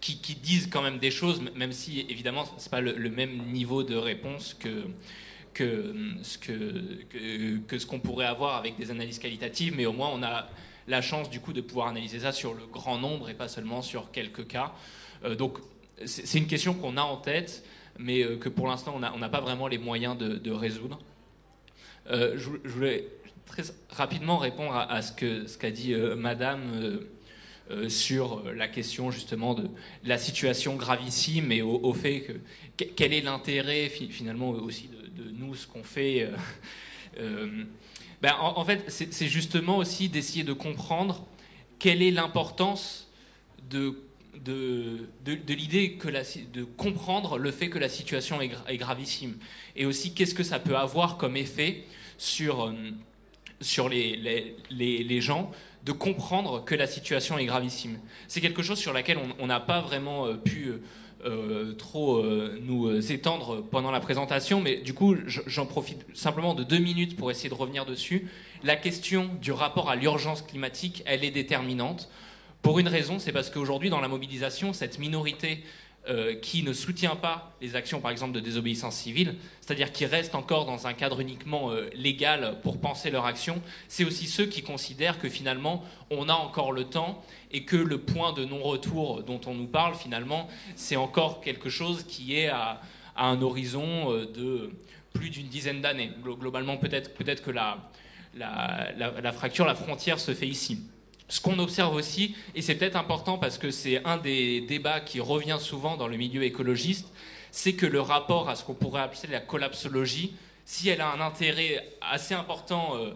qui, 0.00 0.34
disent 0.34 0.68
quand 0.70 0.82
même 0.82 0.98
des 0.98 1.10
choses, 1.10 1.42
même 1.54 1.72
si 1.72 2.06
évidemment 2.08 2.44
ce 2.56 2.64
n'est 2.64 2.70
pas 2.70 2.80
le, 2.80 3.10
même 3.10 3.36
niveau 3.52 3.82
de 3.82 3.96
réponse 3.96 4.54
que, 4.54 4.84
que, 5.52 5.94
que, 7.66 7.78
ce 7.78 7.86
qu'on 7.86 8.00
pourrait 8.00 8.26
avoir 8.26 8.56
avec 8.56 8.78
des 8.78 8.90
analyses 8.90 9.18
qualitatives, 9.18 9.74
mais 9.76 9.84
au 9.84 9.92
moins 9.92 10.10
on 10.12 10.22
a 10.22 10.48
la 10.90 11.00
chance 11.00 11.30
du 11.30 11.40
coup 11.40 11.52
de 11.52 11.60
pouvoir 11.60 11.88
analyser 11.88 12.20
ça 12.20 12.32
sur 12.32 12.52
le 12.52 12.66
grand 12.66 12.98
nombre 12.98 13.30
et 13.30 13.34
pas 13.34 13.48
seulement 13.48 13.80
sur 13.80 14.10
quelques 14.10 14.46
cas. 14.46 14.74
Euh, 15.24 15.34
donc 15.34 15.58
c'est 16.04 16.38
une 16.38 16.46
question 16.46 16.74
qu'on 16.74 16.96
a 16.96 17.02
en 17.02 17.16
tête, 17.16 17.64
mais 17.98 18.22
euh, 18.22 18.36
que 18.36 18.48
pour 18.48 18.66
l'instant 18.66 18.94
on 18.96 19.18
n'a 19.18 19.28
pas 19.28 19.40
vraiment 19.40 19.68
les 19.68 19.78
moyens 19.78 20.18
de, 20.18 20.50
résoudre. 20.50 20.98
Euh, 22.10 22.36
je, 22.36 22.68
voulais 22.68 23.06
très 23.46 23.62
rapidement 23.88 24.38
répondre 24.38 24.74
à, 24.74 25.00
ce 25.02 25.56
qu'a 25.56 25.70
dit 25.70 25.94
Madame 26.16 27.00
sur 27.88 28.42
la 28.52 28.66
question 28.66 29.12
justement 29.12 29.54
de 29.54 29.68
la 30.04 30.18
situation 30.18 30.74
gravissime 30.74 31.52
et 31.52 31.62
au, 31.62 31.92
fait 31.92 32.22
que 32.22 32.84
quel 32.84 33.12
est 33.12 33.20
l'intérêt 33.20 33.88
finalement 33.88 34.50
aussi 34.50 34.88
de, 34.88 35.30
nous, 35.30 35.54
ce 35.54 35.66
qu'on 35.66 35.84
fait. 35.84 36.28
Ben, 38.22 38.34
en, 38.38 38.64
fait, 38.64 38.84
c'est 38.88 39.28
justement 39.28 39.78
aussi 39.78 40.08
d'essayer 40.08 40.44
de 40.44 40.52
comprendre 40.52 41.26
quelle 41.78 42.02
est 42.02 42.10
l'importance 42.10 43.08
de 43.70 43.96
de, 44.44 45.08
de, 45.24 45.54
l'idée 45.54 45.94
que 45.94 46.08
de 46.08 46.64
comprendre 46.64 47.38
le 47.38 47.50
fait 47.50 47.68
que 47.68 47.78
la 47.78 47.88
situation 47.88 48.40
est, 48.40 48.50
est 48.68 48.76
gravissime 48.76 49.36
et 49.76 49.86
aussi 49.86 50.14
qu'est-ce 50.14 50.34
que 50.34 50.42
ça 50.42 50.58
peut 50.58 50.76
avoir 50.76 51.16
comme 51.16 51.36
effet 51.36 51.84
sur, 52.16 52.66
euh, 52.66 52.72
sur 53.60 53.88
les, 53.88 54.16
les, 54.70 55.04
les, 55.04 55.20
gens 55.20 55.50
de 55.84 55.92
comprendre 55.92 56.64
que 56.64 56.74
la 56.74 56.86
situation 56.86 57.38
est 57.38 57.46
gravissime. 57.46 57.98
C'est 58.28 58.40
quelque 58.40 58.62
chose 58.62 58.78
sur 58.78 58.92
laquelle 58.92 59.18
on 59.38 59.46
n'a 59.46 59.60
pas 59.60 59.80
vraiment 59.80 60.26
euh, 60.26 60.34
pu 60.34 60.68
euh, 60.68 60.82
trop 61.78 62.22
nous 62.62 63.12
étendre 63.12 63.62
pendant 63.70 63.90
la 63.90 64.00
présentation, 64.00 64.60
mais 64.60 64.76
du 64.76 64.94
coup, 64.94 65.16
j'en 65.26 65.66
profite 65.66 66.04
simplement 66.14 66.54
de 66.54 66.64
deux 66.64 66.78
minutes 66.78 67.16
pour 67.16 67.30
essayer 67.30 67.48
de 67.48 67.54
revenir 67.54 67.84
dessus. 67.86 68.28
La 68.62 68.76
question 68.76 69.30
du 69.40 69.52
rapport 69.52 69.90
à 69.90 69.96
l'urgence 69.96 70.42
climatique, 70.42 71.02
elle 71.06 71.24
est 71.24 71.30
déterminante. 71.30 72.08
Pour 72.62 72.78
une 72.78 72.88
raison, 72.88 73.18
c'est 73.18 73.32
parce 73.32 73.50
qu'aujourd'hui, 73.50 73.88
dans 73.88 74.00
la 74.00 74.08
mobilisation, 74.08 74.72
cette 74.72 74.98
minorité 74.98 75.64
euh, 76.08 76.34
qui 76.34 76.62
ne 76.62 76.72
soutient 76.72 77.14
pas 77.14 77.52
les 77.60 77.76
actions, 77.76 78.00
par 78.00 78.10
exemple, 78.10 78.32
de 78.32 78.40
désobéissance 78.40 78.96
civile, 78.96 79.34
c'est-à-dire 79.60 79.92
qui 79.92 80.06
restent 80.06 80.34
encore 80.34 80.64
dans 80.64 80.86
un 80.86 80.94
cadre 80.94 81.20
uniquement 81.20 81.72
euh, 81.72 81.90
légal 81.94 82.58
pour 82.62 82.80
penser 82.80 83.10
leur 83.10 83.26
action, 83.26 83.60
c'est 83.86 84.04
aussi 84.04 84.26
ceux 84.26 84.46
qui 84.46 84.62
considèrent 84.62 85.18
que 85.18 85.28
finalement, 85.28 85.84
on 86.10 86.30
a 86.30 86.32
encore 86.32 86.72
le 86.72 86.84
temps 86.84 87.22
et 87.52 87.66
que 87.66 87.76
le 87.76 87.98
point 87.98 88.32
de 88.32 88.46
non-retour 88.46 89.24
dont 89.24 89.42
on 89.46 89.52
nous 89.52 89.66
parle, 89.66 89.94
finalement, 89.94 90.48
c'est 90.74 90.96
encore 90.96 91.42
quelque 91.42 91.68
chose 91.68 92.04
qui 92.04 92.34
est 92.34 92.48
à, 92.48 92.80
un 93.14 93.42
horizon 93.42 94.10
euh, 94.10 94.24
de 94.24 94.70
plus 95.12 95.28
d'une 95.28 95.48
dizaine 95.48 95.82
d'années. 95.82 96.12
Globalement, 96.22 96.78
peut-être 96.78 97.12
peut 97.12 97.24
que 97.24 97.50
la 97.50 99.32
fracture, 99.34 99.66
la 99.66 99.74
frontière 99.74 100.18
se 100.18 100.32
fait 100.32 100.48
ici. 100.48 100.78
Ce 101.30 101.40
qu'on 101.40 101.60
observe 101.60 101.94
aussi, 101.94 102.34
et 102.56 102.60
c'est 102.60 102.74
peut-être 102.74 102.96
important 102.96 103.38
parce 103.38 103.56
que 103.56 103.70
c'est 103.70 104.04
un 104.04 104.16
des 104.16 104.62
débats 104.62 104.98
qui 104.98 105.20
revient 105.20 105.58
souvent 105.60 105.96
dans 105.96 106.08
le 106.08 106.16
milieu 106.16 106.42
écologiste, 106.42 107.06
c'est 107.52 107.74
que 107.74 107.86
le 107.86 108.00
rapport 108.00 108.48
à 108.48 108.56
ce 108.56 108.64
qu'on 108.64 108.74
pourrait 108.74 109.02
appeler 109.02 109.32
la 109.32 109.38
collapsologie, 109.38 110.34
si 110.64 110.88
elle 110.88 111.00
a 111.00 111.12
un 111.12 111.20
intérêt 111.20 111.88
assez 112.00 112.34
important 112.34 112.96
euh, 112.96 113.12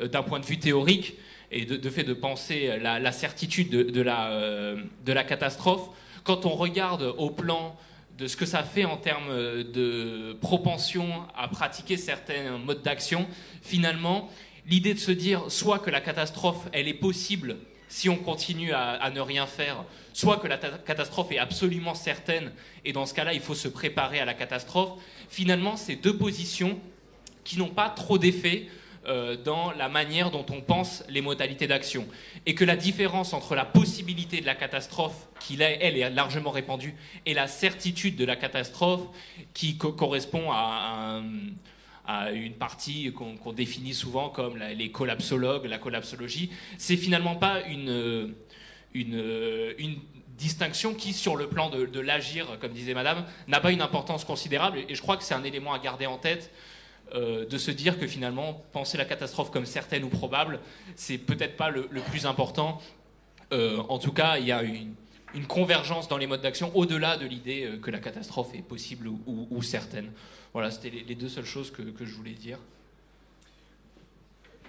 euh, 0.00 0.06
d'un 0.06 0.22
point 0.22 0.38
de 0.38 0.46
vue 0.46 0.60
théorique, 0.60 1.14
et 1.50 1.64
de, 1.64 1.90
fait 1.90 2.04
de 2.04 2.14
penser 2.14 2.76
la, 2.80 3.12
certitude 3.12 3.70
de, 3.70 4.02
la, 4.02 4.30
euh, 4.30 4.82
de 5.04 5.12
la 5.12 5.24
catastrophe, 5.24 5.88
quand 6.22 6.46
on 6.46 6.50
regarde 6.50 7.14
au 7.18 7.30
plan 7.30 7.76
de 8.18 8.26
ce 8.26 8.36
que 8.36 8.46
ça 8.46 8.62
fait 8.62 8.84
en 8.84 8.96
termes 8.96 9.32
de 9.62 10.36
propension 10.40 11.06
à 11.36 11.46
pratiquer 11.46 11.96
certains 11.96 12.58
modes 12.58 12.82
d'action, 12.82 13.26
finalement, 13.62 14.28
l'idée 14.66 14.94
de 14.94 14.98
se 14.98 15.12
dire 15.12 15.44
soit 15.48 15.78
que 15.78 15.90
la 15.90 16.00
catastrophe, 16.00 16.68
elle 16.72 16.88
est 16.88 16.94
possible 16.94 17.56
si 17.88 18.08
on 18.08 18.16
continue 18.16 18.72
à, 18.72 19.10
ne 19.10 19.20
rien 19.20 19.46
faire, 19.46 19.84
soit 20.12 20.38
que 20.38 20.48
la 20.48 20.58
catastrophe 20.58 21.30
est 21.30 21.38
absolument 21.38 21.94
certaine, 21.94 22.50
et 22.84 22.92
dans 22.92 23.06
ce 23.06 23.14
cas-là, 23.14 23.32
il 23.32 23.40
faut 23.40 23.54
se 23.54 23.68
préparer 23.68 24.18
à 24.18 24.24
la 24.24 24.34
catastrophe. 24.34 25.00
Finalement, 25.28 25.76
c'est 25.76 25.96
deux 25.96 26.16
positions 26.16 26.80
qui 27.44 27.58
n'ont 27.58 27.68
pas 27.68 27.88
trop 27.88 28.18
d'effet 28.18 28.66
euh, 29.06 29.36
dans 29.36 29.70
la 29.70 29.88
manière 29.88 30.32
dont 30.32 30.44
on 30.50 30.60
pense 30.60 31.04
les 31.08 31.20
modalités 31.20 31.68
d'action. 31.68 32.08
Et 32.44 32.56
que 32.56 32.64
la 32.64 32.74
différence 32.74 33.34
entre 33.34 33.54
la 33.54 33.64
possibilité 33.64 34.40
de 34.40 34.46
la 34.46 34.56
catastrophe, 34.56 35.28
qui 35.38 35.56
elle 35.62 35.96
est 35.96 36.10
largement 36.10 36.50
répandue, 36.50 36.96
et 37.24 37.34
la 37.34 37.46
certitude 37.46 38.16
de 38.16 38.24
la 38.24 38.34
catastrophe, 38.34 39.02
qui 39.54 39.78
correspond 39.78 40.50
à 40.50 41.18
un 41.18 41.24
à 42.06 42.32
une 42.32 42.54
partie 42.54 43.12
qu'on 43.12 43.52
définit 43.52 43.94
souvent 43.94 44.28
comme 44.28 44.58
les 44.58 44.90
collapsologues, 44.90 45.66
la 45.66 45.78
collapsologie, 45.78 46.50
c'est 46.78 46.96
finalement 46.96 47.36
pas 47.36 47.62
une, 47.62 48.34
distinction 50.38 50.94
qui, 50.94 51.12
sur 51.14 51.34
le 51.36 51.48
plan 51.48 51.70
de, 51.70 52.00
l'agir, 52.00 52.46
comme 52.60 52.72
disait 52.72 52.94
Madame, 52.94 53.24
n'a 53.48 53.60
pas 53.60 53.72
une 53.72 53.80
importance 53.82 54.24
considérable. 54.24 54.80
Et 54.88 54.94
je 54.94 55.02
crois 55.02 55.16
que 55.16 55.24
c'est 55.24 55.34
un 55.34 55.44
élément 55.44 55.72
à 55.72 55.78
garder 55.78 56.06
en 56.06 56.18
tête. 56.18 56.50
Euh, 57.14 57.46
de 57.46 57.56
se 57.56 57.70
dire 57.70 58.00
que 58.00 58.06
finalement, 58.08 58.64
penser 58.72 58.98
la 58.98 59.04
catastrophe 59.04 59.52
comme 59.52 59.64
certaine 59.64 60.02
ou 60.02 60.08
probable, 60.08 60.58
c'est 60.96 61.18
peut-être 61.18 61.56
pas 61.56 61.70
le, 61.70 61.86
plus 62.10 62.26
important. 62.26 62.82
Euh, 63.52 63.80
en 63.88 64.00
tout 64.00 64.10
cas, 64.10 64.38
il 64.38 64.46
y 64.46 64.50
a 64.50 64.64
une, 64.64 64.92
une 65.36 65.46
convergence 65.46 66.08
dans 66.08 66.16
les 66.16 66.26
modes 66.26 66.40
d'action 66.40 66.70
au-delà 66.74 67.16
de 67.16 67.26
l'idée 67.26 67.64
euh, 67.64 67.78
que 67.78 67.90
la 67.90 67.98
catastrophe 67.98 68.54
est 68.54 68.62
possible 68.62 69.08
ou, 69.08 69.62
certaine. 69.62 70.10
Voilà, 70.56 70.70
c'était 70.70 70.88
les, 70.88 71.14
deux 71.14 71.28
seules 71.28 71.44
choses 71.44 71.70
que, 71.70 71.82
je 72.00 72.14
voulais 72.14 72.32
dire. 72.32 72.58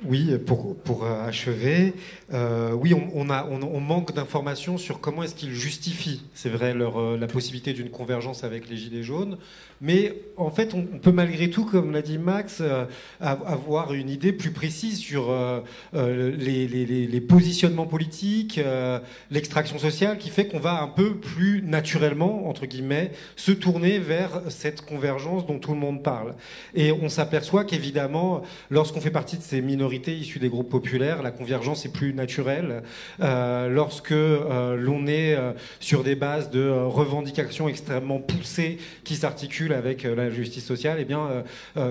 Oui, 0.04 0.38
pour, 0.46 0.76
pour 0.76 1.06
achever, 1.06 1.94
euh, 2.34 2.74
oui, 2.74 2.94
on, 2.94 3.30
on, 3.30 3.80
manque 3.80 4.14
d'informations 4.14 4.78
sur 4.78 5.00
comment 5.00 5.24
est-ce 5.24 5.34
qu'ils 5.34 5.54
justifient, 5.54 6.26
c'est 6.34 6.50
vrai, 6.50 6.74
leur, 6.74 7.00
euh, 7.00 7.18
la 7.18 7.28
possibilité 7.28 7.72
d'une 7.72 7.90
convergence 7.90 8.44
avec 8.44 8.70
les 8.70 8.76
Gilets 8.76 9.02
jaunes. 9.02 9.38
Mais 9.82 10.14
en 10.38 10.50
fait, 10.50 10.74
on, 10.74 10.84
peut 10.84 11.12
malgré 11.12 11.50
tout, 11.50 11.66
comme 11.66 11.92
l'a 11.92 12.02
dit 12.02 12.18
Max, 12.18 12.60
euh, 12.62 12.86
avoir 13.20 13.94
une 13.94 14.10
idée 14.10 14.34
plus 14.34 14.52
précise 14.52 15.00
sur 15.00 15.34
les, 15.94 16.68
les, 16.68 17.22
positionnements 17.22 17.86
politiques, 17.86 18.60
l'extraction 19.32 19.80
sociale, 19.80 20.18
qui 20.18 20.30
fait 20.30 20.48
qu'on 20.48 20.60
va 20.60 20.82
un 20.82 20.88
peu 20.88 21.16
plus 21.16 21.62
naturellement, 21.64 22.48
entre 22.48 22.66
guillemets, 22.66 23.12
se 23.36 23.52
tourner 23.52 24.00
vers 24.00 24.42
cette 24.50 24.82
convergence 24.82 25.46
dont 25.46 25.60
tout 25.60 25.72
le 25.72 25.80
monde 25.80 26.04
parle. 26.04 26.36
Et 26.76 26.92
on 26.92 27.10
s'aperçoit 27.10 27.66
qu'évidemment, 27.66 28.44
lorsqu'on 28.70 29.02
fait 29.02 29.12
partie 29.12 29.38
de 29.38 29.44
ces 29.44 29.62
minorités, 29.62 30.16
issus 30.16 30.40
des 30.40 30.50
groupes 30.50 30.70
populaires, 30.70 31.24
la 31.24 31.32
convergence 31.32 31.86
est 31.86 31.92
plus 31.92 32.14
naturelle. 32.14 32.84
Euh, 33.22 33.70
lorsque 33.70 34.12
euh, 34.12 34.76
l'on 34.76 35.08
est 35.08 35.36
euh, 35.36 35.54
sur 35.80 36.04
des 36.04 36.16
bases 36.16 36.50
de 36.50 36.70
revendications 36.70 37.68
extrêmement 37.68 38.20
poussées 38.20 38.78
qui 39.04 39.16
s'articulent 39.16 39.67
avec 39.74 40.04
la 40.04 40.30
justice 40.30 40.66
sociale, 40.66 40.98
eh 41.00 41.06
bien, 41.06 41.44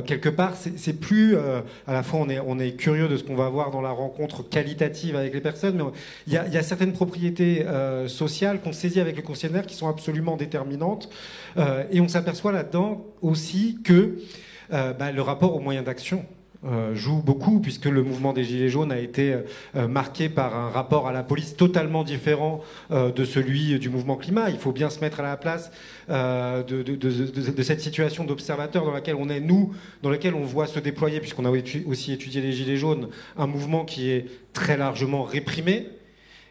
quelque 0.05 0.29
part, 0.29 0.55
c'est 0.55 1.01
plus. 1.01 1.37
à 1.37 1.93
la 1.93 2.03
fois, 2.03 2.27
on 2.47 2.59
est, 2.59 2.77
curieux 2.77 3.09
de 3.09 3.17
ce 3.17 3.25
qu'on 3.25 3.37
va 3.37 3.49
voir 3.49 3.71
dans 3.71 3.81
la 3.81 3.91
rencontre 3.91 4.43
qualitative 4.49 5.17
avec 5.17 5.35
les 5.35 5.41
personnes, 5.41 5.77
mais 5.77 5.85
il 6.27 6.33
y 6.33 6.37
a, 6.37 6.63
certaines 6.63 6.93
propriétés 6.93 7.65
sociales 8.07 8.61
qu'on 8.61 8.73
saisit 8.73 9.01
avec 9.01 9.17
le 9.17 9.23
concessionnaire 9.23 9.67
qui 9.67 9.75
sont 9.75 9.89
absolument 9.89 10.37
déterminantes. 10.37 11.09
et 11.91 12.01
on 12.01 12.09
s'aperçoit 12.09 12.53
là-dedans 12.53 13.05
aussi 13.23 13.79
que 13.85 14.19
bah, 14.71 15.13
le 15.13 15.23
rapport 15.23 15.55
aux 15.55 15.61
moyens 15.61 15.85
d'action 15.85 16.17
euh, 16.17 16.36
joue 16.95 17.23
beaucoup, 17.23 17.61
puisque 17.61 17.87
le 17.87 18.03
mouvement 18.03 18.33
des 18.33 18.45
Gilets 18.45 18.69
jaunes 18.69 18.93
a 18.93 18.99
été 18.99 19.37
euh, 19.77 19.89
marqué 19.89 20.29
par 20.29 20.57
un 20.57 20.69
rapport 20.69 21.07
à 21.07 21.13
la 21.13 21.23
police 21.23 21.57
totalement 21.57 22.05
différent 22.05 22.63
euh, 22.91 23.13
de 23.13 23.25
celui 23.25 23.79
du 23.79 23.89
mouvement 23.89 24.17
climat. 24.17 24.51
Il 24.51 24.59
faut 24.59 24.73
bien 24.73 24.91
se 24.91 25.01
mettre 25.01 25.21
à 25.21 25.23
la 25.23 25.37
place 25.37 25.71
de, 26.09 27.63
cette 27.63 27.81
situation 27.81 28.25
d'observateur 28.25 28.85
dans 28.85 28.93
laquelle 28.93 29.17
on 29.17 29.29
est, 29.29 29.41
nous, 29.41 29.75
dans 30.03 30.11
laquelle 30.11 30.35
on 30.35 30.45
voit 30.45 30.67
se 30.67 30.79
déployer, 30.79 31.21
puisqu'on 31.21 31.45
a 31.45 31.51
aussi 31.87 32.13
étudié 32.13 32.41
les 32.41 32.53
Gilets 32.53 32.77
jaunes, 32.77 33.09
un 33.37 33.47
mouvement 33.47 33.85
qui 33.85 34.11
est 34.11 34.27
très 34.53 34.77
largement 34.77 35.25
réprimé, 35.25 35.87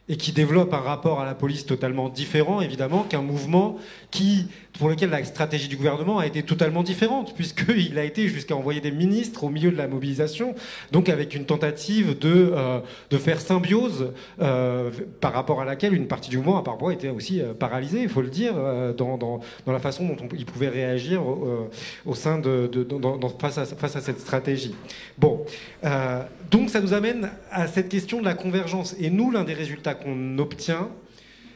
et 0.08 0.18
qui 0.18 0.32
développe 0.32 0.74
un 0.74 0.80
rapport 0.80 1.20
à 1.20 1.26
la 1.26 1.34
police 1.34 1.66
totalement 1.66 2.10
différent, 2.10 2.62
évidemment, 2.62 3.04
qu'un 3.04 3.24
mouvement 3.24 3.78
qui, 4.12 4.48
pour 4.77 4.89
lequel 4.89 5.10
la 5.10 5.23
stratégie 5.23 5.68
du 5.68 5.77
gouvernement 5.77 6.19
a 6.19 6.27
été 6.27 6.43
totalement 6.43 6.84
différente, 6.84 7.34
puisqu'il 7.35 7.97
a 7.97 8.03
été 8.03 8.27
jusqu'à 8.27 8.56
envoyer 8.56 8.81
des 8.81 8.91
ministres 8.91 9.43
au 9.43 9.49
milieu 9.49 9.72
de 9.72 9.77
la 9.77 9.88
mobilisation, 9.88 10.56
donc 10.91 11.10
avec 11.10 11.35
une 11.35 11.45
tentative 11.45 12.18
de, 12.18 12.52
euh, 12.53 12.80
de 13.10 13.18
faire 13.18 13.41
symbiose 13.41 14.11
euh, 14.41 14.91
par 15.22 15.34
rapport 15.34 15.61
à 15.61 15.65
laquelle 15.65 15.93
une 15.93 16.07
partie 16.07 16.30
du 16.30 16.38
mouvement, 16.38 16.57
à 16.57 16.64
part 16.64 16.77
moi, 16.80 16.93
était 16.93 17.10
aussi 17.10 17.41
euh, 17.41 17.53
paralysée, 17.53 18.02
il 18.02 18.10
faut 18.10 18.22
le 18.22 18.30
dire, 18.30 18.53
dans, 18.97 19.18
dans, 19.18 19.41
la 19.68 19.80
façon 19.80 20.06
dont 20.07 20.18
on, 20.22 20.35
il 20.35 20.45
pouvait 20.45 20.69
réagir 20.69 21.22
au 22.06 22.15
sein 22.15 22.39
de, 22.39 22.68
de 22.68 22.84
dans, 22.84 23.30
face, 23.30 23.57
à, 23.57 23.65
face 23.65 23.95
à 23.95 24.02
cette 24.02 24.19
stratégie. 24.19 24.76
Bon, 25.18 25.45
donc 26.52 26.69
ça 26.69 26.81
nous 26.81 26.93
amène 26.93 27.30
à 27.52 27.68
cette 27.68 27.89
question 27.89 28.19
de 28.19 28.26
la 28.26 28.34
convergence. 28.34 28.95
Et 28.99 29.10
nous, 29.10 29.31
l'un 29.31 29.43
des 29.43 29.53
résultats 29.53 29.93
qu'on 29.93 30.38
obtient, 30.38 30.89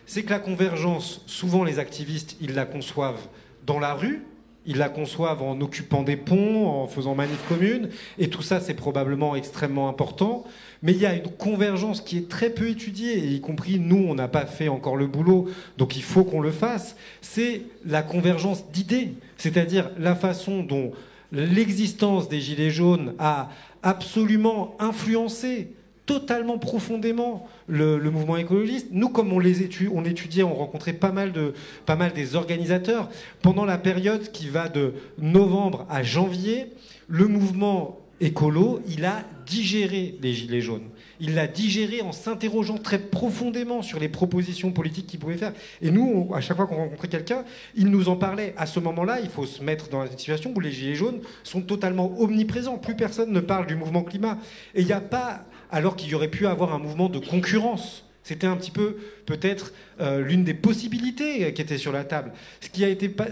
c'est 0.10 0.24
que 0.24 0.32
la 0.32 0.40
convergence, 0.40 1.22
souvent 1.28 1.64
les 1.64 1.78
activistes, 1.78 2.36
ils 2.42 2.56
la 2.56 2.66
conçoivent 2.66 3.28
dans 3.68 3.78
la 3.78 3.94
rue, 3.94 4.26
ils 4.66 4.78
la 4.78 4.90
conçoivent 4.90 5.44
en 5.44 5.62
occupant 5.62 6.02
des 6.02 6.18
ponts, 6.18 6.66
en 6.66 6.88
faisant 6.88 7.14
manif 7.14 7.38
commune, 7.48 7.90
et 8.18 8.28
tout 8.28 8.42
ça 8.42 8.60
c'est 8.60 8.74
probablement 8.74 9.36
extrêmement 9.36 9.88
important. 9.88 10.46
Mais 10.82 10.94
il 10.94 10.98
y 10.98 11.06
a 11.06 11.14
une 11.14 11.30
convergence 11.30 12.02
qui 12.02 12.18
est 12.18 12.28
très 12.28 12.50
peu 12.50 12.70
étudiée, 12.70 13.20
et 13.20 13.28
y 13.28 13.40
compris 13.40 13.78
nous, 13.78 14.04
on 14.10 14.16
n'a 14.16 14.28
pas 14.28 14.48
fait 14.48 14.68
encore 14.68 14.98
le 14.98 15.06
boulot, 15.06 15.48
donc 15.78 15.96
il 15.96 16.02
faut 16.02 16.24
qu'on 16.24 16.42
le 16.42 16.52
fasse. 16.52 16.96
C'est 17.22 17.62
la 17.86 18.02
convergence 18.02 18.72
d'idées, 18.72 19.14
c'est-à-dire 19.38 19.92
la 20.00 20.16
façon 20.16 20.64
dont 20.64 20.92
l'existence 21.32 22.30
des 22.30 22.42
Gilets 22.42 22.72
jaunes 22.72 23.14
a 23.20 23.52
absolument 23.84 24.76
influencé 24.80 25.70
totalement 26.10 26.58
profondément 26.58 27.48
le, 27.68 28.00
mouvement 28.10 28.36
écologiste. 28.36 28.88
Nous, 28.90 29.10
comme 29.10 29.32
on 29.32 29.38
les 29.38 29.62
étudiait, 29.62 30.42
on 30.42 30.56
rencontrait 30.56 30.94
pas 30.94 31.12
mal, 31.12 31.32
de, 31.32 31.54
pas 31.86 31.96
mal 31.96 32.14
des 32.14 32.36
organisateurs. 32.36 33.10
Pendant 33.44 33.64
la 33.64 33.78
période 33.78 34.32
qui 34.32 34.48
va 34.50 34.70
de 34.70 34.96
novembre 35.20 35.86
à 35.88 36.02
janvier, 36.02 36.74
le 37.08 37.28
mouvement 37.28 38.00
écolo, 38.22 38.82
il 38.88 39.06
a 39.06 39.24
digéré 39.46 40.18
les 40.20 40.34
gilets 40.34 40.62
jaunes. 40.62 40.90
Il 41.20 41.36
l'a 41.36 41.46
digéré 41.46 42.02
en 42.02 42.12
s'interrogeant 42.12 42.80
très 42.80 42.98
profondément 42.98 43.84
sur 43.84 44.00
les 44.00 44.10
propositions 44.10 44.72
politiques 44.72 45.06
qu'il 45.06 45.20
pouvait 45.20 45.38
faire. 45.38 45.54
Et 45.80 45.92
nous, 45.92 46.32
à 46.34 46.42
chaque 46.42 46.58
fois 46.58 46.66
qu'on 46.66 46.78
rencontrait 46.78 47.08
quelqu'un, 47.08 47.44
il 47.76 47.88
nous 47.88 48.10
en 48.10 48.16
parlait. 48.16 48.56
À 48.58 48.66
ce 48.66 48.80
moment-là, 48.80 49.20
il 49.20 49.30
faut 49.30 49.46
se 49.46 49.62
mettre 49.64 49.90
dans 49.90 50.04
une 50.04 50.18
situation 50.18 50.54
où 50.56 50.60
les 50.60 50.72
gilets 50.72 50.96
jaunes 50.96 51.20
sont 51.44 51.62
totalement 51.62 52.20
omniprésents. 52.20 52.80
Plus 52.80 52.96
personne 52.96 53.32
ne 53.32 53.42
parle 53.42 53.68
du 53.68 53.76
mouvement 53.76 54.02
climat. 54.02 54.40
Et 54.74 54.82
il 54.82 54.88
n'y 54.88 54.94
a 54.94 55.02
pas 55.02 55.46
alors 55.72 55.96
qu'il 55.96 56.10
y 56.10 56.16
aurait 56.16 56.30
pu 56.30 56.48
avoir 56.48 56.74
un 56.74 56.80
mouvement 56.80 57.10
de 57.10 57.20
concurrence. 57.20 58.06
C'était 58.22 58.48
un 58.48 58.58
petit 58.58 58.70
peu 58.70 58.98
peut-être 59.26 59.74
euh, 60.02 60.22
l'une 60.22 60.44
des 60.44 60.54
possibilités 60.54 61.52
qui 61.54 61.62
était 61.62 61.80
sur 61.80 61.92
la 61.92 62.04
table. 62.04 62.32
Ce 62.62 62.70
qui, 62.70 62.86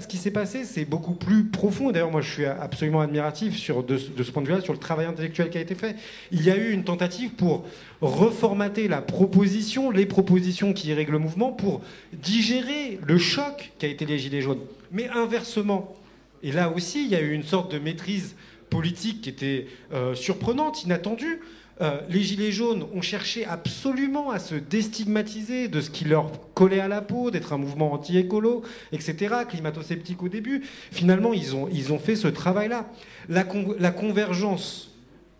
qui 0.07 0.17
s'est 0.17 0.31
passé, 0.31 0.63
c'est 0.63 0.85
beaucoup 0.85 1.13
plus 1.13 1.43
profond. 1.43 1.91
D'ailleurs, 1.91 2.09
moi, 2.09 2.21
je 2.21 2.31
suis 2.31 2.45
absolument 2.45 3.01
admiratif 3.01 3.57
sur, 3.57 3.83
de, 3.83 3.97
ce 3.97 4.31
point 4.31 4.41
de 4.41 4.47
vue-là 4.47 4.61
sur 4.61 4.73
le 4.73 4.79
travail 4.79 5.05
intellectuel 5.05 5.49
qui 5.49 5.57
a 5.59 5.61
été 5.61 5.75
fait. 5.75 5.95
Il 6.31 6.43
y 6.43 6.49
a 6.49 6.55
eu 6.55 6.71
une 6.71 6.83
tentative 6.83 7.31
pour 7.31 7.65
reformater 8.01 8.87
la 8.87 9.01
proposition, 9.01 9.91
les 9.91 10.07
propositions 10.07 10.73
qui 10.73 10.91
règlent 10.93 11.11
le 11.11 11.19
mouvement, 11.19 11.51
pour 11.51 11.81
digérer 12.13 12.99
le 13.05 13.17
choc 13.19 13.73
qui 13.77 13.85
a 13.85 13.89
été 13.89 14.05
les 14.05 14.17
Gilets 14.17 14.41
jaunes. 14.41 14.61
Mais 14.91 15.09
inversement, 15.09 15.93
et 16.41 16.51
là 16.51 16.69
aussi, 16.69 17.03
il 17.03 17.11
y 17.11 17.15
a 17.15 17.21
eu 17.21 17.33
une 17.33 17.43
sorte 17.43 17.71
de 17.71 17.77
maîtrise 17.77 18.35
politique 18.69 19.21
qui 19.21 19.29
était 19.29 19.67
euh, 19.93 20.15
surprenante, 20.15 20.83
inattendue. 20.83 21.39
Euh, 21.79 22.01
les 22.09 22.23
Gilets 22.23 22.51
jaunes 22.51 22.85
ont 22.93 23.01
cherché 23.01 23.45
absolument 23.45 24.31
à 24.31 24.39
se 24.39 24.55
déstigmatiser 24.55 25.67
de 25.67 25.79
ce 25.79 25.91
qui 25.91 26.05
leur 26.05 26.31
collait 26.55 26.79
à 26.79 26.87
la 26.87 27.01
peau, 27.01 27.29
d'être 27.29 27.53
un 27.53 27.57
mouvement 27.57 27.93
anti-écolo, 27.93 28.63
etc., 28.91 29.35
climato-sceptique 29.47 30.23
au 30.23 30.29
début. 30.29 30.63
Finalement, 30.91 31.33
ils 31.33 31.55
ont, 31.55 31.69
ils 31.71 31.91
fait 31.99 32.15
ce 32.15 32.27
travail-là. 32.27 32.89
La 33.29 33.43
convergence 33.43 34.91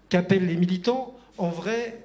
qu'appellent 0.10 0.48
les 0.48 0.56
militants, 0.56 1.17
en 1.38 1.50
vrai, 1.50 1.96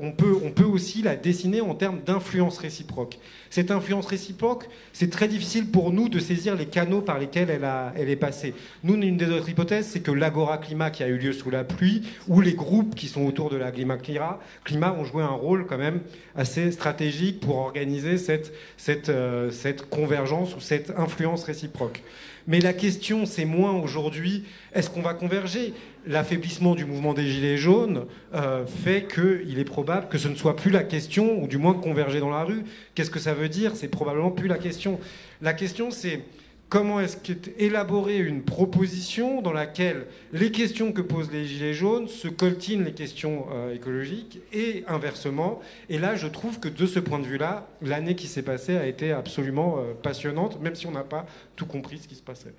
on, 0.00 0.12
peut, 0.12 0.64
aussi 0.64 1.02
la 1.02 1.16
dessiner 1.16 1.60
en 1.60 1.74
termes 1.74 2.00
d'influence 2.00 2.58
réciproque. 2.58 3.18
Cette 3.50 3.72
influence 3.72 4.06
réciproque, 4.06 4.68
c'est 4.92 5.10
très 5.10 5.26
difficile 5.26 5.66
pour 5.66 5.92
nous 5.92 6.08
de 6.08 6.20
saisir 6.20 6.54
les 6.54 6.66
canaux 6.66 7.00
par 7.00 7.18
lesquels 7.18 7.50
elle, 7.50 8.08
est 8.08 8.16
passée. 8.16 8.54
Nous, 8.84 8.94
une 8.94 9.16
des 9.16 9.28
autres 9.28 9.48
hypothèses, 9.48 9.86
c'est 9.86 10.00
que 10.00 10.12
l'agora 10.12 10.58
climat 10.58 10.90
qui 10.90 11.02
a 11.02 11.08
eu 11.08 11.18
lieu 11.18 11.32
sous 11.32 11.50
la 11.50 11.64
pluie, 11.64 12.02
ou 12.28 12.40
les 12.40 12.54
groupes 12.54 12.94
qui 12.94 13.08
sont 13.08 13.26
autour 13.26 13.50
de 13.50 13.56
la 13.56 13.72
climat, 13.72 13.98
climat 14.64 14.92
ont 14.92 15.04
joué 15.04 15.22
un 15.22 15.28
rôle 15.28 15.66
quand 15.66 15.78
même 15.78 16.00
assez 16.36 16.70
stratégique 16.70 17.40
pour 17.40 17.56
organiser 17.56 18.16
euh, 19.08 19.50
cette 19.50 19.90
convergence 19.90 20.54
ou 20.54 20.60
cette 20.60 20.92
influence 20.96 21.42
réciproque. 21.42 22.02
Mais 22.46 22.60
la 22.60 22.72
question, 22.72 23.26
c'est 23.26 23.44
moins 23.44 23.72
aujourd'hui, 23.72 24.44
est-ce 24.74 24.90
qu'on 24.90 25.02
va 25.02 25.14
converger? 25.14 25.74
L'affaiblissement 26.06 26.74
du 26.74 26.84
mouvement 26.84 27.12
des 27.12 27.26
Gilets 27.26 27.58
jaunes 27.58 28.06
euh, 28.34 28.64
fait 28.66 29.06
qu'il 29.06 29.58
est 29.58 29.64
probable 29.64 30.08
que 30.08 30.18
ce 30.18 30.28
ne 30.28 30.34
soit 30.34 30.56
plus 30.56 30.70
la 30.70 30.82
question, 30.82 31.42
ou 31.42 31.46
du 31.46 31.58
moins 31.58 31.74
converger 31.74 32.20
dans 32.20 32.30
la 32.30 32.44
rue. 32.44 32.64
Qu'est-ce 32.94 33.10
que 33.10 33.18
ça 33.18 33.34
veut 33.34 33.48
dire? 33.48 33.76
C'est 33.76 33.88
probablement 33.88 34.30
plus 34.30 34.48
la 34.48 34.58
question. 34.58 34.98
La 35.42 35.52
question, 35.52 35.90
c'est 35.90 36.22
comment 36.70 37.00
est-ce 37.00 37.16
qu'est 37.16 37.52
élaborée 37.58 38.18
une 38.18 38.42
proposition 38.42 39.42
dans 39.42 39.52
laquelle 39.52 40.06
les 40.32 40.52
questions 40.52 40.92
que 40.92 41.02
posent 41.02 41.30
les 41.32 41.44
Gilets 41.44 41.74
jaunes 41.74 42.06
se 42.08 42.28
coltinent 42.28 42.84
les 42.84 42.92
questions 42.92 43.46
euh, 43.52 43.74
écologiques 43.74 44.38
et 44.52 44.84
inversement. 44.86 45.60
Et 45.90 45.98
là, 45.98 46.14
je 46.14 46.28
trouve 46.28 46.60
que 46.60 46.68
de 46.68 46.86
ce 46.86 47.00
point 47.00 47.18
de 47.18 47.26
vue-là, 47.26 47.68
l'année 47.82 48.14
qui 48.14 48.28
s'est 48.28 48.42
passée 48.42 48.76
a 48.76 48.86
été 48.86 49.10
absolument 49.12 49.78
euh, 49.78 49.94
passionnante, 50.00 50.62
même 50.62 50.76
si 50.76 50.86
on 50.86 50.92
n'a 50.92 51.04
pas 51.04 51.26
tout 51.56 51.66
compris 51.66 51.98
ce 51.98 52.08
qui 52.08 52.14
se 52.14 52.22
passait. 52.22 52.54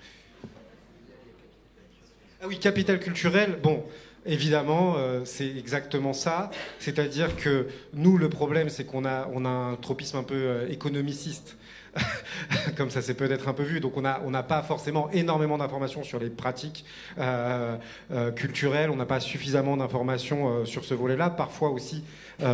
Ah 2.44 2.48
oui, 2.48 2.58
capital 2.58 3.00
culturel, 3.00 3.60
bon. 3.62 3.84
Évidemment, 4.26 4.96
euh, 4.98 5.22
c'est 5.26 5.48
exactement 5.48 6.12
ça. 6.12 6.50
C'est-à-dire 6.80 7.36
que 7.36 7.68
nous, 7.94 8.18
le 8.18 8.30
problème, 8.30 8.70
c'est 8.70 8.84
qu'on 8.84 9.06
a, 9.06 9.30
on 9.32 9.46
a 9.46 9.50
un 9.50 9.76
tropisme 9.76 10.18
un 10.18 10.24
peu 10.24 10.34
euh, 10.34 10.68
économiciste. 10.68 11.56
comme 12.78 12.90
ça 12.90 13.02
c'est 13.02 13.14
peut-être 13.14 13.48
un 13.48 13.54
peu 13.54 13.64
vu. 13.64 13.80
Donc 13.80 13.98
on 13.98 14.02
n'a 14.02 14.44
pas 14.44 14.62
forcément 14.62 15.10
énormément 15.12 15.58
d'informations 15.58 16.04
sur 16.04 16.20
les 16.20 16.30
pratiques 16.30 16.86
euh, 17.18 17.78
euh, 18.12 18.32
culturelles, 18.32 18.90
on 18.90 18.96
n'a 18.96 19.06
pas 19.06 19.20
suffisamment 19.20 19.78
d'informations 19.78 20.50
euh, 20.50 20.66
sur 20.66 20.86
ce 20.86 20.94
volet-là. 20.94 21.30
Parfois 21.30 21.70
aussi, 21.70 22.04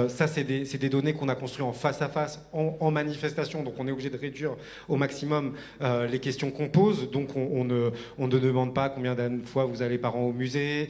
ça 0.09 0.27
c'est 0.27 0.43
des, 0.43 0.89
données 0.89 1.13
qu'on 1.13 1.29
a 1.29 1.35
construites 1.35 1.65
en 1.65 1.71
face 1.71 2.01
à 2.01 2.09
face, 2.09 2.41
en, 2.51 2.91
manifestation, 2.91 3.63
donc 3.63 3.75
on 3.77 3.87
est 3.87 3.91
obligé 3.91 4.09
de 4.09 4.17
réduire 4.17 4.51
au 4.89 4.97
maximum 4.97 5.53
les 5.81 6.19
questions 6.19 6.51
qu'on 6.51 6.67
pose. 6.67 7.09
Donc 7.09 7.37
on, 7.37 7.63
ne, 7.63 7.91
on, 8.17 8.27
demande 8.27 8.73
pas 8.73 8.89
combien 8.89 9.15
de 9.15 9.45
fois 9.45 9.63
vous 9.63 9.81
allez 9.81 9.97
par 9.97 10.17
an 10.17 10.23
au 10.23 10.33
musée, 10.33 10.89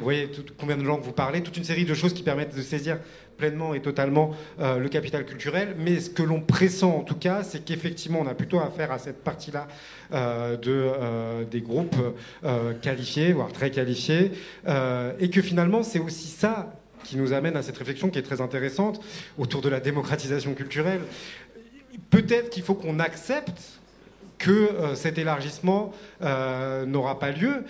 voyez 0.00 0.30
combien 0.58 0.78
de 0.78 0.84
langues 0.84 1.02
vous 1.02 1.12
parlez, 1.12 1.42
toute 1.42 1.58
une 1.58 1.64
série 1.64 1.84
de 1.84 1.92
choses 1.92 2.14
qui 2.14 2.22
permettent 2.22 2.56
de 2.56 2.62
saisir 2.62 2.98
pleinement 3.36 3.74
et 3.74 3.80
totalement 3.80 4.32
euh, 4.60 4.78
le 4.78 4.88
capital 4.88 5.24
culturel. 5.24 5.74
Mais 5.78 6.00
ce 6.00 6.10
que 6.10 6.22
l'on 6.22 6.40
pressent 6.40 6.84
en 6.84 7.02
tout 7.02 7.16
cas, 7.16 7.42
c'est 7.42 7.64
qu'effectivement, 7.64 8.20
on 8.20 8.26
a 8.26 8.34
plutôt 8.34 8.60
affaire 8.60 8.92
à 8.92 8.98
cette 8.98 9.22
partie-là 9.22 9.68
euh, 10.12 10.56
de, 10.56 10.72
euh, 10.72 11.44
des 11.44 11.60
groupes 11.60 11.96
qualifiés, 12.82 13.32
voire 13.32 13.52
très 13.52 13.70
qualifiés, 13.70 14.32
et 15.18 15.30
que 15.30 15.42
finalement, 15.42 15.82
c'est 15.82 15.98
aussi 15.98 16.28
ça 16.28 16.72
qui 17.02 17.16
nous 17.16 17.32
amène 17.32 17.56
à 17.56 17.62
cette 17.62 17.76
réflexion 17.76 18.08
qui 18.08 18.18
est 18.18 18.22
très 18.22 18.40
intéressante 18.40 19.00
autour 19.38 19.60
de 19.60 19.68
la 19.68 19.80
démocratisation 19.80 20.54
culturelle. 20.54 21.00
Peut-être 22.10 22.50
qu'il 22.50 22.62
faut 22.62 22.74
qu'on 22.74 22.98
accepte 22.98 23.80
que 24.38 24.94
cet 24.94 25.18
élargissement 25.18 25.92
n'aura 26.20 27.18
pas 27.18 27.30
lieu, 27.30 27.64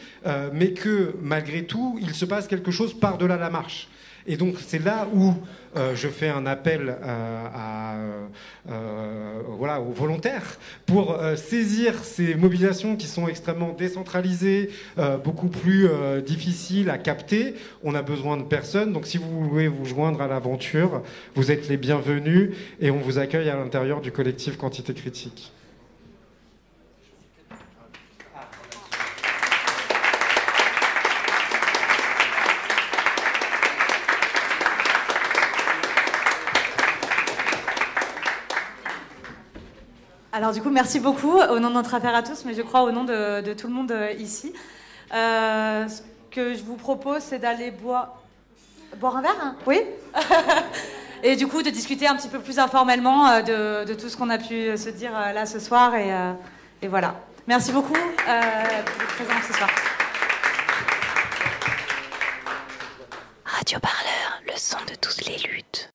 mais 0.53 0.73
que 0.73 1.15
malgré 1.21 1.65
tout, 1.65 1.99
il 2.01 2.15
se 2.15 2.25
passe 2.25 2.47
quelque 2.47 2.71
chose 2.71 2.99
par-delà 2.99 3.37
la 3.37 3.51
marche. 3.51 3.89
Et 4.27 4.37
donc 4.37 4.57
c'est 4.67 4.83
là 4.83 5.07
où 5.13 5.35
euh, 5.77 5.95
je 5.95 6.09
fais 6.09 6.29
un 6.29 6.47
appel 6.47 6.97
euh, 7.03 8.27
euh, 8.71 9.41
aux 9.49 9.93
volontaires 9.93 10.59
pour 10.87 11.19
saisir 11.37 12.05
ces 12.05 12.35
mobilisations 12.35 12.97
qui 12.97 13.07
sont 13.07 13.29
extrêmement 13.29 13.73
décentralisées, 13.73 14.71
beaucoup 15.25 15.49
plus 15.49 15.89
difficiles 16.25 16.91
à 16.91 16.99
capter. 16.99 17.55
On 17.83 17.95
a 17.95 18.03
besoin 18.03 18.37
de 18.37 18.43
personnes. 18.43 18.93
Donc 18.93 19.07
si 19.07 19.19
vous 19.19 19.49
voulez 19.49 19.69
vous 19.69 19.85
joindre 19.85 20.21
à 20.21 20.29
l'aventure, 20.29 21.03
vous 21.35 21.51
êtes 21.51 21.69
les 21.69 21.77
bienvenus 21.77 22.51
et 22.81 22.91
on 22.91 22.99
vous 22.99 23.19
accueille 23.19 23.49
à 23.49 23.57
l'intérieur 23.57 24.01
du 24.01 24.13
collectif 24.13 24.57
Quantité 24.57 24.95
Critique. 24.95 25.54
Alors 40.37 40.51
du 40.51 40.61
coup, 40.61 40.71
merci 40.71 40.99
beaucoup 40.99 41.39
au 41.39 41.61
nom 41.61 41.69
de 41.69 41.75
notre 41.75 41.95
affaire 41.95 42.13
à 42.13 42.25
tous, 42.25 42.45
mais 42.45 42.55
je 42.55 42.63
crois 42.63 42.83
au 42.83 42.91
nom 42.91 43.05
de, 43.05 43.53
tout 43.53 43.69
le 43.69 43.73
monde 43.73 43.93
euh, 43.93 44.11
ici. 44.19 44.53
Euh, 45.15 45.87
ce 45.87 46.03
que 46.33 46.55
je 46.55 46.65
vous 46.65 46.75
propose, 46.75 47.21
c'est 47.21 47.39
d'aller 47.39 47.71
boire... 47.71 48.21
Boire 48.97 49.17
un 49.17 49.23
verre 49.23 49.37
hein 49.41 49.55
Oui? 49.65 49.81
Et 51.23 51.37
du 51.37 51.47
coup, 51.47 51.63
de 51.63 51.71
discuter 51.71 52.09
un 52.09 52.17
petit 52.17 52.27
peu 52.27 52.41
plus 52.41 52.59
informellement 52.59 53.29
euh, 53.29 53.43
de, 53.85 53.93
de 53.93 53.95
tout 53.95 54.09
ce 54.09 54.17
qu'on 54.17 54.29
a 54.29 54.39
pu 54.39 54.55
euh, 54.55 54.77
se 54.77 54.89
dire 54.89 55.13
là 55.13 55.47
ce 55.47 55.61
soir. 55.61 55.95
Et, 55.95 56.11
et 56.83 56.89
voilà. 56.89 57.15
Merci 57.47 57.71
beaucoup 57.71 57.95
euh, 57.95 58.41
pour 58.87 58.99
votre 58.99 59.15
présence 59.15 59.45
ce 59.47 59.53
soir. 59.53 59.71
Radio 63.45 63.79
Parleur, 63.79 64.43
le 64.49 64.53
son 64.57 64.79
de 64.91 64.97
toutes 64.97 65.27
les 65.27 65.39
luttes. 65.49 65.94